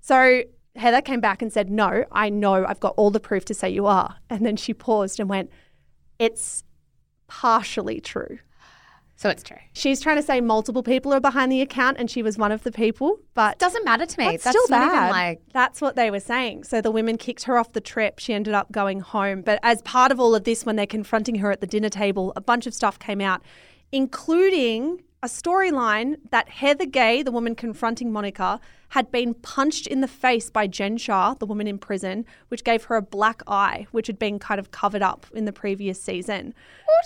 So 0.00 0.42
Heather 0.76 1.00
came 1.00 1.20
back 1.20 1.42
and 1.42 1.52
said, 1.52 1.70
No, 1.70 2.04
I 2.12 2.28
know 2.28 2.64
I've 2.64 2.80
got 2.80 2.94
all 2.96 3.10
the 3.10 3.20
proof 3.20 3.44
to 3.46 3.54
say 3.54 3.70
you 3.70 3.86
are. 3.86 4.16
And 4.30 4.46
then 4.46 4.56
she 4.56 4.72
paused 4.72 5.18
and 5.18 5.28
went, 5.28 5.50
It's 6.18 6.62
partially 7.26 8.00
true. 8.00 8.38
So 9.24 9.30
it's 9.30 9.42
true. 9.42 9.56
She's 9.72 10.02
trying 10.02 10.16
to 10.16 10.22
say 10.22 10.42
multiple 10.42 10.82
people 10.82 11.10
are 11.14 11.18
behind 11.18 11.50
the 11.50 11.62
account 11.62 11.96
and 11.98 12.10
she 12.10 12.22
was 12.22 12.36
one 12.36 12.52
of 12.52 12.62
the 12.62 12.70
people, 12.70 13.18
but 13.32 13.58
Doesn't 13.58 13.82
matter 13.82 14.04
to 14.04 14.18
me. 14.18 14.26
that's, 14.32 14.44
That's, 14.44 14.64
still 14.64 14.68
bad. 14.68 15.12
like 15.12 15.40
That's 15.54 15.80
what 15.80 15.96
they 15.96 16.10
were 16.10 16.20
saying. 16.20 16.64
So 16.64 16.82
the 16.82 16.90
women 16.90 17.16
kicked 17.16 17.44
her 17.44 17.56
off 17.56 17.72
the 17.72 17.80
trip. 17.80 18.18
She 18.18 18.34
ended 18.34 18.52
up 18.52 18.70
going 18.70 19.00
home. 19.00 19.40
But 19.40 19.60
as 19.62 19.80
part 19.80 20.12
of 20.12 20.20
all 20.20 20.34
of 20.34 20.44
this, 20.44 20.66
when 20.66 20.76
they're 20.76 20.86
confronting 20.86 21.36
her 21.36 21.50
at 21.50 21.62
the 21.62 21.66
dinner 21.66 21.88
table, 21.88 22.34
a 22.36 22.42
bunch 22.42 22.66
of 22.66 22.74
stuff 22.74 22.98
came 22.98 23.22
out, 23.22 23.40
including 23.92 25.02
a 25.24 25.26
storyline 25.26 26.16
that 26.28 26.50
Heather 26.50 26.84
Gay, 26.84 27.22
the 27.22 27.32
woman 27.32 27.54
confronting 27.54 28.12
Monica, 28.12 28.60
had 28.90 29.10
been 29.10 29.32
punched 29.32 29.86
in 29.86 30.02
the 30.02 30.06
face 30.06 30.50
by 30.50 30.66
Jen 30.66 30.98
Shah, 30.98 31.32
the 31.32 31.46
woman 31.46 31.66
in 31.66 31.78
prison, 31.78 32.26
which 32.48 32.62
gave 32.62 32.84
her 32.84 32.96
a 32.96 33.00
black 33.00 33.40
eye, 33.46 33.86
which 33.90 34.06
had 34.06 34.18
been 34.18 34.38
kind 34.38 34.60
of 34.60 34.70
covered 34.70 35.00
up 35.00 35.26
in 35.32 35.46
the 35.46 35.52
previous 35.52 35.98
season. 36.00 36.52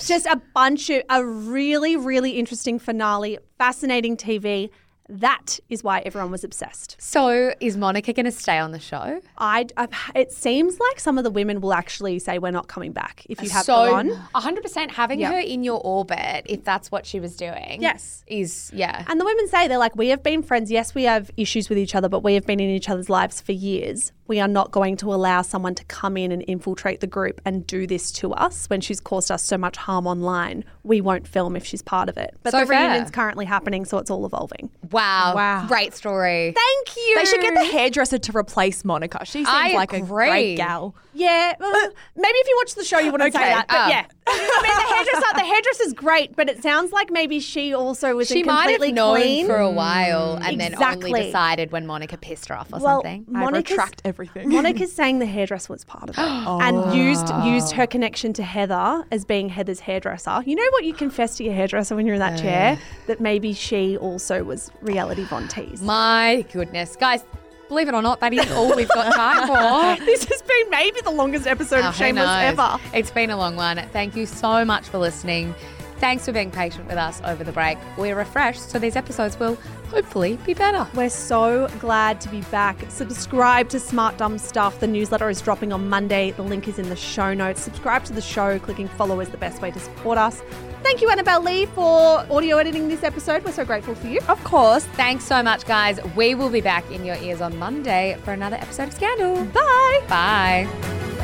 Just 0.04 0.26
a 0.26 0.42
bunch 0.52 0.90
of 0.90 1.02
a 1.08 1.24
really, 1.24 1.94
really 1.94 2.32
interesting 2.32 2.80
finale, 2.80 3.38
fascinating 3.56 4.16
TV. 4.16 4.70
That 5.10 5.58
is 5.70 5.82
why 5.82 6.00
everyone 6.00 6.30
was 6.30 6.44
obsessed. 6.44 6.96
So 7.00 7.54
is 7.60 7.76
Monica 7.76 8.12
going 8.12 8.26
to 8.26 8.32
stay 8.32 8.58
on 8.58 8.72
the 8.72 8.78
show? 8.78 9.20
I, 9.38 9.66
I, 9.76 9.88
it 10.14 10.32
seems 10.32 10.78
like 10.78 11.00
some 11.00 11.16
of 11.16 11.24
the 11.24 11.30
women 11.30 11.60
will 11.62 11.72
actually 11.72 12.18
say 12.18 12.38
we're 12.38 12.50
not 12.50 12.68
coming 12.68 12.92
back 12.92 13.24
if 13.28 13.42
you 13.42 13.48
have 13.50 13.64
so 13.64 13.84
her 13.86 13.92
on. 13.92 14.10
100% 14.34 14.90
having 14.90 15.20
Yeah. 15.20 15.32
her 15.32 15.38
in 15.38 15.64
your 15.64 15.80
orbit, 15.82 16.42
if 16.46 16.62
that's 16.62 16.90
what 16.90 17.06
she 17.06 17.20
was 17.20 17.36
doing. 17.36 17.80
Yes. 17.80 18.22
Is, 18.26 18.70
yeah. 18.74 19.04
And 19.08 19.18
the 19.18 19.24
women 19.24 19.48
say 19.48 19.66
they're 19.66 19.78
like, 19.78 19.96
we 19.96 20.08
have 20.08 20.22
been 20.22 20.42
friends. 20.42 20.70
Yes, 20.70 20.94
we 20.94 21.04
have 21.04 21.30
issues 21.38 21.70
with 21.70 21.78
each 21.78 21.94
other, 21.94 22.08
but 22.10 22.22
we 22.22 22.34
have 22.34 22.44
been 22.44 22.60
in 22.60 22.68
each 22.68 22.90
other's 22.90 23.08
lives 23.08 23.40
for 23.40 23.52
years. 23.52 24.12
We 24.28 24.40
are 24.40 24.46
not 24.46 24.70
going 24.70 24.96
to 24.98 25.12
allow 25.12 25.42
someone 25.42 25.74
to 25.74 25.84
come 25.86 26.16
in 26.16 26.30
and 26.30 26.44
infiltrate 26.46 27.00
the 27.00 27.06
group 27.06 27.40
and 27.44 27.66
do 27.66 27.86
this 27.86 28.12
to 28.12 28.32
us 28.34 28.66
when 28.66 28.80
she's 28.80 29.00
caused 29.00 29.30
us 29.30 29.42
so 29.42 29.58
much 29.58 29.76
harm 29.76 30.06
online. 30.06 30.64
We 30.84 31.00
won't 31.00 31.26
film 31.26 31.56
if 31.56 31.64
she's 31.64 31.82
part 31.82 32.08
of 32.08 32.16
it. 32.16 32.34
But 32.42 32.52
So 32.52 32.60
the 32.60 32.66
fair. 32.66 32.82
reunion's 32.88 33.10
currently 33.10 33.46
happening, 33.46 33.84
so 33.86 33.98
it's 33.98 34.10
all 34.10 34.24
evolving. 34.26 34.70
Wow. 34.92 35.34
Wow. 35.34 35.64
Great 35.66 35.94
story. 35.94 36.54
Thank 36.54 36.96
you. 36.96 37.16
They 37.18 37.24
should 37.24 37.40
get 37.40 37.54
the 37.54 37.64
hairdresser 37.64 38.18
to 38.18 38.36
replace 38.36 38.84
Monica. 38.84 39.24
She 39.24 39.38
seems 39.38 39.48
I 39.50 39.72
like 39.72 39.92
a 39.94 40.00
great 40.00 40.56
gal. 40.56 40.94
Yeah, 41.14 41.54
well, 41.58 41.72
maybe 42.14 42.38
if 42.38 42.46
you 42.48 42.56
watch 42.62 42.74
the 42.76 42.84
show, 42.84 42.98
you 43.00 43.10
wouldn't 43.10 43.32
say 43.32 43.40
that. 43.40 43.66
But 43.66 43.76
Oh. 43.76 43.88
yeah, 43.88 44.04
I 44.28 44.62
mean, 44.62 44.76
the 44.76 44.94
hairdresser, 44.94 45.34
the 45.34 45.44
hairdresser's 45.54 45.92
great, 45.94 46.36
but 46.36 46.48
it 46.48 46.62
sounds 46.62 46.92
like 46.92 47.10
maybe 47.10 47.40
she 47.40 47.74
also 47.74 48.14
was 48.14 48.28
She 48.28 48.44
might 48.44 48.54
have 48.54 48.64
completely 48.72 48.92
known 48.92 49.16
clean. 49.16 49.46
for 49.46 49.56
a 49.56 49.70
while 49.70 50.34
and 50.34 50.60
then 50.60 50.72
Exactly. 50.74 51.10
only 51.10 51.24
decided 51.24 51.72
when 51.72 51.86
Monica 51.88 52.16
pissed 52.18 52.48
her 52.50 52.56
off 52.56 52.68
or 52.72 52.78
well, 52.78 52.96
something. 53.02 53.24
I 53.34 53.40
Monica's, 53.40 53.70
retract 53.72 54.02
everything. 54.04 54.17
Monica's 54.44 54.92
saying 55.00 55.18
the 55.18 55.26
hairdresser 55.26 55.72
was 55.72 55.84
part 55.84 56.10
of 56.10 56.18
it 56.18 56.18
and 56.22 56.76
oh, 56.76 56.92
used 56.92 57.28
used 57.44 57.72
her 57.72 57.86
connection 57.86 58.32
to 58.34 58.42
Heather 58.42 59.04
as 59.10 59.24
being 59.24 59.48
Heather's 59.48 59.80
hairdresser. 59.80 60.42
You 60.44 60.56
know 60.56 60.68
what 60.70 60.84
you 60.84 60.92
confess 60.92 61.36
to 61.38 61.44
your 61.44 61.54
hairdresser 61.54 61.94
when 61.96 62.06
you're 62.06 62.14
in 62.14 62.20
that 62.20 62.38
chair? 62.38 62.78
That 63.06 63.20
maybe 63.20 63.52
she 63.52 63.96
also 63.96 64.44
was 64.44 64.70
reality 64.80 65.24
Von 65.24 65.48
Tease. 65.48 65.82
My 65.82 66.44
goodness. 66.52 66.96
Guys, 66.96 67.24
believe 67.68 67.88
it 67.88 67.94
or 67.94 68.02
not, 68.02 68.20
that 68.20 68.32
is 68.32 68.50
all 68.52 68.74
we've 68.74 68.88
got 68.88 69.14
time 69.14 69.46
for. 69.46 70.04
this 70.06 70.24
has 70.24 70.42
been 70.42 70.70
maybe 70.70 71.00
the 71.02 71.10
longest 71.10 71.46
episode 71.46 71.80
Oh, 71.84 71.88
of 71.88 71.96
Shameless 71.96 72.28
ever. 72.28 72.78
It's 72.94 73.10
been 73.10 73.30
a 73.30 73.36
long 73.36 73.56
one. 73.56 73.78
Thank 73.92 74.16
you 74.16 74.26
so 74.26 74.64
much 74.64 74.88
for 74.88 74.98
listening. 74.98 75.54
Thanks 75.98 76.24
for 76.24 76.32
being 76.32 76.50
patient 76.50 76.86
with 76.86 76.96
us 76.96 77.20
over 77.24 77.42
the 77.42 77.52
break. 77.52 77.76
We're 77.96 78.16
refreshed, 78.16 78.70
so 78.70 78.78
these 78.78 78.94
episodes 78.94 79.38
will 79.38 79.56
hopefully 79.90 80.38
be 80.46 80.54
better. 80.54 80.86
We're 80.94 81.10
so 81.10 81.68
glad 81.80 82.20
to 82.20 82.28
be 82.28 82.42
back. 82.42 82.78
Subscribe 82.88 83.68
to 83.70 83.80
Smart 83.80 84.16
Dumb 84.16 84.38
Stuff. 84.38 84.80
The 84.80 84.86
newsletter 84.86 85.28
is 85.28 85.40
dropping 85.40 85.72
on 85.72 85.88
Monday. 85.88 86.30
The 86.32 86.42
link 86.42 86.68
is 86.68 86.78
in 86.78 86.88
the 86.88 86.96
show 86.96 87.34
notes. 87.34 87.60
Subscribe 87.62 88.04
to 88.04 88.12
the 88.12 88.20
show. 88.20 88.58
Clicking 88.58 88.88
follow 88.88 89.18
is 89.20 89.28
the 89.30 89.38
best 89.38 89.60
way 89.60 89.70
to 89.70 89.80
support 89.80 90.18
us. 90.18 90.40
Thank 90.82 91.02
you, 91.02 91.10
Annabelle 91.10 91.42
Lee, 91.42 91.66
for 91.66 92.24
audio 92.30 92.58
editing 92.58 92.88
this 92.88 93.02
episode. 93.02 93.44
We're 93.44 93.52
so 93.52 93.64
grateful 93.64 93.96
for 93.96 94.06
you. 94.06 94.20
Of 94.28 94.42
course. 94.44 94.84
Thanks 94.84 95.24
so 95.24 95.42
much, 95.42 95.64
guys. 95.64 95.98
We 96.14 96.36
will 96.36 96.50
be 96.50 96.60
back 96.60 96.88
in 96.92 97.04
your 97.04 97.16
ears 97.16 97.40
on 97.40 97.58
Monday 97.58 98.16
for 98.24 98.32
another 98.32 98.56
episode 98.56 98.88
of 98.88 98.94
Scandal. 98.94 99.44
Bye. 99.46 100.04
Bye. 100.08 101.17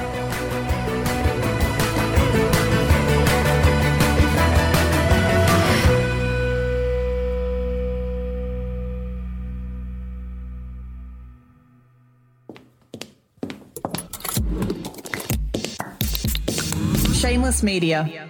Shameless 17.25 17.63
Media. 17.63 18.29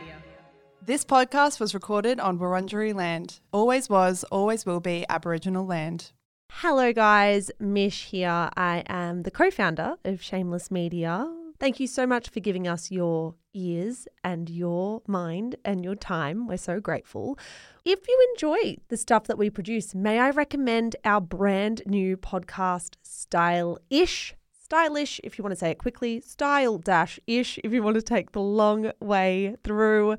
This 0.81 1.05
podcast 1.05 1.59
was 1.59 1.75
recorded 1.75 2.21
on 2.21 2.39
Wurundjeri 2.39 2.95
land. 2.95 3.41
Always 3.53 3.89
was, 3.89 4.23
always 4.31 4.65
will 4.65 4.79
be 4.79 5.05
Aboriginal 5.09 5.67
land. 5.67 6.13
Hello, 6.53 6.93
guys. 6.93 7.51
Mich 7.59 8.03
here. 8.03 8.51
I 8.57 8.85
am 8.87 9.25
the 9.25 9.33
co 9.33 9.51
founder 9.51 9.97
of 10.05 10.23
Shameless 10.23 10.71
Media. 10.71 11.29
Thank 11.59 11.81
you 11.81 11.89
so 11.89 12.07
much 12.07 12.29
for 12.29 12.39
giving 12.39 12.69
us 12.69 12.93
your 12.93 13.35
ears 13.53 14.07
and 14.23 14.49
your 14.49 15.03
mind 15.09 15.57
and 15.65 15.83
your 15.83 15.97
time. 15.97 16.47
We're 16.47 16.57
so 16.57 16.79
grateful. 16.79 17.37
If 17.85 18.07
you 18.07 18.29
enjoy 18.35 18.77
the 18.91 18.97
stuff 18.97 19.25
that 19.25 19.39
we 19.39 19.51
produce, 19.51 19.93
may 19.93 20.21
I 20.21 20.31
recommend 20.31 20.95
our 21.05 21.21
brand 21.21 21.83
new 21.85 22.17
podcast, 22.17 22.95
Style 23.03 23.77
Ish? 23.91 24.37
Stylish, 24.65 25.21
if 25.23 25.37
you 25.37 25.45
want 25.45 25.53
to 25.53 25.59
say 25.59 25.73
it 25.73 25.79
quickly, 25.79 26.23
style 26.23 26.79
dash 26.79 27.21
ish, 27.27 27.59
if 27.63 27.71
you 27.71 27.83
want 27.83 27.97
to 27.97 28.03
take 28.03 28.33
the 28.33 28.41
long 28.41 28.93
way 28.99 29.57
through. 29.63 30.17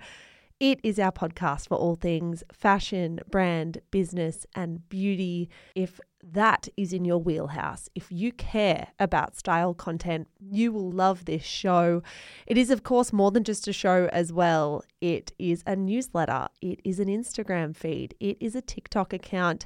It 0.60 0.80
is 0.84 1.00
our 1.00 1.12
podcast 1.12 1.68
for 1.68 1.78
all 1.78 1.96
things 1.96 2.44
fashion, 2.54 3.22
brand, 3.32 3.82
business, 3.90 4.46
and 4.54 4.88
beauty. 4.88 5.50
If 5.74 6.00
that 6.22 6.68
is 6.78 6.94
in 6.94 7.06
your 7.06 7.18
wheelhouse, 7.18 7.90
if 7.96 8.12
you 8.12 8.32
care 8.32 8.90
about 9.00 9.36
style 9.36 9.74
content, 9.74 10.28
you 10.40 10.72
will 10.72 10.92
love 10.92 11.26
this 11.26 11.44
show. 11.44 12.04
It 12.46 12.56
is, 12.56 12.70
of 12.70 12.84
course, 12.84 13.12
more 13.12 13.32
than 13.32 13.44
just 13.44 13.68
a 13.68 13.74
show 13.74 14.08
as 14.14 14.32
well. 14.32 14.84
It 15.02 15.32
is 15.40 15.64
a 15.66 15.76
newsletter, 15.76 16.50
it 16.62 16.82
is 16.84 17.00
an 17.00 17.08
Instagram 17.08 17.76
feed, 17.76 18.14
it 18.20 18.38
is 18.40 18.54
a 18.54 18.62
TikTok 18.62 19.12
account. 19.12 19.66